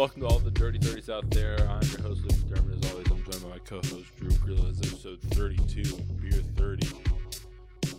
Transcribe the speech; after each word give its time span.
Welcome 0.00 0.22
to 0.22 0.28
all 0.28 0.38
the 0.38 0.50
dirty 0.50 0.78
thirties 0.78 1.10
out 1.10 1.28
there. 1.30 1.58
I'm 1.68 1.86
your 1.88 2.00
host 2.00 2.22
Luke 2.22 2.32
McDermott. 2.32 2.82
As 2.82 2.90
always, 2.90 3.06
I'm 3.10 3.22
joined 3.22 3.42
by 3.42 3.48
my 3.50 3.58
co-host 3.58 4.16
Drew 4.16 4.30
Grillo. 4.38 4.66
It's 4.70 4.78
episode 4.78 5.20
32, 5.20 5.94
beer 6.22 6.40
30. 6.56 6.88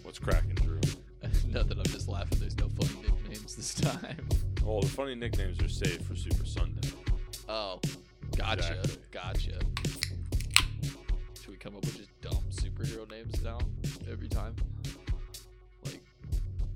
What's 0.02 0.18
cracking, 0.18 0.56
Drew? 0.56 0.80
Nothing. 1.48 1.78
I'm 1.78 1.86
just 1.86 2.08
laughing. 2.08 2.40
There's 2.40 2.58
no 2.58 2.70
funny 2.70 3.04
nicknames 3.04 3.56
this 3.56 3.76
time. 3.76 4.28
Oh, 4.66 4.82
the 4.82 4.88
funny 4.88 5.14
nicknames 5.14 5.62
are 5.62 5.70
saved 5.70 6.04
for 6.04 6.16
Super 6.16 6.44
Sunday. 6.44 6.90
Oh, 7.48 7.80
gotcha, 8.36 8.80
Exactly. 8.80 9.04
gotcha. 9.12 9.60
Should 11.40 11.50
we 11.50 11.56
come 11.58 11.76
up 11.76 11.86
with 11.86 11.98
just 11.98 12.22
dumb 12.22 12.44
superhero 12.50 13.08
names 13.12 13.44
now 13.44 13.60
every 14.12 14.28
time? 14.28 14.56
Like 15.86 16.02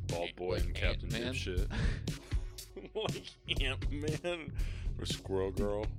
Bald 0.06 0.36
Boy 0.36 0.58
like 0.58 0.66
and 0.66 0.76
Captain 0.76 1.16
Ant-Man? 1.16 1.34
Dipshit. 1.34 1.68
like 2.96 3.62
Ant 3.64 3.92
Man 3.92 4.52
or 5.00 5.06
Squirrel 5.06 5.52
Girl. 5.52 5.86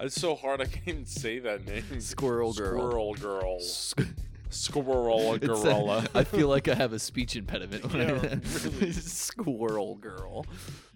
It's 0.00 0.20
so 0.20 0.34
hard 0.34 0.60
I 0.60 0.66
can't 0.66 0.88
even 0.88 1.06
say 1.06 1.38
that 1.40 1.66
name. 1.66 2.00
squirrel 2.00 2.52
girl. 2.52 2.78
Squirrel 2.78 3.14
Girl. 3.14 3.58
Squ- 3.60 4.14
Squirrel 4.50 5.34
It's 5.42 5.64
a-. 5.64 6.08
I 6.14 6.24
feel 6.24 6.48
like 6.48 6.68
I 6.68 6.74
have 6.74 6.92
a 6.92 6.98
speech 6.98 7.34
impediment 7.36 7.90
when 7.92 8.02
Yeah, 8.08 8.14
I 8.14 8.18
really. 8.78 8.92
squirrel 8.92 9.96
girl. 9.96 10.46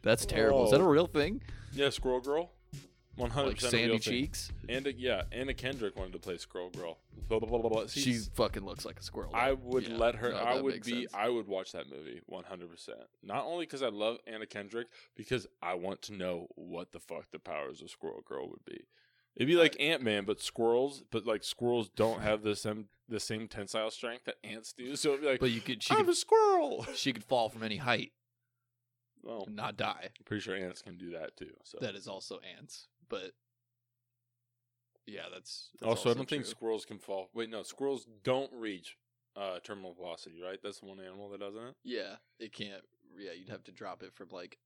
That's 0.03 0.25
terrible. 0.27 0.64
Is 0.67 0.70
that 0.73 0.81
a 0.81 0.84
real 0.84 1.06
thing? 1.06 1.41
yeah, 1.73 1.91
Squirrel 1.91 2.20
Girl. 2.20 2.51
100% 3.19 3.34
Like 3.34 3.36
a 3.38 3.44
real 3.47 3.52
Sandy. 3.70 3.98
Cheeks? 3.98 4.50
Anna, 4.69 4.91
yeah, 4.97 5.22
Anna 5.33 5.52
Kendrick 5.55 5.97
wanted 5.97 6.12
to 6.12 6.19
play 6.19 6.36
Squirrel 6.38 6.70
Girl. 6.70 6.98
Blah, 7.28 7.41
blah, 7.41 7.58
blah. 7.58 7.86
She 7.88 8.14
fucking 8.34 8.64
looks 8.64 8.84
like 8.84 8.98
a 9.00 9.02
squirrel. 9.02 9.33
I 9.34 9.52
would 9.52 9.86
Yeah, 9.88 9.97
let 9.97 10.14
her. 10.16 10.30
no, 10.30 10.36
I 10.38 10.61
would 10.61 10.83
be. 10.84 11.02
sense. 11.02 11.14
I 11.14 11.28
would 11.28 11.46
watch 11.48 11.72
that 11.72 11.91
movie 11.91 12.20
one 12.27 12.44
hundred 12.44 12.70
percent. 12.70 13.00
Not 13.22 13.44
only 13.44 13.66
because 13.66 13.83
I 13.83 13.89
love 13.89 14.19
Anna 14.27 14.46
Kendrick, 14.46 14.86
because 15.16 15.46
I 15.62 15.74
want 15.74 16.00
to 16.02 16.14
know 16.14 16.46
what 16.55 16.92
the 16.92 17.00
fuck 17.00 17.30
the 17.33 17.39
powers 17.39 17.83
of 17.83 17.91
Squirrel 17.91 18.22
Girl 18.27 18.48
would 18.48 18.64
be. 18.64 18.86
It'd 19.36 19.46
be 19.48 19.56
like 19.56 19.77
Ant 19.78 20.02
Man, 20.02 20.24
but 20.24 20.41
squirrels. 20.41 21.02
But 21.11 21.27
like 21.27 21.44
squirrels 21.44 21.89
don't 21.91 22.22
have 22.22 22.42
the 22.42 22.56
same 22.56 22.86
the 23.08 23.20
same 23.20 23.46
tensile 23.48 23.91
strength 23.91 24.24
that 24.27 24.36
ants 24.44 24.72
do. 24.72 24.96
So 24.96 25.11
it'd 25.11 25.20
be 25.22 25.27
like, 25.28 25.41
But 25.41 25.50
you 25.50 25.61
could. 25.61 25.83
She 25.83 25.92
I'm 25.94 26.00
could. 26.06 26.08
a 26.11 26.14
squirrel. 26.14 26.86
She 26.94 27.12
could 27.12 27.24
fall 27.24 27.48
from 27.48 27.62
any 27.62 27.77
height 27.77 28.12
Well, 29.22 29.44
and 29.46 29.56
not 29.56 29.77
die. 29.77 30.05
I'm 30.19 30.24
pretty 30.24 30.41
sure 30.42 30.56
ants 30.56 30.83
can 30.83 30.96
do 30.98 31.11
that 31.12 31.36
too. 31.36 31.52
So 31.64 31.78
That 31.80 31.94
is 31.94 32.06
also 32.08 32.41
ants, 32.58 32.89
but 33.09 33.33
yeah, 35.06 35.23
that's. 35.33 35.70
that's 35.81 35.89
also, 35.89 36.11
I 36.11 36.14
don't 36.14 36.28
think 36.28 36.45
squirrels 36.45 36.84
can 36.84 36.98
fall. 36.98 37.31
Wait, 37.34 37.48
no, 37.51 37.62
squirrels 37.62 38.06
don't 38.25 38.51
reach 38.53 38.97
uh, 39.37 39.59
terminal 39.64 39.95
velocity. 39.95 40.41
Right? 40.45 40.59
That's 40.62 40.81
the 40.81 40.87
one 40.87 41.01
animal 41.01 41.31
that 41.31 41.41
doesn't 41.41 41.62
it. 41.62 41.75
Yeah, 41.84 42.17
it 42.39 42.53
can't. 42.53 42.83
Yeah, 43.19 43.31
you'd 43.33 43.48
have 43.48 43.64
to 43.64 43.73
drop 43.73 44.02
it 44.02 44.13
from 44.13 44.29
like 44.30 44.58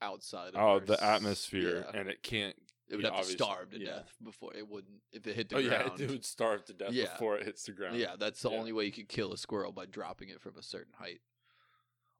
outside. 0.00 0.54
Of 0.54 0.60
Oh, 0.62 0.78
the 0.80 0.94
s- 0.94 1.02
atmosphere, 1.02 1.86
yeah. 1.92 2.00
and 2.00 2.08
it 2.08 2.22
can't. 2.22 2.54
it 2.88 2.96
would 2.96 3.04
yeah, 3.04 3.14
have 3.16 3.26
to 3.26 3.32
starve 3.32 3.70
to 3.70 3.80
yeah. 3.80 3.86
death 3.86 4.14
before 4.22 4.54
it 4.54 4.68
wouldn't. 4.68 5.00
If 5.12 5.26
it 5.26 5.34
hit 5.34 5.48
the 5.48 5.56
Oh 5.56 5.58
yeah, 5.58 5.82
ground. 5.82 6.00
it 6.00 6.08
would 6.10 6.24
starve 6.24 6.64
to 6.66 6.72
death 6.72 6.92
Yeah. 6.92 7.10
before 7.12 7.36
it 7.38 7.44
hits 7.46 7.64
the 7.64 7.72
ground. 7.72 7.96
Yeah, 7.96 8.14
that's 8.18 8.42
the 8.42 8.50
Yeah. 8.50 8.58
only 8.58 8.72
way 8.72 8.84
you 8.84 8.92
could 8.92 9.08
kill 9.08 9.32
a 9.32 9.38
squirrel 9.38 9.72
by 9.72 9.86
dropping 9.86 10.28
it 10.28 10.40
from 10.40 10.56
a 10.56 10.62
certain 10.62 10.92
height. 10.98 11.20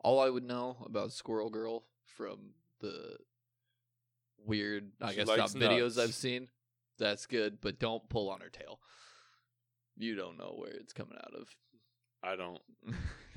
All 0.02 0.18
I 0.18 0.28
would 0.30 0.44
know 0.44 0.78
about 0.84 1.12
Squirrel 1.12 1.50
Girl 1.50 1.84
from 2.04 2.54
the 2.80 3.18
weird, 4.46 4.90
I 5.00 5.10
She 5.10 5.16
guess, 5.16 5.28
not 5.28 5.50
videos. 5.50 6.00
I've 6.00 6.14
seen, 6.14 6.48
that's 6.98 7.26
good, 7.26 7.60
but 7.60 7.78
don't 7.78 8.08
pull 8.08 8.30
on 8.30 8.40
her 8.40 8.48
tail. 8.48 8.80
You 9.96 10.16
don't 10.16 10.38
know 10.38 10.54
where 10.56 10.72
it's 10.72 10.92
coming 10.92 11.18
out 11.18 11.34
of. 11.34 11.48
I 12.22 12.36
don't. 12.36 12.60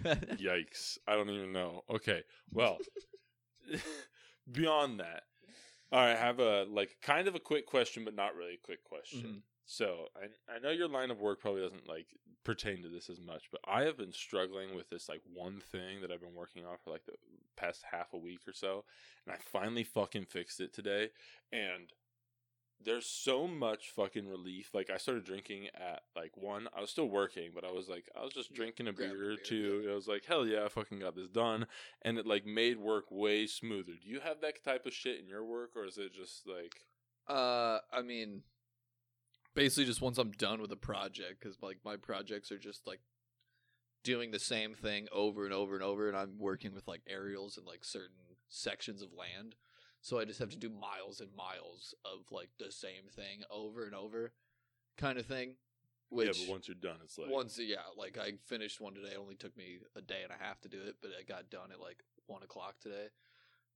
Yikes! 0.38 0.98
I 1.08 1.16
don't 1.16 1.30
even 1.30 1.54
know. 1.54 1.84
Okay, 1.90 2.24
well, 2.52 2.78
beyond 4.52 5.00
that, 5.00 5.24
all 5.92 6.00
right. 6.00 6.14
I 6.14 6.16
have 6.16 6.40
a 6.40 6.66
like 6.70 6.98
kind 7.02 7.28
of 7.28 7.36
a 7.36 7.40
quick 7.40 7.66
question, 7.66 8.06
but 8.06 8.16
not 8.16 8.36
really 8.36 8.56
a 8.56 8.66
quick 8.66 8.84
question. 8.84 9.22
Mm-hmm. 9.22 9.38
So 9.66 10.08
I 10.16 10.54
I 10.54 10.60
know 10.60 10.72
your 10.72 10.88
line 10.88 11.12
of 11.12 11.20
work 11.22 11.40
probably 11.40 11.62
doesn't 11.62 11.88
like 11.88 12.08
pertain 12.44 12.84
to 12.84 12.90
this 12.90 13.10
as 13.10 13.22
much, 13.22 13.46
but 13.52 13.62
I 13.66 13.84
have 13.84 13.98
been 13.98 14.12
struggling 14.12 14.76
with 14.76 14.90
this 14.90 15.08
like 15.08 15.22
one 15.34 15.62
thing 15.62 16.02
that 16.02 16.12
I've 16.12 16.22
been 16.22 16.36
working 16.36 16.66
on 16.66 16.78
for 16.84 16.92
like 16.92 17.06
the 17.06 17.14
past 17.56 17.84
half 17.92 18.14
a 18.14 18.18
week 18.18 18.42
or 18.48 18.54
so, 18.54 18.84
and 19.26 19.34
I 19.34 19.38
finally 19.38 19.84
fucking 19.84 20.26
fixed 20.26 20.60
it 20.60 20.74
today, 20.74 21.10
and 21.52 21.94
there's 22.84 23.06
so 23.06 23.48
much 23.48 23.92
fucking 23.96 24.28
relief. 24.28 24.72
Like 24.74 24.90
I 24.90 24.98
started 24.98 25.24
drinking 25.24 25.68
at 25.74 26.02
like 26.16 26.36
one. 26.36 26.68
I 26.76 26.82
was 26.82 26.90
still 26.90 27.08
working, 27.08 27.52
but 27.56 27.64
I 27.64 27.72
was 27.72 27.88
like 27.88 28.10
I 28.20 28.24
was 28.24 28.34
just 28.34 28.54
drinking 28.54 28.90
a 28.90 28.94
beer 28.94 29.32
or 29.32 29.38
two. 29.38 29.88
I 29.90 29.96
was 29.96 30.08
like, 30.08 30.26
hell 30.26 30.46
yeah, 30.46 30.66
I 30.66 30.68
fucking 30.68 31.00
got 31.00 31.16
this 31.16 31.30
done, 31.30 31.68
and 32.02 32.18
it 32.18 32.28
like 32.28 32.46
made 32.46 32.78
work 32.80 33.06
way 33.10 33.48
smoother. 33.48 33.94
Do 34.02 34.10
you 34.10 34.20
have 34.20 34.42
that 34.42 34.62
type 34.66 34.86
of 34.86 34.94
shit 34.94 35.20
in 35.20 35.28
your 35.28 35.46
work, 35.46 35.72
or 35.78 35.86
is 35.86 35.98
it 35.98 36.14
just 36.14 36.46
like 36.46 36.74
Uh, 37.28 37.80
I 37.92 38.02
mean, 38.02 38.44
basically, 39.54 39.86
just 39.86 40.02
once 40.02 40.18
I'm 40.18 40.32
done 40.32 40.62
with 40.62 40.72
a 40.72 40.78
project, 40.78 41.40
because 41.40 41.62
like 41.62 41.78
my 41.84 41.96
projects 41.96 42.52
are 42.52 42.58
just 42.58 42.88
like 42.88 43.00
doing 44.04 44.32
the 44.32 44.40
same 44.40 44.74
thing 44.74 45.08
over 45.12 45.46
and 45.46 45.54
over 45.54 45.76
and 45.76 45.84
over, 45.84 46.08
and 46.08 46.18
I'm 46.18 46.38
working 46.38 46.74
with 46.74 46.88
like 46.88 47.02
aerials 47.08 47.58
and 47.58 47.66
like 47.66 47.84
certain 47.84 48.38
sections 48.50 49.02
of 49.02 49.10
land, 49.14 49.56
so 50.02 50.20
I 50.20 50.26
just 50.26 50.40
have 50.40 50.50
to 50.50 50.58
do 50.58 50.70
miles 50.70 51.22
and 51.22 51.30
miles 51.36 51.96
of 52.06 52.32
like 52.32 52.50
the 52.60 52.72
same 52.72 53.10
thing 53.16 53.42
over 53.50 53.86
and 53.86 53.96
over, 53.96 54.34
kind 54.98 55.18
of 55.18 55.26
thing. 55.26 55.56
Which 56.10 56.38
yeah? 56.40 56.46
But 56.46 56.52
once 56.52 56.68
you're 56.68 56.76
done, 56.76 57.00
it's 57.04 57.18
like 57.18 57.32
once 57.32 57.58
yeah, 57.60 57.78
like 57.98 58.18
I 58.18 58.34
finished 58.46 58.82
one 58.82 58.94
today. 58.94 59.14
It 59.14 59.20
only 59.20 59.36
took 59.36 59.56
me 59.58 59.80
a 59.96 60.02
day 60.02 60.22
and 60.24 60.32
a 60.32 60.44
half 60.44 60.62
to 60.62 60.70
do 60.70 60.78
it, 60.86 60.98
but 61.02 61.12
I 61.20 61.24
got 61.24 61.50
done 61.50 61.72
at 61.72 61.80
like 61.80 62.04
one 62.28 62.44
o'clock 62.44 62.76
today. 62.80 63.08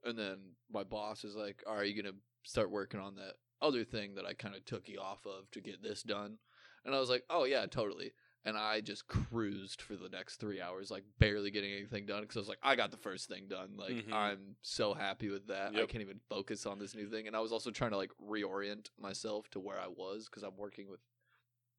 And 0.03 0.17
then 0.17 0.37
my 0.71 0.83
boss 0.83 1.23
is 1.23 1.35
like, 1.35 1.63
"Are 1.66 1.83
you 1.83 2.01
gonna 2.01 2.16
start 2.43 2.69
working 2.69 2.99
on 2.99 3.16
that 3.16 3.33
other 3.62 3.84
thing 3.84 4.16
that 4.16 4.25
I 4.25 4.34
kind 4.34 4.56
of 4.56 4.66
took 4.66 4.88
you 4.88 5.00
off 5.00 5.25
of 5.25 5.50
to 5.51 5.62
get 5.62 5.81
this 5.81 6.03
done?" 6.03 6.40
And 6.85 6.95
I 6.95 7.00
was 7.00 7.09
like, 7.09 7.23
"Oh 7.29 7.44
yeah, 7.45 7.66
totally." 7.66 8.13
And 8.45 8.57
I 8.57 8.79
just 8.79 9.07
cruised 9.07 9.81
for 9.81 9.97
the 9.97 10.07
next 10.09 10.38
three 10.38 10.62
hours, 10.62 10.90
like 10.90 11.03
barely 11.19 11.51
getting 11.51 11.73
anything 11.73 12.06
done 12.06 12.22
because 12.22 12.38
I 12.38 12.40
was 12.40 12.47
like, 12.47 12.59
"I 12.63 12.75
got 12.75 12.91
the 12.91 12.97
first 12.97 13.28
thing 13.28 13.47
done." 13.47 13.75
Like 13.75 13.96
Mhm. 13.96 14.13
I'm 14.13 14.56
so 14.62 14.94
happy 14.94 15.29
with 15.29 15.47
that. 15.47 15.75
I 15.75 15.85
can't 15.88 16.01
even 16.01 16.19
focus 16.29 16.66
on 16.66 16.79
this 16.79 16.96
new 16.96 17.09
thing. 17.09 17.28
And 17.28 17.35
I 17.35 17.40
was 17.41 17.51
also 17.51 17.72
trying 17.72 17.91
to 17.91 17.97
like 17.97 18.12
reorient 18.23 18.90
myself 18.97 19.50
to 19.51 19.59
where 19.59 19.79
I 19.79 19.88
was 19.88 20.25
because 20.29 20.44
I'm 20.44 20.56
working 20.57 20.90
with. 20.90 21.01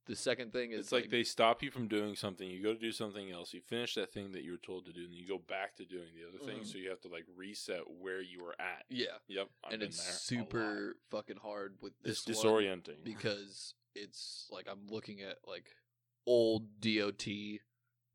The 0.09 0.17
second 0.17 0.53
thing 0.53 0.73
is 0.73 0.81
It's 0.81 0.93
like, 0.93 1.11
they 1.11 1.23
stop 1.23 1.63
you 1.63 1.71
from 1.71 1.87
doing 1.87 2.17
something. 2.17 2.49
You 2.49 2.63
go 2.63 2.73
to 2.73 2.79
do 2.81 2.93
something 2.93 3.31
else. 3.31 3.53
You 3.53 3.61
finish 3.61 3.95
that 3.95 4.11
thing 4.13 4.33
that 4.33 4.43
you 4.43 4.53
were 4.53 4.57
told 4.59 4.87
to 4.87 4.93
do, 4.93 5.05
and 5.05 5.13
you 5.15 5.27
go 5.29 5.39
back 5.39 5.77
to 5.77 5.85
doing 5.85 6.09
the 6.15 6.27
other 6.27 6.39
thing. 6.51 6.63
Mhm. 6.63 6.67
So 6.67 6.79
you 6.79 6.89
have 6.91 7.01
to 7.03 7.09
like 7.09 7.27
reset 7.37 7.89
where 7.91 8.21
you 8.23 8.43
were 8.43 8.57
at. 8.61 8.87
yeah, 8.89 9.19
Yep, 9.29 9.51
I've 9.65 9.73
and 9.75 9.83
it's 9.83 10.03
super 10.03 10.97
fucking 11.11 11.37
hard 11.37 11.77
with 11.81 11.93
It's 12.05 12.25
this 12.25 12.43
one 12.43 12.47
disorienting. 12.47 13.05
because 13.05 13.75
it's 13.95 14.49
like 14.51 14.67
I'm 14.69 14.87
looking 14.89 15.21
at 15.23 15.39
like 15.47 15.69
old 16.27 16.81
DOT 16.81 17.61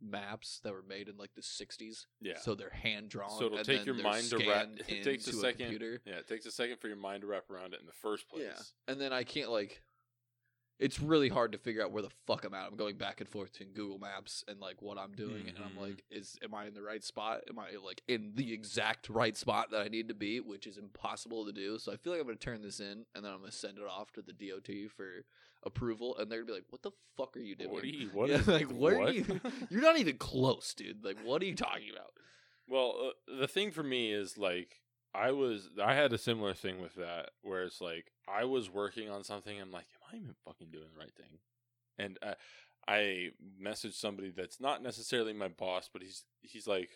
maps 0.01 0.59
that 0.63 0.73
were 0.73 0.81
made 0.81 1.07
in 1.07 1.17
like 1.17 1.33
the 1.35 1.41
60s. 1.41 2.07
yeah. 2.19 2.37
So 2.39 2.55
they're 2.55 2.69
hand 2.69 3.09
drawn. 3.09 3.37
So 3.39 3.45
it'll 3.45 3.63
take 3.63 3.85
your 3.85 3.95
mind 3.95 4.25
to 4.31 4.37
wrap. 4.37 4.67
It 4.89 5.03
takes 5.03 5.27
a 5.27 5.33
second. 5.33 5.59
computer. 5.59 6.01
yeah, 6.05 6.15
it 6.15 6.27
takes 6.27 6.45
a 6.45 6.51
second 6.51 6.79
for 6.79 6.87
your 6.87 6.97
mind 6.97 7.21
to 7.21 7.27
wrap 7.27 7.49
around 7.49 7.73
it 7.73 7.79
in 7.79 7.85
the 7.85 7.93
first 7.93 8.27
place. 8.27 8.43
Yeah. 8.43 8.91
And 8.91 8.99
then 8.99 9.13
I 9.13 9.23
can't 9.23 9.49
like 9.51 9.81
it's 10.79 10.99
really 10.99 11.29
hard 11.29 11.51
to 11.51 11.57
figure 11.57 11.83
out 11.83 11.91
where 11.91 12.01
the 12.01 12.09
fuck 12.27 12.43
I'm 12.43 12.53
at. 12.53 12.67
I'm 12.67 12.75
going 12.75 12.97
back 12.97 13.21
and 13.21 13.29
forth 13.29 13.53
between 13.53 13.73
Google 13.73 13.99
Maps 13.99 14.43
and 14.47 14.59
like 14.59 14.81
what 14.81 14.97
I'm 14.97 15.13
doing 15.13 15.47
and 15.47 15.57
I'm 15.63 15.71
Mhm. 15.77 15.81
like 15.81 16.03
is 16.09 16.37
am 16.43 16.53
I 16.53 16.65
in 16.65 16.73
the 16.73 16.81
right 16.81 17.03
spot? 17.03 17.41
Am 17.49 17.57
I 17.59 17.71
like 17.83 18.01
in 18.07 18.31
the 18.35 18.51
exact 18.53 19.07
right 19.09 19.37
spot 19.37 19.69
that 19.71 19.81
I 19.81 19.87
need 19.87 20.07
to 20.09 20.13
be, 20.15 20.39
which 20.39 20.65
is 20.67 20.77
impossible 20.77 21.45
to 21.45 21.53
do. 21.53 21.77
So 21.79 21.91
I 21.93 21.97
feel 21.97 22.11
like 22.11 22.19
I'm 22.21 22.27
going 22.27 22.37
to 22.37 22.43
turn 22.43 22.61
this 22.63 22.79
in 22.79 23.05
and 23.15 23.23
then 23.23 23.31
I'm 23.31 23.39
going 23.39 23.51
to 23.51 23.55
send 23.57 23.77
it 23.77 23.83
off 23.87 24.11
to 24.13 24.21
the 24.21 24.33
DOT 24.33 24.89
for 24.89 25.25
approval 25.63 26.17
and 26.17 26.29
they're 26.31 26.39
going 26.43 26.47
to 26.47 26.53
be 26.53 26.57
like, 26.57 26.71
"What 26.71 26.81
the 26.81 26.91
fuck 27.15 27.37
are 27.37 27.39
you 27.39 27.55
doing?" 27.55 27.71
What 27.71 27.83
are 27.83 27.87
you? 27.87 28.09
What 28.13 28.29
yeah, 28.29 28.37
is- 28.39 28.47
like 28.47 28.71
where 28.71 28.99
what? 28.99 29.09
are 29.09 29.13
you 29.13 29.39
You're 29.69 29.81
not 29.81 29.97
even 29.99 30.17
close, 30.17 30.73
dude. 30.73 31.05
Like 31.05 31.17
what 31.23 31.41
are 31.41 31.45
you 31.45 31.55
talking 31.55 31.89
about? 31.91 32.13
Well, 32.67 32.95
uh, 33.29 33.39
the 33.39 33.47
thing 33.47 33.71
for 33.71 33.83
me 33.83 34.11
is 34.11 34.37
like 34.37 34.81
I 35.15 35.31
was 35.31 35.69
I 35.81 35.93
had 35.93 36.11
a 36.13 36.17
similar 36.17 36.53
thing 36.53 36.81
with 36.81 36.95
that 36.95 37.31
where 37.41 37.63
it's 37.63 37.81
like 37.81 38.11
I 38.27 38.45
was 38.45 38.69
working 38.69 39.09
on 39.09 39.23
something. 39.23 39.59
I'm 39.59 39.71
like, 39.71 39.85
am 39.95 40.13
I 40.13 40.21
even 40.21 40.35
fucking 40.45 40.71
doing 40.71 40.87
the 40.93 40.99
right 40.99 41.13
thing? 41.15 41.39
And 41.99 42.17
uh, 42.23 42.33
I 42.87 43.29
messaged 43.61 43.93
somebody 43.93 44.31
that's 44.35 44.59
not 44.59 44.81
necessarily 44.81 45.33
my 45.33 45.47
boss, 45.49 45.89
but 45.91 46.01
he's 46.01 46.23
he's 46.41 46.67
like 46.67 46.89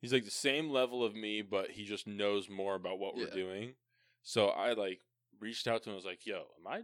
he's 0.00 0.12
like 0.12 0.24
the 0.24 0.30
same 0.30 0.70
level 0.70 1.04
of 1.04 1.14
me, 1.14 1.42
but 1.42 1.70
he 1.72 1.84
just 1.84 2.06
knows 2.06 2.48
more 2.48 2.74
about 2.76 2.98
what 2.98 3.16
we're 3.16 3.26
doing. 3.34 3.74
So 4.22 4.48
I 4.48 4.74
like 4.74 5.00
reached 5.40 5.66
out 5.66 5.82
to 5.82 5.90
him. 5.90 5.94
I 5.94 5.96
was 5.96 6.04
like, 6.04 6.24
"Yo, 6.26 6.36
am 6.60 6.66
I? 6.66 6.78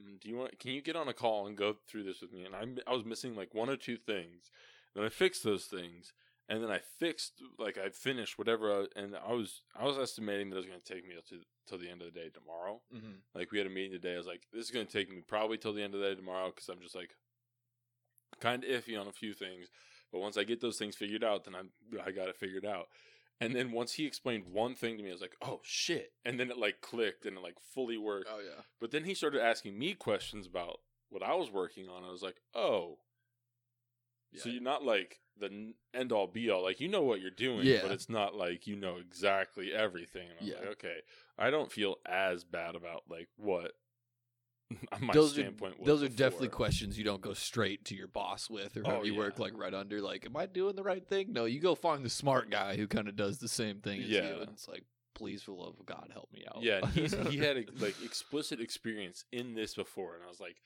mm, 0.00 0.20
Do 0.20 0.28
you 0.28 0.36
want? 0.36 0.58
Can 0.58 0.72
you 0.72 0.80
get 0.82 0.96
on 0.96 1.08
a 1.08 1.12
call 1.14 1.46
and 1.46 1.56
go 1.56 1.76
through 1.88 2.04
this 2.04 2.20
with 2.20 2.32
me?" 2.32 2.44
And 2.44 2.54
I 2.54 2.90
I 2.90 2.94
was 2.94 3.04
missing 3.04 3.34
like 3.34 3.54
one 3.54 3.68
or 3.70 3.76
two 3.76 3.96
things. 3.96 4.50
Then 4.94 5.04
I 5.04 5.08
fixed 5.08 5.42
those 5.42 5.64
things, 5.64 6.12
and 6.48 6.62
then 6.62 6.70
I 6.70 6.80
fixed 6.98 7.42
like 7.58 7.78
I 7.78 7.88
finished 7.90 8.38
whatever. 8.38 8.72
I, 8.72 8.86
and 9.00 9.16
I 9.16 9.32
was 9.32 9.62
I 9.78 9.84
was 9.84 9.98
estimating 9.98 10.50
that 10.50 10.56
it 10.56 10.60
was 10.60 10.66
going 10.66 10.80
to 10.80 10.94
take 10.94 11.06
me 11.06 11.14
till 11.28 11.38
till 11.66 11.78
the 11.78 11.90
end 11.90 12.02
of 12.02 12.12
the 12.12 12.18
day 12.18 12.28
tomorrow. 12.28 12.80
Mm-hmm. 12.94 13.12
Like 13.34 13.52
we 13.52 13.58
had 13.58 13.66
a 13.66 13.70
meeting 13.70 13.92
today. 13.92 14.14
I 14.14 14.18
was 14.18 14.26
like, 14.26 14.42
this 14.52 14.64
is 14.64 14.70
going 14.70 14.86
to 14.86 14.92
take 14.92 15.10
me 15.10 15.22
probably 15.26 15.58
till 15.58 15.72
the 15.72 15.82
end 15.82 15.94
of 15.94 16.00
the 16.00 16.08
day 16.08 16.14
tomorrow 16.14 16.52
because 16.54 16.68
I'm 16.68 16.80
just 16.80 16.94
like 16.94 17.14
kind 18.40 18.64
of 18.64 18.70
iffy 18.70 19.00
on 19.00 19.06
a 19.06 19.12
few 19.12 19.32
things. 19.32 19.68
But 20.10 20.20
once 20.20 20.36
I 20.36 20.44
get 20.44 20.60
those 20.60 20.78
things 20.78 20.96
figured 20.96 21.24
out, 21.24 21.44
then 21.44 21.54
I'm 21.54 21.70
I 22.04 22.10
got 22.10 22.28
it 22.28 22.36
figured 22.36 22.66
out. 22.66 22.88
And 23.40 23.56
then 23.56 23.72
once 23.72 23.94
he 23.94 24.06
explained 24.06 24.44
one 24.52 24.76
thing 24.76 24.96
to 24.96 25.02
me, 25.02 25.08
I 25.08 25.12
was 25.12 25.20
like, 25.20 25.36
"Oh 25.42 25.60
shit!" 25.64 26.12
And 26.24 26.38
then 26.38 26.50
it 26.50 26.58
like 26.58 26.80
clicked 26.80 27.26
and 27.26 27.36
it 27.36 27.42
like 27.42 27.56
fully 27.74 27.96
worked. 27.96 28.28
Oh 28.30 28.38
yeah. 28.38 28.62
But 28.80 28.92
then 28.92 29.04
he 29.04 29.14
started 29.14 29.42
asking 29.42 29.76
me 29.78 29.94
questions 29.94 30.46
about 30.46 30.78
what 31.08 31.24
I 31.24 31.34
was 31.34 31.50
working 31.50 31.88
on. 31.88 32.04
I 32.04 32.10
was 32.12 32.22
like, 32.22 32.36
"Oh, 32.54 32.98
so 34.36 34.48
you're 34.48 34.62
not 34.62 34.84
like 34.84 35.20
the 35.38 35.72
end 35.94 36.12
all 36.12 36.26
be 36.26 36.50
all. 36.50 36.62
Like 36.62 36.80
you 36.80 36.88
know 36.88 37.02
what 37.02 37.20
you're 37.20 37.30
doing, 37.30 37.66
Yeah. 37.66 37.80
but 37.82 37.90
it's 37.90 38.08
not 38.08 38.34
like 38.34 38.66
you 38.66 38.76
know 38.76 38.96
exactly 38.98 39.72
everything." 39.72 40.28
And 40.28 40.38
I 40.40 40.42
was 40.42 40.50
Yeah. 40.52 40.58
like, 40.60 40.68
"Okay, 40.72 40.96
I 41.38 41.50
don't 41.50 41.70
feel 41.72 41.96
as 42.06 42.44
bad 42.44 42.74
about 42.74 43.04
like 43.08 43.28
what 43.36 43.72
my 45.00 45.12
those 45.12 45.32
standpoint 45.32 45.74
are 45.74 45.78
was." 45.78 45.86
those 45.86 46.02
are 46.02 46.08
definitely 46.08 46.48
questions 46.48 46.96
you 46.96 47.04
don't 47.04 47.20
go 47.20 47.34
straight 47.34 47.84
to 47.86 47.94
your 47.94 48.08
boss 48.08 48.48
with 48.48 48.76
or 48.76 48.82
Oh, 48.86 49.02
you 49.02 49.14
work 49.14 49.38
like 49.38 49.52
right 49.56 49.74
under 49.74 50.00
like 50.00 50.24
am 50.24 50.36
i 50.36 50.46
doing 50.46 50.76
the 50.76 50.82
right 50.82 51.06
thing 51.06 51.32
no 51.32 51.44
you 51.44 51.60
go 51.60 51.74
find 51.74 52.02
the 52.04 52.08
smart 52.10 52.48
guy 52.50 52.76
who 52.76 52.86
kind 52.86 53.06
of 53.08 53.14
does 53.14 53.38
the 53.38 53.48
same 53.48 53.80
thing 53.80 54.00
as 54.00 54.08
you 54.08 54.16
Yeah. 54.16 54.40
and 54.40 54.50
it's 54.50 54.68
like 54.68 54.84
please 55.14 55.42
for 55.42 55.50
the 55.50 55.58
love 55.58 55.74
of 55.78 55.84
god 55.84 56.08
help 56.12 56.32
me 56.32 56.44
out 56.48 56.62
Yeah, 56.62 56.86
he 57.28 57.36
had 57.36 57.56
a, 57.58 57.64
like 57.80 58.02
explicit 58.02 58.60
experience 58.60 59.24
in 59.30 59.54
this 59.54 59.74
before, 59.74 60.14
and 60.14 60.24
I 60.24 60.28
was 60.28 60.40
like, 60.40 60.56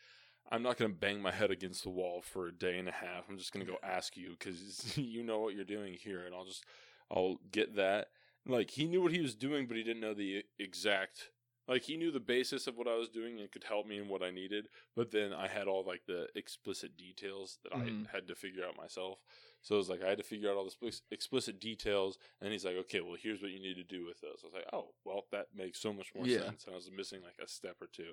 I'm 0.50 0.62
not 0.62 0.76
gonna 0.76 0.92
bang 0.94 1.20
my 1.20 1.32
head 1.32 1.50
against 1.50 1.82
the 1.82 1.90
wall 1.90 2.22
for 2.22 2.46
a 2.46 2.52
day 2.52 2.78
and 2.78 2.88
a 2.88 2.92
half. 2.92 3.28
I'm 3.28 3.38
just 3.38 3.52
gonna 3.52 3.64
go 3.64 3.78
ask 3.82 4.16
you 4.16 4.30
because 4.30 4.96
you 4.98 5.22
know 5.22 5.40
what 5.40 5.54
you're 5.54 5.64
doing 5.64 5.94
here, 5.94 6.24
and 6.24 6.34
I'll 6.34 6.44
just 6.44 6.64
I'll 7.10 7.36
get 7.50 7.74
that. 7.76 8.08
Like 8.46 8.70
he 8.70 8.86
knew 8.86 9.02
what 9.02 9.12
he 9.12 9.20
was 9.20 9.34
doing, 9.34 9.66
but 9.66 9.76
he 9.76 9.82
didn't 9.82 10.00
know 10.00 10.14
the 10.14 10.44
exact. 10.58 11.30
Like 11.68 11.82
he 11.82 11.96
knew 11.96 12.12
the 12.12 12.20
basis 12.20 12.68
of 12.68 12.76
what 12.76 12.86
I 12.86 12.94
was 12.94 13.08
doing 13.08 13.40
and 13.40 13.50
could 13.50 13.64
help 13.64 13.88
me 13.88 13.98
in 13.98 14.06
what 14.06 14.22
I 14.22 14.30
needed, 14.30 14.68
but 14.94 15.10
then 15.10 15.32
I 15.32 15.48
had 15.48 15.66
all 15.66 15.84
like 15.84 16.02
the 16.06 16.28
explicit 16.36 16.96
details 16.96 17.58
that 17.64 17.72
Mhm. 17.72 18.06
I 18.06 18.16
had 18.16 18.28
to 18.28 18.36
figure 18.36 18.64
out 18.64 18.76
myself. 18.76 19.18
So 19.62 19.74
it 19.74 19.78
was 19.78 19.88
like 19.88 20.00
I 20.00 20.08
had 20.08 20.18
to 20.18 20.24
figure 20.24 20.48
out 20.48 20.56
all 20.56 20.70
the 20.80 21.00
explicit 21.10 21.58
details, 21.58 22.18
and 22.40 22.52
he's 22.52 22.64
like, 22.64 22.76
"Okay, 22.76 23.00
well, 23.00 23.16
here's 23.20 23.42
what 23.42 23.50
you 23.50 23.58
need 23.58 23.74
to 23.74 23.82
do 23.84 24.04
with 24.06 24.20
this." 24.20 24.42
I 24.44 24.46
was 24.46 24.54
like, 24.54 24.68
"Oh, 24.72 24.94
well, 25.04 25.26
that 25.32 25.48
makes 25.56 25.80
so 25.80 25.92
much 25.92 26.14
more 26.14 26.28
Yeah. 26.28 26.28
sense." 26.28 26.64
And 26.66 26.72
I 26.72 26.76
was 26.76 26.88
missing 26.90 27.22
like 27.22 27.40
a 27.42 27.48
step 27.48 27.82
or 27.82 27.88
two. 27.88 28.12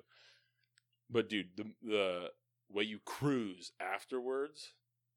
But 1.10 1.28
dude, 1.28 1.48
the 1.56 1.64
the 1.82 2.30
way 2.70 2.84
you 2.84 2.98
cruise 3.04 3.72
afterwards, 3.80 4.72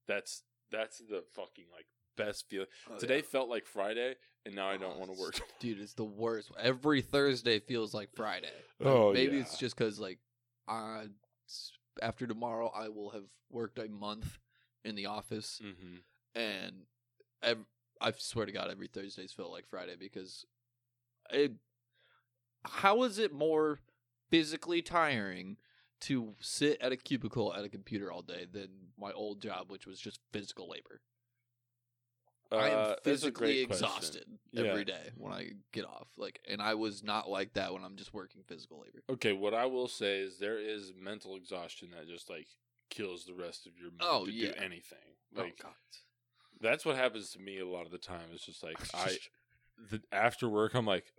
that's 0.08 0.44
that's 0.72 1.00
the 1.00 1.24
fucking 1.34 1.66
like 1.74 1.86
best 2.18 2.50
feeling. 2.50 2.68
Oh, 2.92 2.98
Today 3.00 3.18
yeah. 3.18 3.22
felt 3.24 3.50
like 3.50 3.66
Friday, 3.66 4.16
and 4.46 4.56
now 4.56 4.68
I 4.70 4.78
don't 4.78 4.96
Oh, 4.96 5.00
want 5.00 5.14
to 5.14 5.20
work. 5.20 5.40
dude 5.60 5.80
it's 5.80 5.94
the 5.94 6.04
worst 6.04 6.52
every 6.60 7.02
thursday 7.02 7.60
feels 7.60 7.94
like 7.94 8.10
friday 8.16 8.52
Oh, 8.84 9.12
maybe 9.14 9.36
yeah. 9.38 9.42
it's 9.42 9.58
just 9.58 9.76
because 9.78 10.00
like 10.00 10.20
uh, 10.68 11.04
after 12.02 12.28
tomorrow 12.28 12.72
i 12.76 12.90
will 12.90 13.10
have 13.12 13.24
worked 13.50 13.80
a 13.80 13.88
month 13.88 14.38
in 14.86 14.96
the 14.96 15.06
office 15.08 15.60
mm-hmm. 15.64 16.40
and 16.40 16.86
I 18.00 18.14
swear 18.18 18.46
to 18.46 18.52
God, 18.52 18.70
every 18.70 18.88
Thursdays 18.88 19.34
felt 19.34 19.52
like 19.52 19.68
Friday 19.68 19.96
because 20.00 20.46
it. 21.32 21.54
How 22.64 23.04
is 23.04 23.18
it 23.18 23.34
more 23.34 23.80
physically 24.30 24.82
tiring 24.82 25.58
to 26.02 26.34
sit 26.40 26.82
at 26.82 26.92
a 26.92 26.98
cubicle 26.98 27.54
at 27.54 27.64
a 27.64 27.70
computer 27.70 28.12
all 28.12 28.22
day 28.22 28.46
than 28.52 28.70
my 29.00 29.12
old 29.12 29.42
job, 29.42 29.70
which 29.70 29.88
was 29.88 30.00
just 30.00 30.20
physical 30.32 30.70
labor? 30.70 31.02
I 32.52 32.70
am 32.70 32.92
uh, 32.92 32.94
physically 33.04 33.60
exhausted 33.62 34.26
every 34.56 34.86
day 34.86 35.10
when 35.18 35.34
I 35.34 35.50
get 35.74 35.84
off. 35.86 36.08
Like, 36.18 36.40
and 36.48 36.62
I 36.62 36.76
was 36.76 37.04
not 37.04 37.30
like 37.30 37.54
that 37.54 37.74
when 37.74 37.84
I'm 37.84 37.98
just 37.98 38.14
working 38.14 38.42
physical 38.48 38.80
labor. 38.80 39.04
Okay, 39.10 39.34
what 39.34 39.54
I 39.54 39.66
will 39.66 39.90
say 39.90 40.20
is 40.20 40.38
there 40.38 40.58
is 40.58 40.94
mental 40.98 41.36
exhaustion 41.36 41.90
that 41.92 42.08
just 42.08 42.30
like 42.30 42.48
kills 42.90 43.26
the 43.26 43.34
rest 43.34 43.68
of 43.68 43.74
your 43.78 43.92
mood 43.92 44.02
Oh, 44.02 44.26
to 44.26 44.32
yeah. 44.32 44.52
do 44.52 44.54
anything. 44.64 44.98
Oh, 45.36 45.42
like 45.42 45.60
oh 45.60 45.64
God. 45.64 45.74
that's 46.62 46.86
what 46.86 46.96
happens 46.96 47.32
to 47.32 47.40
me 47.40 47.60
a 47.60 47.68
lot 47.68 47.86
of 47.86 47.92
the 47.92 47.98
time. 47.98 48.30
It's 48.34 48.46
just 48.46 48.64
like 48.64 48.78
I 48.94 49.18
the 49.92 50.02
after 50.12 50.48
work 50.48 50.74
I'm 50.74 50.86
like 50.86 51.14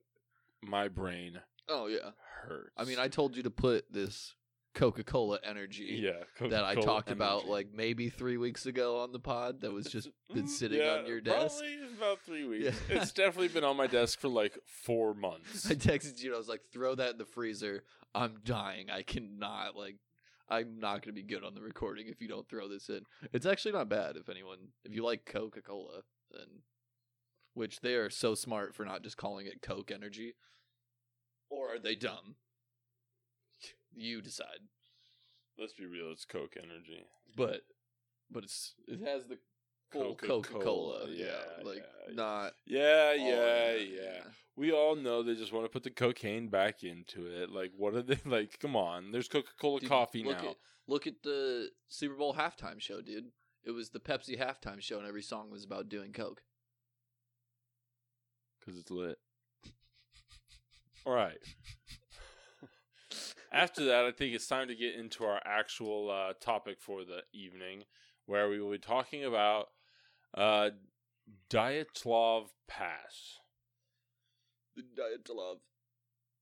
my 0.62 0.88
brain 0.88 1.40
oh 1.69 1.86
yeah. 1.88 2.10
hurts. 2.46 2.72
I 2.76 2.84
mean, 2.84 2.98
I 2.98 3.08
told 3.08 3.36
you 3.36 3.42
to 3.42 3.50
put 3.50 3.92
this 3.92 4.34
Coca 4.74 5.02
Cola 5.02 5.38
energy. 5.44 6.00
yeah 6.02 6.48
that 6.48 6.64
I 6.64 6.74
talked 6.74 7.10
about 7.10 7.48
like 7.48 7.68
maybe 7.74 8.08
three 8.10 8.36
weeks 8.36 8.66
ago 8.66 9.00
on 9.00 9.12
the 9.12 9.18
pod 9.18 9.60
that 9.62 9.72
was 9.72 9.86
just 9.86 10.08
been 10.34 10.46
sitting 10.46 10.80
yeah, 10.80 10.98
on 10.98 11.06
your 11.06 11.20
desk. 11.20 11.58
Probably 11.58 11.78
about 11.96 12.20
three 12.20 12.46
weeks. 12.46 12.64
Yeah. 12.64 12.96
It's 13.00 13.12
definitely 13.12 13.48
been 13.48 13.64
on 13.64 13.76
my 13.76 13.86
desk 13.86 14.20
for 14.20 14.28
like 14.28 14.58
four 14.66 15.14
months. 15.14 15.70
I 15.70 15.74
texted 15.74 16.22
you 16.22 16.30
and 16.30 16.36
I 16.36 16.38
was 16.38 16.48
like, 16.48 16.62
throw 16.72 16.94
that 16.94 17.12
in 17.12 17.18
the 17.18 17.24
freezer. 17.24 17.84
I'm 18.14 18.38
dying. 18.44 18.90
I 18.90 19.02
cannot 19.02 19.76
like 19.76 19.96
I'm 20.48 20.78
not 20.78 21.02
gonna 21.02 21.12
be 21.12 21.22
good 21.22 21.44
on 21.44 21.54
the 21.54 21.60
recording 21.60 22.08
if 22.08 22.20
you 22.20 22.28
don't 22.28 22.48
throw 22.48 22.68
this 22.68 22.88
in. 22.88 23.00
It's 23.32 23.46
actually 23.46 23.72
not 23.72 23.88
bad 23.88 24.16
if 24.16 24.28
anyone 24.28 24.58
if 24.84 24.94
you 24.94 25.04
like 25.04 25.26
Coca 25.26 25.60
Cola, 25.60 26.02
then 26.30 26.62
which 27.54 27.80
they 27.80 27.94
are 27.94 28.10
so 28.10 28.34
smart 28.34 28.74
for 28.74 28.84
not 28.84 29.02
just 29.02 29.16
calling 29.16 29.46
it 29.46 29.62
Coke 29.62 29.90
Energy. 29.90 30.34
Or 31.50 31.74
are 31.74 31.78
they 31.78 31.94
dumb? 31.94 32.36
You 33.98 34.22
decide. 34.22 34.68
Let's 35.58 35.72
be 35.72 35.86
real, 35.86 36.12
it's 36.12 36.24
Coke 36.24 36.54
Energy. 36.56 37.04
But 37.36 37.62
but 38.30 38.44
it's 38.44 38.74
it 38.86 39.00
has 39.04 39.26
the 39.26 39.38
full 39.90 40.14
Coca-Cola, 40.14 40.42
Coca 40.42 40.64
Cola. 40.64 41.06
yeah. 41.10 41.64
Like 41.64 41.84
yeah. 42.08 42.14
not 42.14 42.52
Yeah, 42.66 43.12
yeah, 43.14 43.74
yeah. 43.74 44.20
We 44.56 44.72
all 44.72 44.96
know 44.96 45.22
they 45.22 45.34
just 45.34 45.52
want 45.52 45.64
to 45.64 45.70
put 45.70 45.82
the 45.82 45.90
cocaine 45.90 46.48
back 46.48 46.82
into 46.82 47.26
it. 47.26 47.50
Like, 47.50 47.72
what 47.76 47.94
are 47.94 48.02
they 48.02 48.18
like? 48.24 48.58
Come 48.60 48.76
on, 48.76 49.10
there's 49.12 49.28
Coca 49.28 49.50
Cola 49.60 49.80
coffee 49.80 50.24
look 50.24 50.42
now. 50.42 50.50
At, 50.50 50.56
look 50.86 51.06
at 51.06 51.22
the 51.22 51.70
Super 51.88 52.14
Bowl 52.14 52.34
halftime 52.34 52.80
show, 52.80 53.00
dude. 53.00 53.32
It 53.64 53.73
was 53.73 53.90
the 53.90 54.00
Pepsi 54.00 54.38
halftime 54.38 54.80
show, 54.80 54.99
and 54.99 55.06
every 55.06 55.23
song 55.23 55.50
was 55.50 55.64
about 55.64 55.88
doing 55.88 56.12
coke. 56.12 56.42
Because 58.61 58.78
it's 58.78 58.90
lit. 58.90 59.18
All 61.06 61.14
right. 61.14 61.38
After 63.50 63.85
that, 63.87 64.05
I 64.05 64.12
think 64.12 64.35
it's 64.35 64.47
time 64.47 64.69
to 64.69 64.75
get 64.75 64.95
into 64.95 65.25
our 65.25 65.40
actual 65.45 66.11
uh, 66.11 66.35
topic 66.40 66.81
for 66.81 67.05
the 67.05 67.23
evening, 67.33 67.85
where 68.26 68.49
we 68.49 68.61
will 68.61 68.71
be 68.71 68.78
talking 68.78 69.25
about 69.25 69.69
uh, 70.37 70.71
Dyatlov 71.50 72.49
Pass. 72.67 73.38
The 74.76 74.83
Dyatlov 74.83 75.57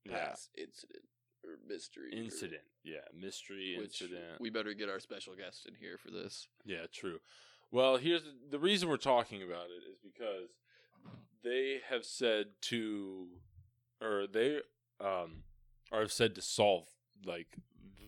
Yeah. 0.04 0.28
pass 0.28 0.48
incident 0.56 1.04
or 1.44 1.58
mystery 1.66 2.12
or- 2.12 2.16
Incident. 2.18 2.62
Yeah. 2.82 3.00
Mystery 3.14 3.76
incident. 3.82 4.40
we 4.40 4.50
better 4.50 4.74
get 4.74 4.88
our 4.88 5.00
special 5.00 5.34
guest 5.34 5.66
in 5.66 5.74
here 5.74 5.96
for 5.98 6.10
this. 6.10 6.48
Yeah, 6.64 6.86
true. 6.92 7.20
Well, 7.70 7.96
here's 7.96 8.22
the, 8.24 8.32
the 8.50 8.58
reason 8.58 8.88
we're 8.88 8.96
talking 8.96 9.42
about 9.42 9.66
it 9.66 9.88
is 9.90 9.98
because 10.02 10.50
they 11.42 11.80
have 11.88 12.04
said 12.04 12.46
to, 12.62 13.28
or 14.00 14.26
they 14.32 14.58
um, 15.00 15.42
are 15.90 16.06
said 16.08 16.34
to 16.36 16.42
solve 16.42 16.88
like 17.24 17.48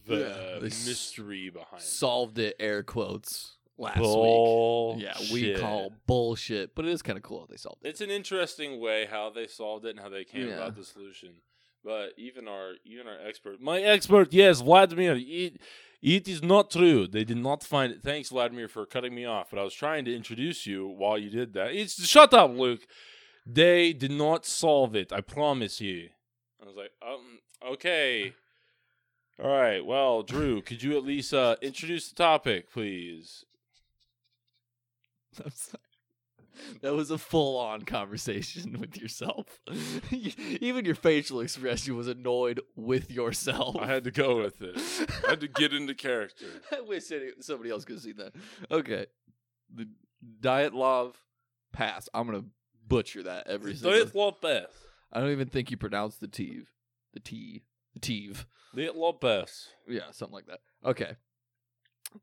the 0.06 0.16
Yeah, 0.16 0.58
they 0.60 0.66
s- 0.68 0.86
mystery 0.86 1.50
behind 1.50 1.82
Solved 1.82 2.38
it, 2.38 2.56
air 2.58 2.82
quotes, 2.82 3.56
last 3.76 3.98
Bullshit. 3.98 4.98
week. 4.98 5.04
Yeah, 5.04 5.32
we 5.32 5.54
call 5.54 5.92
bullshit, 6.06 6.74
but 6.74 6.84
it 6.84 6.90
is 6.92 7.02
kind 7.02 7.16
of 7.16 7.22
cool 7.22 7.40
how 7.40 7.46
they 7.46 7.56
solved 7.56 7.84
it. 7.84 7.88
It's 7.88 8.00
an 8.00 8.10
interesting 8.10 8.80
way 8.80 9.06
how 9.06 9.30
they 9.30 9.46
solved 9.46 9.84
it 9.84 9.90
and 9.90 10.00
how 10.00 10.08
they 10.08 10.24
came 10.24 10.48
Yeah. 10.48 10.54
about 10.56 10.76
the 10.76 10.84
solution. 10.84 11.42
But 11.84 12.12
even 12.16 12.48
our 12.48 12.72
even 12.84 13.06
our 13.06 13.18
expert, 13.24 13.60
my 13.60 13.80
expert, 13.80 14.32
yes, 14.32 14.60
Vladimir, 14.60 15.14
it, 15.16 15.60
it 16.02 16.26
is 16.28 16.42
not 16.42 16.70
true. 16.72 17.06
They 17.06 17.22
did 17.24 17.36
not 17.38 17.62
find 17.62 17.92
it. 17.92 18.02
Thanks, 18.02 18.30
Vladimir, 18.30 18.66
for 18.68 18.84
cutting 18.84 19.14
me 19.14 19.24
off. 19.24 19.50
But 19.50 19.60
I 19.60 19.62
was 19.62 19.74
trying 19.74 20.04
to 20.06 20.14
introduce 20.14 20.66
you 20.66 20.86
while 20.86 21.16
you 21.16 21.30
did 21.30 21.52
that. 21.54 21.72
It's 21.74 21.94
shut 22.06 22.34
up, 22.34 22.50
Luke. 22.50 22.84
They 23.46 23.92
did 23.92 24.10
not 24.10 24.44
solve 24.44 24.94
it. 24.96 25.12
I 25.12 25.20
promise 25.20 25.80
you. 25.80 26.10
I 26.60 26.66
was 26.66 26.76
like, 26.76 26.90
um, 27.00 27.38
okay. 27.72 28.34
All 29.42 29.50
right. 29.50 29.84
Well, 29.84 30.22
Drew, 30.22 30.62
could 30.62 30.82
you 30.82 30.96
at 30.96 31.04
least 31.04 31.32
uh, 31.32 31.56
introduce 31.62 32.08
the 32.08 32.16
topic, 32.16 32.72
please? 32.72 33.44
I'm 35.44 35.52
sorry. 35.52 35.82
That 36.82 36.94
was 36.94 37.12
a 37.12 37.18
full 37.18 37.56
on 37.56 37.82
conversation 37.82 38.80
with 38.80 39.00
yourself. 39.00 39.60
Even 40.10 40.84
your 40.84 40.96
facial 40.96 41.40
expression 41.40 41.96
was 41.96 42.08
annoyed 42.08 42.60
with 42.74 43.12
yourself. 43.12 43.76
I 43.78 43.86
had 43.86 44.04
to 44.04 44.10
go 44.10 44.42
with 44.42 44.60
it. 44.60 44.76
I 45.24 45.30
had 45.30 45.40
to 45.40 45.48
get 45.48 45.72
into 45.72 45.94
character. 45.94 46.46
I 46.72 46.80
wish 46.80 47.12
any, 47.12 47.30
somebody 47.40 47.70
else 47.70 47.84
could 47.84 48.00
see 48.00 48.12
that. 48.12 48.32
Okay. 48.72 49.06
The 49.72 49.88
Diet 50.40 50.74
Love 50.74 51.16
Pass. 51.72 52.08
I'm 52.12 52.26
going 52.26 52.42
to 52.42 52.48
butcher 52.86 53.22
that 53.22 53.46
every 53.46 53.74
single 53.76 53.92
Diet 53.92 54.14
Lopez. 54.14 54.66
I 55.12 55.20
don't 55.20 55.30
even 55.30 55.48
think 55.48 55.70
you 55.70 55.76
pronounce 55.76 56.16
the 56.16 56.28
T. 56.28 56.62
The 57.14 57.20
T. 57.20 57.62
The. 58.00 58.46
Diet 58.74 58.96
Lopez. 58.96 59.68
Yeah, 59.88 60.10
something 60.12 60.34
like 60.34 60.46
that. 60.46 60.60
Okay. 60.84 61.16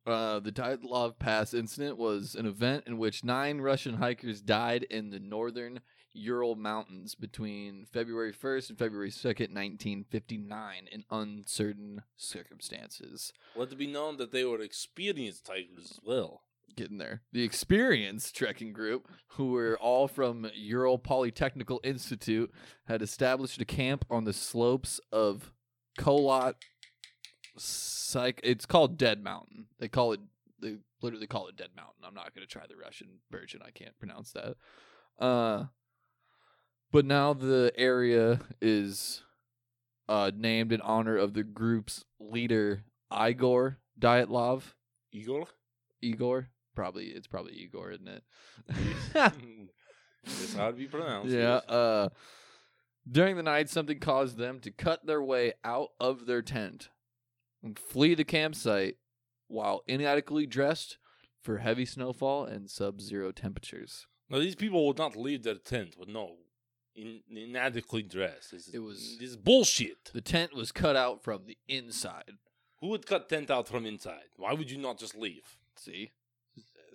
Uh, 0.06 0.40
the 0.40 0.52
Dyatlov 0.52 1.20
Pass 1.20 1.54
incident 1.54 1.98
was 1.98 2.34
an 2.36 2.46
event 2.46 2.86
in 2.88 2.98
which 2.98 3.24
nine 3.24 3.62
Russian 3.62 3.96
hikers 3.96 4.42
died 4.42 4.84
in 4.84 5.12
the 5.12 5.20
northern 5.20 5.82
Ural 6.14 6.56
Mountains 6.56 7.14
between 7.14 7.86
February 7.92 8.34
1st 8.34 8.70
and 8.70 8.80
February 8.80 9.12
2nd, 9.12 9.54
1959, 9.54 10.88
in 10.92 11.04
uncertain 11.12 12.02
circumstances. 12.16 13.32
Let 13.56 13.72
it 13.72 13.78
be 13.78 13.86
known 13.88 14.18
that 14.18 14.32
they 14.32 14.46
were 14.46 14.62
experienced 14.62 15.46
tigers 15.46 15.92
as 15.92 16.00
well. 16.04 16.42
getting 16.76 16.98
there. 16.98 17.22
The 17.32 17.44
experienced 17.44 18.36
trekking 18.36 18.74
group, 18.74 19.08
who 19.30 19.52
were 19.52 19.78
all 19.80 20.08
from 20.08 20.50
Ural 20.56 20.98
Polytechnical 21.00 21.80
Institute, 21.84 22.52
had 22.86 23.02
established 23.02 23.62
a 23.62 23.66
camp 23.66 24.04
on 24.10 24.24
the 24.24 24.34
slopes 24.34 25.00
of 25.12 25.52
Kholat 25.98 26.56
Syakhl. 27.58 28.40
It's 28.44 28.66
called 28.66 28.98
Dead 28.98 29.24
Mountain. 29.24 29.68
They 29.80 29.88
call 29.88 30.14
it. 30.14 30.20
They 30.62 30.78
literally 31.02 31.28
call 31.28 31.48
it 31.48 31.58
Dead 31.58 31.70
Mountain. 31.76 32.04
I'm 32.06 32.14
not 32.14 32.34
going 32.34 32.46
to 32.46 32.52
try 32.52 32.64
the 32.68 32.76
Russian 32.76 33.08
version. 33.32 33.62
I 33.66 33.72
can't 33.72 33.98
pronounce 34.00 34.32
that. 34.32 34.56
Uh, 35.20 35.66
but 36.92 37.06
now 37.06 37.34
the 37.34 37.72
area 37.78 38.40
is 38.62 39.22
uh, 40.08 40.32
named 40.36 40.72
in 40.72 40.82
honor 40.82 41.18
of 41.18 41.34
the 41.34 41.44
group's 41.44 42.06
leader 42.20 42.84
Igor 43.14 43.80
Dyatlov. 44.00 44.74
Igor? 45.12 45.46
Igor, 46.02 46.50
probably 46.76 47.06
it's 47.06 47.28
probably 47.28 47.54
Igor, 47.54 47.92
isn't 47.92 48.08
it? 48.08 48.24
It's 50.26 50.56
how 50.56 50.68
to 50.68 50.74
be 50.74 50.88
pronounced. 50.88 51.32
yeah. 51.34 51.58
Uh, 51.68 52.10
during 53.10 53.36
the 53.36 53.44
night, 53.44 53.70
something 53.70 54.00
caused 54.00 54.38
them 54.38 54.60
to 54.62 54.72
cut 54.72 55.06
their 55.06 55.22
way 55.22 55.54
out 55.64 55.90
of 56.00 56.26
their 56.26 56.42
tent 56.42 56.90
and 57.64 57.78
flee 57.78 58.16
the 58.16 58.24
campsite 58.24 58.98
while 59.48 59.84
inadequately 59.88 60.46
dressed 60.46 60.98
for 61.42 61.58
heavy 61.60 61.86
snowfall 61.86 62.46
and 62.46 62.70
sub-zero 62.70 63.32
temperatures. 63.32 64.08
Now 64.30 64.40
these 64.40 64.56
people 64.56 64.86
would 64.88 64.98
not 64.98 65.16
leave 65.16 65.44
their 65.44 65.56
tent 65.56 65.96
with 66.00 66.10
no 66.10 66.38
in, 66.96 67.22
inadequately 67.30 68.04
dressed. 68.04 68.52
This 68.52 68.68
is, 68.68 68.74
It 68.74 68.80
was- 68.80 69.18
this 69.20 69.30
is 69.32 69.38
bullshit. 69.38 70.12
The 70.14 70.22
tent 70.22 70.54
was 70.54 70.72
cut 70.72 70.96
out 70.96 71.24
from 71.24 71.46
the 71.46 71.58
inside. 71.68 72.38
Who 72.80 72.88
would 72.88 73.06
cut 73.06 73.30
tent 73.30 73.52
out 73.52 73.68
from 73.68 73.86
inside? 73.86 74.30
Why 74.38 74.54
would 74.54 74.72
you 74.72 74.78
not 74.78 74.98
just 74.98 75.16
leave? 75.16 75.58
See, 75.76 76.12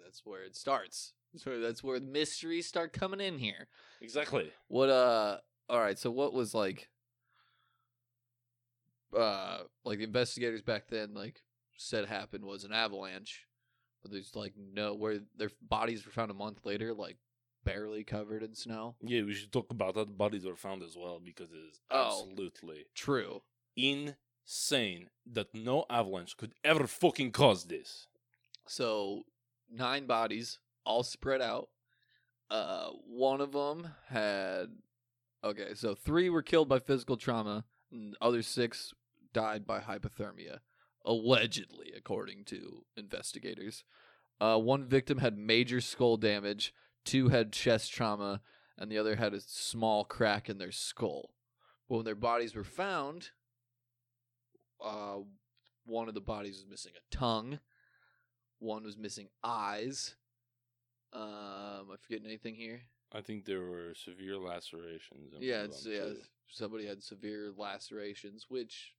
that's 0.03 0.25
where 0.25 0.43
it 0.43 0.57
starts. 0.57 1.13
That's 1.33 1.85
where 1.85 2.01
the 2.01 2.07
mysteries 2.07 2.67
start 2.67 2.93
coming 2.93 3.21
in 3.21 3.39
here. 3.39 3.69
Exactly. 4.01 4.51
What 4.69 4.89
uh 4.89 5.39
all 5.71 5.81
right, 5.81 5.99
so 5.99 6.11
what 6.11 6.33
was 6.35 6.53
like 6.55 6.89
uh 9.17 9.59
like 9.85 9.99
the 9.99 10.05
investigators 10.05 10.63
back 10.63 10.85
then 10.89 11.15
like 11.15 11.43
said 11.77 12.07
happened 12.07 12.45
was 12.45 12.65
an 12.65 12.73
avalanche. 12.73 13.47
But 14.03 14.13
there's 14.13 14.35
like 14.37 14.55
no 14.57 14.95
where 14.95 15.19
their 15.37 15.51
bodies 15.61 16.07
were 16.07 16.13
found 16.13 16.31
a 16.31 16.35
month 16.35 16.65
later, 16.65 16.95
like 16.95 17.17
barely 17.65 18.05
covered 18.05 18.43
in 18.43 18.55
snow. 18.55 18.95
Yeah, 19.03 19.23
we 19.23 19.35
should 19.35 19.53
talk 19.53 19.71
about 19.71 19.95
how 19.97 20.05
the 20.05 20.11
bodies 20.13 20.45
were 20.47 20.57
found 20.57 20.83
as 20.83 20.97
well 20.97 21.21
because 21.23 21.51
it 21.53 21.59
is 21.69 21.81
Oh. 21.91 22.07
absolutely 22.23 22.87
True. 22.95 23.43
insane 23.77 25.09
that 25.31 25.55
no 25.55 25.85
avalanche 25.91 26.37
could 26.37 26.55
ever 26.65 26.87
fucking 26.87 27.33
cause 27.33 27.65
this. 27.65 28.07
So 28.67 29.25
nine 29.71 30.07
bodies 30.07 30.59
all 30.87 31.03
spread 31.03 31.43
out. 31.43 31.69
Uh 32.51 32.91
one 33.07 33.41
of 33.41 33.53
them 33.53 33.89
had 34.09 34.69
okay, 35.45 35.75
so 35.75 35.95
three 35.95 36.29
were 36.31 36.43
killed 36.43 36.69
by 36.69 36.79
physical 36.79 37.17
trauma, 37.17 37.65
and 37.91 38.15
the 38.15 38.25
other 38.25 38.43
six 38.43 38.93
died 39.33 39.67
by 39.67 39.81
hypothermia, 39.81 40.59
allegedly, 41.05 41.93
according 41.97 42.45
to 42.47 42.85
investigators. 42.97 43.85
Uh, 44.41 44.59
one 44.59 44.87
victim 44.87 45.19
had 45.19 45.37
major 45.37 45.81
skull 45.81 46.17
damage, 46.17 46.73
two 47.05 47.29
had 47.29 47.53
chest 47.53 47.93
trauma, 47.93 48.41
and 48.79 48.91
the 48.91 48.99
other 48.99 49.17
had 49.17 49.35
a 49.35 49.41
small 49.41 50.05
crack 50.05 50.49
in 50.49 50.59
their 50.59 50.73
skull. 50.73 51.31
But 51.89 51.97
when 51.97 52.05
their 52.05 52.15
bodies 52.15 52.55
were 52.55 52.65
found, 52.65 53.31
uh, 54.83 55.19
one 55.85 56.09
of 56.09 56.15
the 56.15 56.21
bodies 56.21 56.63
was 56.63 56.71
missing 56.71 56.93
a 56.97 57.15
tongue, 57.15 57.59
one 58.59 58.85
was 58.85 58.97
missing 58.97 59.29
eyes. 59.43 60.15
Um, 61.13 61.23
am 61.23 61.91
I 61.93 61.97
forgetting 62.01 62.27
anything 62.27 62.55
here? 62.55 62.83
I 63.13 63.21
think 63.23 63.45
there 63.45 63.63
were 63.63 63.95
severe 63.95 64.37
lacerations. 64.39 65.33
in 65.35 65.43
Yeah, 65.43 65.57
one 65.57 65.65
of 65.65 65.71
it's 65.71 65.83
them, 65.85 65.93
yeah. 65.93 65.99
too. 66.01 66.17
Somebody 66.49 66.87
had 66.87 67.03
severe 67.03 67.51
lacerations, 67.57 68.47
which 68.49 68.93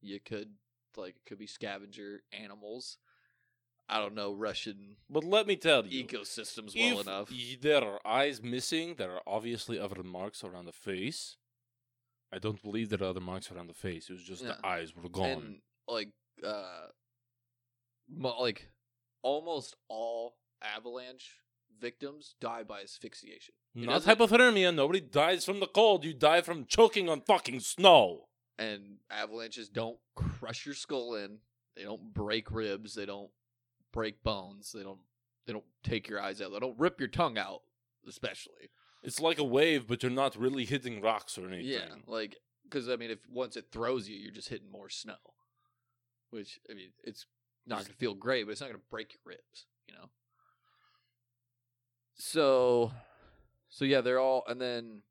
you 0.00 0.20
could 0.20 0.54
like 0.96 1.16
it 1.16 1.22
could 1.26 1.38
be 1.38 1.46
scavenger 1.46 2.22
animals. 2.32 2.98
I 3.88 3.98
don't 4.00 4.14
know 4.14 4.32
Russian 4.32 4.96
But 5.08 5.22
let 5.24 5.46
me 5.46 5.54
tell 5.56 5.86
you, 5.86 6.04
ecosystems 6.04 6.74
well 6.74 7.00
if 7.00 7.06
enough. 7.06 7.30
y- 7.30 7.56
there 7.60 7.84
are 7.84 8.00
eyes 8.06 8.42
missing, 8.42 8.94
there 8.96 9.12
are 9.12 9.22
obviously 9.26 9.78
other 9.78 10.02
marks 10.02 10.42
around 10.42 10.64
the 10.66 10.72
face. 10.72 11.36
I 12.32 12.38
don't 12.38 12.60
believe 12.62 12.88
there 12.88 13.00
are 13.02 13.10
other 13.10 13.20
marks 13.20 13.52
around 13.52 13.68
the 13.68 13.74
face. 13.74 14.08
It 14.10 14.14
was 14.14 14.24
just 14.24 14.42
Yeah. 14.42 14.54
the 14.60 14.66
eyes 14.66 14.96
were 14.96 15.08
gone. 15.08 15.30
And 15.30 15.62
like 15.86 16.08
uh 16.42 16.88
mo- 18.08 18.40
like 18.40 18.68
almost 19.22 19.76
all 19.88 20.36
avalanche 20.62 21.40
victims 21.80 22.34
die 22.40 22.62
by 22.62 22.82
asphyxiation. 22.82 23.54
It 23.74 23.82
Not 23.86 24.04
doesn't- 24.04 24.18
hypothermia. 24.18 24.74
Nobody 24.74 25.00
dies 25.00 25.44
from 25.44 25.60
the 25.60 25.66
cold. 25.66 26.04
You 26.04 26.14
die 26.14 26.40
from 26.42 26.66
choking 26.66 27.08
on 27.08 27.20
fucking 27.22 27.60
snow. 27.60 28.28
and 28.58 29.00
avalanches 29.10 29.68
don't 29.68 29.98
crush 30.14 30.64
your 30.64 30.74
skull 30.74 31.14
in. 31.14 31.40
They 31.74 31.82
don't 31.82 32.14
break 32.14 32.50
ribs. 32.50 32.94
They 32.94 33.04
don't 33.04 33.30
break 33.92 34.22
bones. 34.22 34.72
They 34.72 34.82
don't. 34.82 35.00
They 35.46 35.52
don't 35.52 35.66
take 35.84 36.08
your 36.08 36.20
eyes 36.22 36.40
out. 36.40 36.52
They 36.52 36.58
don't 36.58 36.78
rip 36.78 36.98
your 36.98 37.10
tongue 37.10 37.36
out, 37.36 37.60
especially. 38.08 38.70
It's 39.02 39.20
like 39.20 39.38
a 39.38 39.44
wave, 39.44 39.86
but 39.86 40.02
you're 40.02 40.10
not 40.10 40.36
really 40.36 40.64
hitting 40.64 41.02
rocks 41.02 41.36
or 41.36 41.46
anything. 41.46 41.66
Yeah, 41.66 41.94
like 42.06 42.36
because 42.64 42.88
I 42.88 42.96
mean, 42.96 43.10
if 43.10 43.18
once 43.28 43.56
it 43.58 43.66
throws 43.70 44.08
you, 44.08 44.16
you're 44.16 44.32
just 44.32 44.48
hitting 44.48 44.70
more 44.70 44.88
snow. 44.88 45.18
Which 46.30 46.58
I 46.70 46.74
mean, 46.74 46.92
it's 47.04 47.26
not 47.66 47.82
gonna 47.82 47.92
feel 47.94 48.14
great, 48.14 48.44
but 48.44 48.52
it's 48.52 48.60
not 48.62 48.68
gonna 48.68 48.80
break 48.90 49.12
your 49.12 49.20
ribs. 49.34 49.66
You 49.86 49.94
know. 49.94 50.10
So, 52.16 52.92
so 53.68 53.84
yeah, 53.84 54.00
they're 54.00 54.18
all, 54.20 54.44
and 54.48 54.60
then 54.60 55.02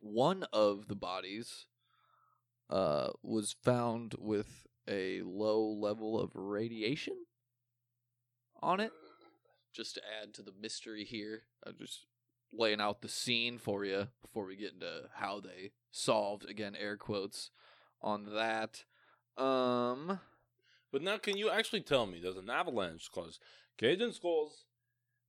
one 0.00 0.44
of 0.52 0.88
the 0.88 0.94
bodies 0.94 1.66
uh 2.68 3.08
was 3.22 3.54
found 3.62 4.14
with 4.18 4.66
a 4.88 5.22
low 5.22 5.60
level 5.62 6.18
of 6.18 6.30
radiation 6.34 7.14
on 8.62 8.80
it. 8.80 8.92
Just 9.72 9.94
to 9.94 10.02
add 10.22 10.34
to 10.34 10.42
the 10.42 10.52
mystery 10.60 11.04
here, 11.04 11.44
I'm 11.64 11.76
just 11.78 12.06
laying 12.52 12.80
out 12.80 13.02
the 13.02 13.08
scene 13.08 13.58
for 13.58 13.84
you 13.84 14.08
before 14.20 14.44
we 14.46 14.56
get 14.56 14.72
into 14.72 15.02
how 15.16 15.40
they 15.40 15.72
solved 15.92 16.48
again 16.48 16.76
air 16.76 16.96
quotes 16.96 17.50
on 18.02 18.26
that. 18.34 18.84
Um, 19.42 20.20
But 20.92 21.02
now, 21.02 21.18
can 21.18 21.36
you 21.36 21.50
actually 21.50 21.82
tell 21.82 22.06
me 22.06 22.20
there's 22.20 22.36
an 22.36 22.50
avalanche 22.50 23.10
cause 23.12 23.38
Cajun 23.78 24.12
skulls? 24.12 24.64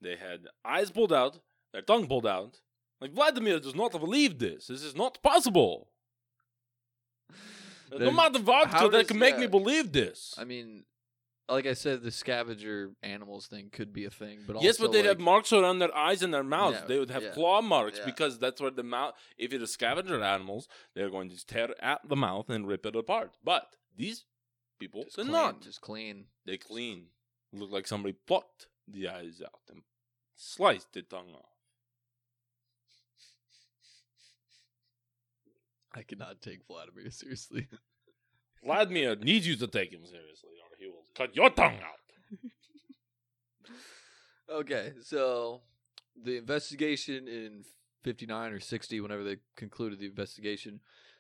They 0.02 0.16
had 0.16 0.48
eyes 0.66 0.92
pulled 0.92 1.14
out, 1.14 1.40
their 1.74 1.82
tongue 1.82 2.08
pulled 2.08 2.26
out. 2.28 2.60
Like 3.00 3.14
Vladimir 3.14 3.60
does 3.60 3.76
not 3.76 3.92
believe 3.92 4.40
this. 4.40 4.68
This 4.68 4.84
is 4.84 4.96
not 4.96 5.22
possible. 5.24 5.90
There's 7.90 8.02
no 8.02 8.10
amount 8.10 8.36
of 8.36 8.44
vodka 8.44 8.88
that 8.88 8.92
does- 8.92 9.08
can 9.08 9.20
make 9.20 9.38
me 9.38 9.48
believe 9.48 9.92
this. 9.92 10.36
I 10.38 10.44
mean, 10.44 10.86
like 11.50 11.66
I 11.66 11.74
said, 11.74 12.02
the 12.02 12.12
scavenger 12.12 12.92
animals 13.04 13.48
thing 13.48 13.70
could 13.72 13.92
be 13.92 14.06
a 14.06 14.10
thing, 14.10 14.40
but 14.48 14.62
yes, 14.62 14.76
also, 14.76 14.84
but 14.84 14.94
they'd 14.94 15.06
have 15.06 15.20
marks 15.20 15.52
around 15.52 15.80
their 15.80 15.96
eyes 15.96 16.24
and 16.24 16.34
their 16.34 16.44
mouths. 16.44 16.78
Yeah, 16.82 16.88
they 16.88 17.00
would 17.00 17.10
have 17.10 17.24
yeah, 17.24 17.32
claw 17.32 17.62
marks 17.62 18.00
yeah. 18.00 18.06
because 18.06 18.40
that's 18.40 18.62
where 18.62 18.72
the 18.72 18.84
mouth. 18.84 19.14
If 19.38 19.52
it 19.54 19.62
is 19.62 19.72
scavenger 19.72 20.24
animals, 20.24 20.68
they're 20.96 21.10
going 21.10 21.30
to 21.30 21.46
tear 21.46 21.70
at 21.82 22.08
the 22.08 22.16
mouth 22.16 22.50
and 22.50 22.68
rip 22.68 22.86
it 22.86 22.96
apart. 22.96 23.38
But 23.44 23.76
these 23.96 24.26
people, 24.80 25.04
just 25.04 25.18
they're 25.18 25.26
clean, 25.26 25.34
not. 25.34 25.62
just 25.62 25.82
clean. 25.82 26.26
They 26.46 26.58
clean. 26.58 27.08
Look 27.52 27.72
like 27.72 27.88
somebody 27.88 28.16
plucked 28.28 28.68
the 28.88 29.10
eyes 29.10 29.42
out 29.44 29.60
and 29.70 29.82
sliced 30.42 30.94
the 30.94 31.04
tongue 31.04 31.34
off. 31.36 31.46
I 35.96 36.02
cannot 36.02 36.42
take 36.42 36.66
Vladimir 36.68 37.12
seriously. 37.12 37.68
Vladimir 38.64 39.16
needs 39.16 39.48
you 39.48 39.56
to 39.56 39.68
take 39.68 39.92
him 39.92 40.06
seriously, 40.06 40.50
or 40.62 40.78
he 40.80 40.88
will 40.88 41.06
cut 41.16 41.36
your 41.36 41.50
tongue 41.50 41.80
out. 41.80 42.00
okay, 44.60 44.94
so 45.04 45.62
the 46.22 46.38
investigation 46.38 47.28
in 47.28 47.64
59 48.04 48.54
or 48.54 48.60
60, 48.60 49.00
whenever 49.00 49.24
they 49.24 49.38
concluded 49.56 50.00
the 50.00 50.06
investigation, 50.06 50.80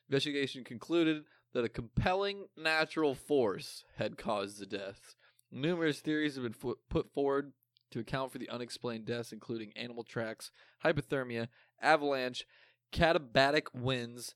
investigation 0.09 0.63
concluded 0.63 1.23
that 1.53 1.65
a 1.65 1.69
compelling 1.69 2.45
natural 2.57 3.15
force 3.15 3.83
had 3.97 4.17
caused 4.17 4.59
the 4.59 4.65
deaths. 4.65 5.15
Numerous 5.51 5.99
theories 5.99 6.35
have 6.35 6.43
been 6.43 6.53
fo- 6.53 6.77
put 6.89 7.11
forward 7.11 7.53
to 7.91 7.99
account 7.99 8.31
for 8.31 8.37
the 8.39 8.49
unexplained 8.49 9.05
deaths, 9.05 9.31
including 9.31 9.71
animal 9.75 10.03
tracks, 10.03 10.51
hypothermia, 10.83 11.47
avalanche, 11.81 12.45
katabatic 12.91 13.67
winds, 13.73 14.35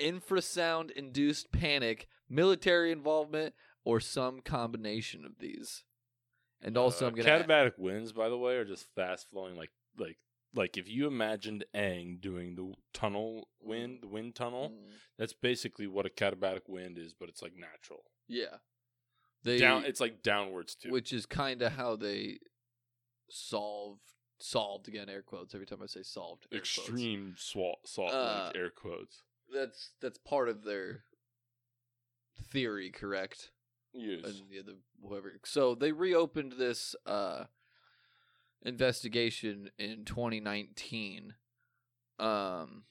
infrasound 0.00 0.90
induced 0.90 1.52
panic, 1.52 2.08
military 2.28 2.90
involvement, 2.92 3.54
or 3.84 4.00
some 4.00 4.40
combination 4.40 5.24
of 5.24 5.38
these. 5.38 5.84
And 6.60 6.76
also, 6.76 7.04
Uh, 7.06 7.08
I'm 7.08 7.14
gonna 7.14 7.28
Catabatic 7.44 7.78
winds, 7.78 8.12
by 8.12 8.28
the 8.28 8.38
way, 8.38 8.56
are 8.56 8.64
just 8.64 8.86
fast 8.94 9.28
flowing. 9.30 9.56
Like 9.56 9.72
like 9.96 10.18
like 10.54 10.76
if 10.76 10.88
you 10.88 11.06
imagined 11.06 11.64
Aang 11.74 12.20
doing 12.20 12.54
the 12.54 12.74
tunnel 12.92 13.48
wind, 13.60 14.00
the 14.02 14.08
wind 14.08 14.34
tunnel, 14.34 14.70
Mm, 14.70 14.92
that's 15.18 15.32
basically 15.32 15.86
what 15.86 16.06
a 16.06 16.10
catabatic 16.10 16.62
wind 16.68 16.96
is, 16.98 17.12
but 17.12 17.28
it's 17.28 17.42
like 17.42 17.54
natural. 17.54 18.04
yeah. 18.28 18.58
They 19.44 19.58
down. 19.58 19.84
It's 19.84 20.00
like 20.00 20.22
downwards 20.22 20.74
too. 20.74 20.90
which 20.90 21.12
is 21.12 21.26
kind 21.26 21.62
of 21.62 21.72
how 21.72 21.96
they 21.96 22.38
solved 23.30 24.00
solved 24.38 24.88
again 24.88 25.08
air 25.08 25.22
quotes 25.22 25.54
every 25.54 25.66
time 25.66 25.80
I 25.82 25.86
say 25.86 26.02
solved. 26.02 26.46
Extreme 26.52 27.34
salt, 27.38 27.78
salt 27.86 28.12
Uh, 28.12 28.52
air 28.54 28.70
quotes. 28.70 29.22
That's 29.52 29.92
that's 30.00 30.18
part 30.18 30.48
of 30.48 30.64
their 30.64 31.04
theory, 32.50 32.90
correct? 32.90 33.50
Yes. 33.92 34.24
and 34.24 34.50
the 34.50 34.58
other 34.58 34.72
whoever. 35.06 35.38
So 35.44 35.74
they 35.76 35.92
reopened 35.92 36.54
this 36.58 36.96
uh 37.06 37.44
investigation 38.62 39.70
in 39.78 40.04
2019. 40.04 41.34
Um 42.18 42.84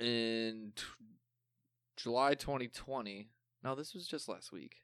in 0.00 0.72
t- 0.76 0.84
July 1.96 2.34
2020. 2.34 3.30
No, 3.64 3.74
this 3.74 3.92
was 3.94 4.06
just 4.06 4.28
last 4.28 4.52
week. 4.52 4.76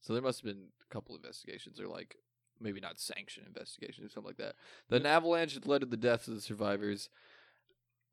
So 0.00 0.12
there 0.12 0.22
must 0.22 0.40
have 0.40 0.52
been 0.52 0.68
a 0.82 0.92
couple 0.92 1.14
investigations 1.14 1.80
or 1.80 1.88
like 1.88 2.16
maybe 2.60 2.80
not 2.80 3.00
sanctioned 3.00 3.46
investigations 3.46 4.06
or 4.06 4.10
something 4.10 4.28
like 4.28 4.36
that. 4.36 4.54
The 4.88 5.06
avalanche 5.08 5.54
had 5.54 5.66
led 5.66 5.80
to 5.80 5.86
the 5.86 5.96
deaths 5.96 6.28
of 6.28 6.34
the 6.34 6.40
survivors. 6.40 7.08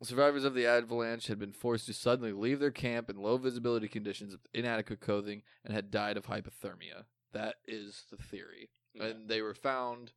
Survivors 0.04 0.44
of 0.44 0.54
the 0.54 0.66
avalanche 0.66 1.28
had 1.28 1.40
been 1.40 1.52
forced 1.52 1.88
to 1.88 1.94
suddenly 1.94 2.32
leave 2.32 2.60
their 2.60 2.72
camp 2.72 3.10
in 3.10 3.18
low 3.18 3.38
visibility 3.38 3.88
conditions 3.88 4.32
with 4.32 4.48
inadequate 4.54 5.02
clothing 5.02 5.42
and 5.66 5.74
had 5.74 5.90
died 5.90 6.18
of 6.18 6.28
hypothermia. 6.28 7.06
That 7.34 7.56
is 7.68 8.04
the 8.12 8.18
theory. 8.18 8.70
Yeah. 8.94 9.06
And 9.06 9.28
they 9.28 9.42
were 9.42 9.56
found 9.56 10.12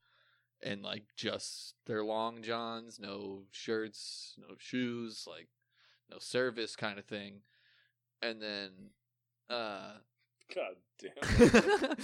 in 0.63 0.83
like 0.83 1.05
just 1.17 1.75
their 1.87 2.05
long 2.05 2.43
johns, 2.43 2.99
no 3.01 3.45
shirts, 3.51 4.35
no 4.39 4.55
shoes, 4.59 5.25
like 5.27 5.49
no 6.11 6.19
service 6.19 6.77
kind 6.77 6.99
of 6.99 7.07
thing. 7.07 7.41
And 8.21 8.43
then 8.43 8.71
uh 9.49 9.95
God 10.55 10.75
damn. 11.01 11.97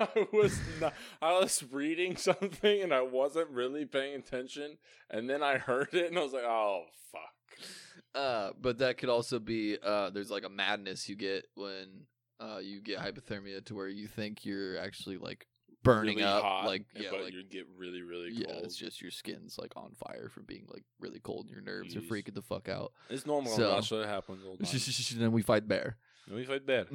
I 0.00 0.26
was 0.32 0.58
not. 0.80 0.94
I 1.20 1.38
was 1.38 1.62
reading 1.70 2.16
something 2.16 2.80
and 2.82 2.92
I 2.92 3.02
wasn't 3.02 3.50
really 3.50 3.84
paying 3.84 4.14
attention, 4.16 4.78
and 5.10 5.28
then 5.28 5.42
I 5.42 5.58
heard 5.58 5.92
it 5.92 6.06
and 6.10 6.18
I 6.18 6.22
was 6.22 6.32
like, 6.32 6.44
"Oh 6.44 6.84
fuck." 7.12 7.68
Uh, 8.14 8.50
but 8.60 8.78
that 8.78 8.96
could 8.98 9.08
also 9.10 9.38
be 9.38 9.76
uh, 9.82 10.10
there's 10.10 10.30
like 10.30 10.44
a 10.44 10.48
madness 10.48 11.08
you 11.08 11.16
get 11.16 11.44
when 11.54 12.06
uh, 12.40 12.58
you 12.62 12.80
get 12.80 12.98
hypothermia 12.98 13.64
to 13.66 13.74
where 13.74 13.88
you 13.88 14.06
think 14.08 14.44
you're 14.46 14.78
actually 14.78 15.18
like 15.18 15.46
burning 15.82 16.16
Really 16.16 16.28
up, 16.28 16.42
hot, 16.42 16.66
like 16.66 16.86
yeah, 16.94 17.08
but 17.10 17.22
like 17.24 17.32
you 17.34 17.42
get 17.44 17.66
really, 17.76 18.00
really 18.02 18.30
yeah, 18.32 18.54
it's 18.62 18.76
just 18.76 19.02
your 19.02 19.10
skin's 19.10 19.58
like 19.58 19.72
on 19.76 19.92
fire 20.06 20.30
from 20.32 20.44
being 20.46 20.66
like 20.72 20.84
really 20.98 21.20
cold, 21.20 21.44
and 21.46 21.50
your 21.54 21.62
nerves 21.62 21.94
are 21.94 22.00
freaking 22.00 22.34
the 22.34 22.42
fuck 22.42 22.68
out. 22.70 22.92
It's 23.10 23.26
normal 23.26 23.52
So- 23.54 23.70
Russia. 23.70 24.00
It 24.00 24.08
happens 24.08 24.44
all 24.46 24.56
the 24.56 24.64
time. 24.66 24.80
and 25.12 25.20
then 25.20 25.32
we 25.32 25.42
fight 25.42 25.68
bear. 25.68 25.98
We 26.30 26.44
fight 26.44 26.66
better. 26.66 26.88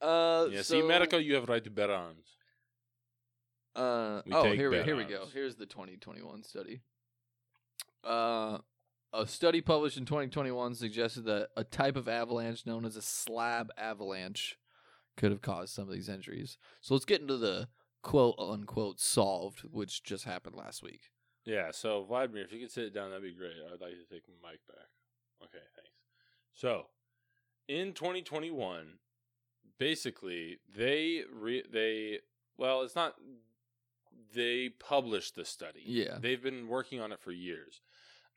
uh, 0.00 0.46
Yeah, 0.50 0.62
so, 0.62 0.74
see, 0.74 0.80
America, 0.80 1.22
you 1.22 1.34
have 1.34 1.48
right 1.48 1.64
to 1.64 1.70
bear 1.70 1.90
arms. 1.90 2.26
Uh, 3.74 4.22
We 4.26 4.32
oh, 4.32 4.52
here 4.52 4.70
we 4.70 4.82
here 4.82 4.96
we 4.96 5.04
go. 5.04 5.26
Here's 5.32 5.56
the 5.56 5.66
2021 5.66 6.42
study. 6.42 6.80
Uh, 8.04 8.58
a 9.12 9.26
study 9.26 9.60
published 9.60 9.96
in 9.96 10.04
2021 10.04 10.74
suggested 10.74 11.24
that 11.24 11.48
a 11.56 11.64
type 11.64 11.96
of 11.96 12.08
avalanche 12.08 12.66
known 12.66 12.84
as 12.84 12.96
a 12.96 13.02
slab 13.02 13.70
avalanche 13.76 14.58
could 15.16 15.30
have 15.30 15.42
caused 15.42 15.74
some 15.74 15.88
of 15.88 15.94
these 15.94 16.08
injuries. 16.08 16.58
So 16.80 16.94
let's 16.94 17.04
get 17.04 17.20
into 17.20 17.36
the 17.36 17.68
quote 18.02 18.36
unquote 18.38 19.00
solved, 19.00 19.60
which 19.60 20.02
just 20.02 20.24
happened 20.24 20.56
last 20.56 20.82
week. 20.82 21.10
Yeah, 21.44 21.70
so 21.72 22.04
Vladimir, 22.04 22.44
if 22.44 22.52
you 22.52 22.60
could 22.60 22.70
sit 22.70 22.92
down, 22.92 23.10
that'd 23.10 23.22
be 23.22 23.32
great. 23.32 23.52
I 23.66 23.72
would 23.72 23.80
like 23.80 23.92
to 23.92 24.14
take 24.14 24.24
my 24.28 24.50
mic 24.50 24.60
back. 24.66 24.88
Okay, 25.42 25.64
thanks. 25.74 25.90
So, 26.52 26.86
in 27.68 27.92
2021, 27.92 28.94
basically 29.78 30.58
they 30.74 31.22
re- 31.32 31.64
they 31.70 32.20
well, 32.56 32.82
it's 32.82 32.96
not 32.96 33.14
they 34.34 34.68
published 34.68 35.36
the 35.36 35.44
study. 35.44 35.82
Yeah. 35.84 36.18
They've 36.20 36.42
been 36.42 36.68
working 36.68 37.00
on 37.00 37.12
it 37.12 37.20
for 37.20 37.32
years. 37.32 37.80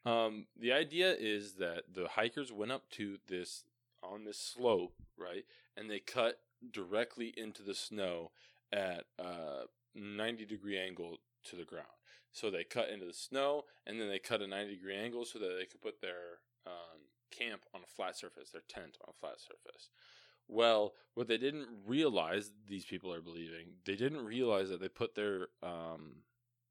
Um, 0.06 0.48
the 0.60 0.72
idea 0.72 1.16
is 1.18 1.54
that 1.54 1.84
the 1.94 2.08
hikers 2.10 2.52
went 2.52 2.72
up 2.72 2.90
to 2.92 3.18
this 3.28 3.64
on 4.04 4.26
this 4.26 4.40
slope, 4.40 4.94
right, 5.18 5.46
and 5.78 5.90
they 5.90 6.00
cut 6.00 6.40
directly 6.72 7.34
into 7.38 7.62
the 7.62 7.76
snow 7.76 8.32
at 8.72 9.06
a 9.20 9.64
90 9.94 10.46
degree 10.46 10.80
angle 10.80 11.18
to 11.46 11.56
the 11.56 11.66
ground. 11.66 11.86
So 12.32 12.50
they 12.50 12.64
cut 12.64 12.90
into 12.90 13.06
the 13.06 13.14
snow, 13.14 13.66
and 13.86 14.00
then 14.00 14.08
they 14.08 14.20
cut 14.20 14.42
a 14.42 14.48
90 14.48 14.76
degree 14.76 14.96
angle 14.96 15.26
so 15.26 15.38
that 15.40 15.56
they 15.60 15.66
could 15.66 15.82
put 15.82 16.02
their 16.02 16.40
um, 16.66 17.02
camp 17.32 17.62
on 17.74 17.82
a 17.82 17.88
flat 17.96 18.18
surface, 18.18 18.50
their 18.52 18.62
tent 18.68 18.98
on 19.02 19.10
a 19.10 19.20
flat 19.20 19.40
surface. 19.40 19.90
Well, 20.48 20.94
what 21.16 21.28
they 21.28 21.38
didn't 21.38 21.68
realize, 21.88 22.52
these 22.68 22.86
people 22.86 23.14
are 23.14 23.22
believing, 23.22 23.76
they 23.86 23.96
didn't 23.96 24.26
realize 24.26 24.70
that 24.70 24.82
they 24.82 24.90
put 24.90 25.16
their 25.16 25.48
um, 25.64 26.24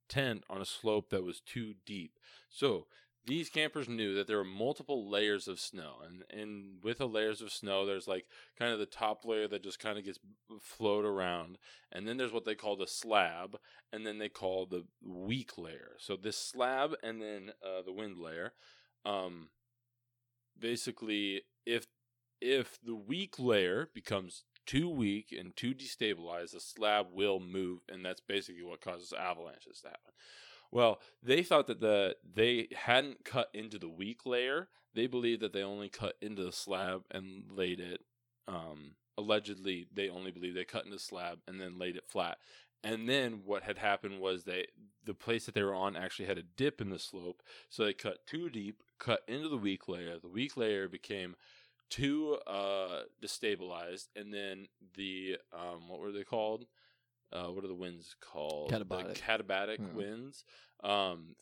tent 0.09 0.45
on 0.51 0.61
a 0.61 0.67
slope 0.67 1.11
that 1.11 1.25
was 1.25 1.41
too 1.41 1.75
deep. 1.87 2.19
So 2.51 2.87
these 3.27 3.49
campers 3.49 3.89
knew 3.89 4.15
that 4.15 4.27
there 4.27 4.39
were 4.39 4.45
multiple 4.45 5.09
layers 5.09 5.47
of 5.47 5.61
snow, 5.61 5.97
and 6.05 6.25
and 6.31 6.83
with 6.83 6.99
the 6.99 7.09
layers 7.09 7.41
of 7.41 7.53
snow, 7.53 7.85
there's 7.85 8.09
like 8.09 8.27
kind 8.59 8.73
of 8.73 8.79
the 8.79 8.87
top 8.87 9.25
layer 9.25 9.47
that 9.49 9.63
just 9.63 9.79
kind 9.79 9.99
of 9.99 10.05
gets 10.05 10.19
float 10.61 11.05
around, 11.05 11.59
and 11.93 12.09
then 12.09 12.17
there's 12.17 12.33
what 12.33 12.45
they 12.45 12.55
call 12.55 12.77
the 12.77 12.87
slab, 12.87 13.57
and 13.93 14.07
then 14.07 14.19
they 14.19 14.29
call 14.29 14.67
the 14.67 14.85
weak 15.03 15.59
layer. 15.59 15.93
So 15.99 16.17
this 16.17 16.37
slab 16.37 16.95
and 17.03 17.21
then 17.21 17.53
uh, 17.63 17.83
the 17.85 17.93
wind 17.93 18.19
layer, 18.19 18.55
um, 19.05 19.49
basically, 20.61 21.43
if 21.67 21.87
if 22.41 22.79
the 22.83 22.95
weak 22.95 23.39
layer 23.39 23.91
becomes 23.95 24.45
too 24.67 24.89
weak 24.89 25.35
and 25.37 25.57
too 25.57 25.75
destabilized, 25.75 26.53
the 26.53 26.61
slab 26.61 27.07
will 27.13 27.41
move, 27.41 27.81
and 27.89 28.05
that's 28.05 28.21
basically 28.21 28.63
what 28.63 28.81
causes 28.81 29.13
avalanches 29.13 29.81
to 29.81 29.89
happen. 29.89 30.13
Well, 30.71 31.01
they 31.23 31.43
thought 31.43 31.67
that 31.67 31.81
the 31.81 32.17
they 32.25 32.69
hadn't 32.75 33.25
cut 33.25 33.49
into 33.53 33.79
the 33.79 33.89
weak 33.89 34.25
layer. 34.25 34.69
They 34.95 35.07
believed 35.07 35.43
that 35.43 35.53
they 35.53 35.63
only 35.63 35.89
cut 35.89 36.15
into 36.21 36.45
the 36.45 36.53
slab 36.53 37.03
and 37.11 37.45
laid 37.51 37.81
it. 37.81 38.01
Um, 38.49 38.93
allegedly, 39.19 39.87
they 39.93 40.09
only 40.09 40.31
believe 40.31 40.55
they 40.55 40.65
cut 40.65 40.85
into 40.85 40.97
the 40.97 41.03
slab 41.03 41.39
and 41.47 41.61
then 41.61 41.79
laid 41.79 41.97
it 41.97 42.09
flat. 42.09 42.39
And 42.83 43.09
then 43.09 43.43
what 43.45 43.63
had 43.63 43.79
happened 43.79 44.21
was 44.21 44.45
they 44.45 44.67
the 45.05 45.15
place 45.15 45.47
that 45.47 45.55
they 45.55 45.63
were 45.63 45.75
on 45.75 45.97
actually 45.97 46.27
had 46.27 46.39
a 46.39 46.43
dip 46.43 46.81
in 46.81 46.91
the 46.91 46.99
slope, 46.99 47.43
so 47.69 47.85
they 47.85 47.93
cut 47.93 48.27
too 48.27 48.49
deep, 48.51 48.83
cut 48.99 49.23
into 49.29 49.49
the 49.49 49.57
weak 49.57 49.89
layer. 49.89 50.19
The 50.19 50.29
weak 50.29 50.57
layer 50.57 50.89
became 50.89 51.37
too 51.89 52.39
uh, 52.47 53.03
destabilized, 53.23 54.09
and 54.17 54.33
then 54.33 54.69
the 54.95 55.39
um, 55.53 55.89
what 55.89 56.01
were 56.01 56.13
they 56.13 56.25
called? 56.25 56.67
Uh, 57.33 57.47
what 57.47 57.65
are 57.65 57.69
the 57.69 57.75
winds 57.75 58.17
called? 58.21 58.73
Katabatic. 58.73 59.15
The 59.15 59.21
katabatic 59.21 59.79
Yeah. 59.79 59.95
winds. 59.95 60.45
Um, 60.83 61.37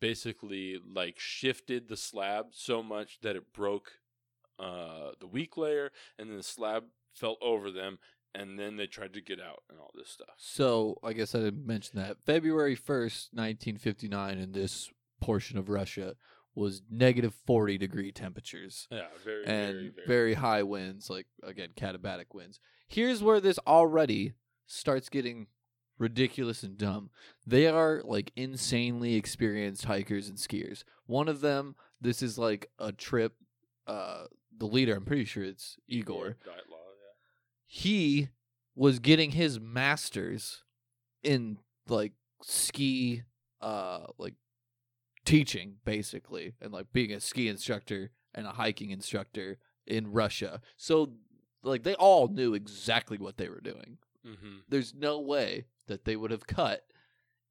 basically, 0.00 0.80
like 0.94 1.18
shifted 1.18 1.88
the 1.88 1.96
slab 1.96 2.46
so 2.52 2.82
much 2.82 3.18
that 3.20 3.36
it 3.36 3.52
broke 3.52 3.92
uh, 4.58 5.10
the 5.20 5.26
weak 5.26 5.56
layer, 5.56 5.90
and 6.18 6.30
then 6.30 6.36
the 6.36 6.42
slab 6.42 6.84
fell 7.12 7.36
over 7.40 7.70
them, 7.70 7.98
and 8.34 8.58
then 8.58 8.76
they 8.76 8.86
tried 8.86 9.14
to 9.14 9.20
get 9.20 9.40
out 9.40 9.62
and 9.70 9.78
all 9.78 9.90
this 9.94 10.10
stuff. 10.10 10.34
So 10.36 10.98
I 11.02 11.12
guess 11.12 11.34
I 11.34 11.40
didn't 11.40 11.66
mention 11.66 11.98
that 11.98 12.18
February 12.24 12.76
1st, 12.76 13.32
1959, 13.32 14.38
in 14.38 14.52
this 14.52 14.90
portion 15.20 15.58
of 15.58 15.68
Russia 15.68 16.16
was 16.54 16.82
negative 16.90 17.34
40 17.46 17.78
degree 17.78 18.12
temperatures. 18.12 18.88
Yeah, 18.90 19.06
very, 19.24 19.44
and 19.44 19.72
very, 19.72 19.88
very. 19.90 20.06
very 20.06 20.34
high 20.34 20.62
winds, 20.62 21.10
like 21.10 21.26
again, 21.42 21.70
katabatic 21.76 22.26
winds. 22.32 22.60
Here's 22.88 23.22
where 23.22 23.40
this 23.40 23.58
already 23.66 24.32
starts 24.66 25.08
getting 25.08 25.48
ridiculous 25.98 26.62
and 26.62 26.76
dumb. 26.76 27.10
They 27.46 27.66
are 27.66 28.02
like 28.04 28.32
insanely 28.36 29.14
experienced 29.14 29.84
hikers 29.84 30.28
and 30.28 30.38
skiers. 30.38 30.84
One 31.06 31.28
of 31.28 31.40
them, 31.40 31.76
this 32.00 32.22
is 32.22 32.38
like 32.38 32.70
a 32.78 32.92
trip. 32.92 33.34
Uh, 33.86 34.24
the 34.56 34.66
leader, 34.66 34.94
I'm 34.96 35.04
pretty 35.04 35.26
sure 35.26 35.44
it's 35.44 35.76
Igor. 35.86 36.36
Yeah. 36.46 36.52
He 37.76 38.30
was 38.74 39.00
getting 39.00 39.32
his 39.32 39.60
masters 39.60 40.62
in 41.22 41.58
like 41.88 42.12
ski, 42.40 43.24
uh, 43.60 44.06
like 44.16 44.32
teaching 45.26 45.74
basically, 45.84 46.54
and 46.62 46.72
like 46.72 46.86
being 46.94 47.12
a 47.12 47.20
ski 47.20 47.48
instructor 47.48 48.12
and 48.34 48.46
a 48.46 48.52
hiking 48.52 48.88
instructor 48.92 49.58
in 49.86 50.10
Russia. 50.10 50.62
So 50.78 51.12
like 51.62 51.82
they 51.82 51.94
all 51.96 52.28
knew 52.28 52.54
exactly 52.54 53.18
what 53.18 53.36
they 53.36 53.50
were 53.50 53.60
doing. 53.60 53.98
Mm-hmm. 54.26 54.60
There's 54.70 54.94
no 54.94 55.20
way 55.20 55.66
that 55.86 56.06
they 56.06 56.16
would 56.16 56.30
have 56.30 56.46
cut 56.46 56.80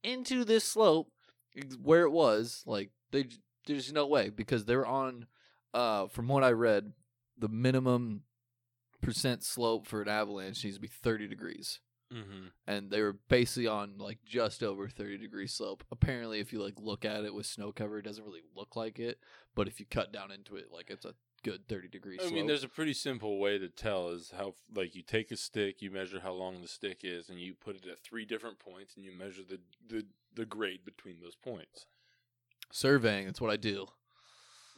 into 0.04 0.44
this 0.44 0.64
slope 0.64 1.12
where 1.80 2.02
it 2.02 2.12
was. 2.12 2.64
Like 2.66 2.90
they, 3.12 3.28
there's 3.68 3.94
no 3.94 4.08
way 4.08 4.32
because 4.32 4.66
they're 4.66 4.88
on. 4.88 5.28
Uh, 5.72 6.08
from 6.08 6.30
what 6.30 6.44
I 6.44 6.52
read, 6.52 6.94
the 7.38 7.50
minimum 7.50 8.22
percent 9.06 9.44
slope 9.44 9.86
for 9.88 10.02
an 10.02 10.08
avalanche 10.10 10.64
needs 10.64 10.76
to 10.78 10.82
be 10.82 10.88
30 10.88 11.28
degrees 11.28 11.80
Mm-hmm. 12.14 12.46
and 12.68 12.92
they 12.92 13.02
were 13.02 13.18
basically 13.30 13.66
on 13.66 13.98
like 13.98 14.20
just 14.24 14.62
over 14.62 14.88
30 14.88 15.18
degree 15.18 15.48
slope 15.48 15.84
apparently 15.92 16.40
if 16.40 16.54
you 16.54 16.62
like 16.62 16.76
look 16.80 17.04
at 17.04 17.26
it 17.26 17.34
with 17.34 17.48
snow 17.48 17.72
cover 17.72 17.98
it 17.98 18.04
doesn't 18.04 18.24
really 18.24 18.44
look 18.56 18.76
like 18.76 19.00
it 19.00 19.18
but 19.56 19.68
if 19.68 19.80
you 19.80 19.88
cut 19.90 20.14
down 20.14 20.30
into 20.30 20.56
it 20.56 20.68
like 20.72 20.92
it's 20.92 21.04
a 21.04 21.16
good 21.44 21.68
thirty 21.68 21.88
degree. 21.88 22.18
I 22.20 22.24
slope. 22.24 22.34
mean, 22.34 22.48
there's 22.48 22.64
a 22.64 22.68
pretty 22.70 22.94
simple 22.94 23.40
way 23.40 23.58
to 23.60 23.70
tell 23.70 24.10
is 24.10 24.34
how 24.36 24.54
like 24.76 24.96
you 24.96 25.04
take 25.04 25.30
a 25.32 25.38
stick, 25.38 25.80
you 25.82 25.92
measure 25.92 26.20
how 26.20 26.34
long 26.34 26.60
the 26.62 26.68
stick 26.68 27.02
is, 27.04 27.30
and 27.30 27.40
you 27.40 27.54
put 27.54 27.76
it 27.76 27.86
at 27.88 28.02
three 28.04 28.26
different 28.26 28.58
points, 28.58 28.96
and 28.96 29.06
you 29.06 29.12
measure 29.12 29.44
the 29.48 29.60
the, 29.88 30.06
the 30.34 30.46
grade 30.46 30.84
between 30.84 31.18
those 31.22 31.36
points. 31.36 31.86
surveying. 32.72 33.26
That's 33.26 33.40
what 33.42 33.52
I 33.52 33.58
do. 33.58 33.86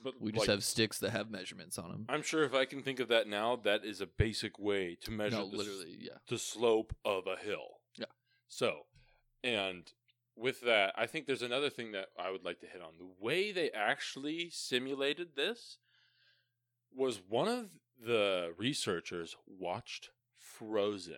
But 0.04 0.22
We 0.22 0.32
just 0.32 0.48
like, 0.48 0.50
have 0.50 0.64
sticks 0.64 1.00
that 1.00 1.10
have 1.12 1.32
measurements 1.32 1.78
on 1.78 1.90
them. 1.90 2.06
I'm 2.08 2.22
sure 2.22 2.44
if 2.44 2.54
I 2.54 2.66
can 2.66 2.84
think 2.84 3.00
of 3.00 3.08
that 3.08 3.28
now, 3.28 3.56
that 3.64 3.84
is 3.84 4.00
a 4.00 4.06
basic 4.06 4.60
way 4.60 4.96
to 5.02 5.12
measure 5.12 5.38
No, 5.38 5.50
the, 5.50 5.58
literally, 5.58 5.98
yeah. 6.00 6.18
the 6.28 6.38
slope 6.38 6.96
of 7.04 7.26
a 7.28 7.36
hill. 7.36 7.80
Yeah. 7.98 8.06
So, 8.48 8.86
and 9.44 9.92
with 10.36 10.62
that, 10.62 10.94
I 10.96 11.08
think 11.08 11.26
there's 11.26 11.42
another 11.42 11.70
thing 11.70 11.92
that 11.94 12.10
I 12.18 12.30
would 12.32 12.46
like 12.46 12.60
to 12.60 12.68
hit 12.68 12.82
on. 12.82 12.94
The 13.00 13.10
way 13.20 13.52
they 13.52 13.72
actually 13.72 14.50
simulated 14.52 15.30
this 15.36 15.78
was 16.96 17.22
one 17.28 17.48
of 17.48 17.70
the 18.00 18.54
researchers 18.58 19.36
watched 19.48 20.12
Frozen 20.38 21.16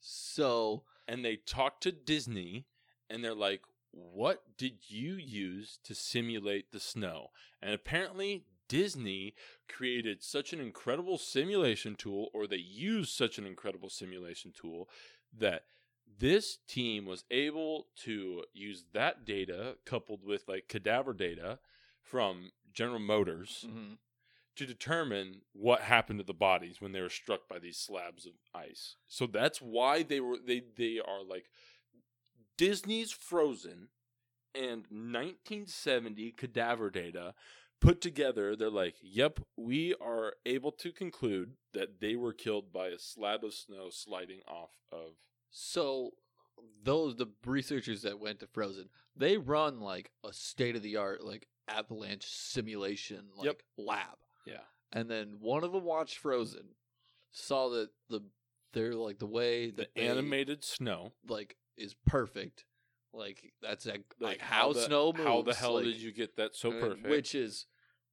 So 0.00 0.84
and 1.08 1.24
they 1.24 1.36
talked 1.36 1.82
to 1.84 1.92
Disney 1.92 2.66
and 3.08 3.24
they're 3.24 3.34
like, 3.34 3.62
what 3.92 4.42
did 4.56 4.78
you 4.88 5.14
use 5.14 5.78
to 5.84 5.94
simulate 5.94 6.72
the 6.72 6.80
snow? 6.80 7.28
And 7.60 7.74
apparently, 7.74 8.44
Disney 8.68 9.34
created 9.68 10.22
such 10.22 10.52
an 10.52 10.60
incredible 10.60 11.18
simulation 11.18 11.94
tool, 11.94 12.28
or 12.32 12.46
they 12.46 12.56
used 12.56 13.14
such 13.14 13.38
an 13.38 13.46
incredible 13.46 13.90
simulation 13.90 14.52
tool, 14.58 14.88
that 15.36 15.64
this 16.18 16.58
team 16.68 17.04
was 17.06 17.24
able 17.30 17.88
to 18.04 18.44
use 18.52 18.84
that 18.92 19.24
data 19.24 19.76
coupled 19.84 20.24
with 20.24 20.44
like 20.48 20.68
cadaver 20.68 21.12
data 21.12 21.58
from 22.00 22.52
General 22.72 22.98
Motors 22.98 23.66
mhm. 23.68 23.98
to 24.56 24.66
determine 24.66 25.42
what 25.52 25.82
happened 25.82 26.18
to 26.18 26.24
the 26.24 26.32
bodies 26.32 26.80
when 26.80 26.92
they 26.92 27.00
were 27.00 27.08
struck 27.08 27.48
by 27.48 27.58
these 27.58 27.78
slabs 27.78 28.26
of 28.26 28.32
ice. 28.54 28.96
So 29.08 29.26
that's 29.26 29.60
why 29.60 30.02
they 30.02 30.20
were 30.20 30.38
they 30.44 30.62
they 30.76 30.98
are 30.98 31.22
like 31.26 31.46
Disney's 32.56 33.10
Frozen 33.12 33.88
and 34.54 34.84
1970 34.90 36.32
cadaver 36.32 36.90
data 36.90 37.34
put 37.80 38.00
together. 38.00 38.54
They're 38.54 38.70
like, 38.70 38.96
"Yep, 39.02 39.40
we 39.56 39.94
are 39.94 40.34
able 40.46 40.72
to 40.72 40.92
conclude 40.92 41.56
that 41.72 42.00
they 42.00 42.16
were 42.16 42.32
killed 42.32 42.72
by 42.72 42.88
a 42.88 42.98
slab 42.98 43.44
of 43.44 43.54
snow 43.54 43.90
sliding 43.90 44.42
off 44.46 44.78
of 44.90 45.16
so 45.50 46.12
those 46.82 47.16
the 47.16 47.26
researchers 47.44 48.02
that 48.02 48.20
went 48.20 48.40
to 48.40 48.46
Frozen, 48.46 48.88
they 49.16 49.36
run 49.36 49.80
like 49.80 50.12
a 50.22 50.32
state 50.32 50.76
of 50.76 50.82
the 50.82 50.96
art 50.96 51.24
like 51.24 51.48
avalanche 51.68 52.24
simulation 52.26 53.30
like 53.36 53.46
Yep. 53.46 53.62
lab. 53.78 54.18
Yeah. 54.46 54.64
And 54.92 55.10
then 55.10 55.40
one 55.40 55.64
of 55.64 55.72
them 55.72 55.84
watched 55.84 56.18
Frozen, 56.18 56.74
saw 57.30 57.68
that 57.70 57.90
the 58.08 58.20
they're 58.72 58.94
like 58.94 59.18
the 59.18 59.26
way 59.26 59.70
the 59.70 59.88
animated 59.98 60.64
snow. 60.64 61.12
like 61.26 61.56
is 61.76 61.94
perfect. 62.06 62.64
Like 63.12 63.52
that's 63.60 63.86
like, 63.86 64.04
like, 64.20 64.38
Like 64.38 64.40
how, 64.40 64.72
the, 64.72 64.82
snow 64.82 65.12
moves. 65.12 65.26
How 65.26 65.42
the 65.42 65.54
hell 65.54 65.74
like, 65.74 65.84
did 65.84 66.00
you 66.00 66.12
get 66.12 66.36
that 66.36 66.54
so 66.54 66.72
perfect? 66.72 67.08
Which 67.08 67.34
is 67.34 67.66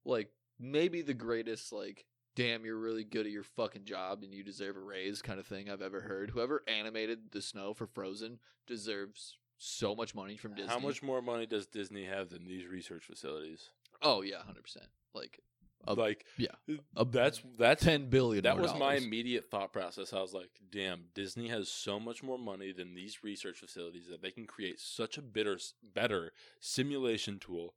like 0.04 0.30
maybe 0.58 1.02
the 1.02 1.14
greatest 1.14 1.72
like 1.72 2.04
damn 2.36 2.64
you're 2.64 2.78
really 2.78 3.04
good 3.04 3.26
at 3.26 3.32
your 3.32 3.42
fucking 3.42 3.84
job 3.84 4.22
and 4.22 4.32
you 4.32 4.42
deserve 4.44 4.76
a 4.76 4.80
raise 4.80 5.20
kind 5.22 5.40
of 5.40 5.46
thing 5.46 5.70
I've 5.70 5.82
ever 5.82 6.00
heard. 6.00 6.30
Whoever 6.30 6.62
animated 6.68 7.32
the 7.32 7.42
snow 7.42 7.74
for 7.74 7.86
Frozen 7.86 8.38
deserves 8.66 9.38
so 9.58 9.94
much 9.94 10.14
money 10.14 10.36
from 10.36 10.54
Disney. 10.54 10.72
How 10.72 10.78
much 10.78 11.02
more 11.02 11.20
money 11.20 11.46
does 11.46 11.66
Disney 11.66 12.04
have 12.04 12.30
than 12.30 12.46
these 12.46 12.66
research 12.66 13.04
facilities? 13.04 13.70
Oh 14.02 14.22
yeah, 14.22 14.36
100%. 14.36 14.76
Like 15.14 15.40
A- 15.86 15.94
like 15.94 16.24
yeah. 16.36 16.48
Uh, 16.96 17.04
that's 17.04 17.40
that's 17.58 17.84
10 17.84 18.10
billion 18.10 18.42
that 18.44 18.58
was 18.58 18.72
my 18.74 18.78
dollars. 18.78 19.04
immediate 19.04 19.50
thought 19.50 19.72
process. 19.72 20.12
I 20.12 20.20
was 20.20 20.34
like, 20.34 20.50
damn, 20.70 21.04
Disney 21.14 21.48
has 21.48 21.68
so 21.68 21.98
much 21.98 22.22
more 22.22 22.38
money 22.38 22.72
than 22.72 22.94
these 22.94 23.24
research 23.24 23.58
facilities 23.58 24.06
that 24.10 24.20
they 24.22 24.30
can 24.30 24.46
create 24.46 24.78
such 24.80 25.16
a 25.18 25.22
bitter, 25.22 25.58
better 25.94 26.32
simulation 26.60 27.38
tool 27.38 27.74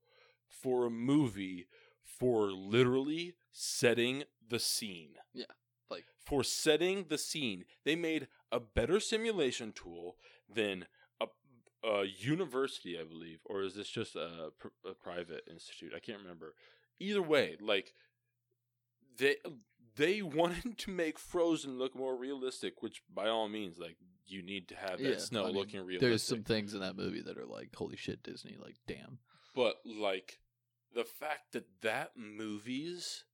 for 0.48 0.86
a 0.86 0.90
movie 0.90 1.68
for 2.04 2.52
literally 2.52 3.36
setting 3.52 4.24
the 4.48 4.60
scene. 4.60 5.16
Yeah, 5.34 5.46
like- 5.90 6.06
for 6.26 6.44
setting 6.44 7.06
the 7.10 7.18
scene. 7.18 7.66
They 7.86 7.96
made 7.96 8.28
a 8.52 8.60
better 8.60 9.00
simulation 9.00 9.72
tool 9.74 10.16
than 10.54 10.86
a, 11.22 11.28
a 11.88 12.04
university, 12.06 13.00
I 13.00 13.04
believe, 13.04 13.40
or 13.46 13.62
is 13.62 13.76
this 13.76 13.90
just 13.90 14.16
a, 14.16 14.52
pr- 14.58 14.68
a 14.88 14.94
private 14.94 15.44
institute? 15.50 15.94
I 15.96 16.00
can't 16.00 16.20
remember. 16.22 16.54
Either 17.04 17.22
way, 17.22 17.58
like 17.62 17.94
they 19.18 19.36
they 19.96 20.22
wanted 20.22 20.78
to 20.80 20.92
make 20.92 21.20
Frozen 21.20 21.78
look 21.78 21.96
more 21.96 22.16
realistic, 22.16 22.82
which 22.82 23.02
by 23.14 23.28
all 23.30 23.48
means, 23.50 23.78
like 23.78 23.98
you 24.26 24.42
need 24.42 24.68
to 24.70 24.76
have 24.76 25.00
that 25.00 25.04
Yeah, 25.04 25.18
snow 25.18 25.44
I 25.44 25.48
mean, 25.48 25.56
looking 25.56 25.80
realistic. 25.82 26.10
There's 26.10 26.24
some 26.24 26.44
things 26.44 26.74
in 26.74 26.80
that 26.80 26.96
movie 26.96 27.22
that 27.22 27.38
are 27.38 27.46
like 27.46 27.76
holy 27.76 27.98
shit 27.98 28.24
Disney 28.24 28.56
like 28.60 28.76
damn. 28.88 29.20
but 29.54 29.76
like 29.86 30.40
the 30.96 31.04
fact 31.04 31.52
that 31.54 31.66
that 31.82 32.12
movie's 32.16 33.26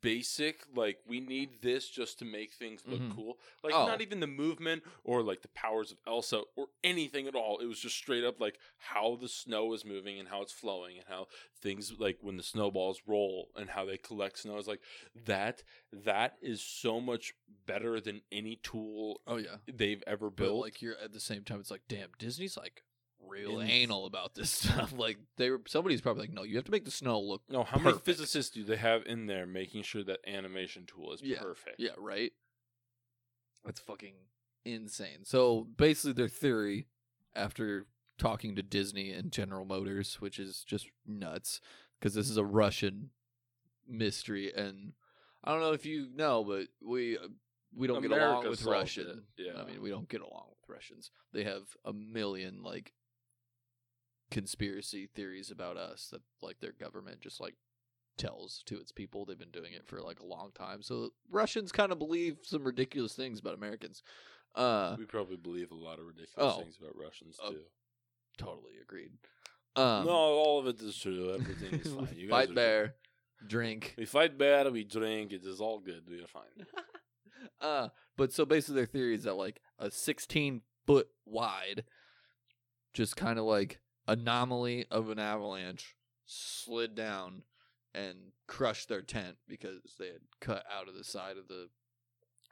basic 0.00 0.64
like 0.74 0.98
we 1.06 1.20
need 1.20 1.60
this 1.62 1.88
just 1.88 2.18
to 2.18 2.24
make 2.24 2.52
things 2.52 2.82
look 2.86 3.00
Mhm. 3.00 3.14
cool 3.14 3.38
like 3.62 3.74
Oh. 3.74 3.86
not 3.86 4.00
even 4.00 4.20
the 4.20 4.26
movement 4.26 4.82
or 5.04 5.22
like 5.22 5.42
the 5.42 5.48
powers 5.48 5.92
of 5.92 5.98
elsa 6.06 6.42
or 6.56 6.68
anything 6.82 7.26
at 7.28 7.34
all 7.34 7.58
it 7.58 7.66
was 7.66 7.78
just 7.80 7.96
straight 7.96 8.24
up 8.24 8.40
like 8.40 8.58
how 8.78 9.16
the 9.16 9.28
snow 9.28 9.72
is 9.74 9.84
moving 9.84 10.18
and 10.18 10.28
how 10.28 10.42
it's 10.42 10.52
flowing 10.52 10.96
and 10.98 11.06
how 11.08 11.26
things 11.60 11.92
like 11.98 12.18
when 12.22 12.36
the 12.36 12.42
snowballs 12.42 13.02
roll 13.06 13.48
and 13.56 13.70
how 13.70 13.84
they 13.84 13.98
collect 13.98 14.38
snow 14.38 14.56
is 14.58 14.66
like 14.68 14.80
that 15.26 15.62
that 15.92 16.36
is 16.40 16.62
so 16.62 17.00
much 17.00 17.34
better 17.66 18.00
than 18.00 18.22
any 18.32 18.56
tool 18.56 19.20
Oh 19.26 19.36
yeah. 19.36 19.56
they've 19.66 20.02
ever 20.06 20.30
But 20.30 20.36
built 20.44 20.60
like 20.62 20.80
you're 20.82 20.96
at 20.98 21.12
the 21.12 21.20
same 21.20 21.44
time, 21.44 21.60
it's 21.60 21.70
like, 21.70 21.82
damn, 21.88 22.08
Disney's 22.18 22.56
like 22.56 22.82
real 23.28 23.60
anal 23.60 24.06
about 24.06 24.34
this 24.34 24.50
stuff. 24.62 24.92
Like 24.96 25.18
they 25.36 25.50
were 25.50 25.60
somebody's 25.66 26.00
probably 26.00 26.22
like, 26.22 26.32
no, 26.32 26.42
you 26.42 26.56
have 26.56 26.64
to 26.64 26.70
make 26.70 26.84
the 26.84 26.90
snow 26.90 27.20
look 27.20 27.42
No, 27.48 27.64
how 27.64 27.78
many 27.78 27.98
physicists 27.98 28.50
do 28.50 28.64
they 28.64 28.76
have 28.76 29.04
in 29.06 29.26
there 29.26 29.46
making 29.46 29.82
sure 29.82 30.02
that 30.04 30.20
animation 30.26 30.84
tool 30.86 31.12
is 31.12 31.22
Yeah, 31.22 31.40
perfect? 31.40 31.76
Yeah, 31.78 31.90
right. 31.98 32.32
That's 33.64 33.80
fucking 33.80 34.14
insane. 34.64 35.24
So 35.24 35.66
basically, 35.76 36.12
their 36.12 36.28
theory, 36.28 36.86
after 37.34 37.86
talking 38.18 38.56
to 38.56 38.62
Disney 38.62 39.10
and 39.12 39.32
General 39.32 39.64
Motors, 39.64 40.20
which 40.20 40.38
is 40.38 40.64
just 40.66 40.88
nuts, 41.06 41.60
because 41.98 42.14
this 42.14 42.30
is 42.30 42.36
a 42.36 42.44
Russian 42.44 43.10
mystery, 43.86 44.52
and 44.54 44.92
I 45.44 45.52
don't 45.52 45.60
know 45.60 45.72
if 45.72 45.84
you 45.84 46.08
know, 46.14 46.44
but 46.44 46.66
we 46.82 47.18
uh, 47.18 47.28
we 47.76 47.86
don't 47.86 48.02
get 48.02 48.10
along 48.12 48.48
with 48.48 48.60
solved 48.60 48.78
Russian. 48.78 49.24
it, 49.36 49.44
yeah. 49.46 49.60
I 49.60 49.64
mean, 49.64 49.82
we 49.82 49.90
don't 49.90 50.08
get 50.08 50.22
along 50.22 50.46
with 50.50 50.68
Russians. 50.74 51.10
They 51.32 51.44
have 51.44 51.62
a 51.84 51.92
million 51.92 52.62
like 52.62 52.92
conspiracy 54.30 55.06
theories 55.14 55.50
about 55.50 55.76
us 55.76 56.08
that 56.12 56.22
like 56.42 56.60
their 56.60 56.72
government 56.72 57.20
just 57.20 57.40
like 57.40 57.54
tells 58.18 58.62
to 58.66 58.78
its 58.78 58.92
people. 58.92 59.24
They've 59.24 59.38
been 59.38 59.50
doing 59.50 59.72
it 59.72 59.86
for 59.86 60.00
like 60.00 60.20
a 60.20 60.26
long 60.26 60.50
time. 60.54 60.82
So 60.82 61.10
Russians 61.30 61.72
kind 61.72 61.90
of 61.92 61.98
believe 61.98 62.38
some 62.42 62.64
ridiculous 62.64 63.14
things 63.14 63.38
about 63.40 63.54
Americans. 63.54 64.02
Uh 64.54 64.96
We 64.98 65.04
probably 65.06 65.36
believe 65.36 65.70
a 65.70 65.74
lot 65.76 65.98
of 65.98 66.06
ridiculous 66.06 66.54
Oh. 66.56 66.60
things 66.60 66.76
about 66.80 66.96
Russians 66.96 67.38
Oh, 67.42 67.52
too. 67.52 67.60
totally 68.38 68.74
agreed. 68.82 69.12
Um 69.76 70.06
no, 70.06 70.10
all 70.12 70.58
of 70.58 70.66
it 70.66 70.80
is 70.82 70.96
true. 70.96 71.32
Everything 71.34 71.80
is 71.80 71.92
fine. 71.94 72.08
You 72.16 72.28
guys 72.28 72.46
fight 72.48 72.54
bear, 72.54 72.94
drink. 73.46 73.94
We 73.96 74.04
fight 74.04 74.36
bad. 74.36 74.70
We 74.72 74.84
drink. 74.84 75.32
It 75.32 75.44
is 75.44 75.60
all 75.60 75.78
good. 75.80 76.02
We 76.08 76.20
are 76.22 76.26
fine. 76.26 76.66
uh 77.60 77.88
but 78.16 78.32
so 78.32 78.44
basically 78.44 78.74
their 78.76 78.86
theory 78.86 79.14
is 79.14 79.22
that 79.24 79.34
like 79.34 79.60
a 79.78 79.90
16 79.90 80.60
foot 80.86 81.08
wide 81.24 81.84
just 82.92 83.16
kind 83.16 83.38
of 83.38 83.44
like 83.44 83.80
anomaly 84.06 84.86
of 84.90 85.10
an 85.10 85.18
avalanche 85.18 85.96
slid 86.26 86.94
down 86.94 87.42
and 87.94 88.16
crushed 88.46 88.88
their 88.88 89.02
tent 89.02 89.36
because 89.48 89.80
they 89.98 90.06
had 90.06 90.22
cut 90.40 90.64
out 90.72 90.88
of 90.88 90.94
the 90.94 91.04
side 91.04 91.36
of 91.36 91.48
the 91.48 91.68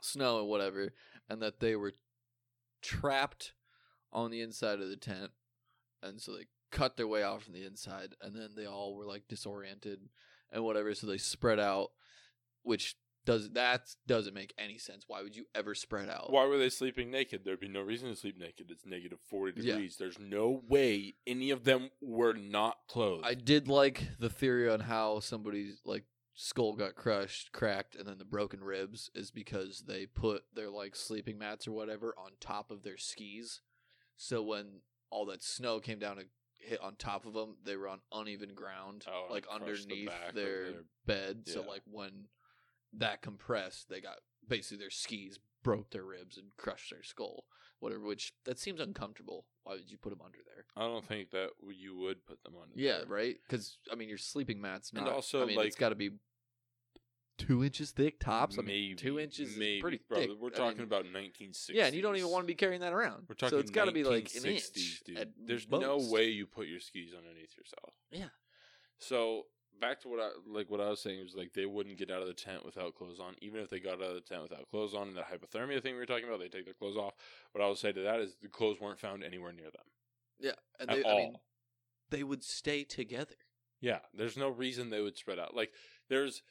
snow 0.01 0.41
and 0.41 0.49
whatever 0.49 0.93
and 1.29 1.41
that 1.43 1.61
they 1.61 1.77
were 1.77 1.93
trapped 2.83 3.53
on 4.13 4.31
the 4.31 4.41
inside 4.41 4.81
of 4.81 4.89
the 4.89 4.97
tent. 4.97 5.31
And 6.03 6.21
so 6.21 6.33
they 6.33 6.47
cut 6.71 6.97
their 6.97 7.07
way 7.07 7.23
out 7.23 7.43
from 7.43 7.55
the 7.55 7.65
inside 7.65 8.15
and 8.21 8.35
then 8.35 8.51
they 8.57 8.67
all 8.67 8.95
were 8.95 9.07
like 9.07 9.29
disoriented 9.29 10.01
and 10.53 10.65
whatever 10.65 10.95
so 10.95 11.07
they 11.07 11.19
spread 11.19 11.59
out 11.59 11.91
which 12.63 12.97
does 13.29 13.51
that 13.51 13.83
doesn't 14.07 14.35
make 14.35 14.55
any 14.59 14.79
sense 14.79 15.05
why 15.07 15.23
would 15.23 15.37
you 15.37 15.45
ever 15.55 15.75
spread 15.75 16.09
out 16.09 16.33
Why 16.33 16.47
were 16.47 16.59
they 16.59 16.71
sleeping 16.71 17.11
naked? 17.11 17.43
There'd 17.45 17.61
be 17.61 17.69
no 17.69 17.83
reason 17.83 18.09
to 18.09 18.17
sleep 18.17 18.39
naked. 18.39 18.71
It's 18.71 18.87
negative 18.87 19.19
forty 19.29 19.53
Yeah. 19.61 19.73
degrees. 19.75 19.97
There's 19.97 20.19
no 20.19 20.63
way 20.69 21.15
any 21.27 21.51
of 21.51 21.65
them 21.65 21.91
were 22.01 22.33
not 22.35 22.79
clothed. 22.89 23.25
I 23.27 23.35
did 23.35 23.69
like 23.69 24.03
the 24.19 24.31
theory 24.31 24.69
on 24.69 24.81
how 24.81 25.21
somebody's 25.21 25.81
like 25.85 26.05
skull 26.35 26.75
got 26.75 26.95
crushed, 26.95 27.53
cracked, 27.53 27.95
and 27.97 28.07
then 28.07 28.17
the 28.19 28.25
broken 28.25 28.63
ribs 28.63 29.11
is 29.15 29.31
because 29.31 29.85
they 29.87 30.07
put 30.07 30.43
their 30.55 30.71
like 30.71 30.95
sleeping 30.97 31.37
mats 31.39 31.67
or 31.69 31.73
whatever 31.73 32.15
on 32.17 32.31
top 32.41 32.71
of 32.71 32.83
their 32.83 32.97
skis. 32.97 33.61
So 34.17 34.43
when 34.43 34.81
all 35.11 35.27
that 35.27 35.43
snow 35.43 35.81
came 35.81 35.99
down 35.99 36.17
to 36.17 36.25
hit 36.61 36.81
on 36.81 36.97
top 36.97 37.27
of 37.27 37.35
them, 37.35 37.57
they 37.65 37.77
were 37.77 37.89
on 37.89 38.01
uneven 38.13 38.55
ground, 38.55 39.05
Oh, 39.09 39.25
and 39.25 39.31
like 39.35 39.47
crushed 39.47 39.89
the 39.89 39.95
underneath 39.95 40.09
back 40.09 40.29
of 40.31 40.35
their, 40.35 40.65
their- 40.73 40.85
bed. 41.07 41.43
So 41.47 41.61
Yeah. 41.63 41.67
like 41.69 41.83
when 41.87 42.29
that 42.93 43.23
compressed, 43.23 43.89
they 43.89 44.01
got 44.01 44.19
basically 44.47 44.79
their 44.79 44.91
skis 44.91 45.39
broke 45.63 45.91
their 45.91 46.05
ribs 46.05 46.37
and 46.37 46.49
crushed 46.57 46.91
their 46.91 47.03
skull. 47.03 47.45
Whatever, 47.81 48.03
which 48.03 48.33
that 48.45 48.59
seems 48.59 48.81
uncomfortable. 48.81 49.47
Why 49.63 49.75
would 49.75 49.89
you 49.89 49.99
put 49.99 50.11
them 50.11 50.21
under 50.25 50.39
there? 50.45 50.65
I 50.77 50.89
don't 50.89 51.07
think 51.07 51.31
that 51.31 51.51
you 51.73 51.97
would 51.97 52.27
put 52.27 52.43
them 52.43 52.55
under. 52.61 52.75
Yeah, 52.75 53.03
right. 53.07 53.37
Because 53.47 53.79
I 53.93 53.95
mean, 53.95 54.09
your 54.09 54.19
sleeping 54.19 54.61
mats. 54.61 54.93
not. 54.93 55.07
And 55.07 55.13
also, 55.13 55.43
I 55.43 55.47
mean, 55.47 55.57
like- 55.57 55.69
it's 55.69 55.77
got 55.77 55.91
to 55.91 55.95
be 55.95 56.11
two 57.37 57.65
inches 57.65 57.93
thick 57.93 58.19
tops. 58.19 58.57
I 58.59 58.63
mean, 58.63 58.67
maybe 58.67 58.95
two 58.97 59.21
inches 59.21 59.57
maybe, 59.57 59.77
is 59.77 59.81
pretty 59.81 60.01
bro, 60.09 60.19
thick. 60.19 60.31
We're 60.41 60.49
I 60.49 60.51
talking 60.51 60.79
mean, 60.79 60.87
about 60.89 61.05
1960s. 61.05 61.71
Yeah, 61.71 61.87
and 61.87 61.95
you 61.95 62.03
don't 62.03 62.17
even 62.17 62.31
want 62.31 62.43
to 62.43 62.47
be 62.49 62.57
carrying 62.57 62.81
that 62.81 62.93
around. 62.93 63.27
We're 63.29 63.37
talking. 63.37 63.57
so 63.57 63.59
it's 63.61 63.71
got 63.71 63.85
to 63.85 63.93
be 63.93 64.03
like 64.03 64.35
an 64.35 64.43
1960s, 64.43 64.77
inch. 64.77 65.03
dude. 65.05 65.33
There's 65.47 65.69
no 65.71 65.99
way 66.11 66.31
you 66.31 66.47
put 66.47 66.67
your 66.67 66.81
skis 66.81 67.13
underneath 67.17 67.57
yourself. 67.57 67.95
Yeah. 68.11 68.31
So 68.99 69.45
back 69.81 70.01
to 70.03 70.09
what 70.09 70.21
I 70.21 70.31
like. 70.47 70.71
What 70.71 70.81
I 70.81 70.89
was 70.91 71.01
saying 71.01 71.23
was 71.23 71.35
like 71.35 71.53
they 71.55 71.67
wouldn't 71.67 71.99
get 71.99 72.11
out 72.11 72.23
of 72.23 72.29
the 72.29 72.35
tent 72.35 72.65
without 72.65 72.95
clothes 72.95 73.21
on. 73.21 73.35
Even 73.41 73.61
if 73.61 73.71
they 73.71 73.81
got 73.81 73.95
out 74.03 74.11
of 74.11 74.15
the 74.15 74.21
tent 74.21 74.43
without 74.43 74.69
clothes 74.71 74.95
on, 74.95 75.09
and 75.09 75.17
that 75.17 75.27
hypothermia 75.31 75.83
thing 75.83 75.95
we 75.95 76.01
were 76.01 76.07
talking 76.07 76.27
about, 76.29 76.41
they 76.41 76.49
take 76.49 76.65
their 76.65 76.75
clothes 76.75 76.97
off. 76.97 77.15
What 77.53 77.63
I 77.63 77.69
would 77.69 77.79
say 77.79 77.93
to 77.93 78.01
that 78.03 78.21
is 78.21 78.37
the 78.41 78.49
clothes 78.49 78.81
weren't 78.81 79.01
found 79.01 79.23
anywhere 79.25 79.53
near 79.53 79.71
them 79.71 79.87
Yeah, 80.39 80.53
and 80.81 80.91
at 80.91 80.97
they, 80.97 81.03
all. 81.03 81.13
I 81.13 81.17
mean, 81.17 81.37
they 82.11 82.23
would 82.23 82.43
stay 82.45 82.85
together. 82.85 83.35
Yeah, 83.81 84.01
there's 84.13 84.37
no 84.37 84.49
reason 84.49 84.91
they 84.91 85.01
would 85.01 85.17
spread 85.17 85.39
out. 85.39 85.55
Like 85.55 85.73
there's 86.09 86.43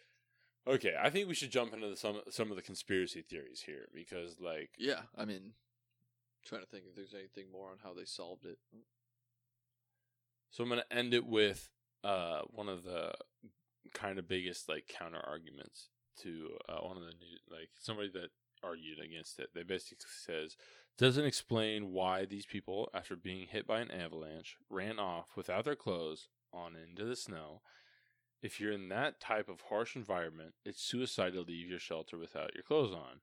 okay, 0.68 0.96
I 1.02 1.10
think 1.10 1.28
we 1.28 1.36
should 1.36 1.52
jump 1.52 1.74
into 1.74 1.90
the, 1.90 1.98
some 1.98 2.22
some 2.30 2.50
of 2.50 2.56
the 2.56 2.62
conspiracy 2.62 3.22
theories 3.22 3.63
here 3.66 3.88
because 3.94 4.40
like 4.40 4.72
Yeah, 4.78 5.02
I 5.18 5.26
mean, 5.26 5.54
trying 6.46 6.62
to 6.62 6.68
think 6.68 6.86
if 6.88 6.96
there's 6.96 7.13
anything 7.13 7.52
more 7.52 7.70
on 7.70 7.78
how 7.84 7.94
they 7.94 8.06
solved 8.06 8.46
it. 8.46 8.60
so 10.50 10.63
I'm 10.63 10.70
going 10.70 10.82
to 10.82 10.96
end 10.96 11.13
it 11.13 11.26
with 11.26 11.70
uh 12.08 12.41
one 12.50 12.70
of 12.70 12.84
the 12.84 13.13
kind 13.93 14.20
of 14.20 14.28
biggest 14.28 14.70
like 14.70 14.88
counter 14.88 15.22
arguments 15.26 15.89
to 16.22 16.50
uh, 16.67 16.80
one 16.80 16.98
of 16.98 17.04
the 17.04 17.10
new 17.10 17.38
like 17.50 17.70
somebody 17.80 18.10
that 18.13 18.30
argued 18.63 19.00
against 19.00 19.39
it. 19.39 19.50
They 19.54 19.63
basically 19.63 19.98
says 20.26 20.56
doesn't 20.98 21.26
explain 21.26 21.91
why 21.91 22.26
these 22.26 22.46
people 22.46 22.89
after 22.93 23.15
being 23.15 23.48
hit 23.48 23.67
by 23.67 23.82
an 23.82 23.91
avalanche 23.91 24.58
ran 24.70 24.98
off 25.00 25.28
without 25.36 25.65
their 25.65 25.76
clothes 25.76 26.30
on 26.52 26.76
into 26.76 27.06
the 27.06 27.15
snow. 27.15 27.62
If 28.41 28.60
you're 28.60 28.72
in 28.72 28.89
that 28.89 29.20
type 29.20 29.50
of 29.50 29.62
harsh 29.70 29.96
environment, 29.96 30.54
it's 30.65 30.82
suicide 30.82 31.34
to 31.34 31.41
leave 31.41 31.70
your 31.70 31.80
shelter 31.80 32.17
without 32.17 32.54
your 32.54 32.63
clothes 32.63 32.93
on. 32.93 33.22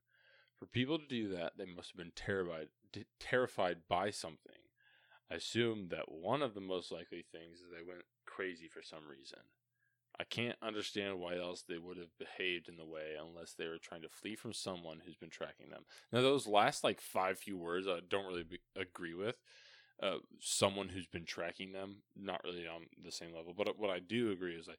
For 0.56 0.66
people 0.66 0.98
to 0.98 1.06
do 1.06 1.28
that, 1.30 1.52
they 1.58 1.64
must 1.64 1.90
have 1.90 1.96
been 1.96 2.12
terrified 2.14 2.68
terrified 3.18 3.78
by 3.88 4.10
something. 4.10 4.54
I 5.30 5.36
assume 5.36 5.88
that 5.88 6.12
one 6.12 6.42
of 6.42 6.54
the 6.54 6.60
most 6.60 6.92
likely 6.92 7.24
things 7.32 7.58
is 7.58 7.70
they 7.70 7.84
went 7.86 8.04
crazy 8.34 8.68
for 8.68 8.82
some 8.82 9.06
reason. 9.08 9.40
I 10.18 10.24
can't 10.24 10.56
understand 10.62 11.18
why 11.18 11.36
else 11.38 11.62
they 11.62 11.78
would 11.78 11.96
have 11.96 12.16
behaved 12.18 12.68
in 12.68 12.76
the 12.76 12.84
way 12.84 13.14
unless 13.20 13.52
they 13.52 13.66
were 13.66 13.78
trying 13.78 14.02
to 14.02 14.08
flee 14.08 14.36
from 14.36 14.52
someone 14.52 15.00
who's 15.04 15.16
been 15.16 15.30
tracking 15.30 15.70
them. 15.70 15.84
Now, 16.12 16.20
those 16.20 16.46
last 16.46 16.84
like 16.84 17.00
five 17.00 17.38
few 17.38 17.56
words 17.56 17.88
I 17.88 17.98
don't 18.08 18.26
really 18.26 18.44
be- 18.44 18.60
agree 18.76 19.14
with. 19.14 19.36
Uh, 20.02 20.18
someone 20.40 20.88
who's 20.88 21.06
been 21.06 21.24
tracking 21.24 21.72
them, 21.72 22.02
not 22.16 22.42
really 22.44 22.66
on 22.66 22.82
the 23.02 23.12
same 23.12 23.34
level. 23.34 23.54
But 23.56 23.78
what 23.78 23.90
I 23.90 23.98
do 23.98 24.30
agree 24.30 24.54
is 24.54 24.68
like 24.68 24.78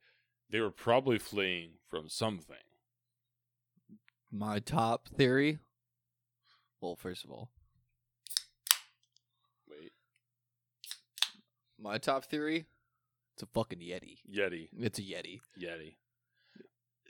they 0.49 0.59
were 0.59 0.71
probably 0.71 1.17
fleeing 1.17 1.71
from 1.89 2.07
something. 2.07 2.55
My 4.31 4.59
top 4.59 5.09
theory. 5.09 5.59
Well, 6.81 6.95
first 6.95 7.23
of 7.23 7.31
all, 7.31 7.49
Wait, 9.69 9.91
my 11.79 11.97
top 11.97 12.25
theory. 12.25 12.65
It's 13.35 13.43
a 13.43 13.47
fucking 13.47 13.79
yeti. 13.79 14.19
Yeti, 14.33 14.69
It's 14.79 14.97
a 14.97 15.01
yeti. 15.01 15.41
Yeti. 15.61 15.97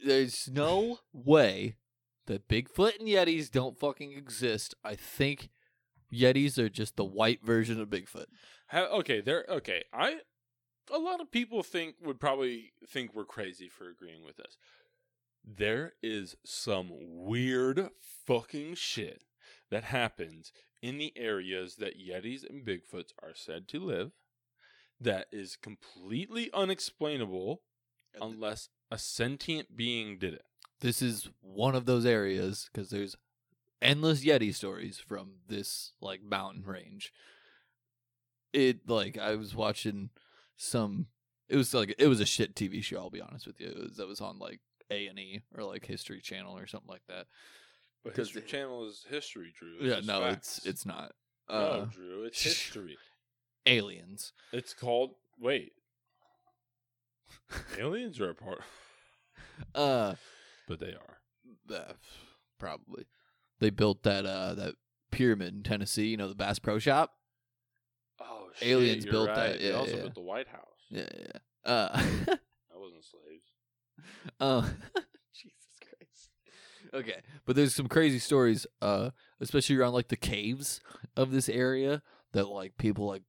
There's 0.03 0.49
no 0.51 0.99
way 1.13 1.75
that 2.25 2.47
Bigfoot 2.47 2.99
and 2.99 3.07
Yetis 3.07 3.51
don't 3.51 3.79
fucking 3.79 4.11
exist. 4.13 4.73
I 4.83 4.95
think 4.95 5.49
Yetis 6.11 6.57
are 6.57 6.67
just 6.67 6.95
the 6.95 7.05
white 7.05 7.45
version 7.45 7.79
of 7.79 7.89
Bigfoot. 7.89 8.25
How, 8.67 8.85
okay, 8.85 9.21
there. 9.21 9.45
Okay, 9.47 9.83
I. 9.93 10.17
A 10.91 10.97
lot 10.97 11.21
of 11.21 11.31
people 11.31 11.61
think 11.61 11.95
would 12.03 12.19
probably 12.19 12.73
think 12.87 13.13
we're 13.13 13.25
crazy 13.25 13.69
for 13.69 13.87
agreeing 13.87 14.23
with 14.25 14.37
this. 14.37 14.57
There 15.43 15.93
is 16.01 16.35
some 16.43 16.89
weird 16.91 17.89
fucking 18.25 18.75
shit 18.75 19.21
that 19.69 19.85
happens 19.85 20.51
in 20.81 20.97
the 20.97 21.13
areas 21.15 21.75
that 21.75 21.99
Yetis 21.99 22.47
and 22.47 22.65
Bigfoots 22.65 23.13
are 23.21 23.33
said 23.35 23.67
to 23.69 23.79
live. 23.79 24.11
That 25.01 25.27
is 25.31 25.55
completely 25.57 26.49
unexplainable 26.53 27.61
unless 28.19 28.69
a 28.89 28.97
sentient 28.97 29.75
being 29.75 30.17
did 30.17 30.33
it. 30.33 30.45
This 30.81 31.01
is 31.01 31.29
one 31.41 31.75
of 31.75 31.85
those 31.85 32.05
areas 32.05 32.69
because 32.71 32.89
there's 32.89 33.15
endless 33.81 34.23
Yeti 34.23 34.53
stories 34.55 34.97
from 34.97 35.33
this 35.47 35.93
like 36.01 36.23
mountain 36.23 36.63
range. 36.65 37.11
It 38.53 38.87
like 38.87 39.17
I 39.17 39.35
was 39.35 39.53
watching 39.55 40.11
some. 40.55 41.07
It 41.49 41.57
was 41.57 41.73
like 41.73 41.93
it 41.99 42.07
was 42.07 42.21
a 42.21 42.25
shit 42.25 42.55
TV 42.55 42.81
show. 42.83 42.97
I'll 42.97 43.09
be 43.09 43.21
honest 43.21 43.45
with 43.47 43.59
you. 43.59 43.67
It 43.67 43.77
was 43.77 43.97
that 43.97 44.07
was 44.07 44.21
on 44.21 44.39
like 44.39 44.61
A 44.89 45.07
and 45.07 45.19
E 45.19 45.41
or 45.57 45.63
like 45.65 45.85
History 45.85 46.21
Channel 46.21 46.57
or 46.57 46.67
something 46.67 46.89
like 46.89 47.05
that. 47.09 47.27
But 48.03 48.13
'Cause 48.15 48.27
History 48.27 48.41
the- 48.43 48.47
Channel 48.47 48.85
is 48.87 49.05
history, 49.09 49.51
Drew. 49.57 49.75
It's 49.81 49.83
yeah, 50.07 50.13
no, 50.13 50.21
facts. 50.21 50.57
it's 50.59 50.65
it's 50.67 50.85
not. 50.85 51.11
no, 51.49 51.55
Uh, 51.55 51.85
Drew. 51.85 52.23
It's 52.23 52.41
history. 52.43 52.97
Aliens. 53.65 54.33
It's 54.51 54.73
called. 54.73 55.11
Wait. 55.39 55.73
Aliens 57.77 58.19
are 58.19 58.29
a 58.29 58.35
part, 58.35 58.61
Uh, 59.75 60.15
but 60.67 60.79
they 60.79 60.93
are. 60.93 61.17
uh, 61.75 61.93
probably. 62.59 63.05
They 63.59 63.69
built 63.69 64.03
that 64.03 64.25
uh 64.25 64.53
that 64.55 64.75
pyramid 65.11 65.53
in 65.53 65.63
Tennessee. 65.63 66.07
You 66.07 66.17
know 66.17 66.27
the 66.27 66.35
Bass 66.35 66.59
Pro 66.59 66.79
Shop. 66.79 67.11
Oh, 68.19 68.47
Aliens 68.61 69.05
you're 69.05 69.11
built 69.11 69.27
that, 69.27 69.51
right. 69.51 69.59
They 69.59 69.71
also 69.73 69.95
yeah. 69.95 70.01
built 70.03 70.15
the 70.15 70.21
White 70.21 70.47
House. 70.47 70.61
Yeah, 70.89 71.07
yeah. 71.17 71.27
yeah. 71.65 71.71
Uh, 71.71 71.97
That 72.25 72.79
wasn't 72.79 73.03
slaves. 73.05 73.45
uh, 74.39 74.61
Jesus 75.33 75.77
Christ. 75.81 76.29
Okay, 76.93 77.21
but 77.45 77.55
there's 77.55 77.75
some 77.75 77.87
crazy 77.87 78.19
stories, 78.19 78.65
uh, 78.81 79.11
especially 79.39 79.77
around 79.77 79.93
like 79.93 80.09
the 80.09 80.15
caves 80.17 80.81
of 81.15 81.31
this 81.31 81.47
area 81.49 82.01
that 82.33 82.47
like 82.49 82.77
people 82.77 83.07
like, 83.07 83.23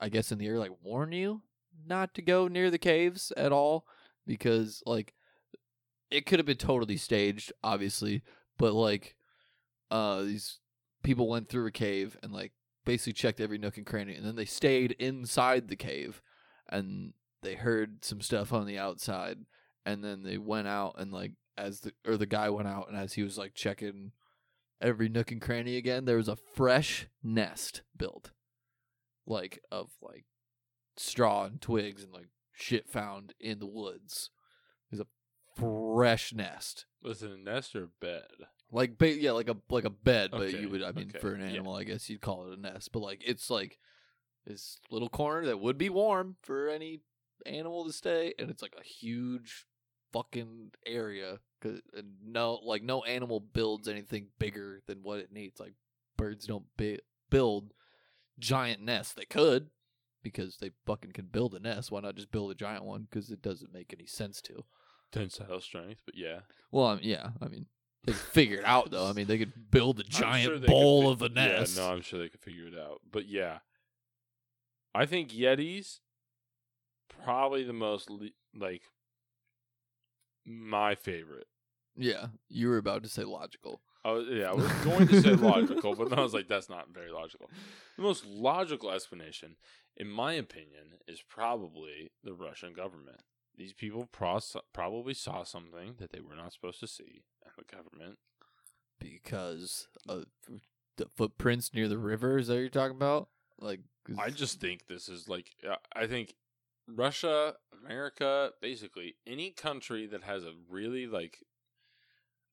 I 0.00 0.08
guess 0.08 0.32
in 0.32 0.38
the 0.38 0.46
air, 0.46 0.58
like 0.58 0.72
warn 0.82 1.12
you 1.12 1.42
not 1.86 2.14
to 2.14 2.22
go 2.22 2.48
near 2.48 2.70
the 2.70 2.78
caves 2.78 3.32
at 3.36 3.52
all 3.52 3.86
because 4.26 4.82
like 4.86 5.14
it 6.10 6.26
could 6.26 6.38
have 6.38 6.46
been 6.46 6.56
totally 6.56 6.96
staged, 6.96 7.52
obviously, 7.62 8.22
but 8.58 8.72
like, 8.74 9.16
uh, 9.90 10.22
these 10.22 10.60
people 11.02 11.28
went 11.28 11.48
through 11.48 11.66
a 11.66 11.72
cave 11.72 12.16
and 12.22 12.32
like 12.32 12.52
basically 12.84 13.12
checked 13.12 13.40
every 13.40 13.58
nook 13.58 13.76
and 13.76 13.86
cranny, 13.86 14.14
and 14.14 14.24
then 14.24 14.36
they 14.36 14.44
stayed 14.44 14.92
inside 14.98 15.68
the 15.68 15.76
cave, 15.76 16.22
and 16.68 17.12
they 17.42 17.54
heard 17.54 18.04
some 18.04 18.20
stuff 18.20 18.52
on 18.52 18.66
the 18.66 18.78
outside, 18.78 19.38
and 19.84 20.02
then 20.04 20.22
they 20.22 20.38
went 20.38 20.68
out 20.68 20.94
and 20.98 21.12
like 21.12 21.32
as 21.58 21.80
the 21.80 21.92
or 22.06 22.16
the 22.16 22.26
guy 22.26 22.50
went 22.50 22.68
out 22.68 22.88
and 22.88 22.96
as 22.96 23.14
he 23.14 23.22
was 23.22 23.38
like 23.38 23.54
checking 23.54 24.12
every 24.80 25.08
nook 25.08 25.32
and 25.32 25.40
cranny 25.40 25.76
again, 25.76 26.04
there 26.04 26.18
was 26.18 26.28
a 26.28 26.36
fresh 26.36 27.06
nest 27.22 27.82
built, 27.96 28.30
like 29.26 29.60
of 29.70 29.90
like 30.00 30.24
straw 30.96 31.44
and 31.44 31.60
twigs 31.60 32.02
and 32.02 32.12
like 32.12 32.28
shit 32.52 32.88
found 32.88 33.34
in 33.40 33.58
the 33.58 33.66
woods. 33.66 34.30
There's 34.90 35.00
a 35.00 35.60
fresh 35.60 36.32
nest. 36.32 36.86
Was 37.02 37.22
it 37.22 37.30
a 37.30 37.36
nest 37.36 37.74
or 37.76 37.84
a 37.84 37.88
bed? 38.00 38.28
Like 38.72 38.98
ba- 38.98 39.18
yeah, 39.18 39.32
like 39.32 39.48
a 39.48 39.56
like 39.70 39.84
a 39.84 39.90
bed, 39.90 40.30
but 40.32 40.52
you 40.52 40.68
would 40.68 40.82
I 40.82 40.92
mean 40.92 41.10
okay, 41.10 41.18
for 41.18 41.34
an 41.34 41.40
yeah. 41.40 41.48
animal, 41.48 41.74
I 41.74 41.84
guess 41.84 42.08
you'd 42.08 42.20
call 42.20 42.50
it 42.50 42.58
a 42.58 42.60
nest. 42.60 42.90
But 42.92 43.00
like 43.00 43.22
it's 43.24 43.50
like 43.50 43.78
this 44.46 44.78
little 44.90 45.08
corner 45.08 45.46
that 45.46 45.60
would 45.60 45.78
be 45.78 45.88
warm 45.88 46.36
for 46.42 46.68
any 46.68 47.00
animal 47.44 47.84
to 47.84 47.92
stay, 47.92 48.34
and 48.38 48.50
it's 48.50 48.62
like 48.62 48.74
a 48.78 48.84
huge 48.84 49.66
fucking 50.12 50.72
area. 50.84 51.38
Cause 51.62 51.80
uh, 51.96 52.02
no, 52.24 52.54
like 52.64 52.82
no 52.82 53.02
animal 53.02 53.40
builds 53.40 53.88
anything 53.88 54.28
bigger 54.38 54.82
than 54.86 55.02
what 55.02 55.20
it 55.20 55.32
needs. 55.32 55.60
Like 55.60 55.74
birds 56.16 56.46
don't 56.46 56.66
bi- 56.76 57.00
build 57.30 57.72
giant 58.38 58.80
nest. 58.82 59.16
They 59.16 59.24
could 59.24 59.70
because 60.22 60.56
they 60.58 60.70
fucking 60.86 61.12
can 61.12 61.26
build 61.26 61.54
a 61.54 61.60
nest. 61.60 61.90
Why 61.90 62.00
not 62.00 62.16
just 62.16 62.30
build 62.30 62.50
a 62.50 62.54
giant 62.54 62.84
one? 62.84 63.06
Because 63.08 63.30
it 63.30 63.42
doesn't 63.42 63.72
make 63.72 63.92
any 63.92 64.06
sense 64.06 64.40
to. 64.42 64.64
Tensile 65.12 65.60
strength, 65.60 66.02
but 66.04 66.16
yeah. 66.16 66.40
Well, 66.72 66.98
yeah, 67.00 67.30
I 67.40 67.48
mean, 67.48 67.66
they 68.04 68.12
figure 68.12 68.58
it 68.58 68.64
out 68.64 68.90
though. 68.90 69.06
I 69.06 69.12
mean, 69.12 69.26
they 69.26 69.38
could 69.38 69.70
build 69.70 70.00
a 70.00 70.04
giant 70.04 70.44
sure 70.44 70.58
bowl 70.58 71.02
fi- 71.04 71.10
of 71.10 71.22
a 71.22 71.28
nest. 71.28 71.76
Yeah, 71.76 71.82
no, 71.82 71.92
I'm 71.92 72.02
sure 72.02 72.18
they 72.18 72.28
could 72.28 72.40
figure 72.40 72.66
it 72.66 72.78
out. 72.78 73.00
But 73.10 73.28
yeah, 73.28 73.58
I 74.94 75.06
think 75.06 75.30
Yetis 75.30 76.00
probably 77.24 77.64
the 77.64 77.72
most 77.72 78.10
le- 78.10 78.30
like 78.54 78.82
my 80.44 80.94
favorite. 80.94 81.46
Yeah, 81.96 82.26
you 82.48 82.68
were 82.68 82.78
about 82.78 83.02
to 83.04 83.08
say 83.08 83.24
logical. 83.24 83.80
I 84.06 84.12
was, 84.12 84.26
yeah, 84.30 84.50
I 84.50 84.54
was 84.54 84.70
going 84.84 85.08
to 85.08 85.20
say 85.22 85.32
logical, 85.32 85.94
but 85.94 86.10
then 86.10 86.18
I 86.18 86.22
was 86.22 86.34
like, 86.34 86.48
that's 86.48 86.68
not 86.68 86.88
very 86.92 87.10
logical. 87.10 87.50
The 87.96 88.02
most 88.02 88.24
logical 88.24 88.90
explanation, 88.90 89.56
in 89.96 90.08
my 90.08 90.34
opinion, 90.34 90.98
is 91.08 91.22
probably 91.28 92.12
the 92.22 92.32
Russian 92.34 92.72
government. 92.72 93.22
These 93.56 93.72
people 93.72 94.06
pros- 94.12 94.56
probably 94.72 95.14
saw 95.14 95.42
something 95.42 95.94
that 95.98 96.12
they 96.12 96.20
were 96.20 96.36
not 96.36 96.52
supposed 96.52 96.80
to 96.80 96.86
see, 96.86 97.24
and 97.44 97.52
the 97.56 97.64
government. 97.76 98.18
because 99.00 99.88
of 100.08 100.26
the 100.96 101.06
footprints 101.16 101.74
near 101.74 101.88
the 101.88 101.98
river. 101.98 102.38
Is 102.38 102.46
that 102.46 102.54
what 102.54 102.60
you're 102.60 102.68
talking 102.68 102.96
about? 102.96 103.28
Like, 103.60 103.80
I 104.18 104.30
just 104.30 104.60
think 104.60 104.86
this 104.86 105.08
is 105.08 105.28
like, 105.28 105.50
I 105.94 106.06
think 106.06 106.34
Russia, 106.88 107.54
America, 107.84 108.52
basically 108.60 109.16
any 109.26 109.50
country 109.50 110.06
that 110.06 110.22
has 110.22 110.44
a 110.44 110.52
really 110.70 111.06
like 111.06 111.38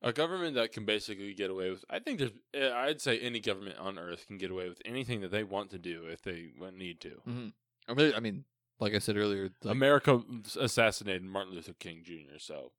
a 0.04 0.12
government 0.14 0.56
that 0.56 0.72
can 0.72 0.86
basically 0.86 1.34
get 1.34 1.50
away 1.50 1.70
with. 1.70 1.84
I 1.90 2.00
think 2.00 2.20
there's, 2.20 2.32
uh, 2.56 2.76
I'd 2.76 3.02
say 3.02 3.20
any 3.20 3.40
government 3.40 3.78
on 3.80 3.98
earth 3.98 4.28
can 4.28 4.38
get 4.38 4.52
away 4.52 4.68
with 4.70 4.82
anything 4.86 5.22
that 5.22 5.32
they 5.32 5.44
want 5.44 5.72
to 5.72 5.78
do 5.80 6.06
if 6.08 6.22
they 6.22 6.52
need 6.76 7.00
to. 7.02 7.22
Mhm. 7.28 7.54
I 7.88 7.94
mean, 7.94 8.14
I 8.16 8.20
mean, 8.20 8.46
like 8.80 8.94
I 8.94 9.00
said 9.00 9.18
earlier, 9.18 9.50
like, 9.64 9.72
America 9.72 10.22
assassinated 10.60 11.24
Martin 11.24 11.54
Luther 11.56 11.74
King 11.74 12.04
Jr. 12.04 12.38
So, 12.38 12.74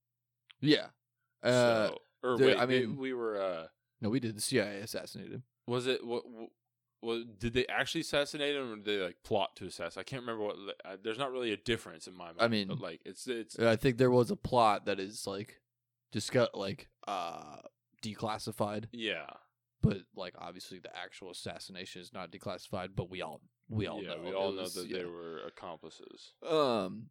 yeah. 0.61 0.89
Uh, 1.43 1.89
so 1.89 1.99
or 2.23 2.37
there- 2.39 2.47
wait, 2.49 2.59
I 2.59 2.67
mean- 2.67 2.97
we 2.97 3.13
were. 3.13 3.41
uh 3.41 3.69
no, 4.01 4.11
we 4.11 4.21
did. 4.21 4.37
The 4.37 4.41
CIA 4.43 4.81
assassinated 4.81 5.33
him. 5.33 5.45
Was 5.67 5.87
it 5.87 6.05
what? 6.05 6.25
What 7.01 7.39
did 7.39 7.53
they 7.53 7.67
actually 7.67 8.01
assassinate 8.01 8.57
him, 8.57 8.73
or 8.73 8.77
did 8.77 8.85
they 8.87 8.99
like 8.99 9.23
plot 9.23 9.57
to 9.57 9.67
assassinate? 9.67 10.07
I 10.07 10.09
can't 10.09 10.23
remember 10.23 10.45
what. 10.45 10.57
Uh, 10.85 10.97
there's 11.03 11.19
not 11.19 11.33
really 11.33 11.53
a 11.53 11.57
difference 11.57 12.07
in 12.07 12.15
my 12.15 12.27
mind. 12.27 12.37
I 12.41 12.49
mean- 12.49 12.69
but 12.69 12.81
like 12.81 13.01
it's 13.05 13.27
it's 13.27 13.59
I 13.59 13.77
think 13.77 13.99
there 13.99 14.11
was 14.11 14.31
a 14.31 14.37
plot 14.37 14.87
that 14.87 14.99
is 15.01 15.27
like 15.27 15.61
just 16.13 16.33
got 16.33 16.55
like 16.57 16.89
uh 17.07 17.57
declassified, 18.03 18.87
yeah 18.93 19.27
but 19.85 19.99
like 20.17 20.35
obviously 20.39 20.79
the 20.79 20.97
actual 20.97 21.31
assassination 21.31 22.01
is 22.01 22.13
not 22.13 22.31
declassified. 22.31 22.91
But 22.97 23.11
we 23.11 23.23
all 23.23 23.41
we 23.69 23.87
all 23.87 24.03
yeah 24.03 24.09
know 24.15 24.21
we 24.25 24.33
all 24.33 24.53
know 24.53 24.69
that 24.69 24.87
yeah. 24.89 24.99
they 24.99 25.05
were 25.05 25.43
accomplices. 25.47 26.33
Um, 26.47 27.11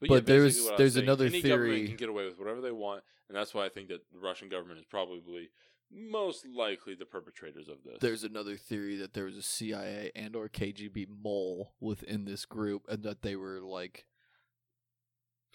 But, 0.00 0.08
But 0.08 0.14
yeah, 0.14 0.20
there's- 0.20 0.44
basically 0.54 0.64
what 0.64 0.68
I 0.68 0.72
was 0.72 0.94
there's 0.94 1.04
another 1.04 1.26
any 1.26 1.42
government 1.42 1.72
theory- 1.72 1.86
can 1.88 1.96
get 1.96 2.08
away 2.08 2.24
with 2.24 2.38
whatever 2.38 2.60
they 2.60 2.72
want, 2.72 3.04
and 3.28 3.36
that's 3.36 3.52
why 3.54 3.66
I 3.66 3.68
think 3.68 3.88
that 3.88 4.00
the 4.12 4.18
Russian 4.18 4.48
government 4.48 4.78
is 4.78 4.86
probably 4.86 5.50
most 5.90 6.46
likely 6.46 6.94
the 6.94 7.06
perpetrators 7.06 7.68
of 7.68 7.82
this. 7.82 7.98
there's 8.00 8.22
another 8.22 8.56
theory 8.56 8.96
that 8.96 9.14
there 9.14 9.24
was 9.24 9.36
a 9.36 9.42
CIA 9.42 10.10
and 10.14 10.36
or 10.36 10.48
KGB 10.48 11.06
mole 11.08 11.74
within 11.80 12.24
this 12.24 12.44
group, 12.44 12.86
and 12.88 13.02
that 13.02 13.22
they 13.22 13.36
were 13.36 13.60
like 13.60 14.06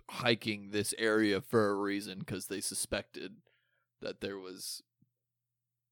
hiking 0.09 0.69
this 0.71 0.93
area 0.97 1.41
for 1.41 1.69
a 1.69 1.75
reason 1.75 2.19
because 2.19 2.47
they 2.47 2.61
suspected 2.61 3.35
that 4.01 4.21
there 4.21 4.37
was 4.37 4.81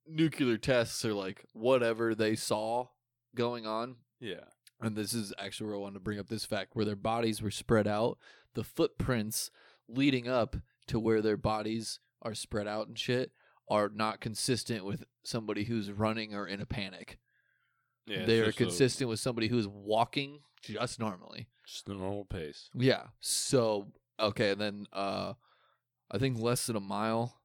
nuclear 0.08 0.58
tests 0.58 1.04
or 1.06 1.14
like 1.14 1.46
whatever 1.54 2.14
they 2.16 2.36
saw 2.36 2.88
going 3.36 3.66
on. 3.66 3.96
yeah 4.20 4.46
And 4.82 4.96
this 4.96 5.14
is 5.14 5.34
actually 5.38 5.68
where 5.68 5.76
I 5.78 5.80
wanted 5.80 5.94
to 5.96 6.00
bring 6.02 6.20
up 6.20 6.28
this 6.28 6.46
fact 6.46 6.72
where 6.76 6.86
their 6.86 6.96
bodies 6.96 7.42
were 7.42 7.52
spread 7.52 7.88
out. 7.88 8.18
The 8.54 8.64
footprints 8.64 9.50
leading 9.88 10.28
up 10.28 10.58
to 10.88 11.00
where 11.00 11.22
their 11.22 11.38
bodies 11.38 12.00
are 12.22 12.36
spread 12.36 12.68
out 12.68 12.88
and 12.88 13.00
shit 13.00 13.32
are 13.70 13.90
not 13.94 14.20
consistent 14.20 14.84
with 14.84 15.06
somebody 15.24 15.64
who's 15.64 15.92
running 15.92 16.34
or 16.36 16.46
in 16.48 16.60
a 16.60 16.66
panic. 16.66 17.18
yeah 18.06 18.26
they 18.26 18.40
are 18.42 18.48
just 18.48 18.60
a- 18.60 18.64
consistent 18.66 19.10
with 19.10 19.20
somebody 19.20 19.48
who's 19.48 19.68
walking 19.68 20.40
just 20.62 21.00
normally. 21.00 21.48
just 21.66 21.86
the 21.86 21.94
normal 21.94 22.26
pace. 22.26 22.70
Yeah. 22.76 23.04
So 23.20 23.88
okay, 24.20 24.52
and 24.52 24.62
then 24.62 24.88
uh 24.94 25.34
I 26.10 26.18
think 26.18 26.40
less 26.40 26.66
than 26.68 26.76
a 26.76 26.80
mile 26.82 27.40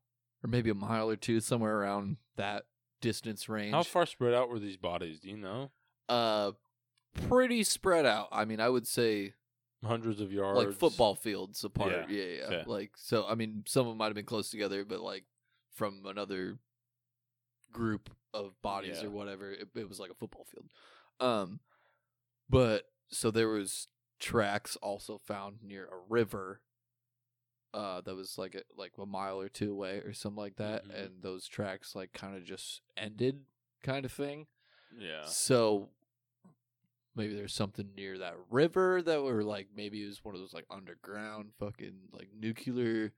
or 0.45 0.49
maybe 0.49 0.71
a 0.71 0.75
mile 0.75 1.09
or 1.11 1.17
two, 1.17 1.41
somewhere 1.41 1.79
around 1.79 2.17
that 2.37 2.65
distance 3.01 3.49
range. 3.49 3.73
How 3.75 3.83
far 3.83 4.07
spread 4.07 4.35
out 4.35 4.49
were 4.49 4.59
these 4.59 4.77
bodies? 4.77 5.21
Do 5.21 5.29
you 5.31 5.37
know? 5.37 5.71
Uh 6.09 6.53
pretty 7.29 7.63
spread 7.65 8.05
out. 8.07 8.29
I 8.33 8.45
mean 8.45 8.61
I 8.61 8.69
would 8.69 8.87
say 8.87 9.35
Hundreds 9.85 10.21
of 10.21 10.33
yards, 10.33 10.59
like 10.59 10.73
football 10.73 11.15
fields 11.15 11.63
apart. 11.63 11.93
Yeah, 11.93 12.07
Yeah, 12.09 12.25
yeah. 12.25 12.45
okay. 12.47 12.63
Like 12.67 12.93
so, 12.97 13.27
I 13.29 13.35
mean, 13.35 13.63
some 13.67 13.83
of 13.87 13.89
them 13.93 13.99
might 13.99 14.07
have 14.07 14.15
been 14.15 14.25
close 14.25 14.51
together, 14.51 14.85
but 14.85 15.01
like 15.01 15.25
from 15.75 16.03
another 16.07 16.59
group 17.73 18.11
of 18.33 18.61
bodies 18.63 18.99
Yeah. 19.01 19.09
or 19.09 19.11
whatever, 19.11 19.53
it, 19.53 19.69
it 19.75 19.89
was 19.89 20.01
like 20.01 20.11
a 20.11 20.15
football 20.15 20.45
field. 20.51 20.67
Um, 21.21 21.61
but 22.49 22.85
so 23.09 23.31
there 23.31 23.49
was 23.49 23.89
tracks 24.19 24.77
also 24.77 25.19
found 25.19 25.63
near 25.63 25.87
a 25.87 25.99
river. 26.09 26.61
Uh, 27.75 28.01
that 28.03 28.15
was 28.15 28.39
like 28.39 28.55
a, 28.55 28.63
like 28.77 28.93
a 28.99 29.05
mile 29.05 29.39
or 29.41 29.49
two 29.51 29.71
away 29.71 29.99
or 29.99 30.13
something 30.15 30.39
like 30.39 30.57
that, 30.57 30.87
Mhm. 30.87 30.95
and 31.05 31.23
those 31.23 31.47
tracks 31.47 31.95
like 31.95 32.13
kind 32.15 32.35
of 32.37 32.45
just 32.45 32.81
ended, 32.97 33.45
kind 33.83 34.05
of 34.07 34.13
thing. 34.13 34.47
Yeah, 34.99 35.25
So 35.27 35.91
maybe 37.15 37.35
there's 37.35 37.53
something 37.55 37.95
near 37.95 38.17
that 38.19 38.35
river 38.51 39.03
that 39.03 39.23
were 39.23 39.43
like 39.45 39.69
maybe 39.75 40.03
it 40.03 40.07
was 40.07 40.25
one 40.25 40.35
of 40.35 40.41
those 40.41 40.55
like 40.55 40.65
underground 40.71 41.53
fucking 41.59 42.09
like 42.13 42.29
nuclear 42.35 43.13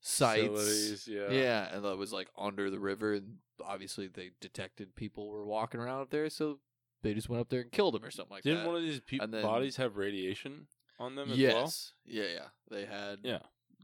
sites. 0.00 0.46
Facilities, 0.46 1.08
yeah, 1.08 1.30
Yeah, 1.30 1.74
and 1.74 1.84
that 1.84 1.96
was 1.96 2.12
like 2.12 2.28
under 2.36 2.70
the 2.70 2.78
river 2.78 3.14
and 3.14 3.38
obviously 3.64 4.06
they 4.06 4.30
detected 4.40 4.94
people 4.94 5.28
were 5.28 5.46
walking 5.46 5.80
around 5.80 6.02
up 6.02 6.10
there, 6.10 6.28
so 6.30 6.60
they 7.06 7.14
just 7.14 7.28
went 7.28 7.40
up 7.40 7.48
there 7.48 7.60
and 7.60 7.70
killed 7.72 7.94
them 7.94 8.04
or 8.04 8.10
something 8.10 8.34
like 8.34 8.42
that. 8.42 8.48
Didn't 8.50 8.64
that. 8.64 8.68
one 8.70 8.76
of 8.76 8.82
these 8.82 9.00
pe- 9.00 9.18
And 9.20 9.32
then- 9.32 9.42
bodies 9.42 9.76
have 9.76 9.96
radiation 9.96 10.66
on 10.98 11.14
them 11.14 11.30
as 11.30 11.38
yes. 11.38 11.92
Yeah, 12.04 12.24
yeah. 12.24 12.48
They 12.70 12.84
had? 12.86 13.20
Yeah, 13.22 13.40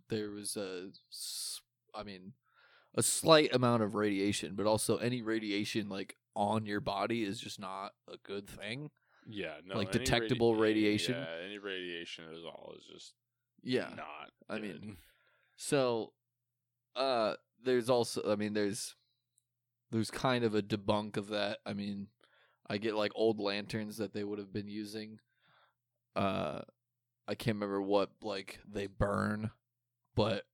there 0.08 0.30
was 0.30 0.56
a 0.56 0.90
s- 1.10 1.60
I 1.94 2.02
mean 2.02 2.32
a 2.94 3.02
slight 3.02 3.54
amount 3.54 3.82
of 3.82 3.94
radiation, 3.94 4.54
but 4.54 4.66
also 4.66 4.96
any 4.98 5.22
radiation 5.22 5.88
like 5.88 6.16
on 6.34 6.66
your 6.66 6.80
body 6.80 7.22
is 7.24 7.40
just 7.40 7.58
not 7.60 7.92
a 8.08 8.16
good 8.18 8.48
thing. 8.48 8.90
yeah. 9.26 9.54
No, 9.64 9.76
Like 9.76 9.94
any 9.94 10.04
detectable 10.04 10.54
radi- 10.54 10.60
radiation? 10.60 11.14
Yeah, 11.14 11.26
any 11.44 11.58
radiation 11.58 12.24
at 12.24 12.44
all 12.44 12.74
is 12.78 12.84
just 12.86 13.14
Yeah. 13.62 13.90
not. 13.94 14.30
I 14.48 14.58
good. 14.58 14.82
mean, 14.82 14.96
So, 15.56 16.12
uh, 16.96 17.36
there's 17.62 17.88
also, 17.88 18.30
I 18.32 18.36
mean, 18.36 18.52
there's, 18.54 18.96
there's 19.90 20.10
kind 20.10 20.42
of 20.44 20.54
a 20.54 20.62
debunk 20.62 21.16
of 21.16 21.28
that. 21.28 21.58
I 21.64 21.72
mean, 21.74 22.08
I 22.66 22.78
get 22.78 22.94
like 22.94 23.12
old 23.14 23.40
lanterns 23.40 23.96
that 23.98 24.12
they 24.12 24.24
would 24.24 24.38
have 24.38 24.52
been 24.52 24.68
using. 24.68 25.18
Uh, 26.14 26.60
I 27.26 27.34
can't 27.34 27.56
remember 27.56 27.82
what 27.82 28.10
like 28.22 28.60
they 28.70 28.86
burn, 28.86 29.50
but 30.14 30.44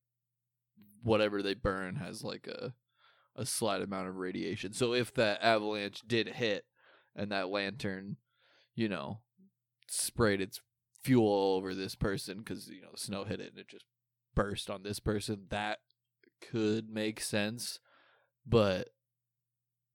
whatever 1.02 1.42
they 1.42 1.54
burn 1.54 1.96
has 1.96 2.22
like 2.22 2.46
a 2.46 2.74
a 3.36 3.46
slight 3.46 3.82
amount 3.82 4.08
of 4.08 4.16
radiation. 4.16 4.72
So 4.72 4.92
if 4.94 5.14
that 5.14 5.42
avalanche 5.42 6.02
did 6.06 6.28
hit 6.28 6.64
and 7.14 7.30
that 7.30 7.48
lantern, 7.48 8.16
you 8.74 8.88
know, 8.88 9.20
sprayed 9.88 10.40
its 10.40 10.60
fuel 11.02 11.54
over 11.56 11.74
this 11.74 11.94
person 11.94 12.38
because 12.38 12.68
you 12.68 12.82
know 12.82 12.88
the 12.92 12.98
snow 12.98 13.24
hit 13.24 13.40
it 13.40 13.50
and 13.50 13.58
it 13.58 13.68
just 13.68 13.84
burst 14.34 14.68
on 14.68 14.82
this 14.82 15.00
person, 15.00 15.46
that 15.50 15.78
could 16.40 16.90
make 16.90 17.20
sense. 17.20 17.78
But 18.46 18.88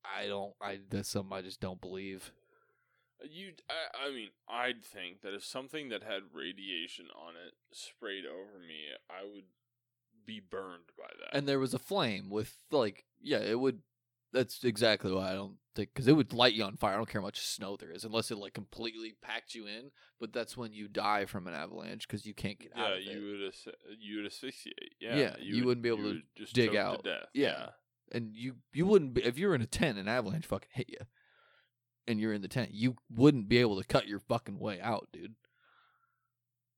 I 0.03 0.27
don't. 0.27 0.53
I 0.61 0.79
that's 0.89 1.09
something 1.09 1.35
I 1.37 1.41
just 1.41 1.59
don't 1.59 1.81
believe. 1.81 2.31
You, 3.29 3.51
I, 3.69 4.07
I 4.07 4.11
mean, 4.11 4.29
I'd 4.49 4.83
think 4.83 5.21
that 5.21 5.33
if 5.33 5.45
something 5.45 5.89
that 5.89 6.03
had 6.03 6.23
radiation 6.33 7.05
on 7.15 7.35
it 7.35 7.53
sprayed 7.71 8.25
over 8.25 8.59
me, 8.59 8.89
I 9.09 9.23
would 9.23 9.45
be 10.25 10.41
burned 10.41 10.91
by 10.97 11.07
that. 11.19 11.37
And 11.37 11.47
there 11.47 11.59
was 11.59 11.73
a 11.73 11.79
flame 11.79 12.29
with 12.29 12.53
like, 12.71 13.05
yeah, 13.21 13.39
it 13.39 13.59
would. 13.59 13.79
That's 14.33 14.63
exactly 14.63 15.11
why 15.13 15.31
I 15.31 15.35
don't 15.35 15.57
think 15.75 15.91
because 15.93 16.07
it 16.07 16.13
would 16.17 16.33
light 16.33 16.53
you 16.53 16.63
on 16.63 16.75
fire. 16.75 16.93
I 16.93 16.97
don't 16.97 17.07
care 17.07 17.21
how 17.21 17.27
much 17.27 17.39
snow 17.39 17.77
there 17.77 17.91
is, 17.91 18.03
unless 18.03 18.31
it 18.31 18.37
like 18.37 18.53
completely 18.53 19.13
packed 19.21 19.53
you 19.53 19.67
in. 19.67 19.91
But 20.19 20.33
that's 20.33 20.57
when 20.57 20.73
you 20.73 20.87
die 20.87 21.25
from 21.25 21.47
an 21.47 21.53
avalanche 21.53 22.07
because 22.07 22.25
you 22.25 22.33
can't 22.33 22.59
get 22.59 22.71
yeah, 22.75 22.83
out 22.83 22.93
of 22.93 23.03
you 23.03 23.11
it. 23.11 23.43
would 23.43 23.75
you 23.99 24.17
would 24.17 24.25
asphyxiate. 24.25 24.95
Yeah, 24.99 25.15
Yeah, 25.15 25.35
you 25.39 25.65
wouldn't 25.65 25.83
be 25.83 25.89
able 25.89 26.11
to 26.13 26.21
just 26.35 26.53
dig 26.53 26.75
out. 26.75 27.03
to 27.03 27.09
death. 27.11 27.27
Yeah. 27.33 27.69
And 28.11 28.35
you 28.35 28.57
you 28.73 28.85
wouldn't 28.85 29.13
be 29.13 29.23
if 29.23 29.37
you 29.37 29.47
were 29.47 29.55
in 29.55 29.61
a 29.61 29.65
tent 29.67 29.97
and 29.97 30.07
an 30.07 30.13
avalanche 30.15 30.45
fucking 30.45 30.69
hit 30.73 30.89
you, 30.89 30.99
and 32.07 32.19
you're 32.19 32.33
in 32.33 32.41
the 32.41 32.47
tent, 32.47 32.71
you 32.73 32.95
wouldn't 33.09 33.47
be 33.49 33.57
able 33.59 33.79
to 33.79 33.87
cut 33.87 34.07
your 34.07 34.19
fucking 34.19 34.59
way 34.59 34.79
out, 34.81 35.07
dude. 35.13 35.35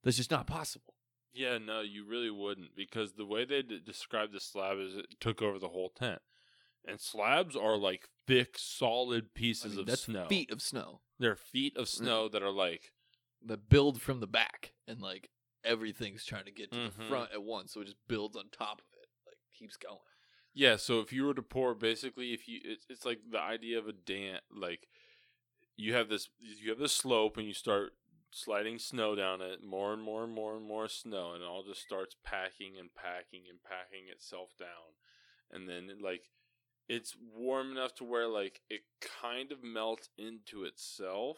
That's 0.04 0.18
just 0.18 0.32
not 0.32 0.48
possible. 0.48 0.94
Yeah, 1.34 1.58
no, 1.58 1.82
you 1.82 2.06
really 2.08 2.30
wouldn't 2.32 2.76
because 2.76 3.14
the 3.14 3.26
way 3.26 3.44
they 3.44 3.62
d- 3.62 3.82
described 3.86 4.34
the 4.34 4.40
slab 4.40 4.78
is 4.80 4.96
it 4.96 5.08
took 5.20 5.42
over 5.42 5.60
the 5.60 5.68
whole 5.70 5.90
tent, 5.90 6.22
and 6.88 7.00
slabs 7.02 7.56
are 7.56 7.76
like 7.78 8.08
thick, 8.28 8.56
solid 8.58 9.26
I 9.26 9.30
pieces 9.40 9.72
mean, 9.72 9.80
of 9.82 9.86
that's 9.88 10.04
snow. 10.04 10.28
feet 10.28 10.50
of 10.52 10.62
snow 10.62 11.02
They're 11.20 11.36
feet 11.36 11.76
of 11.76 11.90
snow 11.90 12.30
that 12.30 12.42
are 12.44 12.52
like 12.52 12.94
that 13.46 13.68
build 13.68 14.02
from 14.02 14.22
the 14.22 14.28
back, 14.28 14.74
and 14.88 15.02
like 15.02 15.30
everything's 15.64 16.24
trying 16.24 16.46
to 16.46 16.52
get 16.52 16.72
to 16.72 16.78
the 16.90 16.90
Mhm. 17.04 17.08
front 17.10 17.32
at 17.34 17.44
once, 17.44 17.74
so 17.74 17.82
it 17.82 17.86
just 17.86 17.98
builds 18.08 18.38
on 18.38 18.50
top 18.50 18.80
of 18.80 18.86
it, 19.02 19.10
like 19.26 19.38
keeps 19.54 19.76
going. 19.76 19.98
Yeah. 20.56 20.78
So 20.78 21.00
if 21.02 21.14
you 21.14 21.26
were 21.26 21.34
to 21.36 21.44
pour, 21.44 21.76
basically, 21.76 22.34
if 22.34 22.48
you 22.48 22.60
it's, 22.64 22.86
it's 22.90 23.06
like 23.06 23.20
the 23.30 23.40
idea 23.40 23.78
of 23.78 23.88
a 23.88 23.94
dam, 23.94 24.40
like 24.52 24.88
you 25.78 25.94
have 25.94 26.10
this 26.10 26.30
you 26.40 26.70
have 26.72 26.80
this 26.80 26.94
slope 26.94 27.38
and 27.38 27.46
you 27.46 27.54
start 27.54 27.94
sliding 28.32 28.80
snow 28.80 29.16
down 29.16 29.42
it, 29.42 29.64
more 29.64 29.94
and 29.94 30.02
more 30.02 30.24
and 30.24 30.34
more 30.34 30.56
and 30.56 30.66
more 30.66 30.88
snow, 30.88 31.34
and 31.34 31.44
it 31.44 31.48
all 31.48 31.64
just 31.64 31.82
starts 31.82 32.16
packing 32.24 32.74
and 32.80 32.90
packing 32.96 33.44
and 33.50 33.60
packing 33.64 34.10
itself 34.12 34.50
down, 34.58 34.96
and 35.52 35.70
then 35.70 35.90
like 36.02 36.30
it's 36.88 37.16
warm 37.36 37.72
enough 37.72 37.96
to 37.96 38.04
where 38.04 38.28
like 38.28 38.62
it 38.70 38.82
kind 39.02 39.52
of 39.52 39.64
melts 39.64 40.10
into 40.18 40.64
itself, 40.64 41.38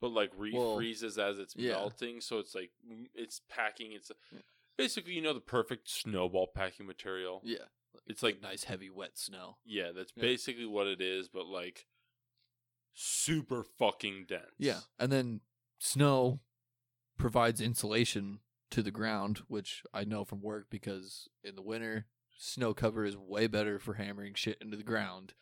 but 0.00 0.10
like 0.10 0.32
Well, 0.36 0.76
refreezes 0.76 1.18
as 1.18 1.38
it's 1.38 1.54
yeah. 1.56 1.72
melting. 1.72 2.20
So 2.20 2.38
it's 2.38 2.54
like 2.54 2.70
it's 3.14 3.40
packing. 3.48 3.92
It's 3.92 4.10
Yeah. 4.32 4.40
basically 4.76 5.12
you 5.12 5.22
know 5.22 5.32
the 5.34 5.40
perfect 5.40 5.88
snowball 5.88 6.48
packing 6.48 6.86
material. 6.86 7.40
Yeah, 7.44 7.66
It's 8.06 8.22
like 8.22 8.40
nice 8.42 8.64
heavy 8.64 8.90
wet 8.90 9.18
snow. 9.18 9.56
yeah, 9.64 9.92
that's 9.94 10.12
Yeah. 10.16 10.22
basically 10.22 10.66
what 10.66 10.86
it 10.86 11.00
is, 11.00 11.28
but 11.28 11.46
like 11.46 11.86
super 12.94 13.62
fucking 13.62 14.26
dense. 14.28 14.44
Yeah, 14.58 14.80
and 14.98 15.12
then 15.12 15.40
snow 15.78 16.40
provides 17.18 17.60
insulation 17.60 18.40
to 18.70 18.82
the 18.82 18.90
ground, 18.90 19.38
which 19.48 19.82
I 19.94 20.04
know 20.04 20.24
from 20.24 20.40
work 20.42 20.66
because 20.70 21.28
in 21.44 21.54
the 21.54 21.62
winter, 21.62 22.06
snow 22.38 22.74
cover 22.74 23.04
is 23.04 23.16
way 23.16 23.46
better 23.46 23.78
for 23.78 23.94
hammering 23.94 24.34
shit 24.34 24.58
into 24.60 24.76
the 24.76 24.82
ground 24.82 25.34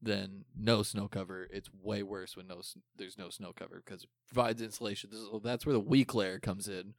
than 0.00 0.44
no 0.56 0.82
snow 0.82 1.08
cover. 1.08 1.48
It's 1.52 1.70
way 1.72 2.02
worse 2.02 2.36
when 2.36 2.46
no 2.46 2.62
there's 2.96 3.18
no 3.18 3.30
snow 3.30 3.52
cover 3.52 3.82
because 3.84 4.04
it 4.04 4.10
provides 4.32 4.62
insulation. 4.62 5.10
Is, 5.12 5.26
that's 5.42 5.66
where 5.66 5.72
the 5.72 5.80
weak 5.80 6.14
layer 6.14 6.38
comes 6.38 6.68
in, 6.68 6.94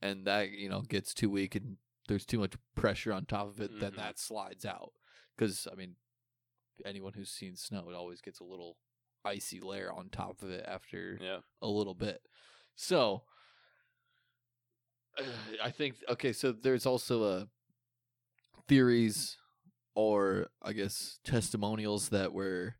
and 0.00 0.26
that 0.26 0.50
you 0.50 0.68
know 0.68 0.82
gets 0.82 1.12
too 1.12 1.28
weak 1.30 1.54
and 1.54 1.76
there's 2.10 2.26
too 2.26 2.40
much 2.40 2.54
pressure 2.74 3.12
on 3.12 3.24
top 3.24 3.46
of 3.48 3.60
it. 3.60 3.70
Then 3.78 3.92
Mhm. 3.92 3.96
that 3.96 4.18
slides 4.18 4.66
out. 4.66 4.92
Because 5.36 5.66
I 5.70 5.76
mean, 5.76 5.94
anyone 6.84 7.12
who's 7.12 7.30
seen 7.30 7.54
snow, 7.56 7.88
it 7.88 7.94
always 7.94 8.20
gets 8.20 8.40
a 8.40 8.44
little 8.44 8.76
icy 9.24 9.60
layer 9.60 9.92
on 9.92 10.10
top 10.10 10.42
of 10.42 10.50
it 10.50 10.64
after 10.66 11.18
Yeah. 11.20 11.40
a 11.62 11.68
little 11.68 11.94
bit. 11.94 12.26
So 12.74 13.22
I 15.62 15.70
think 15.70 15.96
okay, 16.08 16.32
so 16.32 16.52
there's 16.52 16.84
also 16.86 17.22
uh 17.22 17.46
theories 18.68 19.36
or 19.94 20.48
I 20.62 20.72
guess 20.72 21.18
testimonials 21.24 22.08
that 22.10 22.32
were 22.32 22.76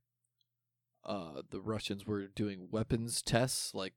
uh 1.05 1.43
the 1.51 1.61
Russians 1.61 2.07
were 2.07 2.27
doing 2.27 2.69
weapons 2.71 3.23
tests 3.23 3.75
like 3.75 3.95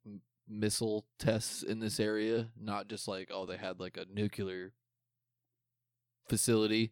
missile 0.48 1.06
tests 1.20 1.64
in 1.64 1.80
this 1.80 2.00
area, 2.00 2.52
not 2.60 2.88
just 2.88 3.08
like 3.08 3.30
oh 3.32 3.46
they 3.46 3.58
had 3.58 3.80
like 3.80 3.98
a 3.98 4.06
nuclear 4.12 4.74
facility, 6.28 6.92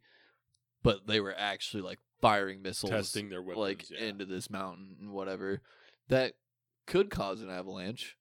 but 0.84 1.08
they 1.08 1.20
were 1.20 1.36
actually 1.38 1.82
like 1.84 2.00
firing 2.22 2.62
missiles 2.62 2.92
Testing 2.92 3.30
their 3.30 3.42
weapons. 3.42 3.58
like 3.60 3.90
yeah. 3.90 4.06
into 4.08 4.26
this 4.26 4.50
mountain 4.50 4.96
and 5.00 5.12
whatever 5.12 5.62
that 6.08 6.34
could 6.86 7.10
cause 7.10 7.42
an 7.42 7.50
avalanche. 7.50 8.16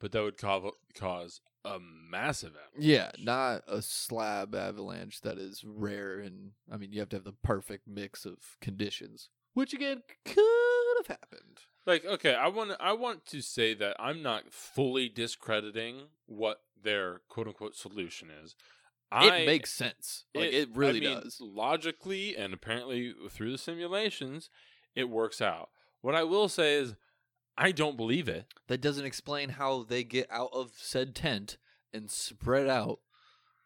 but 0.00 0.12
that 0.12 0.22
would 0.22 0.36
cause 0.38 0.72
cause 0.94 1.40
a 1.64 1.78
massive 1.80 2.50
avalanche. 2.50 2.86
Yeah, 2.86 3.10
not 3.22 3.62
a 3.68 3.82
slab 3.82 4.54
avalanche 4.54 5.20
that 5.22 5.38
is 5.38 5.62
rare 5.64 6.18
and 6.20 6.52
I 6.70 6.76
mean 6.76 6.92
you 6.92 7.00
have 7.00 7.08
to 7.10 7.16
have 7.16 7.24
the 7.24 7.32
perfect 7.42 7.86
mix 7.88 8.24
of 8.24 8.36
conditions, 8.60 9.28
which 9.54 9.72
again 9.74 10.02
could 10.24 10.96
have 10.98 11.06
happened. 11.18 11.60
like 11.86 12.04
okay 12.04 12.34
i 12.34 12.46
want 12.46 12.72
i 12.78 12.92
want 12.92 13.24
to 13.26 13.40
say 13.40 13.72
that 13.74 13.96
i'm 13.98 14.22
not 14.22 14.52
fully 14.52 15.08
discrediting 15.08 16.02
what 16.26 16.60
their 16.82 17.20
quote 17.28 17.46
unquote 17.48 17.74
solution 17.74 18.28
is 18.44 18.54
It 19.12 19.32
I, 19.32 19.44
makes 19.46 19.72
sense. 19.72 20.24
Like 20.34 20.52
it, 20.52 20.68
I 20.72 20.78
really 20.78 21.00
mean, 21.00 21.20
does. 21.20 21.38
logically 21.40 22.36
and 22.36 22.54
apparently 22.54 23.12
through 23.30 23.52
the 23.52 23.58
simulations 23.58 24.50
it 24.94 25.08
works 25.08 25.40
out 25.40 25.70
what 26.00 26.14
i 26.16 26.22
will 26.24 26.48
say 26.48 26.74
is 26.74 26.94
i 27.56 27.70
don't 27.72 27.96
believe 27.96 28.28
it 28.28 28.46
That 28.68 28.80
doesn't 28.80 29.04
explain 29.04 29.50
how 29.50 29.82
they 29.84 30.02
get 30.04 30.26
out 30.30 30.50
of 30.52 30.72
said 30.76 31.14
tent 31.14 31.56
and 31.92 32.10
spread 32.10 32.68
out. 32.68 33.00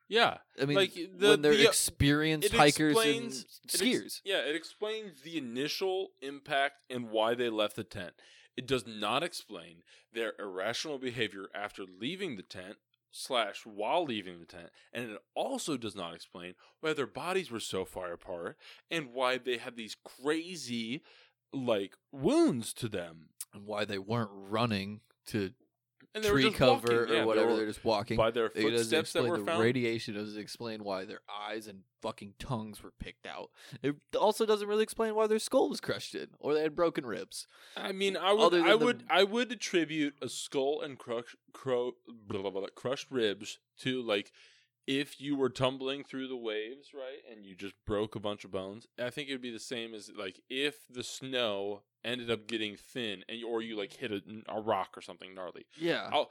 yeah 0.08 0.38
I 0.60 0.64
mean, 0.66 0.76
Like, 0.76 0.94
the- 0.94 1.28
when 1.28 1.42
they're 1.42 1.56
the, 1.56 1.66
uh, 1.66 1.70
experienced 1.70 2.46
it 2.48 2.56
hikers 2.56 2.92
explains- 2.92 3.36
and 3.42 3.44
It 3.64 3.74
ex- 3.74 3.82
skiers. 3.82 4.20
yeah, 4.24 4.38
it 4.46 4.54
explains 4.54 5.22
the 5.22 5.36
initial 5.38 6.08
impact 6.22 6.76
and 6.90 7.10
why 7.10 7.34
they 7.34 7.48
left 7.50 7.76
the 7.76 7.84
tent. 7.84 8.14
It 8.56 8.66
does 8.66 8.86
not 8.86 9.22
explain 9.22 9.82
their 10.12 10.34
irrational 10.38 10.98
behavior 10.98 11.48
after 11.54 11.84
leaving 11.84 12.36
the 12.36 12.42
tent 12.42 12.76
slash 13.16 13.64
while 13.64 14.04
leaving 14.04 14.40
the 14.40 14.46
tent, 14.46 14.70
and 14.92 15.12
it 15.12 15.18
also 15.34 15.76
does 15.76 15.94
not 15.94 16.14
explain 16.14 16.54
why 16.80 16.92
their 16.92 17.06
bodies 17.06 17.50
were 17.50 17.60
so 17.60 17.84
far 17.84 18.12
apart 18.12 18.58
and 18.90 19.12
why 19.12 19.38
they 19.38 19.56
had 19.56 19.76
these 19.76 19.96
crazy 20.04 21.02
like 21.52 21.94
wounds 22.10 22.72
to 22.74 22.88
them. 22.88 23.28
and 23.54 23.66
why 23.66 23.84
they 23.84 23.98
weren't 23.98 24.30
running 24.32 25.00
to 25.26 25.52
And 26.14 26.22
tree 26.24 26.52
cover 26.52 26.74
walking. 26.80 26.92
Yeah, 26.92 27.00
or 27.00 27.06
they 27.06 27.24
whatever. 27.24 27.48
were- 27.48 27.56
They're 27.56 27.66
just 27.66 27.84
walking. 27.84 28.16
by 28.16 28.30
their 28.30 28.46
It 28.46 28.54
doesn't 28.54 28.70
footsteps 28.70 29.12
that 29.14 29.18
explain 29.20 29.30
were 29.30 29.38
the 29.38 29.44
found. 29.46 29.62
radiation. 29.62 30.14
Doesn't 30.14 30.40
explain 30.40 30.84
why 30.84 31.04
their 31.04 31.20
eyes 31.28 31.66
and 31.66 31.82
fucking 32.02 32.34
tongues 32.38 32.82
were 32.82 32.92
picked 33.00 33.26
out. 33.26 33.50
It 33.82 33.96
also 34.18 34.46
doesn't 34.46 34.68
really 34.68 34.82
explain 34.84 35.14
why 35.14 35.26
their 35.26 35.38
skull 35.40 35.68
was 35.68 35.80
crushed 35.80 36.14
in 36.14 36.28
or 36.38 36.54
they 36.54 36.62
had 36.62 36.76
broken 36.76 37.04
ribs. 37.04 37.48
I 37.76 37.92
mean, 37.92 38.16
I 38.16 38.32
would, 38.32 38.54
I 38.54 38.76
the- 38.76 38.84
would, 38.84 39.04
I 39.10 39.24
would 39.24 39.50
attribute 39.50 40.14
a 40.22 40.28
skull 40.28 40.82
and 40.82 40.98
crush, 40.98 41.34
cro, 41.52 41.92
blah, 42.06 42.42
blah, 42.42 42.50
blah, 42.50 42.66
crushed 42.76 43.10
ribs 43.10 43.58
to 43.78 44.00
like 44.00 44.30
if 44.86 45.20
you 45.20 45.36
were 45.36 45.48
tumbling 45.48 46.04
through 46.04 46.28
the 46.28 46.36
waves, 46.36 46.88
right, 46.94 47.20
and 47.30 47.44
you 47.46 47.54
just 47.54 47.74
broke 47.86 48.14
a 48.14 48.20
bunch 48.20 48.44
of 48.44 48.50
bones. 48.50 48.86
I 49.02 49.10
think 49.10 49.28
it 49.28 49.32
would 49.32 49.40
be 49.42 49.50
the 49.52 49.58
same 49.58 49.94
as 49.94 50.10
like 50.16 50.40
if 50.50 50.86
the 50.90 51.02
snow 51.04 51.82
ended 52.04 52.30
up 52.30 52.46
getting 52.46 52.76
thin 52.76 53.24
and 53.28 53.42
or 53.44 53.62
you 53.62 53.76
like 53.78 53.94
hit 53.94 54.12
a, 54.12 54.20
a 54.48 54.60
rock 54.60 54.90
or 54.96 55.00
something 55.00 55.34
gnarly. 55.34 55.64
Yeah, 55.78 56.08
I'll 56.12 56.30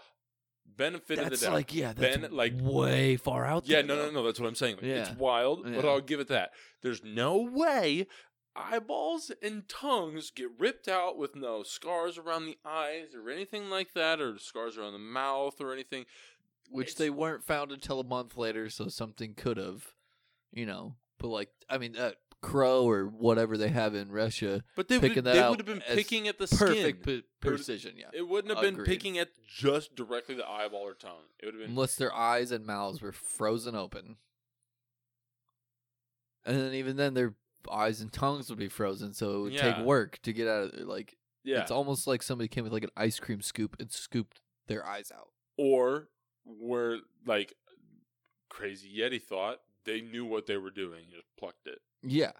benefit 0.77 1.17
of 1.19 1.25
that's 1.29 1.39
the 1.41 1.47
doubt. 1.47 1.53
like 1.53 1.73
yeah, 1.75 1.93
that's 1.93 2.17
Ben, 2.17 2.31
like- 2.31 2.53
way 2.61 3.17
far 3.17 3.43
out. 3.45 3.67
Yeah, 3.67 3.77
there, 3.81 3.87
no, 3.87 4.05
no, 4.05 4.11
no. 4.11 4.23
That's 4.23 4.39
what 4.39 4.47
I'm 4.47 4.55
saying. 4.55 4.75
Like, 4.75 4.85
It's 4.85 5.09
Yeah. 5.09 5.15
wild, 5.17 5.63
but 5.63 5.83
I'll 5.85 5.99
give 6.01 6.19
it 6.19 6.27
that. 6.29 6.51
There's 6.81 7.03
no 7.03 7.37
way 7.37 8.07
eyeballs 8.55 9.31
and 9.41 9.67
tongues 9.67 10.29
get 10.29 10.47
ripped 10.59 10.87
out 10.87 11.17
with 11.17 11.35
no 11.35 11.63
scars 11.63 12.19
around 12.19 12.45
the 12.45 12.57
eyes 12.63 13.15
or 13.15 13.29
anything 13.31 13.69
like 13.69 13.93
that, 13.93 14.21
or 14.21 14.37
scars 14.37 14.77
around 14.77 14.93
the 14.93 14.99
mouth 14.99 15.59
or 15.59 15.73
anything. 15.73 16.05
Which 16.69 16.87
It's- 16.89 16.97
they 16.97 17.09
weren't 17.09 17.43
found 17.43 17.71
until 17.71 17.99
a 17.99 18.03
month 18.03 18.35
later, 18.37 18.69
so 18.69 18.87
something 18.87 19.35
could 19.35 19.57
have, 19.57 19.93
you 20.51 20.65
know. 20.65 20.95
But 21.19 21.27
like, 21.27 21.49
I 21.69 21.77
mean, 21.77 21.93
that 21.93 22.17
crow 22.41 22.83
or 22.89 23.05
whatever 23.05 23.57
they 23.57 23.69
have 23.69 23.95
in 23.95 24.11
Russia, 24.11 24.63
But 24.75 24.87
they 24.89 24.99
Picking 24.99 25.15
would 25.17 25.23
that 25.25 25.33
they 25.33 25.39
out 25.39 25.51
would 25.51 25.59
have 25.59 25.65
been 25.67 25.81
picking 25.95 26.27
at 26.27 26.39
the 26.39 26.47
perfect 26.47 27.03
skin. 27.03 27.21
pe- 27.21 27.27
precision. 27.39 27.95
Yeah, 27.97 28.09
It 28.13 28.27
wouldn't 28.27 28.53
have 28.53 28.61
been 28.61 28.83
picking 28.83 29.17
at 29.17 29.29
just 29.47 29.95
directly 29.95 30.35
the 30.35 30.45
eyeball 30.45 30.81
or 30.81 30.93
tongue. 30.93 31.23
It 31.39 31.45
would 31.45 31.53
have 31.53 31.61
been 31.61 31.69
unless 31.71 31.95
their 31.95 32.13
eyes 32.13 32.51
and 32.51 32.65
mouths 32.65 33.01
were 33.01 33.13
frozen 33.13 33.75
open. 33.75 34.17
And 36.45 36.57
then 36.57 36.73
even 36.73 36.97
then 36.97 37.13
their 37.13 37.35
eyes 37.71 38.01
and 38.01 38.11
tongues 38.11 38.49
would 38.49 38.59
be 38.59 38.67
frozen, 38.67 39.13
so 39.13 39.35
it 39.35 39.41
would 39.43 39.53
Yeah. 39.53 39.75
take 39.75 39.85
work 39.85 40.19
to 40.23 40.33
get 40.33 40.47
out 40.47 40.63
of 40.65 40.73
it. 40.73 40.85
Like 40.87 41.17
yeah. 41.43 41.61
it's 41.61 41.71
almost 41.71 42.07
like 42.07 42.21
somebody 42.23 42.47
came 42.49 42.63
with 42.65 42.73
like 42.73 42.83
an 42.83 42.89
ice 42.97 43.19
cream 43.19 43.41
scoop 43.41 43.77
and 43.79 43.91
scooped 43.91 44.41
their 44.67 44.85
eyes 44.85 45.11
out. 45.11 45.29
or 45.55 46.09
where 46.45 46.97
like 47.25 47.53
crazy 48.49 48.89
Yeti 48.99 49.21
thought 49.21 49.57
they 49.85 50.01
knew 50.01 50.25
what 50.25 50.45
they 50.45 50.57
were 50.57 50.71
doing, 50.71 51.05
just 51.11 51.27
plucked 51.37 51.67
it. 51.67 51.79
Yeah. 52.03 52.31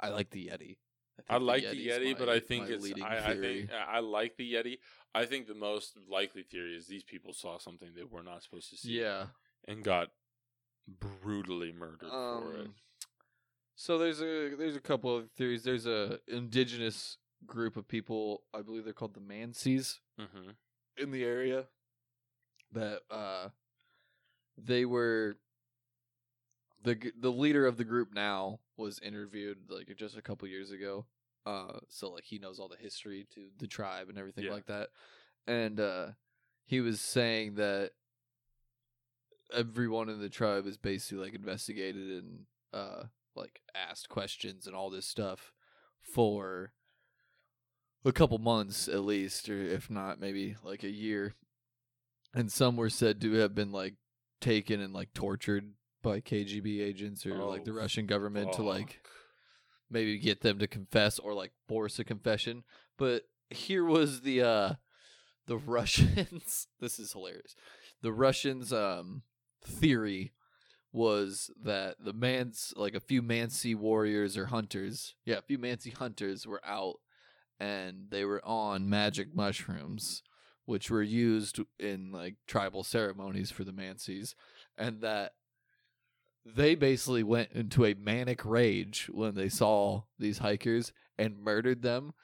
I 0.00 0.08
like 0.08 0.30
the 0.30 0.46
Yeti. 0.48 0.76
I 1.28 1.34
think 1.38 1.42
like 1.46 1.62
the 1.70 1.88
Yeti, 1.88 2.18
but 2.18 2.28
I 2.28 2.40
think 2.40 2.68
my 2.68 2.74
it's 2.74 3.02
I, 3.02 3.30
I 3.32 3.36
think 3.36 3.70
I 3.72 4.00
like 4.00 4.36
the 4.36 4.54
Yeti. 4.54 4.78
I 5.14 5.26
think 5.26 5.46
the 5.46 5.54
most 5.54 5.96
likely 6.10 6.42
theory 6.42 6.74
is 6.76 6.86
these 6.86 7.04
people 7.04 7.32
saw 7.32 7.58
something 7.58 7.90
they 7.94 8.02
were 8.04 8.22
not 8.22 8.42
supposed 8.42 8.70
to 8.70 8.76
see, 8.76 8.98
Yeah. 9.00 9.26
and 9.68 9.84
got 9.84 10.08
brutally 10.88 11.72
murdered 11.72 12.08
for 12.10 12.54
it. 12.56 12.60
Um, 12.62 12.74
so 13.76 13.98
there's 13.98 14.20
a 14.20 14.54
there's 14.56 14.74
a 14.76 14.80
couple 14.80 15.16
of 15.16 15.30
theories. 15.32 15.62
There's 15.64 15.86
a 15.86 16.18
indigenous 16.26 17.18
group 17.46 17.76
of 17.76 17.86
people. 17.86 18.42
I 18.54 18.62
believe 18.62 18.84
they're 18.84 18.92
called 18.92 19.14
the 19.14 19.20
Mansis 19.20 19.98
Mm-hmm. 20.20 20.50
in 20.96 21.10
the 21.10 21.24
area. 21.24 21.66
That 22.72 23.00
uh, 23.10 23.48
they 24.56 24.84
were 24.84 25.36
the 26.84 27.12
the 27.18 27.30
leader 27.30 27.66
of 27.66 27.76
the 27.76 27.84
group 27.84 28.12
now 28.14 28.60
was 28.76 28.98
interviewed 29.00 29.58
like 29.68 29.94
just 29.96 30.16
a 30.16 30.22
couple 30.22 30.48
years 30.48 30.70
ago. 30.70 31.06
Uh, 31.44 31.78
so 31.88 32.10
like 32.10 32.24
he 32.24 32.38
knows 32.38 32.58
all 32.58 32.68
the 32.68 32.76
history 32.76 33.26
to 33.34 33.48
the 33.58 33.66
tribe 33.66 34.08
and 34.08 34.18
everything 34.18 34.44
Yeah. 34.44 34.52
like 34.52 34.66
that, 34.66 34.88
and 35.46 35.80
uh, 35.80 36.08
he 36.64 36.80
was 36.80 37.00
saying 37.00 37.56
that 37.56 37.90
everyone 39.52 40.08
in 40.08 40.20
the 40.20 40.28
tribe 40.30 40.66
is 40.66 40.78
basically 40.78 41.22
like 41.24 41.34
investigated 41.34 42.08
and 42.10 42.46
uh 42.72 43.02
like 43.34 43.60
asked 43.74 44.08
questions 44.08 44.66
and 44.66 44.74
all 44.74 44.88
this 44.88 45.04
stuff 45.06 45.52
for 46.00 46.72
a 48.04 48.12
couple 48.12 48.38
months 48.38 48.88
at 48.88 49.00
least 49.04 49.50
or 49.50 49.62
if 49.62 49.90
not 49.90 50.18
maybe 50.18 50.56
like 50.64 50.82
a 50.82 50.90
year 50.90 51.34
and 52.34 52.50
some 52.50 52.76
were 52.76 52.90
said 52.90 53.20
to 53.20 53.32
have 53.34 53.54
been 53.54 53.72
like 53.72 53.94
taken 54.40 54.80
and 54.80 54.92
like 54.92 55.12
tortured 55.14 55.72
by 56.02 56.20
KGB 56.20 56.80
agents 56.82 57.24
or 57.26 57.36
like 57.44 57.64
the 57.64 57.72
Oh, 57.72 57.76
Russian 57.76 58.06
government 58.06 58.52
to 58.54 58.62
like 58.62 59.00
maybe 59.90 60.18
get 60.18 60.40
them 60.40 60.58
to 60.58 60.66
confess 60.66 61.18
or 61.18 61.34
like 61.34 61.52
force 61.68 61.98
a 61.98 62.04
confession. 62.04 62.64
But 62.98 63.22
here 63.50 63.84
was 63.84 64.22
the 64.22 64.42
uh 64.42 64.72
the 65.46 65.56
Russians 65.66 66.66
this 66.80 66.98
is 66.98 67.12
hilarious. 67.12 67.54
The 68.02 68.12
Russians 68.12 68.72
um 68.72 69.22
theory 69.64 70.32
was 70.92 71.50
that 71.62 71.96
the 72.04 72.12
Mans 72.12 72.74
like 72.76 72.94
a 72.94 73.00
few 73.00 73.22
Mansi 73.22 73.74
warriors 73.74 74.36
or 74.36 74.46
hunters, 74.46 75.14
yeah, 75.24 75.38
a 75.38 75.42
few 75.42 75.58
Mansi 75.58 75.96
hunters 75.96 76.46
were 76.46 76.60
out 76.66 76.96
and 77.60 78.06
they 78.10 78.24
were 78.24 78.44
on 78.44 78.90
magic 78.90 79.34
mushrooms, 79.34 80.22
which 80.64 80.90
were 80.90 81.02
used 81.02 81.60
in 81.78 82.12
like 82.12 82.36
tribal 82.46 82.84
ceremonies 82.84 83.50
for 83.50 83.64
the 83.64 83.72
Mansis, 83.72 84.34
and 84.76 85.00
that 85.00 85.32
they 86.44 86.74
basically 86.74 87.22
went 87.22 87.52
into 87.52 87.84
a 87.84 87.94
manic 87.94 88.44
rage 88.44 89.08
when 89.12 89.34
they 89.34 89.48
saw 89.48 90.02
these 90.18 90.38
hikers 90.38 90.92
and 91.18 91.38
murdered 91.38 91.82
them. 91.82 92.14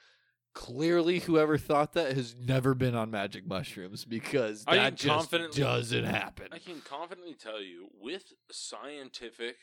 Clearly, 0.53 1.19
whoever 1.19 1.57
thought 1.57 1.93
that 1.93 2.15
has 2.15 2.35
never 2.35 2.73
been 2.73 2.95
on 2.95 3.11
magic 3.11 3.47
mushrooms 3.47 4.03
because 4.03 4.65
I 4.67 4.75
that 4.75 4.95
just 4.95 5.31
doesn't 5.55 6.05
happen. 6.05 6.47
I 6.51 6.57
can 6.57 6.81
confidently 6.81 7.35
tell 7.35 7.61
you, 7.61 7.89
with 8.01 8.33
scientific 8.51 9.55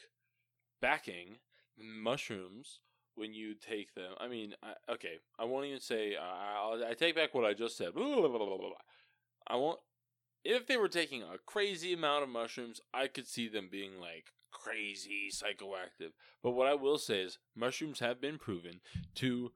backing, 0.80 1.38
mushrooms 1.76 2.80
when 3.16 3.34
you 3.34 3.54
take 3.54 3.94
them. 3.94 4.12
I 4.18 4.28
mean, 4.28 4.54
I, 4.62 4.92
okay, 4.92 5.18
I 5.38 5.44
won't 5.44 5.66
even 5.66 5.80
say. 5.80 6.14
Uh, 6.14 6.22
I'll, 6.22 6.84
I 6.84 6.94
take 6.94 7.16
back 7.16 7.34
what 7.34 7.44
I 7.44 7.54
just 7.54 7.76
said. 7.76 7.94
Blah, 7.94 8.04
blah, 8.04 8.28
blah. 8.28 8.70
I 9.48 9.56
won't. 9.56 9.80
If 10.44 10.66
they 10.66 10.76
were 10.76 10.88
taking 10.88 11.22
a 11.22 11.38
crazy 11.44 11.92
amount 11.92 12.22
of 12.22 12.28
mushrooms, 12.28 12.80
I 12.94 13.08
could 13.08 13.26
see 13.26 13.48
them 13.48 13.68
being 13.70 14.00
like 14.00 14.32
crazy 14.52 15.28
psychoactive. 15.32 16.12
But 16.42 16.52
what 16.52 16.68
I 16.68 16.74
will 16.74 16.98
say 16.98 17.22
is, 17.22 17.38
mushrooms 17.56 18.00
have 18.00 18.20
been 18.20 18.38
proven 18.38 18.80
to 19.16 19.52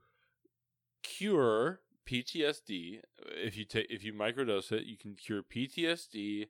cure 1.01 1.79
PTSD. 2.09 2.99
If 3.19 3.57
you 3.57 3.65
take 3.65 3.87
if 3.89 4.03
you 4.03 4.13
microdose 4.13 4.71
it, 4.71 4.83
you 4.83 4.97
can 4.97 5.15
cure 5.15 5.43
PTSD. 5.43 6.47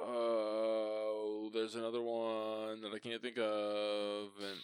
Oh, 0.00 0.95
there's 1.56 1.74
another 1.74 2.02
one 2.02 2.80
that 2.82 2.92
I 2.94 2.98
can't 2.98 3.20
think 3.22 3.38
of, 3.38 4.28
and 4.40 4.58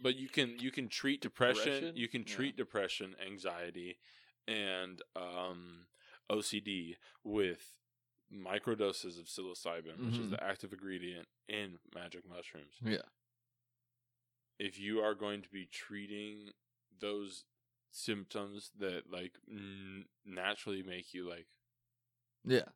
but 0.00 0.16
you 0.16 0.28
can 0.28 0.58
you 0.58 0.70
can 0.70 0.88
treat 0.88 1.20
depression. 1.20 1.64
Depression? 1.64 1.96
You 1.96 2.08
can 2.08 2.22
Yeah. 2.26 2.34
treat 2.34 2.56
depression, 2.56 3.16
anxiety, 3.24 3.98
and 4.46 5.02
um, 5.16 5.86
OCD 6.30 6.96
with 7.24 7.74
microdoses 8.32 9.18
of 9.18 9.26
psilocybin, 9.26 9.98
which 10.06 10.14
is 10.18 10.26
Mhm. 10.26 10.30
the 10.30 10.42
active 10.42 10.72
ingredient 10.72 11.28
in 11.48 11.78
magic 11.94 12.26
mushrooms 12.26 12.76
yeah. 12.82 13.02
if 14.58 14.78
you 14.78 15.00
are 15.00 15.14
going 15.14 15.42
to 15.42 15.50
be 15.50 15.66
treating 15.66 16.52
those 16.98 17.44
symptoms 17.90 18.70
that 18.78 19.10
like 19.10 19.34
n- 19.50 20.06
naturally 20.24 20.82
make 20.82 21.12
you 21.12 21.28
like 21.28 21.46
Yeah. 22.44 22.68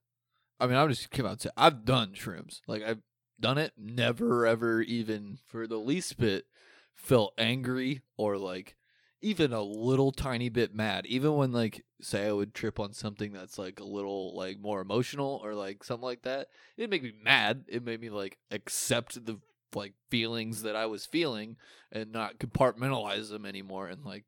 I 0.61 0.66
mean, 0.66 0.76
I'm 0.76 0.88
just 0.90 1.11
came 1.11 1.24
out 1.26 1.44
I've 1.57 1.84
done 1.86 2.12
shrooms. 2.14 2.61
Like 2.66 2.82
I've 2.82 3.03
done 3.41 3.59
it, 3.59 3.72
never 3.76 4.47
ever 4.47 4.80
even 4.82 5.39
for 5.47 5.66
the 5.66 5.78
least 5.78 6.16
bit 6.18 6.47
felt 6.95 7.34
angry 7.39 8.01
or 8.16 8.39
like 8.39 8.76
even 9.20 9.53
a 9.53 9.62
little 9.62 10.12
tiny 10.12 10.49
bit 10.49 10.74
mad. 10.74 11.07
Even 11.07 11.34
when 11.34 11.53
like 11.53 11.84
say 12.01 12.26
I 12.28 12.32
would 12.32 12.55
trip 12.55 12.78
on 12.78 12.93
something 12.93 13.32
that's 13.32 13.59
like 13.59 13.80
a 13.80 13.84
little 13.84 14.37
like 14.37 14.59
more 14.61 14.80
emotional 14.80 15.41
or 15.43 15.55
like 15.55 15.82
something 15.84 16.05
like 16.05 16.22
that. 16.22 16.49
It 16.76 16.89
didn't 16.91 17.03
me 17.03 17.12
mad. 17.22 17.64
It 17.68 17.84
made 17.84 18.01
me 18.01 18.11
like 18.11 18.39
accept 18.51 19.24
the 19.24 19.39
like 19.74 19.95
feelings 20.11 20.62
that 20.62 20.76
I 20.76 20.87
was 20.87 21.05
feeling 21.07 21.57
and 21.93 22.12
not 22.12 22.39
compartmentalize 22.39 23.28
them 23.30 23.45
anymore 23.45 23.89
and 23.89 24.05
like 24.05 24.24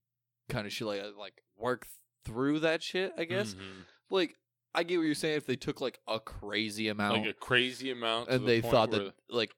kind 0.49 0.67
of 0.67 0.73
shit 0.73 0.87
like 0.87 1.03
like 1.19 1.43
work 1.57 1.87
through 2.25 2.61
that 2.61 2.83
shit, 2.83 3.13
I 3.17 3.25
guess 3.25 3.55
Mhm. 3.55 3.85
like 4.11 4.35
I 4.79 4.85
get 4.85 4.99
what 4.99 5.07
you're 5.07 5.15
saying. 5.17 5.37
If 5.37 5.47
they 5.47 5.57
took 5.57 5.81
like 5.81 5.99
a 6.07 6.21
crazy 6.21 6.89
amount, 6.89 7.19
like 7.19 7.31
a 7.31 7.33
crazy 7.33 7.91
amount 7.91 8.29
and 8.29 8.43
the 8.43 8.47
they 8.47 8.61
thought 8.61 8.93
that 8.93 9.13
like 9.29 9.55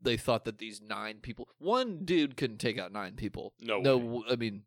they 0.00 0.16
thought 0.16 0.46
that 0.46 0.56
these 0.56 0.80
nine 0.80 1.18
people, 1.20 1.48
one 1.58 2.04
dude 2.06 2.36
couldn't 2.36 2.56
take 2.58 2.78
out 2.78 2.90
nine 2.90 3.14
people. 3.14 3.52
No 3.60 3.80
no. 3.80 3.98
way. 3.98 4.22
I 4.30 4.36
mean, 4.36 4.62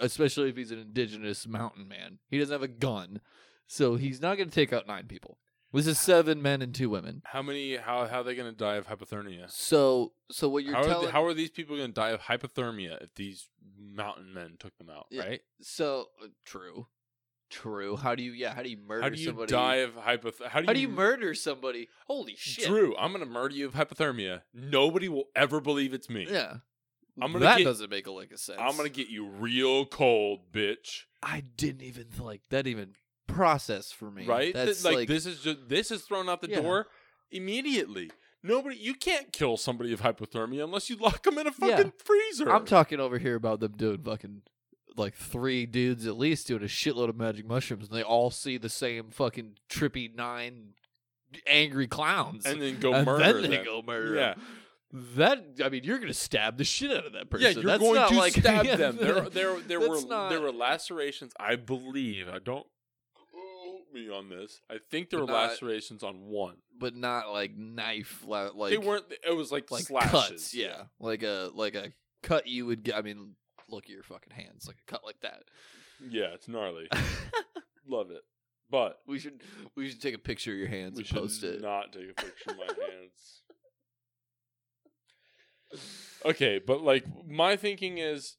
especially 0.00 0.48
if 0.48 0.56
he's 0.56 0.70
an 0.70 0.78
indigenous 0.78 1.46
mountain 1.46 1.86
man, 1.88 2.20
he 2.28 2.38
doesn't 2.38 2.52
have 2.54 2.62
a 2.62 2.68
gun, 2.68 3.20
so 3.66 3.96
he's 3.96 4.22
not 4.22 4.38
going 4.38 4.48
to 4.48 4.54
take 4.54 4.72
out 4.72 4.86
nine 4.86 5.06
people. 5.06 5.36
This 5.70 5.86
is 5.86 5.98
seven 5.98 6.40
men 6.40 6.62
and 6.62 6.74
two 6.74 6.88
women. 6.88 7.20
how 7.26 7.42
many 7.42 7.76
how 7.76 8.06
how 8.06 8.20
are 8.20 8.24
they 8.24 8.34
going 8.34 8.50
to 8.50 8.56
die 8.56 8.76
of 8.76 8.86
hypothermia 8.86 9.50
So, 9.50 10.12
so 10.30 10.48
what 10.48 10.64
you're 10.64 10.74
how 10.74 10.80
are, 10.80 10.84
telling? 10.86 11.06
they, 11.06 11.12
how 11.12 11.24
are 11.26 11.34
these 11.34 11.50
people 11.50 11.76
going 11.76 11.90
to 11.90 11.94
die 11.94 12.10
of 12.10 12.22
hypothermia 12.22 13.02
if 13.02 13.14
these 13.16 13.48
mountain 13.78 14.32
men 14.32 14.56
took 14.58 14.76
them 14.78 14.88
out 14.88 15.08
Yeah. 15.10 15.24
right 15.24 15.40
so 15.60 16.06
uh, 16.24 16.28
true, 16.46 16.86
true. 17.50 17.96
How 17.96 18.14
do 18.14 18.22
you? 18.22 18.32
Yeah, 18.32 18.54
how 18.54 18.62
do 18.62 18.70
you 18.70 18.76
murder 18.78 19.02
somebody? 19.02 19.04
how 19.04 19.08
do 19.16 19.20
you 19.20 19.26
somebody? 19.26 19.50
die 19.52 19.76
of 19.76 19.94
hypothermia 19.94 20.48
how 20.48 20.60
do 20.60 20.64
you, 20.64 20.66
how 20.68 20.72
do 20.74 20.80
you 20.80 20.88
murder 20.88 21.34
somebody? 21.34 21.88
Holy 22.06 22.34
shit! 22.36 22.66
drew 22.66 22.96
i'm 22.96 23.12
to 23.24 23.30
murder 23.30 23.54
you 23.54 23.66
of 23.66 23.74
hypothermia 23.74 24.42
nobody 24.54 25.08
will 25.08 25.24
ever 25.36 25.60
believe 25.60 25.92
it's 25.94 26.08
me 26.10 26.26
Yeah. 26.28 26.56
I'm 27.20 27.32
gonna 27.32 27.44
that 27.44 27.58
get- 27.58 27.64
doesn't 27.64 27.90
make 27.90 28.06
a 28.06 28.12
lick 28.12 28.32
of 28.32 28.38
sense. 28.38 28.58
i'm 28.60 28.76
to 28.88 28.88
get 28.94 29.08
you 29.08 29.26
real 29.28 29.84
cold 29.86 30.52
bitch 30.52 31.02
I 31.22 31.42
didn't 31.56 31.82
even 31.82 32.06
like 32.20 32.42
that 32.50 32.66
even 32.68 32.94
process 33.26 33.90
for 33.92 34.10
me. 34.10 34.24
right? 34.26 34.52
Th- 34.54 34.66
That's 34.66 34.84
like, 34.84 34.94
like, 34.94 35.08
this 35.08 35.26
is 35.26 35.40
just 35.40 35.68
this 35.68 35.90
is 35.90 36.02
thrown 36.02 36.28
out 36.28 36.40
the 36.42 36.48
Yeah. 36.50 36.60
door 36.60 36.86
immediately. 37.30 38.10
Nobody, 38.42 38.76
you 38.76 38.94
can't 38.94 39.32
kill 39.32 39.56
somebody 39.56 39.92
of 39.92 40.00
hypothermia 40.00 40.62
unless 40.64 40.88
you 40.88 40.96
lock 40.96 41.22
them 41.24 41.38
in 41.38 41.46
a 41.48 41.52
Yeah. 41.60 41.76
fucking 41.76 41.92
freezer. 42.04 42.50
I'm 42.50 42.64
talking 42.64 43.00
over 43.00 43.18
here 43.18 43.34
about 43.34 43.60
them 43.60 43.72
doing 43.76 44.02
fucking 44.02 44.42
like 44.98 45.14
three 45.14 45.64
dudes 45.66 46.06
at 46.06 46.18
least 46.18 46.46
doing 46.48 46.62
a 46.62 46.66
shitload 46.66 47.08
of 47.08 47.16
magic 47.16 47.46
mushrooms, 47.46 47.88
and 47.88 47.96
they 47.96 48.02
all 48.02 48.30
see 48.30 48.58
the 48.58 48.68
same 48.68 49.10
fucking 49.10 49.56
trippy 49.70 50.14
nine 50.14 50.74
angry 51.46 51.86
clowns, 51.86 52.46
and 52.46 52.60
then 52.60 52.78
go 52.80 52.92
and 52.94 53.06
murder 53.06 53.40
then 53.42 53.50
they 53.50 53.56
them. 53.58 53.64
go 53.64 53.82
murder. 53.86 54.14
Yeah. 54.14 54.34
them. 54.34 54.42
That 55.16 55.44
I 55.64 55.68
mean, 55.68 55.84
you're 55.84 55.98
gonna 55.98 56.14
stab 56.14 56.56
the 56.56 56.64
shit 56.64 56.90
out 56.90 57.04
of 57.06 57.12
that 57.12 57.28
person. 57.28 57.46
Yeah, 57.48 57.52
you're 57.54 57.62
That's 57.64 57.82
going 57.82 57.94
not 57.94 58.08
to 58.10 58.16
like, 58.16 58.32
stab 58.38 58.64
yeah, 58.64 58.76
them. 58.76 58.96
There, 58.96 59.28
there, 59.28 59.60
there 59.60 59.80
that's 59.80 60.02
were 60.04 60.08
not- 60.08 60.30
there 60.30 60.40
were 60.40 60.50
lacerations. 60.52 61.32
I 61.38 61.56
believe. 61.56 62.26
I 62.28 62.38
don't 62.38 62.66
quote 63.14 63.92
me 63.92 64.08
on 64.10 64.30
this. 64.30 64.62
I 64.70 64.78
think 64.90 65.10
there 65.10 65.20
were 65.20 65.26
not- 65.26 65.50
lacerations 65.50 66.02
on 66.02 66.28
one. 66.28 66.56
but 66.78 66.96
not 66.96 67.30
like 67.30 67.54
knife, 67.54 68.24
la- 68.26 68.48
like 68.54 68.70
they 68.70 68.78
weren't. 68.78 69.04
It 69.28 69.36
was 69.36 69.52
like, 69.52 69.70
like 69.70 69.84
slashes. 69.84 70.10
cuts. 70.10 70.54
Yeah, 70.54 70.84
like 70.98 71.22
a 71.22 71.50
like 71.54 71.74
a 71.74 71.92
cut 72.22 72.46
you 72.46 72.64
would 72.64 72.82
get. 72.82 72.96
I 72.96 73.02
mean, 73.02 73.34
look 73.68 73.84
at 73.84 73.90
your 73.90 74.02
fucking 74.02 74.32
hands, 74.32 74.66
like 74.66 74.76
a 74.86 74.90
cut 74.90 75.04
like 75.04 75.20
that. 75.22 75.42
yeah. 76.10 76.28
It's 76.34 76.48
gnarly. 76.48 76.88
Love 77.88 78.10
it, 78.10 78.22
but 78.70 78.98
we 79.06 79.18
should 79.18 79.40
we 79.76 79.88
should 79.88 80.00
take 80.02 80.14
a 80.14 80.18
picture 80.18 80.52
of 80.52 80.58
your 80.58 80.68
hands 80.68 80.94
we 80.96 81.00
and 81.00 81.06
should 81.08 81.16
post 81.18 81.42
it. 81.44 81.60
not 81.62 81.92
take 81.92 82.10
a 82.10 82.14
picture 82.14 82.50
of 82.50 82.56
my 82.58 82.64
hands. 82.66 83.42
Okay, 86.24 86.60
but 86.64 86.82
like 86.82 87.04
my 87.26 87.56
thinking 87.56 87.98
is 87.98 88.36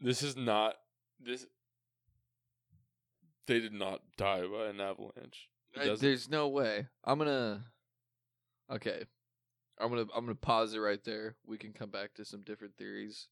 this 0.00 0.22
is 0.22 0.36
not 0.36 0.74
this 1.20 1.46
they 3.46 3.60
did 3.60 3.72
not 3.72 4.00
die 4.16 4.42
by 4.46 4.66
an 4.68 4.80
avalanche. 4.80 5.48
I- 5.76 5.94
there's 5.98 6.28
no 6.30 6.48
way. 6.48 6.86
I'm 7.04 7.18
gonna. 7.18 7.64
Okay, 8.72 9.04
I'm 9.78 9.90
gonna 9.90 10.06
I'm 10.14 10.24
gonna 10.24 10.34
pause 10.36 10.72
it 10.74 10.78
right 10.78 11.02
there. 11.04 11.36
We 11.46 11.58
can 11.58 11.72
come 11.72 11.90
back 11.90 12.14
to 12.14 12.24
some 12.24 12.42
different 12.42 12.76
theories. 12.78 13.28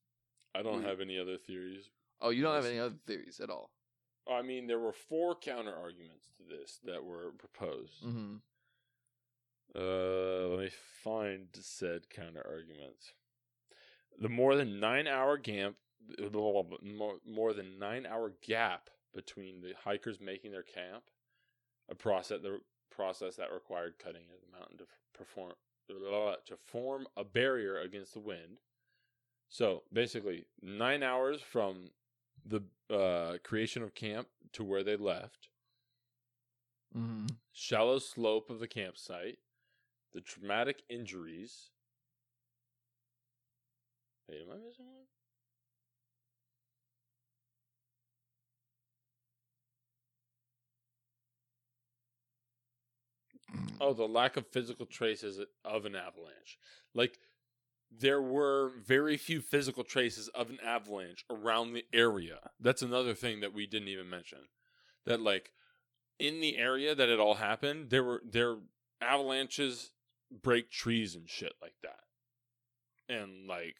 I 0.54 0.62
don't 0.62 0.84
have 0.84 1.00
any 1.00 1.18
other 1.18 1.36
theories. 1.36 1.90
Oh, 2.20 2.30
you 2.30 2.42
don't 2.42 2.54
have 2.54 2.66
any 2.66 2.78
other 2.78 2.96
theories 3.06 3.40
at 3.40 3.50
all. 3.50 3.70
I 4.30 4.42
mean, 4.42 4.66
there 4.66 4.78
were 4.78 4.92
four 4.92 5.34
counter 5.34 5.74
arguments 5.74 6.26
to 6.36 6.44
this 6.44 6.78
that 6.84 7.04
were 7.04 7.32
proposed. 7.38 8.04
Mm-hmm. 8.04 8.36
Uh, 9.74 10.48
let 10.48 10.64
me 10.64 10.70
find 11.02 11.48
said 11.54 12.10
counter 12.10 12.46
arguments. 12.46 13.12
The 14.20 14.28
more 14.28 14.54
than 14.54 14.78
nine 14.78 15.08
hour 15.08 15.38
gap, 15.38 15.74
more, 16.82 17.14
more 17.26 17.52
than 17.52 17.78
nine 17.78 18.06
hour 18.06 18.34
gap 18.46 18.90
between 19.14 19.60
the 19.60 19.72
hikers 19.84 20.20
making 20.20 20.52
their 20.52 20.62
camp, 20.62 21.04
a 21.90 21.94
process 21.94 22.40
the 22.42 22.60
process 22.90 23.36
that 23.36 23.52
required 23.52 23.94
cutting 23.98 24.24
of 24.32 24.40
the 24.44 24.58
mountain 24.58 24.78
to 24.78 24.84
perform 25.14 25.52
to 25.88 26.56
form 26.64 27.06
a 27.16 27.24
barrier 27.24 27.80
against 27.80 28.14
the 28.14 28.20
wind. 28.20 28.58
So 29.52 29.82
basically, 29.92 30.46
nine 30.62 31.02
hours 31.02 31.42
from 31.42 31.90
the 32.42 32.62
uh, 32.88 33.36
creation 33.44 33.82
of 33.82 33.94
camp 33.94 34.28
to 34.54 34.64
where 34.64 34.82
they 34.82 34.96
left, 34.96 35.50
Mm-hmm. 36.96 37.34
shallow 37.52 37.98
slope 37.98 38.50
of 38.50 38.60
the 38.60 38.66
campsite, 38.66 39.38
the 40.12 40.20
traumatic 40.20 40.82
injuries. 40.88 41.70
Wait, 44.28 44.40
am 44.42 44.50
I 44.50 44.56
missing 44.56 44.86
one? 44.86 45.06
Oh, 53.80 53.92
the 53.92 54.06
lack 54.08 54.36
of 54.36 54.46
physical 54.46 54.86
traces 54.86 55.40
of 55.64 55.84
an 55.86 55.96
avalanche. 55.96 56.58
Like, 56.94 57.18
there 57.98 58.22
were 58.22 58.70
very 58.84 59.16
few 59.16 59.40
physical 59.40 59.84
traces 59.84 60.28
of 60.28 60.50
an 60.50 60.58
avalanche 60.64 61.24
around 61.30 61.72
the 61.74 61.84
area. 61.92 62.38
That's 62.60 62.82
another 62.82 63.14
thing 63.14 63.40
that 63.40 63.52
we 63.52 63.66
didn't 63.66 63.88
even 63.88 64.08
mention. 64.08 64.38
That, 65.04 65.20
like, 65.20 65.52
in 66.18 66.40
the 66.40 66.56
area 66.56 66.94
that 66.94 67.08
it 67.08 67.18
all 67.20 67.34
happened, 67.34 67.90
there 67.90 68.04
were 68.04 68.22
there 68.24 68.56
avalanches 69.00 69.90
break 70.30 70.70
trees 70.70 71.14
and 71.16 71.28
shit 71.28 71.52
like 71.60 71.74
that. 71.82 71.98
And 73.08 73.46
like 73.48 73.74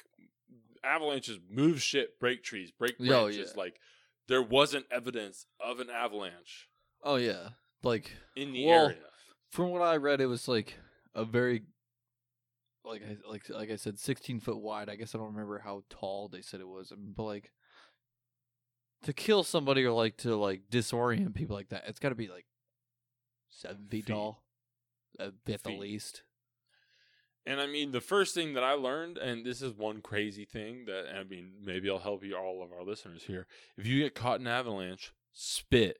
avalanches 0.84 1.38
move 1.48 1.80
shit, 1.80 2.18
break 2.18 2.42
trees, 2.42 2.70
break 2.72 2.96
Oh, 3.00 3.04
branches. 3.06 3.52
yeah. 3.54 3.60
Like 3.62 3.76
there 4.28 4.42
wasn't 4.42 4.86
evidence 4.90 5.46
of 5.60 5.80
an 5.80 5.88
avalanche 5.90 6.68
Oh 7.04 7.16
yeah, 7.16 7.50
like 7.82 8.10
in 8.36 8.52
the 8.52 8.66
Well, 8.66 8.86
area. 8.86 8.98
from 9.50 9.70
what 9.70 9.82
I 9.82 9.96
read, 9.96 10.20
it 10.20 10.26
was 10.26 10.48
like 10.48 10.78
a 11.14 11.24
very 11.24 11.62
like 12.85 13.03
I 13.03 13.16
like 13.28 13.49
like 13.49 13.70
I 13.70 13.76
said, 13.76 13.99
sixteen 13.99 14.41
foot 14.41 14.59
wide. 14.61 14.89
I 14.89 14.97
guess 14.97 15.14
I 15.14 15.18
don't 15.18 15.33
remember 15.33 15.59
how 15.59 15.83
tall 15.89 16.28
they 16.28 16.43
said 16.43 16.61
it 16.61 16.68
was, 16.68 16.93
um, 16.93 17.12
but 17.16 17.24
like 17.24 17.53
to 19.03 19.12
kill 19.12 19.43
somebody 19.43 19.85
or 19.85 19.93
like 19.93 20.16
to 20.18 20.37
like 20.37 20.62
disorient 20.70 21.35
people 21.35 21.57
like 21.57 21.68
that, 21.70 21.85
it's 21.87 21.99
got 21.99 22.11
to 22.11 22.14
be 22.14 22.28
like 22.28 22.47
seven 23.51 23.87
feet, 23.89 24.07
Feet. 24.07 24.14
tall, 24.14 24.43
uh, 25.18 25.30
at 25.49 25.62
the 25.62 25.76
least. 25.76 26.22
And 27.45 27.61
I 27.61 27.66
mean, 27.66 27.91
the 27.91 28.01
first 28.01 28.35
thing 28.37 28.55
that 28.55 28.62
I 28.62 28.72
learned, 28.74 29.18
and 29.18 29.45
this 29.45 29.62
is 29.62 29.72
one 29.72 30.01
crazy 30.01 30.45
thing 30.45 30.85
that 30.87 31.07
I 31.18 31.24
mean, 31.24 31.53
maybe 31.64 31.91
I'll 31.91 31.99
help 31.99 32.24
you 32.24 32.37
all 32.37 32.62
of 32.62 32.72
our 32.72 32.85
listeners 32.85 33.24
here. 33.24 33.47
If 33.76 33.87
you 33.87 34.01
get 34.03 34.14
caught 34.14 34.41
in 34.41 34.47
an 34.47 34.53
avalanche, 34.53 35.12
spit. 35.33 35.99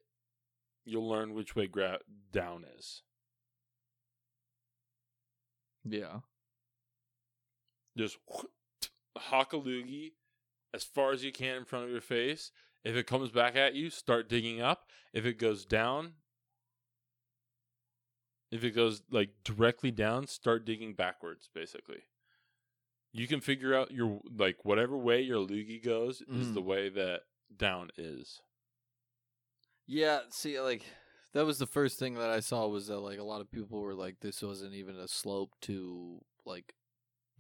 You'll 0.85 1.09
learn 1.09 1.35
which 1.35 1.55
way 1.55 1.69
gra- 1.69 2.01
down 2.33 2.65
is. 2.77 3.03
Yeah, 5.85 6.21
Just 7.97 8.19
loogie 9.15 10.13
as 10.75 10.85
far 10.85 11.13
as 11.13 11.23
you 11.23 11.33
can 11.33 11.57
in 11.57 11.65
front 11.65 11.85
of 11.85 11.91
your 11.91 12.01
face. 12.01 12.51
If 12.85 12.97
it 12.97 13.07
comes 13.07 13.31
back 13.31 13.55
at 13.57 13.75
you, 13.75 13.91
start 13.91 14.29
digging 14.29 14.61
up. 14.61 14.89
If 15.13 15.25
it 15.27 15.39
goes 15.39 15.65
down, 15.65 16.15
if 18.51 18.65
it 18.65 18.73
goes 18.73 19.03
like 19.11 19.31
directly 19.45 19.91
down, 19.91 20.27
start 20.27 20.65
digging 20.65 20.95
backwards. 20.95 21.49
Basically, 21.55 22.03
you 23.13 23.29
can 23.29 23.41
figure 23.41 23.75
out 23.75 23.93
your 23.93 24.21
like 24.37 24.65
whatever 24.65 24.97
way 24.97 25.21
your 25.21 25.47
loogie 25.47 25.83
goes 25.83 26.23
is 26.23 26.49
Mhm. 26.49 26.55
the 26.55 26.63
way 26.63 26.89
that 26.89 27.23
down 27.57 27.91
is. 27.97 28.41
yeah. 29.87 30.21
See, 30.31 30.59
like 30.61 30.85
that 31.33 31.45
was 31.47 31.59
the 31.59 31.67
first 31.67 31.99
thing 31.99 32.15
that 32.15 32.31
I 32.31 32.41
saw 32.41 32.67
was 32.67 32.87
that 32.89 32.99
like 33.01 33.19
a 33.19 33.25
lot 33.25 33.41
of 33.41 33.51
people 33.51 33.81
were 33.81 33.95
like, 33.95 34.21
this 34.21 34.43
wasn't 34.43 34.75
even 34.75 34.97
a 34.97 35.07
slope 35.09 35.53
to 35.63 36.25
like 36.47 36.75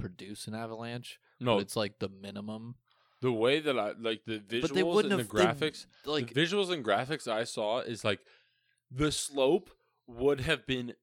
produce 0.03 0.47
an 0.47 0.55
avalanche. 0.55 1.19
No, 1.41 1.57
but 1.57 1.63
it's 1.63 1.77
like 1.77 1.99
the 1.99 2.09
minimum. 2.09 2.75
the 3.21 3.33
way 3.33 3.61
that 3.61 3.79
I 3.79 3.93
like 3.99 4.25
the 4.27 4.39
visuals 4.41 5.01
and 5.01 5.11
the 5.13 5.17
have 5.19 5.29
they- 5.29 5.45
graphics. 5.45 5.87
like 6.05 6.35
the 6.35 6.41
visuals 6.41 6.71
and 6.71 6.85
graphics 6.85 7.27
I 7.29 7.45
saw 7.45 7.79
is 7.81 8.05
like 8.05 8.21
the 8.91 9.11
slope 9.13 9.71
would 10.07 10.41
have 10.41 10.67
been 10.67 10.95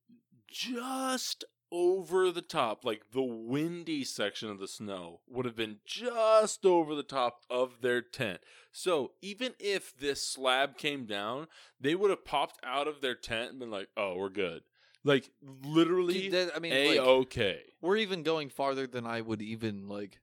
just 0.47 1.45
over 1.71 2.31
the 2.31 2.41
top, 2.41 2.83
like 2.83 3.11
the 3.13 3.21
windy 3.21 4.03
section 4.03 4.49
of 4.49 4.59
the 4.59 4.67
snow 4.67 5.21
would 5.27 5.45
have 5.45 5.55
been 5.55 5.77
just 5.85 6.65
over 6.65 6.95
the 6.95 7.03
top 7.03 7.41
of 7.49 7.81
their 7.81 8.01
tent. 8.01 8.39
So 8.71 9.11
even 9.21 9.53
if 9.59 9.95
this 9.95 10.21
slab 10.25 10.77
came 10.77 11.05
down, 11.05 11.47
they 11.79 11.93
would 11.95 12.09
have 12.09 12.25
popped 12.25 12.59
out 12.63 12.87
of 12.87 13.01
their 13.01 13.13
tent 13.15 13.51
and 13.51 13.59
been 13.59 13.69
like, 13.71 13.89
"Oh, 13.95 14.15
we're 14.17 14.29
good." 14.29 14.63
Like 15.03 15.29
literally, 15.63 16.21
Dude, 16.23 16.33
that- 16.33 16.55
I 16.55 16.59
mean, 16.59 16.73
a 16.73 16.89
like, 16.89 16.99
okay. 16.99 17.61
we're 17.81 17.97
even 17.97 18.23
going 18.23 18.49
farther 18.49 18.85
than 18.87 19.05
I 19.05 19.21
would 19.21 19.41
even 19.41 19.87
like, 19.87 20.19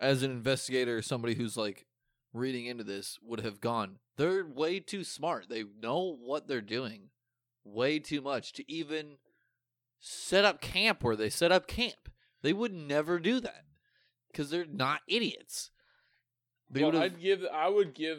as 0.00 0.22
an 0.22 0.30
investigator, 0.30 1.02
somebody 1.02 1.34
who's 1.34 1.56
like 1.56 1.86
reading 2.32 2.66
into 2.66 2.84
this 2.84 3.18
would 3.22 3.40
have 3.40 3.60
gone. 3.60 3.98
They're 4.16 4.44
way 4.44 4.80
too 4.80 5.04
smart. 5.04 5.48
They 5.48 5.64
know 5.80 6.16
what 6.20 6.48
they're 6.48 6.60
doing, 6.60 7.10
way 7.64 7.98
too 7.98 8.20
much 8.20 8.52
to 8.54 8.70
even 8.70 9.18
set 10.00 10.44
up 10.44 10.60
camp 10.60 11.02
where 11.04 11.16
they 11.16 11.30
set 11.30 11.52
up 11.52 11.66
camp. 11.66 12.10
They 12.42 12.52
would 12.52 12.74
never 12.74 13.18
do 13.20 13.40
that 13.40 13.64
because 14.30 14.50
they're 14.50 14.66
not 14.66 15.00
idiots. 15.06 15.70
They 16.68 16.82
well, 16.82 16.92
would 16.92 17.02
have. 17.02 17.12
I'd 17.12 17.20
give. 17.20 17.44
I 17.52 17.68
would 17.68 17.94
give. 17.94 18.18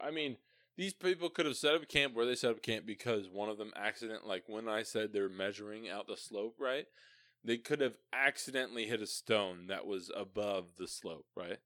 I 0.00 0.10
mean, 0.10 0.36
these 0.82 0.92
people 0.94 1.30
could 1.30 1.46
have 1.46 1.56
set 1.56 1.74
up 1.76 1.86
camp 1.88 2.12
where 2.12 2.26
they 2.26 2.34
set 2.34 2.50
up 2.50 2.60
camp 2.60 2.84
because 2.84 3.28
one 3.28 3.48
of 3.48 3.56
them 3.56 3.70
accident. 3.76 4.26
Like 4.26 4.42
when 4.48 4.68
I 4.68 4.82
said 4.82 5.12
they're 5.12 5.28
measuring 5.28 5.88
out 5.88 6.08
the 6.08 6.16
slope, 6.16 6.56
right? 6.58 6.86
They 7.44 7.56
could 7.56 7.80
have 7.80 7.94
accidentally 8.12 8.86
hit 8.86 9.00
a 9.00 9.06
stone 9.06 9.68
that 9.68 9.86
was 9.86 10.10
above 10.16 10.70
the 10.78 10.88
slope, 10.88 11.26
right? 11.36 11.58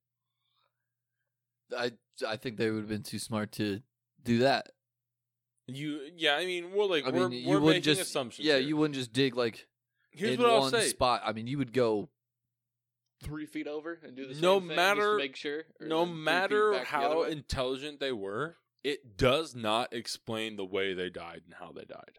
I 1.76 1.92
I 2.26 2.36
think 2.36 2.58
they 2.58 2.70
would 2.70 2.80
have 2.80 2.88
been 2.88 3.02
too 3.02 3.18
smart 3.18 3.52
to 3.52 3.80
do 4.22 4.38
that. 4.40 4.68
You, 5.66 6.00
yeah. 6.14 6.34
I 6.36 6.44
mean, 6.44 6.72
we're 6.74 6.84
like 6.84 7.06
I 7.06 7.10
we're, 7.10 7.28
mean, 7.30 7.46
we're 7.46 7.54
wouldn't 7.54 7.84
making 7.86 7.94
just 7.94 8.00
assumptions. 8.02 8.46
yeah, 8.46 8.58
here. 8.58 8.68
you 8.68 8.76
wouldn't 8.76 8.96
just 8.96 9.12
dig 9.14 9.34
like 9.34 9.66
Here's 10.10 10.34
in 10.34 10.40
what 10.42 10.50
I'll 10.50 10.60
one 10.60 10.70
say. 10.72 10.88
spot. 10.88 11.22
I 11.24 11.32
mean, 11.32 11.46
you 11.46 11.56
would 11.58 11.72
go 11.72 12.10
three 13.22 13.46
feet 13.46 13.66
over 13.66 13.98
and 14.02 14.14
do 14.14 14.26
the 14.26 14.38
No 14.40 14.58
same 14.60 14.68
thing 14.68 14.76
matter- 14.76 15.12
to 15.16 15.22
make 15.22 15.36
sure. 15.36 15.62
no 15.80 16.04
then 16.04 16.14
three 16.14 16.22
matter 16.22 16.72
back 16.72 16.90
the 16.90 16.96
other 16.98 17.14
how 17.14 17.22
intelligent 17.24 17.98
they 18.00 18.12
were, 18.12 18.56
it 18.84 19.16
does 19.16 19.54
not 19.54 19.92
explain 19.92 20.56
the 20.56 20.64
way 20.64 20.94
they 20.94 21.10
died 21.10 21.42
and 21.44 21.54
how 21.58 21.72
they 21.72 21.84
died. 21.84 22.18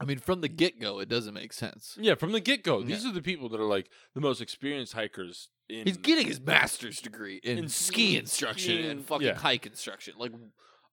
I 0.00 0.04
mean, 0.04 0.18
from 0.18 0.40
the 0.40 0.48
mm. 0.48 0.56
get 0.56 0.80
go, 0.80 0.98
it 0.98 1.08
doesn't 1.08 1.34
make 1.34 1.52
sense. 1.52 1.96
Yeah, 2.00 2.14
from 2.14 2.32
the 2.32 2.40
get 2.40 2.62
go, 2.62 2.80
Yeah. 2.80 2.86
these 2.86 3.06
are 3.06 3.12
the 3.12 3.22
people 3.22 3.48
that 3.50 3.60
are 3.60 3.64
like 3.66 3.88
the 4.14 4.20
most 4.20 4.40
experienced 4.40 4.92
hikers. 4.92 5.48
In 5.68 5.86
He's 5.86 5.96
getting 5.96 6.26
his 6.26 6.40
master's 6.40 7.00
degree 7.00 7.40
in, 7.42 7.56
In 7.58 7.68
ski 7.68 7.92
ski- 7.92 8.16
instruction 8.18 8.76
skiing, 8.76 8.90
and 8.90 9.06
fucking 9.06 9.26
yeah. 9.28 9.34
hike 9.34 9.66
instruction. 9.66 10.14
Like, 10.18 10.32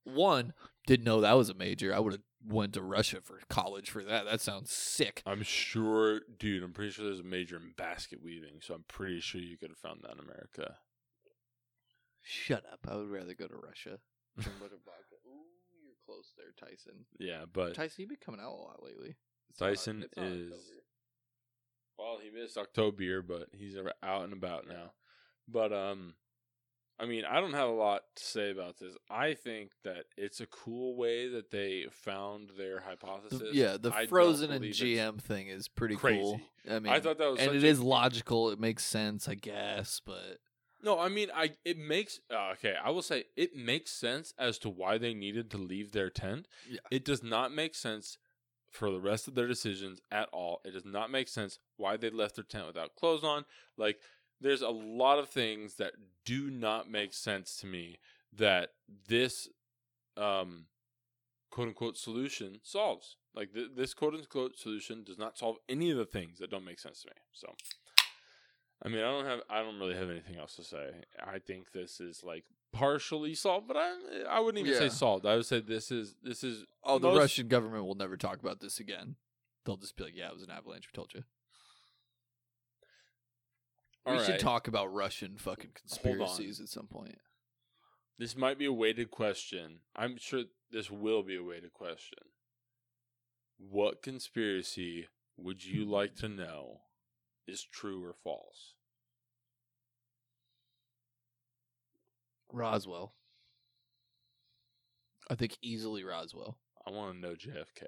one 0.03 0.53
didn't 0.87 1.05
know 1.05 1.21
that 1.21 1.33
was 1.33 1.49
a 1.49 1.53
major. 1.53 1.93
I 1.93 1.99
would 1.99 2.13
have 2.13 2.21
went 2.47 2.73
to 2.73 2.81
Russia 2.81 3.19
for 3.21 3.39
college 3.49 3.89
for 3.89 4.03
that. 4.03 4.25
That 4.25 4.39
sounds 4.39 4.71
sick. 4.71 5.21
I'm 5.25 5.43
sure, 5.43 6.21
dude. 6.39 6.63
I'm 6.63 6.73
pretty 6.73 6.91
sure 6.91 7.05
there's 7.05 7.19
a 7.19 7.23
major 7.23 7.57
in 7.57 7.73
basket 7.77 8.19
weaving, 8.23 8.59
so 8.61 8.73
I'm 8.73 8.85
pretty 8.87 9.19
sure 9.19 9.41
you 9.41 9.57
could 9.57 9.69
have 9.69 9.77
found 9.77 10.01
that 10.03 10.13
in 10.13 10.19
America. 10.19 10.77
Shut 12.23 12.63
up. 12.71 12.79
I 12.87 12.95
would 12.95 13.09
rather 13.09 13.33
go 13.33 13.47
to 13.47 13.55
Russia. 13.55 13.99
than 14.37 14.45
go 14.59 14.67
to 14.67 14.75
vodka. 14.85 15.15
Ooh, 15.27 15.83
you're 15.83 15.95
close 16.05 16.33
there, 16.37 16.53
Tyson. 16.57 17.05
Yeah, 17.19 17.43
but 17.51 17.75
Tyson, 17.75 17.95
you've 18.01 18.09
been 18.09 18.17
coming 18.23 18.39
out 18.41 18.51
a 18.53 18.55
lot 18.55 18.83
lately. 18.83 19.15
It's 19.49 19.59
not- 19.59 19.67
Tyson 19.69 20.03
it's 20.03 20.15
not 20.17 20.25
is. 20.27 20.51
October. 20.51 20.83
Well, 21.99 22.17
he 22.23 22.29
missed 22.31 22.57
October, 22.57 23.21
but 23.21 23.47
he's 23.51 23.77
ar- 23.77 23.93
out 24.01 24.23
and 24.23 24.33
about 24.33 24.67
now. 24.67 24.93
But 25.47 25.71
um, 25.73 26.15
I 26.99 27.05
mean, 27.05 27.25
I 27.25 27.39
don't 27.41 27.53
have 27.53 27.67
a 27.69 27.73
lot 27.73 28.01
to 28.15 28.23
say 28.23 28.49
about 28.51 28.77
this. 28.79 28.95
I 29.09 29.33
think 29.33 29.71
that 29.83 30.05
it's 30.17 30.39
a 30.39 30.45
cool 30.47 30.95
way 30.95 31.27
that 31.29 31.51
they 31.51 31.85
found 31.91 32.51
their 32.57 32.75
The- 32.77 32.81
hypothesis. 32.81 33.49
yeah, 33.53 33.77
the 33.79 33.91
I 33.93 33.99
don't 34.01 34.09
frozen 34.09 34.51
and 34.51 34.61
believe 34.61 34.81
it's- 34.81 35.15
GM 35.15 35.21
thing 35.21 35.47
is 35.47 35.67
pretty 35.67 35.95
crazy. 35.95 36.19
cool. 36.21 36.41
I 36.69 36.79
mean, 36.79 36.93
I 36.93 36.99
thought 36.99 37.17
that 37.17 37.29
was 37.31 37.39
and 37.39 37.49
such 37.49 37.55
it 37.57 37.63
a- 37.63 37.67
is 37.67 37.79
logical. 37.81 38.49
It 38.51 38.59
makes 38.59 38.85
sense, 38.85 39.27
I 39.27 39.35
guess. 39.35 39.99
But 40.05 40.37
No, 40.83 40.99
I 40.99 41.09
mean, 41.09 41.29
I 41.33 41.51
it 41.63 41.77
makes 41.77 42.19
uh, 42.33 42.51
okay. 42.53 42.75
I 42.83 42.89
will 42.89 43.01
say 43.01 43.25
it 43.35 43.55
makes 43.55 43.91
sense 43.91 44.33
as 44.37 44.57
to 44.59 44.69
why 44.69 44.97
they 44.97 45.13
needed 45.13 45.51
to 45.51 45.57
leave 45.57 45.91
their 45.91 46.09
tent. 46.09 46.47
Yeah. 46.69 46.79
It 46.89 47.05
does 47.05 47.23
not 47.23 47.53
make 47.53 47.75
sense 47.75 48.17
for 48.69 48.89
the 48.89 48.99
rest 49.01 49.27
of 49.27 49.35
their 49.35 49.47
decisions 49.47 49.99
at 50.11 50.29
all. 50.31 50.61
It 50.65 50.71
does 50.71 50.85
not 50.85 51.11
make 51.11 51.27
sense 51.27 51.59
why 51.77 51.97
they 51.97 52.09
left 52.09 52.35
their 52.35 52.43
tent 52.45 52.67
without 52.67 52.95
clothes 52.95 53.23
on. 53.23 53.45
Like, 53.77 53.99
there's 54.39 54.61
a 54.61 54.69
lot 54.69 55.19
of 55.19 55.29
things 55.29 55.75
that 55.75 55.93
do 56.25 56.49
not 56.49 56.89
make 56.89 57.13
sense 57.13 57.57
to 57.57 57.67
me 57.67 57.99
that 58.33 58.69
this 59.07 59.49
um 60.17 60.65
quote 61.51 61.67
unquote 61.67 61.97
solution 61.97 62.59
solves. 62.63 63.17
Like 63.35 63.53
th- 63.53 63.71
this 63.75 63.93
quote 63.93 64.15
unquote 64.15 64.57
solution 64.57 65.03
does 65.03 65.17
not 65.17 65.37
solve 65.37 65.57
any 65.69 65.91
of 65.91 65.97
the 65.97 66.05
things 66.05 66.39
that 66.39 66.49
don't 66.49 66.65
make 66.65 66.79
sense 66.79 67.01
to 67.03 67.09
me. 67.09 67.13
So 67.33 67.53
I 68.83 68.89
mean, 68.89 68.99
I 68.99 69.11
don't 69.11 69.25
have, 69.25 69.41
I 69.49 69.61
don't 69.61 69.77
really 69.79 69.95
have 69.95 70.09
anything 70.09 70.37
else 70.37 70.55
to 70.55 70.63
say. 70.63 70.89
I 71.23 71.37
think 71.39 71.71
this 71.71 71.99
is 71.99 72.23
like 72.23 72.43
partially 72.73 73.35
solved, 73.35 73.67
but 73.67 73.77
I, 73.77 73.91
I 74.29 74.39
wouldn't 74.39 74.65
even 74.65 74.77
say 74.79 74.89
solved. 74.89 75.25
I 75.25 75.35
would 75.35 75.45
say 75.45 75.59
this 75.59 75.91
is, 75.91 76.15
this 76.23 76.43
is. 76.43 76.65
oh, 76.83 76.97
the 76.97 77.09
most- 77.09 77.19
Russian 77.19 77.47
government 77.47 77.85
will 77.85 77.95
never 77.95 78.17
talk 78.17 78.39
about 78.39 78.59
this 78.59 78.79
again. 78.79 79.15
They'll 79.65 79.77
just 79.77 79.95
be 79.95 80.05
like, 80.05 80.15
"Yeah, 80.15 80.29
it 80.29 80.33
was 80.33 80.41
an 80.41 80.49
avalanche. 80.49 80.87
We 80.91 80.95
told 80.95 81.13
you." 81.13 81.23
All 84.05 84.17
we 84.17 84.23
should 84.25 84.39
talk 84.39 84.67
about 84.67 84.91
Russian 84.91 85.37
fucking 85.37 85.69
Hold 86.03 86.21
on. 86.21 86.27
conspiracies 86.27 86.59
at 86.59 86.69
some 86.69 86.87
point. 86.87 87.19
This 88.17 88.35
might 88.35 88.57
be 88.57 88.65
a 88.65 88.73
weighted 88.73 89.11
question. 89.11 89.81
I'm 89.95 90.17
sure 90.17 90.45
this 90.71 90.89
will 90.89 91.21
be 91.21 91.35
a 91.37 91.43
weighted 91.43 91.73
question. 91.73 92.17
What 93.59 94.01
conspiracy 94.01 95.07
would 95.37 95.63
you 95.63 95.85
like 95.85 96.15
to 96.15 96.27
know 96.29 96.81
is 97.47 97.63
true 97.63 98.03
or 98.05 98.13
false? 98.23 98.73
Roswell. 102.51 103.13
I 105.29 105.35
think 105.35 105.57
easily 105.61 106.03
Roswell. 106.03 106.57
I 106.85 106.91
want 106.91 107.13
to 107.13 107.19
know 107.19 107.35
JFK. 107.35 107.83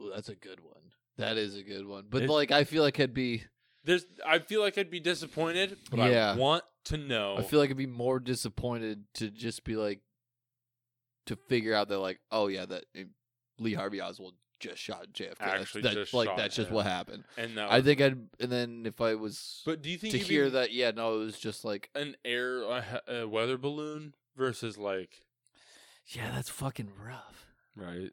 Ooh, 0.00 0.10
that's 0.14 0.28
a 0.28 0.34
good 0.34 0.60
one. 0.60 0.82
That 1.16 1.36
is 1.36 1.56
a 1.56 1.62
good 1.62 1.86
one. 1.86 2.06
But 2.08 2.22
It- 2.24 2.30
like, 2.30 2.50
I 2.50 2.64
feel 2.64 2.82
like 2.82 2.98
I'd 3.00 3.14
be. 3.14 3.44
There's, 3.84 4.04
I 4.24 4.38
feel 4.38 4.60
like 4.60 4.78
I'd 4.78 4.90
be 4.90 5.00
disappointed, 5.00 5.78
but 5.90 6.10
Yeah. 6.10 6.32
I 6.32 6.36
want 6.36 6.64
to 6.84 6.96
know. 6.96 7.36
I 7.36 7.42
feel 7.42 7.58
like 7.58 7.70
I'd 7.70 7.76
be 7.76 7.86
more 7.86 8.20
disappointed 8.20 9.04
to 9.14 9.30
just 9.30 9.64
be 9.64 9.76
like, 9.76 10.00
to 11.26 11.36
figure 11.36 11.74
out 11.74 11.88
that 11.88 11.98
like, 11.98 12.20
oh 12.30 12.48
yeah, 12.48 12.66
that 12.66 12.84
eh, 12.94 13.04
Lee 13.58 13.74
Harvey 13.74 14.00
Oswald 14.00 14.34
just 14.62 14.78
shot 14.80 15.08
JFK. 15.12 15.36
Actually 15.40 15.82
That- 15.82 15.94
just 15.94 16.14
like 16.14 16.34
that's 16.36 16.56
just 16.56 16.68
him. 16.70 16.74
what 16.76 16.86
happened. 16.86 17.24
And 17.36 17.56
that 17.58 17.70
I 17.70 17.82
think 17.82 18.00
I'd 18.00 18.18
and 18.40 18.50
then 18.50 18.84
if 18.86 19.00
I 19.00 19.14
was 19.14 19.62
But 19.66 19.82
do 19.82 19.90
you 19.90 19.98
think 19.98 20.12
to 20.12 20.18
hear 20.18 20.48
that, 20.50 20.72
yeah, 20.72 20.90
no, 20.92 21.20
it 21.20 21.24
was 21.24 21.38
just 21.38 21.64
like 21.64 21.90
an 21.94 22.16
air 22.24 22.62
a, 22.62 23.02
a 23.08 23.28
weather 23.28 23.58
balloon 23.58 24.14
versus 24.36 24.78
like 24.78 25.22
yeah, 26.06 26.30
that's 26.34 26.48
fucking 26.48 26.90
rough. 27.06 27.46
right? 27.76 28.10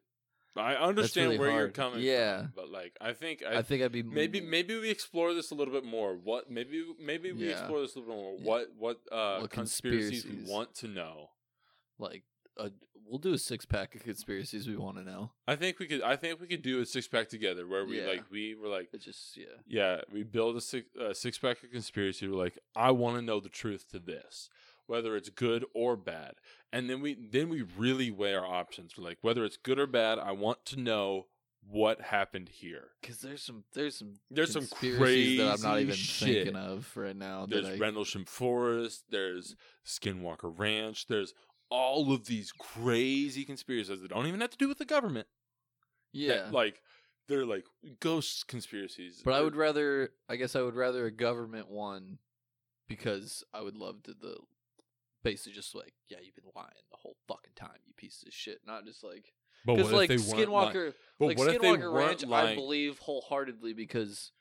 I 0.55 0.73
understand 0.75 1.27
really 1.29 1.39
where 1.39 1.51
you're 1.51 1.69
coming 1.69 2.01
Yeah. 2.01 2.39
from, 2.41 2.53
but 2.55 2.69
like 2.69 2.97
I 2.99 3.13
think 3.13 3.43
I, 3.47 3.59
I, 3.59 3.61
think 3.61 3.81
I'd 3.81 3.91
be 3.93 4.03
maybe 4.03 4.41
maybe 4.41 4.77
we 4.77 4.89
explore 4.89 5.33
this 5.33 5.51
a 5.51 5.55
little 5.55 5.73
bit 5.73 5.85
more. 5.85 6.15
What 6.15 6.51
maybe 6.51 6.83
maybe 6.99 7.31
we 7.31 7.45
Yeah. 7.45 7.51
explore 7.59 7.79
this 7.81 7.95
a 7.95 7.99
little 7.99 8.13
bit 8.15 8.21
more. 8.23 8.37
What 8.39 8.67
what 8.77 8.97
uh 9.11 9.39
What 9.41 9.51
conspiracies, 9.51 10.25
we 10.25 10.31
conspiracies? 10.31 10.49
want 10.49 10.75
to 10.75 10.87
know. 10.89 11.29
like 11.97 12.23
a, 12.59 12.71
we'll 13.07 13.17
do 13.19 13.33
a 13.33 13.37
six 13.37 13.65
pack 13.65 13.95
of 13.95 14.03
conspiracies 14.03 14.67
we 14.67 14.75
want 14.77 14.97
to 14.97 15.03
know. 15.03 15.31
I 15.47 15.55
think 15.55 15.79
we 15.79 15.87
could 15.87 16.01
I 16.03 16.15
think 16.15 16.39
we 16.39 16.47
could 16.47 16.61
do 16.61 16.79
a 16.81 16.85
six 16.85 17.07
pack 17.07 17.29
together 17.29 17.65
where 17.67 17.85
we 17.85 17.99
Yeah. 18.01 18.07
like 18.07 18.23
we 18.29 18.55
were 18.55 18.67
like 18.67 18.89
It 18.93 19.01
just 19.01 19.35
yeah. 19.37 19.45
Yeah, 19.67 20.01
we 20.11 20.23
build 20.23 20.55
a 20.55 20.61
six, 20.61 20.87
uh, 20.95 21.13
six 21.13 21.37
pack 21.37 21.63
of 21.63 21.71
conspiracy. 21.71 22.27
We're 22.27 22.37
like, 22.37 22.59
I 22.75 22.91
want 22.91 23.15
to 23.17 23.21
know 23.21 23.39
the 23.39 23.49
truth 23.49 23.89
to 23.91 23.99
this, 23.99 24.49
whether 24.87 25.15
it's 25.15 25.29
good 25.29 25.65
or 25.73 25.95
bad, 25.95 26.33
and 26.71 26.89
then 26.89 27.01
we 27.01 27.15
then 27.15 27.49
we 27.49 27.63
really 27.77 28.11
weigh 28.11 28.35
our 28.35 28.45
options. 28.45 28.97
We're 28.97 29.05
like, 29.05 29.17
whether 29.21 29.43
it's 29.45 29.57
good 29.57 29.79
or 29.79 29.87
bad, 29.87 30.19
I 30.19 30.31
want 30.31 30.65
to 30.65 30.79
know 30.79 31.25
what 31.67 31.99
happened 32.01 32.49
here. 32.49 32.87
Because 33.01 33.19
there's 33.19 33.43
some 33.43 33.63
there's 33.73 33.95
some 33.95 34.13
There's 34.31 34.53
some 34.53 34.61
conspiracies 34.65 35.37
that 35.39 35.53
I'm 35.55 35.61
not 35.61 35.71
crazy 35.73 35.81
even 35.83 35.95
shit. 35.95 36.27
thinking 36.45 36.55
of 36.55 36.91
right 36.95 37.15
now. 37.15 37.45
There's 37.45 37.67
I, 37.67 37.75
Rendlesham 37.75 38.25
Forest. 38.25 39.03
There's 39.11 39.55
Skinwalker 39.85 40.51
Ranch. 40.57 41.07
There's 41.07 41.33
all 41.69 42.13
of 42.13 42.25
these 42.25 42.51
crazy 42.51 43.45
conspiracies 43.45 44.01
that 44.01 44.09
don't 44.09 44.27
even 44.27 44.41
have 44.41 44.51
to 44.51 44.57
do 44.57 44.67
with 44.67 44.77
the 44.77 44.85
government. 44.85 45.27
that, 46.13 46.19
yeah, 46.19 46.49
like 46.51 46.81
they're 47.27 47.45
like 47.45 47.65
ghost 47.99 48.47
conspiracies. 48.47 49.21
but 49.23 49.33
I 49.33 49.41
would 49.41 49.55
rather. 49.55 50.09
I 50.27 50.35
guess 50.35 50.55
I 50.55 50.61
would 50.61 50.75
rather 50.75 51.05
a 51.05 51.11
government 51.11 51.69
one 51.69 52.17
because 52.87 53.43
I 53.53 53.61
would 53.61 53.75
love 53.75 54.03
to 54.03 54.13
the 54.13 54.37
basically 55.23 55.53
just 55.53 55.75
like 55.75 55.93
yeah, 56.09 56.17
you've 56.21 56.35
been 56.35 56.51
lying 56.55 56.69
the 56.91 56.97
whole 56.97 57.15
fucking 57.27 57.53
time, 57.55 57.77
you 57.85 57.93
piece 57.95 58.23
of 58.25 58.33
shit. 58.33 58.59
Not 58.65 58.85
just 58.85 59.03
like 59.03 59.33
But 59.65 59.75
because 59.75 59.91
what 59.91 60.03
if 60.03 60.09
like 60.09 60.19
they 60.19 60.37
weren't 60.37 60.51
lying? 60.51 60.73
Skinwalker, 60.73 60.93
But 61.19 61.25
like 61.25 61.37
what 61.37 61.47
if 61.47 61.61
they 61.61 61.67
Skinwalker 61.67 61.93
weren't 61.93 62.23
Ranch, 62.23 62.25
I 62.31 62.55
believe 62.55 62.99
wholeheartedly 62.99 63.73
because 63.73 64.31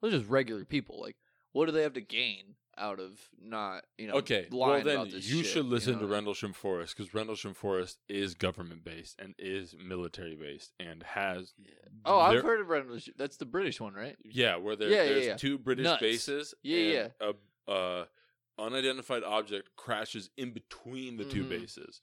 they're 0.00 0.10
just 0.10 0.28
regular 0.28 0.64
people. 0.64 1.00
Like, 1.00 1.16
what 1.52 1.66
do 1.66 1.72
they 1.72 1.82
have 1.82 1.92
to 1.94 2.00
gain 2.00 2.56
out 2.78 2.98
of 3.00 3.18
not 3.40 3.84
you 3.98 4.06
know? 4.06 4.14
Okay, 4.14 4.46
well 4.50 4.82
then 4.82 5.06
you 5.06 5.20
shit, 5.20 5.46
should 5.46 5.66
listen 5.66 5.94
know? 5.94 6.00
to 6.00 6.06
Rendlesham 6.06 6.52
Forest 6.52 6.96
because 6.96 7.12
Rendlesham 7.12 7.54
Forest 7.54 7.98
is 8.08 8.34
government 8.34 8.82
based 8.84 9.20
and 9.20 9.34
is 9.38 9.74
military 9.78 10.34
based 10.36 10.72
and 10.80 11.02
has 11.02 11.52
Yeah. 11.58 11.70
Oh, 12.04 12.18
I've 12.18 12.42
heard 12.42 12.60
of 12.60 12.68
Rendlesham. 12.68 13.14
That's 13.18 13.36
the 13.36 13.44
British 13.46 13.80
one, 13.80 13.94
right? 13.94 14.16
yeah 14.24 14.56
where 14.56 14.74
there, 14.76 14.88
Yeah, 14.88 15.02
yeah, 15.02 15.08
there's 15.10 15.26
yeah. 15.26 15.36
two 15.36 15.58
British 15.58 15.84
Nuts. 15.84 16.00
bases 16.00 16.54
Yeah, 16.62 17.08
and 17.20 17.34
a 17.68 17.70
uh, 17.70 18.04
unidentified 18.58 19.22
object 19.22 19.70
crashes 19.76 20.30
in 20.36 20.52
between 20.52 21.16
the 21.16 21.24
two 21.24 21.44
Mhm. 21.44 21.48
bases. 21.50 22.00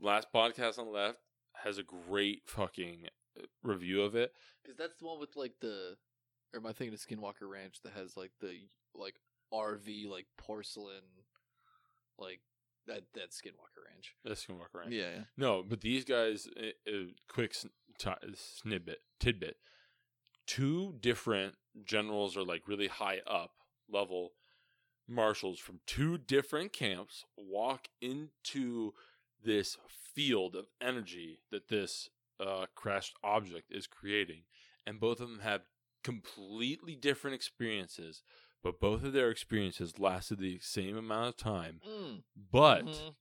Last 0.00 0.28
podcast 0.32 0.78
on 0.78 0.86
the 0.86 0.92
left 0.92 1.18
has 1.54 1.78
a 1.78 1.82
great 1.82 2.42
fucking 2.46 3.08
uh, 3.38 3.42
review 3.62 4.02
of 4.02 4.14
it. 4.14 4.32
Because 4.62 4.76
that's 4.76 4.96
the 4.98 5.06
one 5.06 5.18
with 5.18 5.34
like 5.36 5.54
the, 5.60 5.96
or 6.52 6.60
am 6.60 6.66
I 6.66 6.72
thinking 6.72 6.94
of 6.94 7.00
Skinwalker 7.00 7.48
Ranch 7.48 7.80
that 7.82 7.92
has 7.94 8.16
like 8.16 8.32
the 8.40 8.68
like 8.94 9.16
RV 9.52 10.08
like 10.08 10.26
porcelain, 10.36 11.02
like 12.18 12.40
that 12.86 13.04
that 13.14 13.30
Skinwalker 13.30 13.84
Ranch. 13.90 14.14
This 14.24 14.46
Skinwalker 14.46 14.80
Ranch. 14.80 14.92
Yeah, 14.92 15.10
yeah. 15.16 15.22
No, 15.36 15.62
but 15.66 15.80
these 15.80 16.04
guys, 16.04 16.48
uh, 16.56 16.90
uh, 16.90 17.04
quick 17.28 17.54
sn- 17.54 17.70
ti- 17.98 18.34
snippet, 18.34 19.00
tidbit. 19.20 19.56
Two 20.46 20.94
different 21.00 21.54
generals 21.84 22.36
are 22.36 22.44
like 22.44 22.66
really 22.66 22.88
high 22.88 23.20
up 23.26 23.52
level 23.90 24.32
marshals 25.06 25.58
from 25.58 25.80
two 25.86 26.18
different 26.18 26.72
camps 26.72 27.24
walk 27.36 27.88
into 28.00 28.92
this 29.42 29.78
field 30.14 30.54
of 30.54 30.66
energy 30.80 31.40
that 31.50 31.68
this 31.68 32.10
uh, 32.40 32.66
crashed 32.74 33.14
object 33.24 33.70
is 33.70 33.86
creating. 33.86 34.42
And 34.86 35.00
both 35.00 35.20
of 35.20 35.28
them 35.28 35.40
have 35.40 35.62
completely 36.02 36.94
different 36.94 37.34
experiences, 37.34 38.22
but 38.62 38.80
both 38.80 39.02
of 39.04 39.12
their 39.12 39.30
experiences 39.30 39.98
lasted 39.98 40.38
the 40.38 40.58
same 40.60 40.96
amount 40.96 41.28
of 41.28 41.36
time. 41.36 41.80
Mm. 41.86 42.22
But 42.50 42.84
Mhm. 42.86 43.14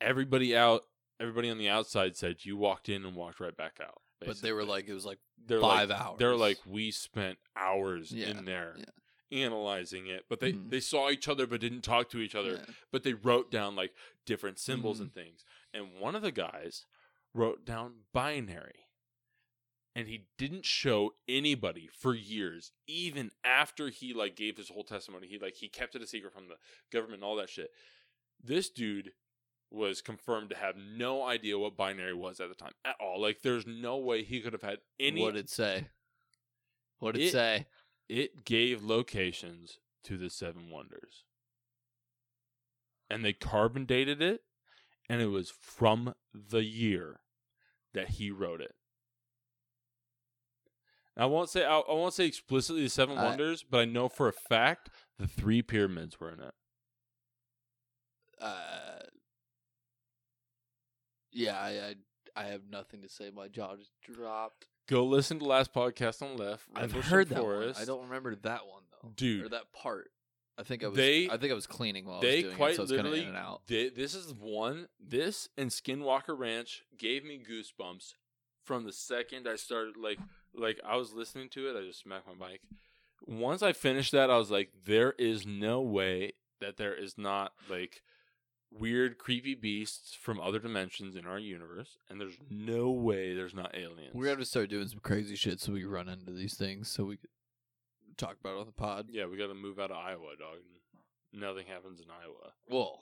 everybody 0.00 0.56
out 0.56 0.82
everybody 1.18 1.48
on 1.48 1.56
the 1.58 1.68
outside 1.68 2.14
said 2.16 2.44
you 2.44 2.56
walked 2.58 2.88
in 2.90 3.04
and 3.04 3.16
walked 3.16 3.40
right 3.40 3.56
back 3.56 3.78
out 3.80 4.02
But 4.20 4.42
they 4.42 4.52
were 4.52 4.64
like 4.64 4.86
it 4.86 4.92
was 4.92 5.06
like 5.06 5.18
they're 5.46 5.60
five 5.62 5.88
like, 5.88 5.98
hours. 6.00 6.18
they're 6.18 6.36
like 6.36 6.58
we 6.66 6.90
spent 6.90 7.38
hours 7.56 8.12
Yeah, 8.12 8.26
in 8.28 8.44
there 8.44 8.76
yeah. 8.76 9.44
analyzing 9.46 10.06
it 10.08 10.26
but 10.28 10.40
they 10.40 10.52
Mhm. 10.52 10.68
they 10.70 10.80
saw 10.80 11.08
each 11.08 11.26
other 11.26 11.46
but 11.46 11.60
didn't 11.62 11.80
talk 11.82 12.10
to 12.10 12.18
each 12.20 12.34
other 12.34 12.56
yeah. 12.66 12.74
but 12.92 13.02
they 13.02 13.14
wrote 13.14 13.50
down 13.50 13.74
like 13.74 13.94
different 14.26 14.58
symbols 14.58 14.98
Mhm. 14.98 15.02
and 15.04 15.14
things 15.14 15.44
and 15.72 15.98
one 15.98 16.14
of 16.14 16.20
the 16.22 16.32
guys 16.32 16.84
wrote 17.32 17.64
down 17.64 18.04
binary 18.12 18.85
and 19.96 20.06
he 20.08 20.26
didn't 20.36 20.66
show 20.66 21.14
anybody 21.26 21.88
for 21.90 22.14
years 22.14 22.70
even 22.86 23.30
after 23.44 23.88
he 23.88 24.12
like 24.12 24.36
gave 24.36 24.56
his 24.58 24.68
whole 24.68 24.84
testimony. 24.84 25.26
He 25.26 25.38
like 25.38 25.54
he 25.54 25.68
kept 25.68 25.94
it 25.96 26.02
a 26.02 26.06
secret 26.06 26.34
from 26.34 26.48
the 26.48 26.56
government 26.92 27.22
and 27.22 27.24
all 27.24 27.36
that 27.36 27.48
shit. 27.48 27.70
This 28.44 28.68
dude 28.68 29.12
was 29.70 30.02
confirmed 30.02 30.50
to 30.50 30.56
have 30.56 30.76
no 30.76 31.22
idea 31.24 31.58
what 31.58 31.76
binary 31.76 32.12
was 32.14 32.38
at 32.40 32.48
the 32.50 32.54
time 32.54 32.74
at 32.84 32.94
all. 33.00 33.20
Like 33.20 33.40
there's 33.42 33.66
no 33.66 33.96
way 33.96 34.22
he 34.22 34.40
could 34.40 34.52
have 34.52 34.62
had 34.62 34.78
any 35.00 35.22
what 35.22 35.32
did 35.34 35.44
it 35.46 35.50
say? 35.50 35.86
What 36.98 37.14
did 37.14 37.22
it 37.22 37.26
It- 37.28 37.32
say? 37.32 37.66
it 38.08 38.44
gave 38.44 38.82
locations 38.84 39.78
to 40.04 40.16
the 40.18 40.28
seven 40.30 40.70
wonders. 40.70 41.24
And 43.08 43.24
they 43.24 43.32
carbon 43.32 43.86
dated 43.86 44.20
it 44.20 44.42
and 45.08 45.22
it 45.22 45.26
was 45.28 45.50
from 45.50 46.14
the 46.34 46.64
year 46.64 47.20
that 47.94 48.10
he 48.10 48.30
wrote 48.30 48.60
it 48.60 48.74
i 51.16 51.24
won't 51.26 51.48
say 51.50 51.64
i, 51.64 51.78
I 51.78 51.92
won't 51.94 52.14
say 52.14 52.26
explicitly 52.26 52.82
the 52.82 52.88
seven 52.90 53.16
I- 53.18 53.24
wonders 53.24 53.62
but 53.68 53.78
i 53.78 53.84
know 53.84 54.08
for 54.08 54.28
a 54.28 54.32
fact 54.32 54.90
the 55.18 55.26
three 55.26 55.62
pyramids 55.62 56.18
were 56.20 56.30
in 56.30 56.40
it 56.40 56.54
Uh, 58.40 59.00
yeah, 61.32 61.58
I, 61.58 61.68
I 61.68 61.94
I 62.38 62.44
have 62.48 62.62
nothing 62.70 63.00
to 63.02 63.08
say. 63.08 63.30
My 63.34 63.48
jaw 63.48 63.76
just 63.76 63.90
dropped. 64.02 64.66
go 64.88 65.04
listen 65.04 65.38
to 65.38 65.44
last 65.46 65.72
podcast 65.72 66.20
on 66.22 66.36
left 66.36 66.66
I've 66.74 66.92
Rendlesham 66.92 67.10
heard 67.10 67.28
that 67.30 67.44
one. 67.44 67.74
I 67.78 67.84
don't 67.84 68.02
remember 68.04 68.34
that 68.36 68.66
one 68.66 68.82
though, 68.90 69.10
dude, 69.16 69.44
or 69.46 69.48
that 69.50 69.72
part. 69.72 70.10
I 70.58 70.62
think 70.62 70.84
I 70.84 70.88
was. 70.88 70.96
They- 70.96 71.28
I 71.30 71.36
think 71.36 71.50
I 71.52 71.54
was 71.54 71.66
cleaning 71.66 72.04
while 72.06 72.16
I 72.22 72.24
was 72.24 72.42
doing 72.42 72.56
quite 72.56 72.72
it, 72.72 72.76
so 72.76 72.82
it's 72.84 72.92
kind 72.92 73.00
of 73.06 73.12
literally 73.12 73.22
in 73.22 73.28
and 73.36 73.38
out. 73.38 73.62
thi- 73.66 73.88
this 73.90 74.14
is 74.14 74.32
one 74.34 74.88
this 75.00 75.48
and 75.56 75.70
skinwalker 75.70 76.38
ranch 76.38 76.82
gave 76.98 77.24
me 77.24 77.38
goosebumps 77.38 78.14
from 78.64 78.84
the 78.84 78.92
second 78.92 79.46
i 79.46 79.54
started 79.54 79.96
like 79.96 80.18
like 80.56 80.80
i 80.86 80.96
was 80.96 81.12
listening 81.12 81.48
to 81.48 81.68
it 81.68 81.76
i 81.78 81.84
just 81.84 82.00
smacked 82.00 82.26
my 82.26 82.48
mic 82.48 82.60
once 83.26 83.62
i 83.62 83.72
finished 83.72 84.12
that 84.12 84.30
i 84.30 84.36
was 84.36 84.50
like 84.50 84.70
there 84.84 85.12
is 85.18 85.46
no 85.46 85.80
way 85.80 86.32
that 86.60 86.76
there 86.76 86.94
is 86.94 87.16
not 87.18 87.52
like 87.68 88.02
weird 88.72 89.16
creepy 89.18 89.54
beasts 89.54 90.14
from 90.14 90.40
other 90.40 90.58
dimensions 90.58 91.14
in 91.16 91.26
our 91.26 91.38
universe 91.38 91.98
and 92.10 92.20
there's 92.20 92.36
no 92.50 92.90
way 92.90 93.34
there's 93.34 93.54
not 93.54 93.74
aliens 93.74 94.12
We're 94.12 94.24
gonna 94.24 94.30
have 94.30 94.38
to 94.40 94.44
start 94.44 94.70
doing 94.70 94.88
some 94.88 94.98
crazy 95.00 95.36
shit 95.36 95.60
so 95.60 95.72
we 95.72 95.84
run 95.84 96.08
into 96.08 96.32
these 96.32 96.54
things, 96.54 96.88
so 96.88 97.04
we 97.04 97.16
could 97.16 97.30
talk 98.16 98.36
about 98.40 98.56
it 98.56 98.60
on 98.60 98.66
the 98.66 98.72
pod. 98.72 99.06
yeah 99.10 99.26
we 99.26 99.36
gotta 99.36 99.54
move 99.54 99.78
out 99.78 99.90
of 99.90 99.96
iowa 99.96 100.36
dog 100.38 100.58
nothing 101.32 101.66
happens 101.66 102.00
in 102.00 102.06
iowa 102.10 102.52
Whoa. 102.66 102.98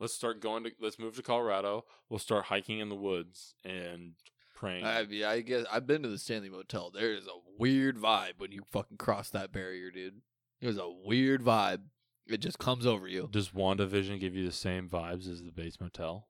let's 0.00 0.14
start 0.14 0.40
going 0.40 0.64
to 0.64 0.72
let's 0.80 0.98
move 0.98 1.14
to 1.16 1.22
colorado 1.22 1.84
we'll 2.08 2.18
start 2.18 2.46
hiking 2.46 2.78
in 2.80 2.88
the 2.88 2.94
woods 2.96 3.54
and 3.64 4.14
praying 4.58 4.84
I 4.84 5.04
mean, 5.04 5.24
I 5.24 5.40
guess 5.40 5.64
I've 5.70 5.86
been 5.86 6.02
to 6.02 6.08
the 6.08 6.18
Stanley 6.18 6.48
Motel. 6.48 6.90
There 6.90 7.12
is 7.12 7.26
a 7.26 7.38
weird 7.58 7.96
vibe 7.96 8.38
when 8.38 8.50
you 8.50 8.62
fucking 8.72 8.96
cross 8.96 9.30
that 9.30 9.52
barrier, 9.52 9.90
dude. 9.90 10.20
There's 10.60 10.78
a 10.78 10.90
weird 10.90 11.42
vibe. 11.42 11.82
It 12.26 12.38
just 12.38 12.58
comes 12.58 12.84
over 12.84 13.06
you. 13.06 13.28
Does 13.30 13.50
WandaVision 13.50 14.20
give 14.20 14.34
you 14.34 14.44
the 14.44 14.52
same 14.52 14.88
vibes 14.88 15.30
as 15.30 15.42
the 15.42 15.52
Bates 15.52 15.80
Motel? 15.80 16.26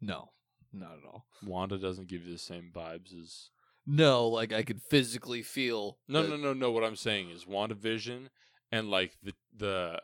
No, 0.00 0.30
not 0.72 0.92
at 0.92 1.08
all. 1.08 1.24
Wanda 1.44 1.78
doesn't 1.78 2.08
give 2.08 2.24
you 2.24 2.32
the 2.32 2.38
same 2.38 2.70
vibes 2.74 3.18
as. 3.18 3.48
No, 3.86 4.28
like 4.28 4.52
I 4.52 4.62
could 4.62 4.82
physically 4.82 5.42
feel. 5.42 5.98
No, 6.06 6.26
no, 6.26 6.36
no, 6.36 6.52
no. 6.52 6.70
What 6.70 6.84
I'm 6.84 6.96
saying 6.96 7.30
is 7.30 7.44
WandaVision 7.44 8.28
and 8.70 8.90
like 8.90 9.16
the 9.22 9.32
the 9.56 10.00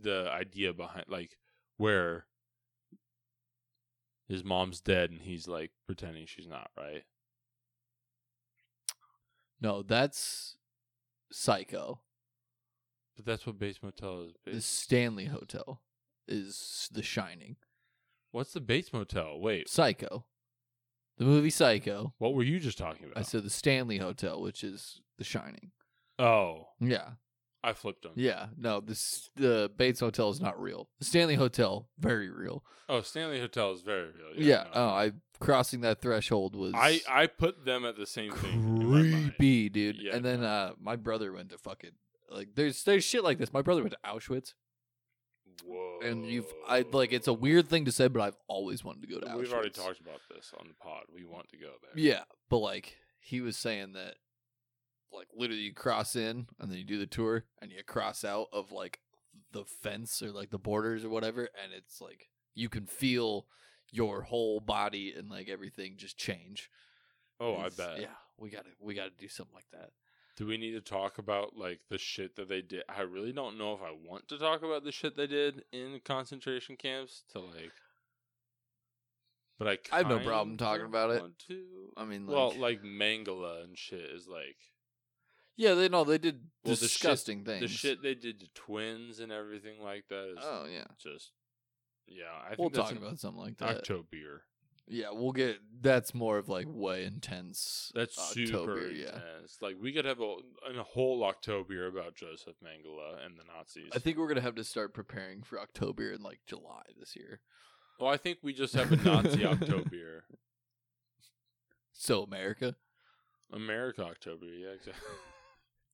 the 0.00 0.30
idea 0.30 0.72
behind 0.72 1.06
like 1.08 1.38
where 1.78 2.26
his 4.30 4.44
mom's 4.44 4.80
dead 4.80 5.10
and 5.10 5.20
he's 5.20 5.46
like 5.48 5.72
pretending 5.86 6.24
she's 6.24 6.46
not 6.48 6.70
right. 6.78 7.02
No, 9.60 9.82
that's 9.82 10.56
Psycho. 11.30 12.00
But 13.16 13.26
that's 13.26 13.46
what 13.46 13.58
Bates 13.58 13.82
Motel 13.82 14.22
is. 14.22 14.32
The 14.44 14.52
Bates. 14.52 14.64
Stanley 14.66 15.26
Hotel 15.26 15.82
is 16.26 16.88
The 16.92 17.02
Shining. 17.02 17.56
What's 18.32 18.52
the 18.52 18.60
Bates 18.60 18.92
Motel? 18.92 19.38
Wait, 19.38 19.68
Psycho. 19.68 20.24
The 21.18 21.24
movie 21.24 21.50
Psycho. 21.50 22.14
What 22.18 22.32
were 22.34 22.42
you 22.44 22.58
just 22.60 22.78
talking 22.78 23.04
about? 23.04 23.18
I 23.18 23.22
said 23.22 23.42
the 23.42 23.50
Stanley 23.50 23.98
Hotel, 23.98 24.40
which 24.40 24.64
is 24.64 25.02
The 25.18 25.24
Shining. 25.24 25.72
oh, 26.18 26.68
Yeah, 26.80 27.10
I 27.62 27.72
flipped 27.74 28.02
them. 28.02 28.12
yeah. 28.14 28.46
No, 28.56 28.80
this 28.80 29.28
the 29.36 29.70
Bates 29.76 30.00
Hotel 30.00 30.30
is 30.30 30.40
not 30.40 30.60
real. 30.60 30.88
The 30.98 31.04
Stanley 31.04 31.34
Hotel, 31.34 31.88
very 31.98 32.30
real. 32.30 32.64
Oh, 32.88 33.02
Stanley 33.02 33.38
Hotel 33.40 33.72
is 33.72 33.82
very 33.82 34.06
real. 34.08 34.32
Yeah. 34.36 34.64
no. 34.64 34.70
Oh, 34.74 34.88
I 34.88 35.12
crossing 35.38 35.80
that 35.82 36.00
threshold 36.00 36.54
was 36.56 36.72
I 36.74 37.00
I 37.08 37.26
put 37.26 37.64
them 37.64 37.84
at 37.84 37.96
the 37.96 38.06
same 38.06 38.32
thing. 38.32 38.52
in 38.54 38.88
my 38.88 39.02
mind. 39.02 39.12
creepy, 39.38 39.68
dude. 39.68 39.96
Yeah, 40.00 40.16
and 40.16 40.24
then 40.24 40.40
no. 40.40 40.46
uh 40.46 40.72
my 40.80 40.96
brother 40.96 41.32
went 41.32 41.50
to 41.50 41.58
fucking 41.58 41.92
like 42.30 42.48
there's 42.54 42.82
there's 42.84 43.04
shit 43.04 43.22
like 43.24 43.38
this. 43.38 43.52
My 43.52 43.62
brother 43.62 43.82
went 43.82 43.92
to 43.92 44.10
Auschwitz, 44.10 44.54
Whoa. 45.66 45.98
and 46.02 46.26
you've 46.26 46.52
I 46.68 46.84
like 46.92 47.12
it's 47.12 47.28
a 47.28 47.32
weird 47.32 47.68
thing 47.68 47.84
to 47.84 47.92
say, 47.92 48.08
but 48.08 48.20
I've 48.22 48.36
always 48.48 48.82
wanted 48.84 49.02
to 49.02 49.08
go 49.08 49.20
to 49.20 49.26
Auschwitz. 49.26 49.38
We've 49.38 49.52
already 49.52 49.70
talked 49.70 50.00
about 50.00 50.20
this 50.34 50.52
on 50.58 50.68
the 50.68 50.74
pod. 50.74 51.04
We 51.14 51.24
want 51.24 51.48
to 51.50 51.56
go 51.58 51.70
there. 51.82 52.02
Yeah, 52.02 52.22
but 52.48 52.58
like 52.58 52.96
he 53.20 53.40
was 53.40 53.56
saying 53.56 53.92
that, 53.92 54.14
like 55.12 55.28
literally 55.34 55.62
you 55.62 55.74
cross 55.74 56.16
in 56.16 56.46
and 56.58 56.70
then 56.70 56.78
you 56.78 56.84
do 56.84 56.98
the 56.98 57.06
tour 57.06 57.44
and 57.60 57.70
you 57.70 57.82
cross 57.84 58.24
out 58.24 58.48
of 58.52 58.72
like 58.72 59.00
the 59.52 59.64
fence 59.64 60.22
or 60.22 60.30
like 60.30 60.50
the 60.50 60.58
borders 60.58 61.04
or 61.04 61.08
whatever, 61.08 61.42
and 61.62 61.72
it's 61.76 62.00
like 62.00 62.28
you 62.54 62.68
can 62.68 62.86
feel 62.86 63.46
your 63.92 64.22
whole 64.22 64.60
body 64.60 65.12
and 65.16 65.30
like 65.30 65.48
everything 65.48 65.94
just 65.96 66.16
change. 66.16 66.70
Oh, 67.40 67.56
I 67.56 67.70
bet. 67.70 68.00
Yeah, 68.00 68.06
we 68.38 68.50
gotta 68.50 68.70
we 68.80 68.94
gotta 68.94 69.10
do 69.18 69.28
something 69.28 69.54
like 69.54 69.70
that. 69.72 69.90
Do 70.36 70.46
we 70.46 70.56
need 70.56 70.72
to 70.72 70.80
talk 70.80 71.18
about 71.18 71.56
like 71.56 71.80
the 71.88 71.98
shit 71.98 72.36
that 72.36 72.48
they 72.48 72.62
did? 72.62 72.82
I 72.88 73.02
really 73.02 73.32
don't 73.32 73.58
know 73.58 73.74
if 73.74 73.80
I 73.82 73.92
want 73.92 74.28
to 74.28 74.38
talk 74.38 74.62
about 74.62 74.84
the 74.84 74.92
shit 74.92 75.16
they 75.16 75.26
did 75.26 75.64
in 75.72 76.00
concentration 76.04 76.76
camps 76.76 77.24
to 77.32 77.40
like. 77.40 77.72
But 79.58 79.68
I 79.68 79.78
I 79.92 79.98
have 79.98 80.08
no 80.08 80.18
problem 80.20 80.56
talking 80.56 80.86
about 80.86 81.10
it. 81.10 81.22
To. 81.48 81.92
I 81.96 82.04
mean, 82.06 82.26
like, 82.26 82.34
well, 82.34 82.54
like 82.58 82.82
Mengele 82.82 83.64
and 83.64 83.76
shit 83.76 84.00
is 84.00 84.26
like 84.26 84.56
yeah, 85.60 85.74
they 85.74 85.88
know 85.90 86.04
they 86.04 86.16
did 86.16 86.40
Well, 86.64 86.74
the 86.74 86.80
shit- 86.80 86.88
disgusting 86.88 87.44
things. 87.44 87.60
the 87.60 87.68
shit 87.68 88.02
they 88.02 88.14
did 88.14 88.40
to 88.40 88.46
twins 88.54 89.20
and 89.20 89.30
everything 89.30 89.82
like 89.82 90.04
that 90.08 90.30
is 90.32 90.38
Oh 90.40 90.64
yeah, 90.72 90.84
just. 90.98 91.32
Yeah, 92.06 92.24
I 92.44 92.48
think 92.56 92.58
we'll 92.58 92.70
talk 92.70 92.92
about 92.92 93.20
something 93.20 93.40
like 93.40 93.58
that. 93.58 93.76
October. 93.78 94.42
Yeah, 94.88 95.10
we'll 95.12 95.30
get. 95.32 95.58
That's 95.80 96.14
more 96.14 96.38
of 96.38 96.48
like 96.48 96.66
way 96.68 97.04
intense. 97.04 97.92
That's 97.94 98.16
super 98.32 98.56
October, 98.56 98.88
intense. 98.88 98.98
yeah. 99.60 99.66
Like 99.68 99.76
we 99.80 99.92
could 99.92 100.04
have 100.06 100.20
a, 100.20 100.36
a 100.76 100.82
whole 100.82 101.22
October 101.22 101.86
about 101.86 102.16
Joseph 102.16 102.56
Mengele 102.64 103.24
and 103.24 103.38
the 103.38 103.44
Nazis. 103.44 103.90
I 103.94 104.00
think 104.00 104.16
we're 104.18 104.26
gonna 104.26 104.40
have 104.40 104.56
to 104.56 104.64
start 104.64 104.92
preparing 104.94 105.42
for 105.42 105.60
October 105.60 106.10
in 106.10 106.22
like 106.22 106.40
July 106.46 106.82
this 106.98 107.14
year. 107.14 107.40
Well, 108.00 108.10
I 108.10 108.16
think 108.16 108.38
we 108.42 108.52
just 108.54 108.74
have 108.80 108.90
a 108.90 108.96
Nazi 108.96 109.44
October, 109.44 110.24
So 111.92 112.22
America. 112.24 112.74
America 113.52 114.02
October. 114.04 114.46
Yeah, 114.46 114.70
exactly. 114.70 115.04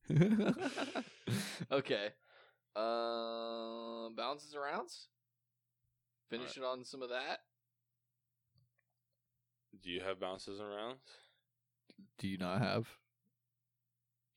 okay. 1.72 2.08
Uh, 2.74 4.10
bounces 4.16 4.54
around. 4.54 4.90
Finish 6.28 6.56
it 6.56 6.62
on 6.64 6.84
some 6.84 7.02
of 7.02 7.08
that. 7.10 7.40
Do 9.82 9.90
you 9.90 10.00
have 10.00 10.18
bounces 10.20 10.60
around? 10.60 10.96
Do 12.18 12.28
you 12.28 12.38
not 12.38 12.60
have? 12.60 12.88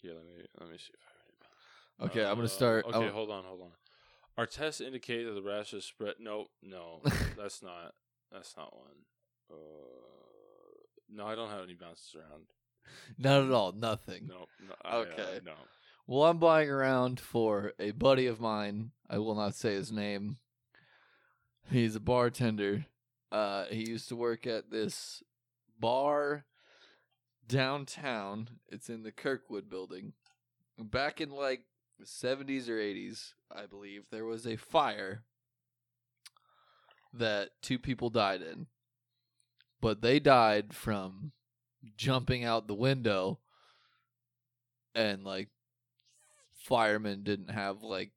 Yeah, 0.02 0.14
let 0.14 0.26
me 0.26 0.46
let 0.60 0.70
me 0.70 0.78
see 0.78 0.94
if 0.94 1.00
I 1.02 1.12
have 1.12 1.26
any 1.28 1.38
bounces. 1.42 2.18
Okay, 2.18 2.26
I'm 2.26 2.32
Uh, 2.32 2.36
gonna 2.36 2.48
start. 2.48 2.86
Okay, 2.86 3.06
I'll- 3.08 3.12
hold 3.12 3.32
on, 3.32 3.44
hold 3.44 3.62
on. 3.62 3.72
Our 4.38 4.46
tests 4.46 4.80
indicate 4.80 5.26
that 5.26 5.34
the 5.34 5.42
rash 5.42 5.74
is 5.74 5.84
spread. 5.84 6.16
No, 6.20 6.48
no, 6.62 7.02
that's 7.38 7.62
not. 7.62 7.94
That's 8.32 8.56
not 8.56 8.74
one. 8.76 9.06
Uh, 9.52 9.56
no, 11.10 11.26
I 11.28 11.36
don't 11.36 11.50
have 11.50 11.64
any 11.64 11.74
bounces 11.74 12.16
around. 12.16 12.46
Not 13.18 13.44
at 13.44 13.52
all. 13.52 13.72
Nothing. 13.72 14.28
No, 14.28 14.48
no 14.68 14.76
I, 14.84 14.90
uh, 14.90 15.00
Okay. 15.02 15.40
no. 15.46 15.54
Well, 16.08 16.24
I'm 16.24 16.40
buying 16.40 16.70
around 16.70 17.20
for 17.20 17.74
a 17.80 17.92
buddy 17.92 18.26
of 18.26 18.40
mine. 18.40 18.92
I 19.10 19.20
will 19.20 19.36
not 19.36 19.54
say 19.56 19.74
his 19.76 19.92
name. 19.92 20.38
He's 21.70 21.96
a 21.96 22.00
bartender. 22.00 22.86
Uh, 23.32 23.66
he 23.66 23.88
used 23.88 24.08
to 24.10 24.16
work 24.16 24.48
at 24.48 24.72
this 24.72 25.22
bar 25.80 26.46
downtown. 27.48 28.50
It's 28.70 28.90
in 28.90 29.04
the 29.04 29.12
Kirkwood 29.12 29.70
building. 29.70 30.14
Back 30.80 31.22
in 31.22 31.30
like 31.30 31.62
70s 32.04 32.70
or 32.70 32.78
80s, 32.78 33.34
I 33.56 33.66
believe, 33.66 34.06
there 34.12 34.26
was 34.26 34.48
a 34.48 34.56
fire 34.56 35.24
that 37.14 37.50
two 37.62 37.78
people 37.78 38.10
died 38.10 38.42
in. 38.42 38.68
But 39.82 40.02
they 40.02 40.20
died 40.20 40.74
from 40.74 41.32
jumping 41.98 42.44
out 42.44 42.68
the 42.68 42.74
window 42.74 43.40
and 44.96 45.24
like 45.24 45.50
firemen 46.64 47.24
didn't 47.24 47.52
have 47.52 47.84
like 47.84 48.12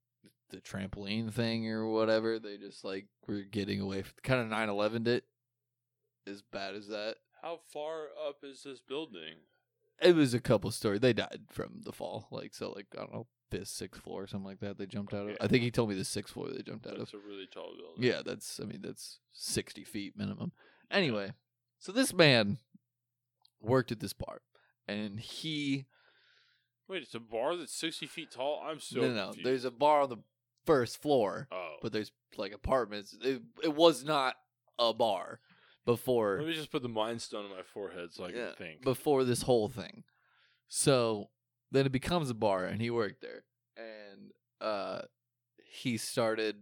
the 0.51 0.59
trampoline 0.59 1.33
thing 1.33 1.69
or 1.69 1.87
whatever. 1.89 2.39
They 2.39 2.57
just 2.59 2.85
like 2.85 3.07
were 3.27 3.43
getting 3.43 3.81
away 3.81 4.03
from 4.03 4.15
kind 4.23 4.41
of 4.41 4.49
9/11 4.49 5.07
it 5.07 5.25
as 6.27 6.43
bad 6.43 6.75
as 6.75 6.89
that. 6.89 7.17
How 7.41 7.61
far 7.73 8.09
up 8.29 8.39
is 8.43 8.63
this 8.63 8.81
building? 8.81 9.37
It 10.01 10.15
was 10.15 10.35
a 10.35 10.41
couple 10.41 10.71
stories. 10.71 11.01
They 11.01 11.13
died 11.13 11.43
from 11.51 11.81
the 11.85 11.93
fall, 11.93 12.29
like 12.31 12.55
so, 12.55 12.71
like 12.71 12.87
I 12.97 13.01
don't 13.01 13.13
know, 13.13 13.27
fifth, 13.51 13.69
sixth 13.69 14.03
floor 14.03 14.23
or 14.23 14.27
something 14.27 14.49
like 14.49 14.61
that. 14.61 14.79
They 14.79 14.87
jumped 14.87 15.15
out 15.15 15.29
of. 15.29 15.37
I 15.41 15.47
think 15.47 15.63
he 15.63 15.71
told 15.71 15.89
me 15.89 15.95
the 15.95 16.05
sixth 16.05 16.35
floor 16.35 16.49
they 16.51 16.63
jumped 16.63 16.87
out 16.87 16.95
of. 16.95 16.99
That's 17.01 17.15
a 17.15 17.19
really 17.19 17.47
tall 17.53 17.75
building. 17.77 18.03
Yeah, 18.03 18.23
that's. 18.25 18.61
I 18.61 18.65
mean, 18.65 18.81
that's 18.83 19.21
sixty 19.33 19.85
feet 19.85 20.17
minimum. 20.17 20.53
Anyway, 20.91 21.33
so 21.79 21.93
this 21.93 22.13
man 22.13 22.59
worked 23.63 23.93
at 23.93 24.01
this 24.01 24.13
bar, 24.13 24.41
and 24.87 25.21
he 25.21 25.87
Wait, 26.89 27.03
it's 27.03 27.15
a 27.15 27.21
bar 27.21 27.57
that's 27.57 27.75
sixty 27.75 28.07
feet 28.07 28.31
tall. 28.31 28.63
I'm 28.65 28.81
so 28.81 29.01
no, 29.01 29.13
no, 29.13 29.25
confused. 29.27 29.47
There's 29.47 29.65
a 29.65 29.71
bar 29.71 30.03
on 30.03 30.11
the 30.11 30.19
first 30.67 31.01
floor, 31.01 31.49
oh, 31.51 31.77
but 31.81 31.93
there's 31.93 32.13
like 32.37 32.53
apartments. 32.53 33.17
It, 33.23 33.43
it 33.63 33.75
was 33.75 34.05
not 34.05 34.37
a 34.79 34.93
bar 34.93 35.41
before 35.85 36.39
let 36.39 36.47
me 36.47 36.55
just 36.55 36.71
put 36.71 36.83
the 36.83 36.89
mind 36.89 37.21
stone 37.21 37.45
on 37.45 37.51
my 37.51 37.63
forehead 37.63 38.13
so 38.13 38.25
I 38.25 38.33
can 38.33 38.53
think. 38.57 38.83
before 38.83 39.25
this 39.25 39.43
whole 39.43 39.69
thing. 39.69 40.05
So 40.69 41.31
then 41.71 41.87
it 41.87 41.93
becomes 41.93 42.31
a 42.31 42.35
bar, 42.35 42.65
and 42.65 42.81
he 42.81 42.91
worked 42.91 43.23
there, 43.23 43.45
and 43.77 44.31
uh, 44.61 45.03
he 45.65 45.97
started. 45.97 46.57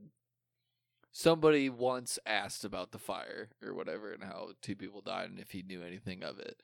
Somebody 1.13 1.69
once 1.69 2.19
asked 2.25 2.65
about 2.65 2.93
the 2.93 2.99
fire 2.99 3.49
or 3.65 3.75
whatever, 3.75 4.13
and 4.13 4.23
how 4.23 4.51
two 4.63 4.77
people 4.77 5.01
died, 5.01 5.31
and 5.31 5.39
if 5.39 5.51
he 5.51 5.63
knew 5.63 5.83
anything 5.83 6.23
of 6.23 6.39
it, 6.39 6.63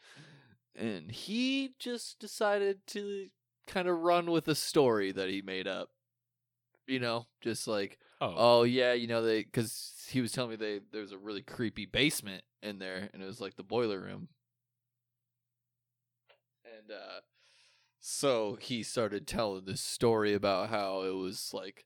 and 0.75 1.11
he 1.11 1.75
just 1.79 2.19
decided 2.21 2.87
to 2.89 3.29
kind 3.67 3.89
of 3.89 3.99
run 3.99 4.31
with 4.31 4.47
a 4.49 4.55
story 4.55 5.11
that 5.13 5.29
he 5.29 5.43
made 5.43 5.67
up. 5.67 5.91
You 6.87 7.01
know, 7.01 7.27
just 7.41 7.67
like 7.67 7.99
oh, 8.21 8.35
Oh 8.37 8.63
yeah, 8.63 8.93
you 8.93 9.09
know 9.09 9.23
they 9.23 9.43
because 9.43 10.07
he 10.09 10.21
was 10.21 10.31
telling 10.31 10.51
me 10.51 10.57
they 10.57 10.81
there 10.93 11.03
was 11.03 11.13
a 11.13 11.19
really 11.19 11.43
creepy 11.43 11.87
basement 11.87 12.45
in 12.63 12.79
there, 12.79 13.11
and 13.13 13.23
it 13.23 13.27
was 13.27 13.41
like 13.41 13.57
the 13.57 13.65
boiler 13.65 14.01
room. 14.01 14.29
And 16.65 16.93
uh, 16.93 17.21
so 17.99 18.57
he 18.61 18.85
started 18.85 19.27
telling 19.27 19.65
this 19.65 19.81
story 19.81 20.35
about 20.35 20.71
how 20.71 21.03
it 21.03 21.15
was 21.15 21.51
like 21.53 21.85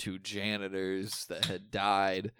two 0.00 0.18
janitors 0.18 1.26
that 1.26 1.44
had 1.44 1.70
died 1.70 2.32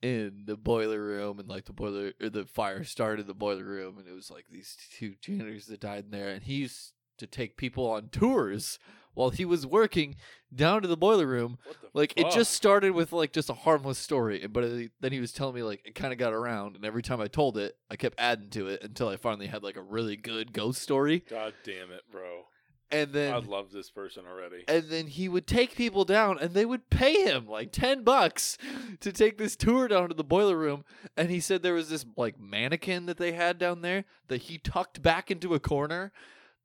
in 0.00 0.44
the 0.46 0.56
boiler 0.56 1.02
room, 1.02 1.38
and 1.38 1.48
like 1.48 1.66
the 1.66 1.72
boiler 1.74 2.12
or 2.20 2.30
the 2.30 2.46
fire 2.46 2.82
started 2.82 3.22
in 3.22 3.26
the 3.26 3.34
boiler 3.34 3.62
room, 3.64 3.98
and 3.98 4.08
it 4.08 4.14
was 4.14 4.30
like 4.30 4.46
these 4.50 4.74
two 4.98 5.14
janitors 5.20 5.66
that 5.66 5.80
died 5.80 6.04
in 6.06 6.10
there, 6.10 6.30
and 6.30 6.44
he 6.44 6.54
used 6.54 6.94
to 7.18 7.26
take 7.26 7.58
people 7.58 7.90
on 7.90 8.08
tours 8.08 8.78
while 9.12 9.28
he 9.28 9.44
was 9.44 9.66
working 9.66 10.16
down 10.52 10.82
to 10.82 10.88
the 10.88 10.96
boiler 10.96 11.26
room 11.26 11.58
the 11.64 11.88
like 11.94 12.12
it 12.16 12.30
just 12.32 12.52
started 12.52 12.90
with 12.92 13.12
like 13.12 13.32
just 13.32 13.50
a 13.50 13.54
harmless 13.54 13.98
story, 13.98 14.46
but 14.46 14.64
it, 14.64 14.92
then 15.00 15.12
he 15.12 15.20
was 15.20 15.32
telling 15.32 15.54
me 15.54 15.62
like 15.62 15.82
it 15.84 15.94
kind 15.94 16.12
of 16.12 16.18
got 16.18 16.32
around, 16.32 16.74
and 16.74 16.86
every 16.86 17.02
time 17.02 17.20
I 17.20 17.26
told 17.26 17.58
it, 17.58 17.76
I 17.90 17.96
kept 17.96 18.18
adding 18.18 18.48
to 18.50 18.68
it 18.68 18.82
until 18.82 19.10
I 19.10 19.16
finally 19.16 19.46
had 19.46 19.62
like 19.62 19.76
a 19.76 19.82
really 19.82 20.16
good 20.16 20.54
ghost 20.54 20.80
story. 20.80 21.22
God 21.28 21.52
damn 21.64 21.90
it, 21.90 22.02
bro! 22.10 22.44
And 22.90 23.12
then 23.12 23.32
I 23.34 23.38
love 23.38 23.72
this 23.72 23.90
person 23.90 24.24
already. 24.30 24.64
and 24.68 24.84
then 24.88 25.06
he 25.08 25.28
would 25.28 25.46
take 25.46 25.74
people 25.74 26.04
down, 26.04 26.38
and 26.38 26.54
they 26.54 26.64
would 26.64 26.90
pay 26.90 27.24
him 27.24 27.46
like 27.46 27.72
ten 27.72 28.04
bucks 28.04 28.56
to 29.00 29.10
take 29.12 29.36
this 29.38 29.56
tour 29.56 29.88
down 29.88 30.08
to 30.10 30.14
the 30.14 30.22
boiler 30.22 30.56
room. 30.56 30.84
And 31.16 31.30
he 31.30 31.40
said 31.40 31.62
there 31.62 31.74
was 31.74 31.88
this 31.88 32.04
like 32.16 32.38
mannequin 32.38 33.06
that 33.06 33.16
they 33.16 33.32
had 33.32 33.58
down 33.58 33.80
there 33.82 34.04
that 34.28 34.42
he 34.42 34.58
tucked 34.58 35.02
back 35.02 35.30
into 35.30 35.54
a 35.54 35.60
corner, 35.60 36.12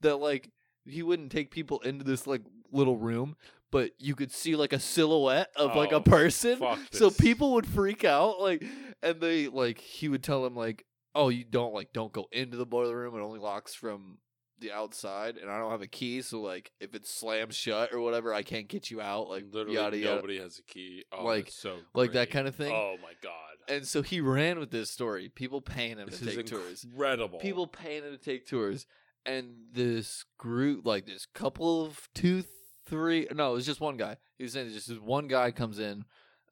that 0.02 0.18
like 0.18 0.52
he 0.86 1.02
wouldn't 1.02 1.32
take 1.32 1.52
people 1.52 1.80
into 1.80 2.04
this 2.04 2.28
like 2.28 2.42
little 2.72 2.98
room. 2.98 3.36
But 3.72 3.92
you 4.00 4.16
could 4.16 4.32
see 4.32 4.56
like 4.56 4.74
a 4.74 4.80
silhouette 4.80 5.52
of 5.56 5.76
like 5.76 5.94
Oh, 5.94 5.98
a 5.98 6.02
person, 6.02 6.58
fuck 6.58 6.80
so 6.92 7.10
people 7.12 7.54
would 7.54 7.68
freak 7.68 8.04
out. 8.04 8.40
Like, 8.42 8.64
and 9.02 9.22
they 9.22 9.48
like 9.48 9.80
he 9.80 10.10
would 10.10 10.24
tell 10.24 10.44
them 10.44 10.56
like, 10.56 10.86
"Oh, 11.16 11.30
you 11.30 11.44
don't 11.44 11.74
like 11.74 11.94
don't 11.94 12.12
go 12.12 12.28
into 12.32 12.58
the 12.58 12.66
boiler 12.66 12.98
room. 12.98 13.16
It 13.16 13.22
only 13.22 13.40
locks 13.40 13.74
from 13.76 14.18
the 14.60 14.72
outside, 14.72 15.38
and 15.38 15.50
I 15.50 15.58
don't 15.60 15.72
have 15.72 15.82
a 15.82 15.88
key. 15.88 16.22
So 16.22 16.42
like, 16.42 16.72
if 16.80 16.94
it 16.96 17.06
slams 17.06 17.56
shut 17.56 17.94
or 17.94 18.00
whatever, 18.02 18.34
I 18.34 18.44
can't 18.44 18.68
get 18.68 18.90
you 18.92 19.02
out. 19.02 19.30
Like, 19.30 19.46
Literally, 19.52 19.76
yada 19.76 19.98
yada, 19.98 20.16
nobody 20.16 20.40
has 20.40 20.60
a 20.60 20.64
key. 20.64 21.06
Oh, 21.12 21.26
Like- 21.26 21.50
so 21.52 21.78
like 21.94 22.14
that 22.14 22.30
kind 22.32 22.48
of 22.48 22.56
thing. 22.56 22.72
Oh 22.74 22.96
my 23.02 23.14
god! 23.22 23.34
And 23.68 23.86
so 23.88 24.02
he 24.02 24.20
ran 24.22 24.60
with 24.60 24.72
this 24.72 24.90
story. 24.90 25.30
People 25.30 25.62
paying 25.62 25.98
him 25.98 26.08
This 26.10 26.20
to 26.20 26.36
take 26.36 26.46
tours. 26.48 26.84
incredible. 26.84 27.40
People 27.40 27.68
paying 27.68 28.04
him 28.04 28.12
to 28.12 28.18
take 28.18 28.46
tours. 28.48 28.86
And 29.26 29.56
this 29.74 30.26
group, 30.38 30.86
like 30.86 31.06
this 31.06 31.26
couple 31.28 31.86
of 31.86 32.10
two, 32.16 32.44
three, 32.88 33.28
no, 33.36 33.52
it 33.52 33.56
was 33.56 33.66
just 33.66 33.82
one 33.82 33.98
guy. 33.98 34.16
He 34.38 34.44
was 34.44 34.54
saying 34.54 34.70
just 34.72 34.88
this 34.88 34.98
one 34.98 35.28
guy 35.28 35.52
comes 35.52 35.78
in 35.78 36.06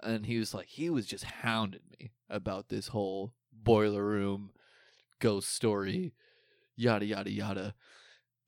and 0.03 0.25
he 0.25 0.37
was 0.37 0.53
like, 0.53 0.67
he 0.67 0.89
was 0.89 1.07
just 1.07 1.23
hounding 1.23 1.81
me 1.99 2.11
about 2.29 2.67
this 2.69 2.89
whole 2.89 3.33
boiler 3.51 4.03
room 4.05 4.51
ghost 5.19 5.49
story, 5.49 6.13
yada, 6.75 7.05
yada, 7.05 7.31
yada. 7.31 7.73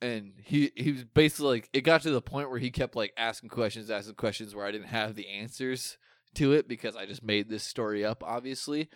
And 0.02 0.34
he, 0.42 0.72
he 0.76 0.94
was 0.94 1.04
basically 1.04 1.48
like, 1.48 1.70
it 1.74 1.82
got 1.82 2.02
to 2.04 2.12
the 2.12 2.22
point 2.22 2.50
where 2.50 2.60
he 2.60 2.72
kept 2.72 2.96
like 2.96 3.14
asking 3.18 3.50
questions, 3.50 3.90
asking 3.90 4.16
questions 4.16 4.56
where 4.56 4.66
I 4.66 4.72
didn't 4.72 4.88
have 4.88 5.16
the 5.16 5.28
answers 5.28 5.98
to 6.36 6.54
it 6.54 6.68
because 6.68 6.96
I 6.96 7.06
just 7.06 7.24
made 7.24 7.50
this 7.50 7.64
story 7.64 8.06
up, 8.06 8.24
obviously. 8.26 8.90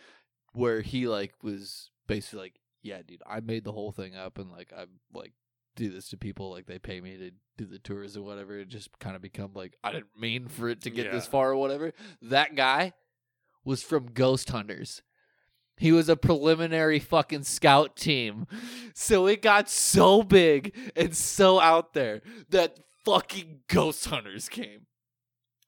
Where 0.54 0.82
he 0.82 1.08
like 1.08 1.34
was 1.42 1.90
basically 2.08 2.40
like, 2.40 2.60
yeah, 2.84 3.02
dude, 3.06 3.24
I 3.26 3.40
made 3.40 3.64
the 3.64 3.72
whole 3.72 3.92
thing 3.92 4.16
up 4.16 4.38
and 4.38 4.52
like 4.52 4.72
I 4.72 4.86
like 5.14 5.34
do 5.76 5.90
this 5.90 6.10
to 6.10 6.18
people 6.18 6.52
like 6.52 6.68
they 6.68 6.80
pay 6.80 7.02
me 7.02 7.18
to 7.18 7.32
do 7.58 7.66
the 7.66 7.80
tours 7.80 8.16
or 8.16 8.22
whatever. 8.22 8.60
It 8.60 8.68
just 8.68 8.98
kind 9.00 9.16
of 9.16 9.22
become 9.22 9.52
like 9.56 9.76
I 9.84 9.92
didn't 9.92 10.18
mean 10.20 10.48
for 10.48 10.70
it 10.70 10.82
to 10.82 10.90
get 10.90 11.12
this 11.12 11.26
far 11.26 11.52
or 11.52 11.58
whatever. 11.58 11.94
That 12.22 12.56
guy 12.56 12.94
was 13.66 13.82
from 13.82 14.12
Ghost 14.14 14.50
Hunters. 14.50 15.02
He 15.78 15.92
was 15.92 16.08
a 16.10 16.16
preliminary 16.16 17.00
fucking 17.00 17.44
scout 17.44 17.96
team. 17.96 18.46
So 18.94 19.28
it 19.28 19.42
got 19.42 19.70
so 19.70 20.24
big 20.24 20.76
and 20.96 21.16
so 21.16 21.60
out 21.60 21.94
there 21.94 22.22
that 22.50 22.80
fucking 23.06 23.62
Ghost 23.68 24.06
Hunters 24.06 24.50
came. 24.50 24.86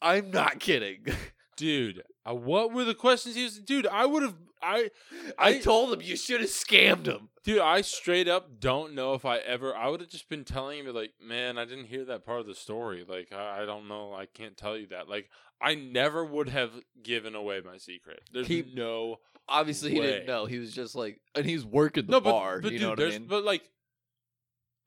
I'm 0.01 0.31
not 0.31 0.59
kidding. 0.59 1.05
dude. 1.57 2.03
Uh, 2.27 2.33
what 2.35 2.71
were 2.73 2.83
the 2.83 2.93
questions 2.95 3.35
he 3.35 3.43
was? 3.43 3.59
Dude, 3.59 3.87
I 3.87 4.05
would 4.05 4.23
have. 4.23 4.35
I, 4.61 4.89
I 5.37 5.49
I- 5.49 5.59
told 5.59 5.93
him 5.93 6.01
you 6.01 6.15
should 6.15 6.41
have 6.41 6.49
scammed 6.49 7.05
him. 7.05 7.29
dude, 7.43 7.59
I 7.59 7.81
straight 7.81 8.27
up 8.27 8.59
don't 8.59 8.93
know 8.95 9.13
if 9.13 9.25
I 9.25 9.37
ever. 9.37 9.75
I 9.75 9.89
would 9.89 10.01
have 10.01 10.09
just 10.09 10.27
been 10.29 10.43
telling 10.43 10.79
him 10.85 10.93
like, 10.95 11.11
man, 11.21 11.57
I 11.59 11.65
didn't 11.65 11.85
hear 11.85 12.03
that 12.05 12.25
part 12.25 12.39
of 12.41 12.47
the 12.47 12.55
story. 12.55 13.05
Like, 13.07 13.31
I, 13.31 13.61
I 13.61 13.65
don't 13.65 13.87
know. 13.87 14.13
I 14.13 14.25
can't 14.25 14.57
tell 14.57 14.75
you 14.77 14.87
that. 14.87 15.07
Like, 15.09 15.29
I 15.61 15.75
never 15.75 16.25
would 16.25 16.49
have 16.49 16.71
given 17.03 17.35
away 17.35 17.61
my 17.63 17.77
secret. 17.77 18.21
There's 18.33 18.47
He- 18.47 18.71
no. 18.73 19.17
Obviously, 19.47 19.91
he 19.91 19.99
didn't 19.99 20.25
know. 20.25 20.45
He 20.45 20.57
was 20.57 20.73
just 20.73 20.95
like, 20.95 21.19
and 21.35 21.45
he's 21.45 21.65
working 21.65 22.05
the 22.07 22.13
no, 22.13 22.21
but, 22.21 22.31
bar. 22.31 22.61
but 22.61 22.71
you 22.71 22.79
dude, 22.79 22.81
know 22.81 22.89
what 22.91 22.99
I 22.99 23.03
there's 23.03 23.19
mean? 23.19 23.27
but 23.27 23.43
like, 23.43 23.69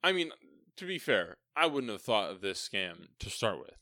I 0.03 0.11
mean, 0.11 0.31
to 0.77 0.85
be 0.85 0.99
fair, 0.99 1.37
I 1.55 1.65
wouldn't 1.65 1.91
have 1.91 2.01
thought 2.01 2.31
of 2.31 2.41
this 2.41 2.67
scam 2.67 3.07
to 3.19 3.29
start 3.29 3.59
with, 3.59 3.77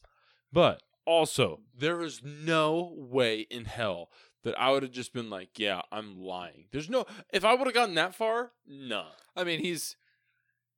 but 0.51 0.83
also 1.05 1.61
there 1.77 2.01
is 2.01 2.21
no 2.23 2.93
way 2.95 3.41
in 3.49 3.65
hell 3.65 4.09
that 4.43 4.59
I 4.59 4.71
would 4.71 4.83
have 4.83 4.91
just 4.91 5.13
been 5.13 5.29
like, 5.29 5.57
yeah, 5.57 5.81
I'm 5.91 6.19
lying. 6.19 6.65
There's 6.71 6.89
no. 6.89 7.05
If 7.33 7.43
I 7.43 7.53
would 7.53 7.67
have 7.67 7.73
gotten 7.73 7.95
that 7.95 8.15
far, 8.15 8.51
no. 8.67 9.05
I 9.35 9.43
mean, 9.43 9.59
he's 9.59 9.95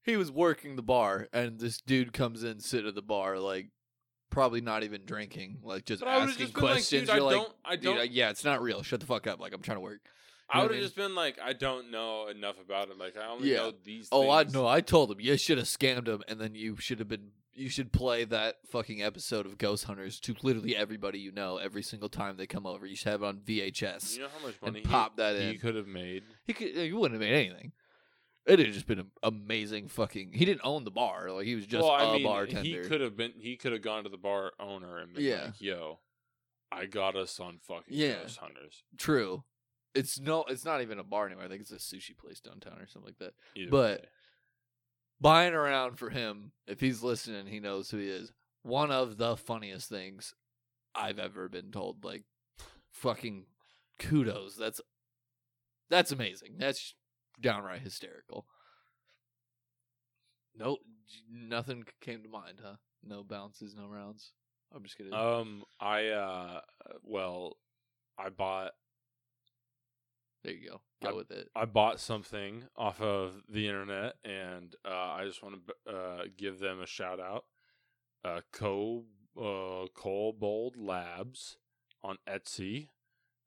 he 0.03 0.17
was 0.17 0.31
working 0.31 0.75
the 0.75 0.81
bar, 0.81 1.27
and 1.33 1.59
this 1.59 1.79
dude 1.81 2.13
comes 2.13 2.43
in, 2.43 2.59
sit 2.59 2.85
at 2.85 2.95
the 2.95 3.01
bar, 3.01 3.37
like 3.37 3.69
probably 4.29 4.61
not 4.61 4.83
even 4.83 5.01
drinking, 5.05 5.59
like 5.63 5.85
just 5.85 6.01
But 6.01 6.09
I 6.09 6.15
would've 6.17 6.29
asking 6.31 6.45
just 6.45 6.53
been 6.55 6.63
like, 6.63 6.71
questions. 6.73 7.01
dude, 7.01 7.09
I 7.09 7.15
You're 7.15 7.23
like, 7.23 7.35
don't- 7.35 7.55
I 7.65 7.75
"Dude, 7.75 7.83
don't- 7.95 8.11
yeah, 8.11 8.29
it's 8.29 8.45
not 8.45 8.61
real. 8.61 8.83
Shut 8.83 8.99
the 8.99 9.05
fuck 9.05 9.27
up. 9.27 9.39
Like 9.39 9.53
I'm 9.53 9.61
trying 9.61 9.77
to 9.77 9.81
work. 9.81 10.01
I 10.51 10.57
know 10.57 10.63
would 10.63 10.71
I 10.71 10.73
have 10.73 10.79
mean? 10.79 10.81
just 10.83 10.95
been 10.95 11.13
like, 11.15 11.37
I 11.43 11.53
don't 11.53 11.91
know 11.91 12.27
enough 12.27 12.55
about 12.59 12.89
it. 12.89 12.97
Like, 12.97 13.15
I 13.15 13.27
only 13.27 13.51
Yeah. 13.51 13.57
know 13.57 13.73
these. 13.83 14.09
Oh, 14.11 14.31
I 14.31 14.41
things. 14.43 14.53
know. 14.55 14.65
I 14.67 14.81
told 14.81 15.11
him 15.11 15.19
you 15.19 15.37
should 15.37 15.59
have 15.59 15.67
scammed 15.67 16.07
him, 16.07 16.23
and 16.27 16.41
then 16.41 16.55
you 16.55 16.75
should 16.77 16.97
have 16.99 17.07
been. 17.07 17.31
You 17.53 17.69
should 17.69 17.91
play 17.91 18.23
that 18.23 18.55
fucking 18.71 19.03
episode 19.03 19.45
of 19.45 19.57
Ghost 19.57 19.83
Hunters 19.83 20.19
to 20.21 20.33
literally 20.41 20.75
everybody 20.77 21.19
you 21.19 21.31
know 21.33 21.57
every 21.57 21.83
single 21.83 22.07
time 22.07 22.37
they 22.37 22.47
come 22.47 22.65
over. 22.65 22.85
You 22.85 22.95
should 22.95 23.09
have 23.11 23.21
it 23.21 23.25
on 23.25 23.39
VHS. 23.39 24.15
You 24.15 24.21
know 24.23 24.29
how 24.39 24.45
much 24.47 24.55
and 24.63 24.71
money 24.73 24.81
pop 24.81 25.11
he, 25.17 25.21
that 25.23 25.35
he 25.39 25.49
in. 25.49 25.59
could 25.59 25.75
have 25.75 25.85
made. 25.87 26.23
He 26.47 26.53
could. 26.53 26.73
You 26.75 26.97
wouldn't 26.97 27.21
have 27.21 27.29
made 27.29 27.35
anything. 27.35 27.73
It'd 28.49 28.65
have 28.65 28.73
just 28.73 28.87
been 28.87 28.99
an 28.99 29.11
amazing 29.23 29.87
fucking. 29.87 30.31
He 30.33 30.43
didn't 30.45 30.61
own 30.63 30.83
the 30.83 30.91
bar. 30.91 31.31
Like 31.31 31.45
he 31.45 31.55
was 31.55 31.65
just 31.65 31.83
well, 31.83 31.93
a 31.95 32.09
I 32.11 32.13
mean, 32.15 32.23
bartender. 32.23 32.61
he 32.83 32.87
could 32.87 33.01
have 33.01 33.15
been. 33.15 33.33
He 33.37 33.55
could 33.57 33.71
have 33.71 33.81
gone 33.81 34.03
to 34.03 34.09
the 34.09 34.17
bar 34.17 34.51
owner 34.59 34.97
and 34.97 35.13
been 35.13 35.23
Yeah. 35.23 35.45
like, 35.45 35.61
"Yo, 35.61 35.99
I 36.71 36.85
got 36.85 37.15
us 37.15 37.39
on 37.39 37.59
fucking 37.59 37.95
Yeah. 37.95 38.21
Ghost 38.21 38.37
Hunters." 38.37 38.83
True. 38.97 39.43
It's 39.95 40.19
no. 40.19 40.43
It's 40.45 40.65
not 40.65 40.81
even 40.81 40.99
a 40.99 41.03
bar 41.03 41.25
anymore. 41.27 41.45
I 41.45 41.47
think 41.47 41.61
it's 41.61 41.71
a 41.71 41.75
sushi 41.75 42.17
place 42.17 42.39
downtown 42.39 42.79
or 42.79 42.87
something 42.87 43.07
like 43.07 43.17
that. 43.19 43.33
Either 43.55 43.71
But- 43.71 44.01
way. 44.01 44.07
Buying 45.21 45.53
around 45.53 45.97
for 45.99 46.09
him, 46.11 46.53
if 46.65 46.79
he's 46.79 47.03
listening, 47.03 47.45
he 47.47 47.59
knows 47.59 47.91
who 47.91 47.97
he 47.97 48.07
is. 48.07 48.31
One 48.63 48.89
of 48.89 49.17
the 49.17 49.35
funniest 49.35 49.89
things 49.89 50.33
I've 50.95 51.19
ever 51.19 51.49
been 51.49 51.71
told. 51.71 52.05
Like, 52.05 52.23
fucking 52.91 53.45
kudos. 53.99 54.55
That's 54.55 54.79
that's 55.89 56.11
amazing. 56.13 56.55
That's 56.57 56.95
downright 57.41 57.81
hysterical. 57.81 58.45
Nope, 60.57 60.79
nothing 61.31 61.85
came 62.01 62.21
to 62.23 62.29
mind, 62.29 62.59
huh? 62.63 62.75
No 63.03 63.23
bounces, 63.23 63.75
no 63.75 63.87
rounds. 63.87 64.31
I'm 64.75 64.83
just 64.83 64.97
kidding. 64.97 65.13
um, 65.13 65.63
I 65.79 66.07
uh, 66.07 66.61
well, 67.03 67.57
I 68.17 68.29
bought 68.29 68.71
there 70.43 70.53
you 70.53 70.69
go. 70.69 70.81
Go 71.01 71.09
I- 71.09 71.13
with 71.13 71.31
it. 71.31 71.49
I 71.55 71.65
bought 71.65 71.99
something 71.99 72.63
off 72.75 73.01
of 73.01 73.41
the 73.49 73.67
internet, 73.67 74.15
and 74.23 74.75
uh, 74.85 74.89
I 75.13 75.25
just 75.25 75.41
want 75.43 75.55
to 75.87 75.93
uh, 75.95 76.23
give 76.37 76.59
them 76.59 76.81
a 76.81 76.85
shout 76.85 77.19
out. 77.19 77.45
Uh, 78.23 78.41
Co 78.51 79.05
uh, 79.37 79.85
Bold 80.33 80.75
Labs 80.77 81.57
on 82.03 82.17
Etsy. 82.27 82.89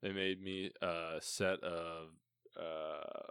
They 0.01 0.11
made 0.11 0.41
me 0.41 0.71
a 0.81 1.17
set 1.21 1.63
of 1.63 2.09
uh, 2.59 3.27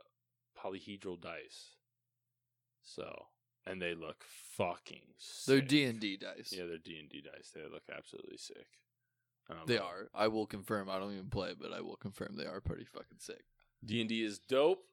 polyhedral 0.63 1.21
dice. 1.21 1.77
So, 2.83 3.27
and 3.67 3.81
they 3.81 3.95
look 3.95 4.25
fucking. 4.57 5.03
They're. 5.47 5.61
D 5.61 5.85
and 5.85 6.01
D 6.01 6.17
dice. 6.17 6.53
Yeah, 6.57 6.65
they're 6.67 6.79
D 6.79 6.99
and 6.99 7.09
D 7.09 7.23
dice. 7.23 7.51
They 7.55 7.63
look 7.63 7.85
absolutely 7.95 8.37
sick. 8.37 8.67
Um, 9.51 9.59
They 9.67 9.79
are. 9.79 10.09
I 10.15 10.29
will 10.29 10.47
confirm. 10.47 10.89
I 10.89 10.99
don't 10.99 11.13
even 11.13 11.31
play, 11.31 11.53
but 11.59 11.73
I 11.73 11.81
will 11.81 11.97
confirm 11.97 12.37
they 12.37 12.47
are 12.47 12.61
pretty 12.61 12.85
fucking 12.85 13.19
sick. 13.19 13.45
D 13.85 14.01
and 14.01 14.09
D 14.09 14.23
is 14.23 14.39
dope, 14.39 14.85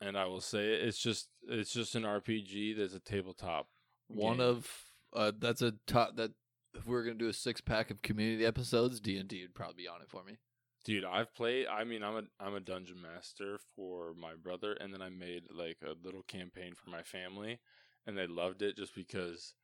and 0.00 0.16
I 0.16 0.26
will 0.26 0.40
say 0.40 0.74
it, 0.74 0.82
it's 0.82 0.98
just 0.98 1.28
it's 1.48 1.72
just 1.72 1.94
an 1.94 2.02
RPG 2.02 2.76
that's 2.76 2.94
a 2.94 3.00
tabletop. 3.00 3.68
One 4.08 4.38
game. 4.38 4.46
of 4.46 4.68
uh, 5.14 5.32
that's 5.38 5.62
a 5.62 5.72
top 5.86 6.16
that 6.16 6.32
if 6.74 6.86
we 6.86 6.94
are 6.96 7.02
gonna 7.02 7.14
do 7.16 7.28
a 7.28 7.32
six 7.32 7.60
pack 7.60 7.90
of 7.90 8.02
community 8.02 8.44
episodes, 8.44 9.00
D 9.00 9.16
and 9.16 9.28
D 9.28 9.42
would 9.42 9.54
probably 9.54 9.84
be 9.84 9.88
on 9.88 10.02
it 10.02 10.08
for 10.08 10.22
me. 10.24 10.38
Dude. 10.84 11.04
I've 11.04 11.34
played. 11.34 11.66
I 11.66 11.84
mean, 11.84 12.02
I'm 12.02 12.16
a 12.16 12.22
I'm 12.40 12.54
a 12.54 12.60
dungeon 12.60 13.00
master 13.00 13.58
for 13.76 14.14
my 14.14 14.34
brother, 14.34 14.72
and 14.74 14.92
then 14.92 15.02
I 15.02 15.08
made 15.10 15.44
like 15.50 15.78
a 15.84 15.94
little 16.04 16.22
campaign 16.22 16.74
for 16.74 16.90
my 16.90 17.02
family, 17.02 17.60
and 18.06 18.16
they 18.16 18.26
loved 18.26 18.62
it 18.62 18.76
just 18.76 18.94
because. 18.94 19.54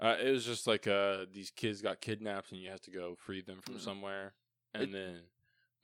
Uh, 0.00 0.16
it 0.20 0.30
was 0.32 0.44
just 0.44 0.66
like 0.66 0.86
uh, 0.88 1.24
these 1.32 1.50
kids 1.50 1.80
got 1.80 2.00
kidnapped, 2.00 2.50
and 2.52 2.60
you 2.60 2.68
have 2.68 2.80
to 2.82 2.90
go 2.90 3.14
free 3.14 3.40
them 3.42 3.60
from 3.62 3.76
Mhm. 3.76 3.80
somewhere, 3.80 4.34
and 4.74 4.84
It- 4.84 4.92
then 4.92 5.22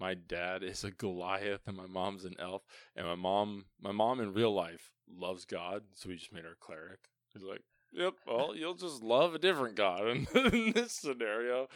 my 0.01 0.15
dad 0.15 0.63
is 0.65 0.83
a 0.83 0.91
Goliath 0.91 1.69
and 1.69 1.77
my 1.77 1.87
mom's 1.87 2.25
an 2.25 2.35
elf. 2.41 2.65
And 2.97 3.07
my 3.07 3.15
mom, 3.15 3.67
my 3.81 3.93
mom 3.93 4.21
in 4.21 4.33
real 4.33 4.53
life 4.53 4.91
loves 5.07 5.45
God, 5.45 5.85
so 5.95 6.09
we 6.09 6.17
just 6.17 6.33
made 6.33 6.45
her 6.45 6.53
a 6.53 6.57
cleric. 6.57 7.09
He's 7.33 7.43
like, 7.45 7.63
"Yep, 7.93 8.15
well, 8.27 8.57
you'll 8.57 8.75
just 8.75 9.01
love 9.03 9.35
a 9.35 9.39
different 9.39 9.77
God 9.77 10.09
in, 10.09 10.27
in 10.35 10.73
this 10.75 10.93
scenario." 10.93 11.69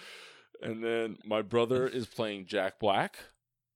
And 0.62 0.82
then 0.82 1.18
my 1.24 1.42
brother 1.42 1.86
is 1.86 2.06
playing 2.06 2.46
Jack 2.46 2.78
Black. 2.78 3.16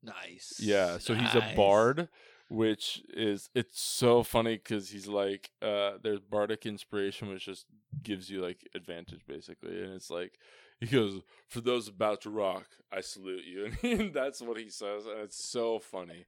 Nice. 0.02 0.58
Yeah, 0.60 0.98
so 0.98 1.14
he's 1.14 1.34
a 1.34 1.40
Nice. 1.40 1.56
bard, 1.56 2.08
which 2.48 3.02
is 3.10 3.50
it's 3.54 3.80
so 3.80 4.22
funny 4.22 4.56
because 4.56 4.90
he's 4.90 5.08
like, 5.08 5.50
uh, 5.60 5.92
there's 6.02 6.20
bardic 6.20 6.64
inspiration, 6.66 7.28
which 7.28 7.46
just 7.46 7.66
gives 8.02 8.30
you 8.30 8.40
like 8.40 8.68
advantage 8.74 9.22
basically, 9.26 9.82
and 9.82 9.92
it's 9.94 10.08
like 10.10 10.38
he 10.80 10.86
goes, 10.86 11.20
"For 11.48 11.60
those 11.60 11.88
about 11.88 12.20
to 12.22 12.30
rock, 12.30 12.66
I 12.92 13.00
salute 13.00 13.44
you," 13.44 13.72
and 13.82 14.14
that's 14.14 14.40
what 14.40 14.56
he 14.58 14.70
says, 14.70 15.06
and 15.06 15.18
it's 15.20 15.42
so 15.44 15.80
funny. 15.80 16.26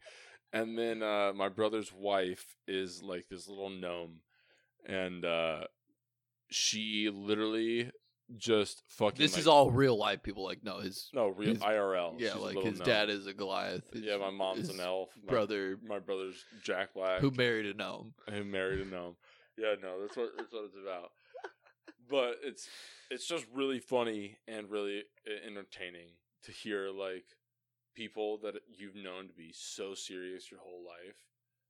And 0.53 0.77
then 0.77 1.01
uh, 1.01 1.33
my 1.33 1.49
brother's 1.49 1.93
wife 1.93 2.57
is 2.67 3.03
like 3.05 3.27
this 3.31 3.47
little 3.49 3.71
gnome, 3.71 4.23
and 4.85 5.25
uh, 5.25 5.65
she 6.51 7.09
literally 7.09 7.93
just 8.37 8.83
fucking. 8.89 9.19
This 9.19 9.33
like- 9.35 9.41
is 9.41 9.47
all 9.47 9.71
real 9.71 9.97
life 9.97 10.23
people. 10.23 10.45
Like 10.45 10.63
no, 10.65 10.79
his 10.79 11.09
no 11.13 11.29
real 11.29 11.51
his- 11.51 11.59
IRL. 11.59 12.15
yeah, 12.19 12.33
She's 12.33 12.43
like 12.43 12.59
his 12.59 12.79
gnome. 12.79 12.87
dad 12.87 13.11
is 13.11 13.27
a 13.27 13.35
Goliath. 13.35 13.93
his- 13.93 14.03
Yeah, 14.03 14.17
my 14.19 14.31
mom's 14.31 14.69
an 14.69 14.81
elf. 14.81 15.11
My, 15.25 15.31
Brother 15.31 15.79
my 15.87 15.99
brother's 15.99 16.45
Jack 16.63 16.95
Black, 16.95 17.21
who 17.21 17.31
married 17.31 17.67
a 17.67 17.75
gnome. 17.75 18.15
who 18.31 18.45
married 18.45 18.81
a 18.81 18.85
gnome. 18.85 19.17
Yeah, 19.59 19.75
no, 19.83 20.01
that's 20.01 20.17
what 20.17 20.31
that's 20.37 20.53
what 20.53 20.65
it's 20.65 20.77
about. 20.77 21.11
But 22.09 22.37
it's 22.43 22.69
it's 23.11 23.27
just 23.27 23.47
really 23.53 23.79
funny 23.79 24.39
and 24.49 24.71
really 24.71 24.99
e- 25.01 25.05
entertaining 25.47 26.09
to 26.45 26.53
hear 26.53 26.89
like 26.91 27.25
people 27.95 28.39
that 28.39 28.55
you've 28.69 28.95
known 28.97 29.29
to 29.29 29.35
be 29.35 29.53
so 29.53 29.95
serious 29.95 30.51
your 30.51 30.61
whole 30.61 30.85
life. 30.87 31.17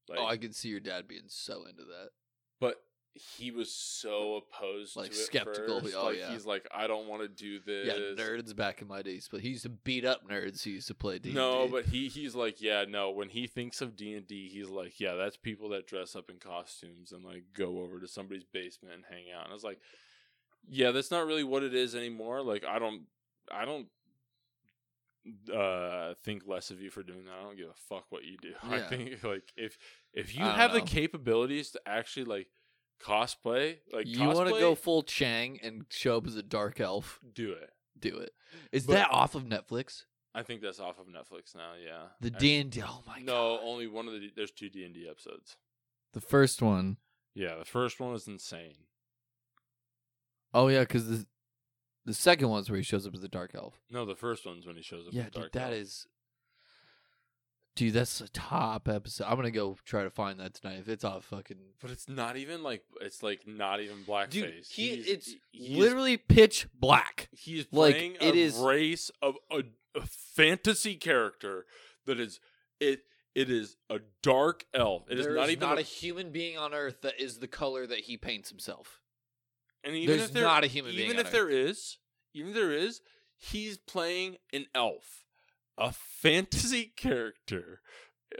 Like, 0.08 0.18
oh, 0.18 0.26
I 0.26 0.36
can 0.36 0.52
see 0.52 0.68
your 0.68 0.80
dad 0.80 1.08
being 1.08 1.28
so 1.28 1.64
into 1.64 1.84
that. 1.84 2.10
but 2.60 2.76
he 3.14 3.50
was 3.50 3.72
so 3.74 4.36
opposed 4.36 4.96
Like, 4.96 5.10
to 5.10 5.16
it 5.16 5.20
skeptical, 5.24 5.80
first. 5.80 5.94
oh, 5.96 6.06
like, 6.06 6.18
yeah. 6.18 6.30
he's 6.30 6.46
like, 6.46 6.66
I 6.72 6.86
don't 6.86 7.08
want 7.08 7.22
to 7.22 7.28
do 7.28 7.58
this. 7.58 7.86
Yeah, 7.86 8.24
nerds 8.24 8.54
back 8.54 8.80
in 8.82 8.88
my 8.88 9.02
days, 9.02 9.28
but 9.30 9.40
he 9.40 9.48
used 9.50 9.64
to 9.64 9.68
beat 9.68 10.04
up 10.04 10.28
nerds 10.28 10.62
who 10.62 10.70
used 10.70 10.86
to 10.88 10.94
play 10.94 11.18
D. 11.18 11.32
No, 11.32 11.66
but 11.68 11.86
he 11.86 12.08
he's 12.08 12.34
like, 12.36 12.60
yeah, 12.60 12.84
no. 12.88 13.10
When 13.10 13.28
he 13.28 13.46
thinks 13.48 13.80
of 13.80 13.96
D 13.96 14.14
and 14.14 14.26
D, 14.26 14.48
he's 14.48 14.68
like, 14.68 15.00
yeah, 15.00 15.14
that's 15.14 15.36
people 15.36 15.70
that 15.70 15.86
dress 15.88 16.14
up 16.14 16.30
in 16.30 16.36
costumes 16.36 17.10
and 17.12 17.24
like 17.24 17.44
go 17.52 17.80
over 17.80 17.98
to 17.98 18.06
somebody's 18.06 18.44
basement 18.44 18.94
and 18.94 19.04
hang 19.10 19.24
out. 19.36 19.42
And 19.44 19.50
I 19.50 19.54
was 19.54 19.64
like, 19.64 19.80
yeah, 20.68 20.92
that's 20.92 21.10
not 21.10 21.26
really 21.26 21.44
what 21.44 21.62
it 21.64 21.74
is 21.74 21.94
anymore. 21.96 22.42
Like, 22.42 22.64
I 22.64 22.78
don't, 22.78 23.02
I 23.52 23.64
don't 23.64 23.88
uh 25.52 26.14
think 26.24 26.44
less 26.46 26.70
of 26.70 26.80
you 26.80 26.90
for 26.90 27.02
doing 27.02 27.24
that. 27.26 27.34
I 27.40 27.42
don't 27.44 27.56
give 27.56 27.68
a 27.68 27.74
fuck 27.88 28.06
what 28.10 28.24
you 28.24 28.36
do. 28.40 28.52
I 28.70 28.78
think 28.80 29.22
like 29.22 29.52
if 29.56 29.76
if 30.14 30.34
you 30.36 30.44
I 30.44 30.52
have 30.52 30.72
the 30.72 30.80
capabilities 30.80 31.70
to 31.72 31.80
actually 31.86 32.24
like 32.24 32.46
cosplay, 33.02 33.78
like 33.92 34.06
you 34.06 34.24
want 34.28 34.48
to 34.48 34.58
go 34.60 34.74
full 34.74 35.02
Chang 35.02 35.58
and 35.62 35.84
show 35.90 36.16
up 36.18 36.26
as 36.26 36.36
a 36.36 36.42
dark 36.42 36.80
elf? 36.80 37.18
do 37.34 37.52
it. 37.52 37.70
Do 37.98 38.16
it. 38.18 38.32
Is 38.72 38.86
But- 38.86 38.94
that 38.94 39.10
off 39.10 39.34
of 39.34 39.44
Netflix? 39.44 40.04
I 40.34 40.42
think 40.44 40.62
that's 40.62 40.78
off 40.78 40.98
of 41.00 41.06
Netflix 41.06 41.56
now. 41.56 41.72
Yeah, 41.84 42.04
The 42.20 42.30
D 42.30 42.56
and 42.60 42.70
D. 42.70 42.82
Oh 42.84 43.02
my 43.06 43.18
no, 43.18 43.56
god. 43.56 43.60
only 43.64 43.86
one 43.88 44.06
of 44.06 44.14
the. 44.14 44.30
There's 44.34 44.52
two 44.52 44.68
D 44.70 44.84
and 44.84 44.94
D 44.94 45.08
episodes. 45.10 45.56
The 46.12 46.20
first 46.20 46.62
one. 46.62 46.98
Yeah, 47.34 47.56
the 47.56 47.64
first 47.64 47.98
one 48.00 48.12
was 48.12 48.28
insane. 48.28 48.74
Oh 50.54 50.68
yeah, 50.68 50.80
because 50.80 51.08
the 51.08 51.26
the 52.04 52.14
second 52.14 52.48
one's 52.48 52.70
where 52.70 52.76
he 52.76 52.82
shows 52.82 53.06
up 53.06 53.14
as 53.14 53.22
a 53.24 53.28
dark 53.28 53.52
elf. 53.54 53.80
No, 53.90 54.04
the 54.04 54.14
first 54.16 54.46
one's 54.46 54.66
when 54.66 54.76
he 54.76 54.82
shows 54.82 55.06
up. 55.06 55.12
Yeah, 55.14 55.22
as 55.22 55.26
dude, 55.30 55.34
Dark 55.42 55.52
that 55.52 55.72
Elf. 55.72 55.80
is. 55.82 56.06
Dude, 57.80 57.94
that's 57.94 58.20
a 58.20 58.28
top 58.28 58.88
episode. 58.88 59.24
I'm 59.26 59.36
gonna 59.36 59.50
go 59.50 59.74
try 59.86 60.02
to 60.02 60.10
find 60.10 60.38
that 60.38 60.52
tonight. 60.52 60.80
If 60.80 60.88
it's 60.90 61.02
off 61.02 61.24
fucking. 61.24 61.56
But 61.80 61.90
it's 61.90 62.10
not 62.10 62.36
even 62.36 62.62
like 62.62 62.82
it's 63.00 63.22
like 63.22 63.46
not 63.46 63.80
even 63.80 64.04
blackface. 64.06 64.28
Dude, 64.30 64.64
he 64.68 64.88
He's- 64.96 65.06
it's 65.06 65.34
he's- 65.50 65.78
literally 65.78 66.18
pitch 66.18 66.66
black. 66.74 67.30
he's 67.32 67.64
playing 67.64 68.16
it 68.20 68.34
a 68.34 68.38
is- 68.38 68.56
race 68.58 69.10
of 69.22 69.36
a, 69.50 69.62
a 69.94 70.02
fantasy 70.04 70.94
character 70.96 71.64
that 72.04 72.20
is 72.20 72.38
it. 72.80 73.00
It 73.34 73.48
is 73.48 73.76
a 73.88 74.00
dark 74.22 74.66
elf. 74.74 75.04
It 75.10 75.18
is 75.18 75.26
not 75.26 75.44
is 75.46 75.52
even 75.52 75.68
not 75.68 75.78
a, 75.78 75.80
a 75.80 75.84
human 75.84 76.32
being 76.32 76.58
on 76.58 76.74
Earth 76.74 77.00
that 77.00 77.18
is 77.18 77.38
the 77.38 77.48
color 77.48 77.86
that 77.86 78.00
he 78.00 78.18
paints 78.18 78.50
himself. 78.50 79.00
and 79.84 79.94
even 79.96 80.18
there's 80.18 80.28
if 80.28 80.34
there, 80.34 80.42
not 80.42 80.64
a 80.64 80.66
human 80.66 80.92
even 80.92 81.06
being 81.06 81.18
if 81.18 81.26
on 81.28 81.32
there 81.32 81.48
is, 81.48 81.96
even 82.34 82.50
if 82.50 82.54
there 82.56 82.72
is, 82.72 83.00
he's 83.38 83.78
playing 83.78 84.36
an 84.52 84.66
elf, 84.74 85.24
a 85.80 85.92
fantasy 85.92 86.92
character. 86.96 87.80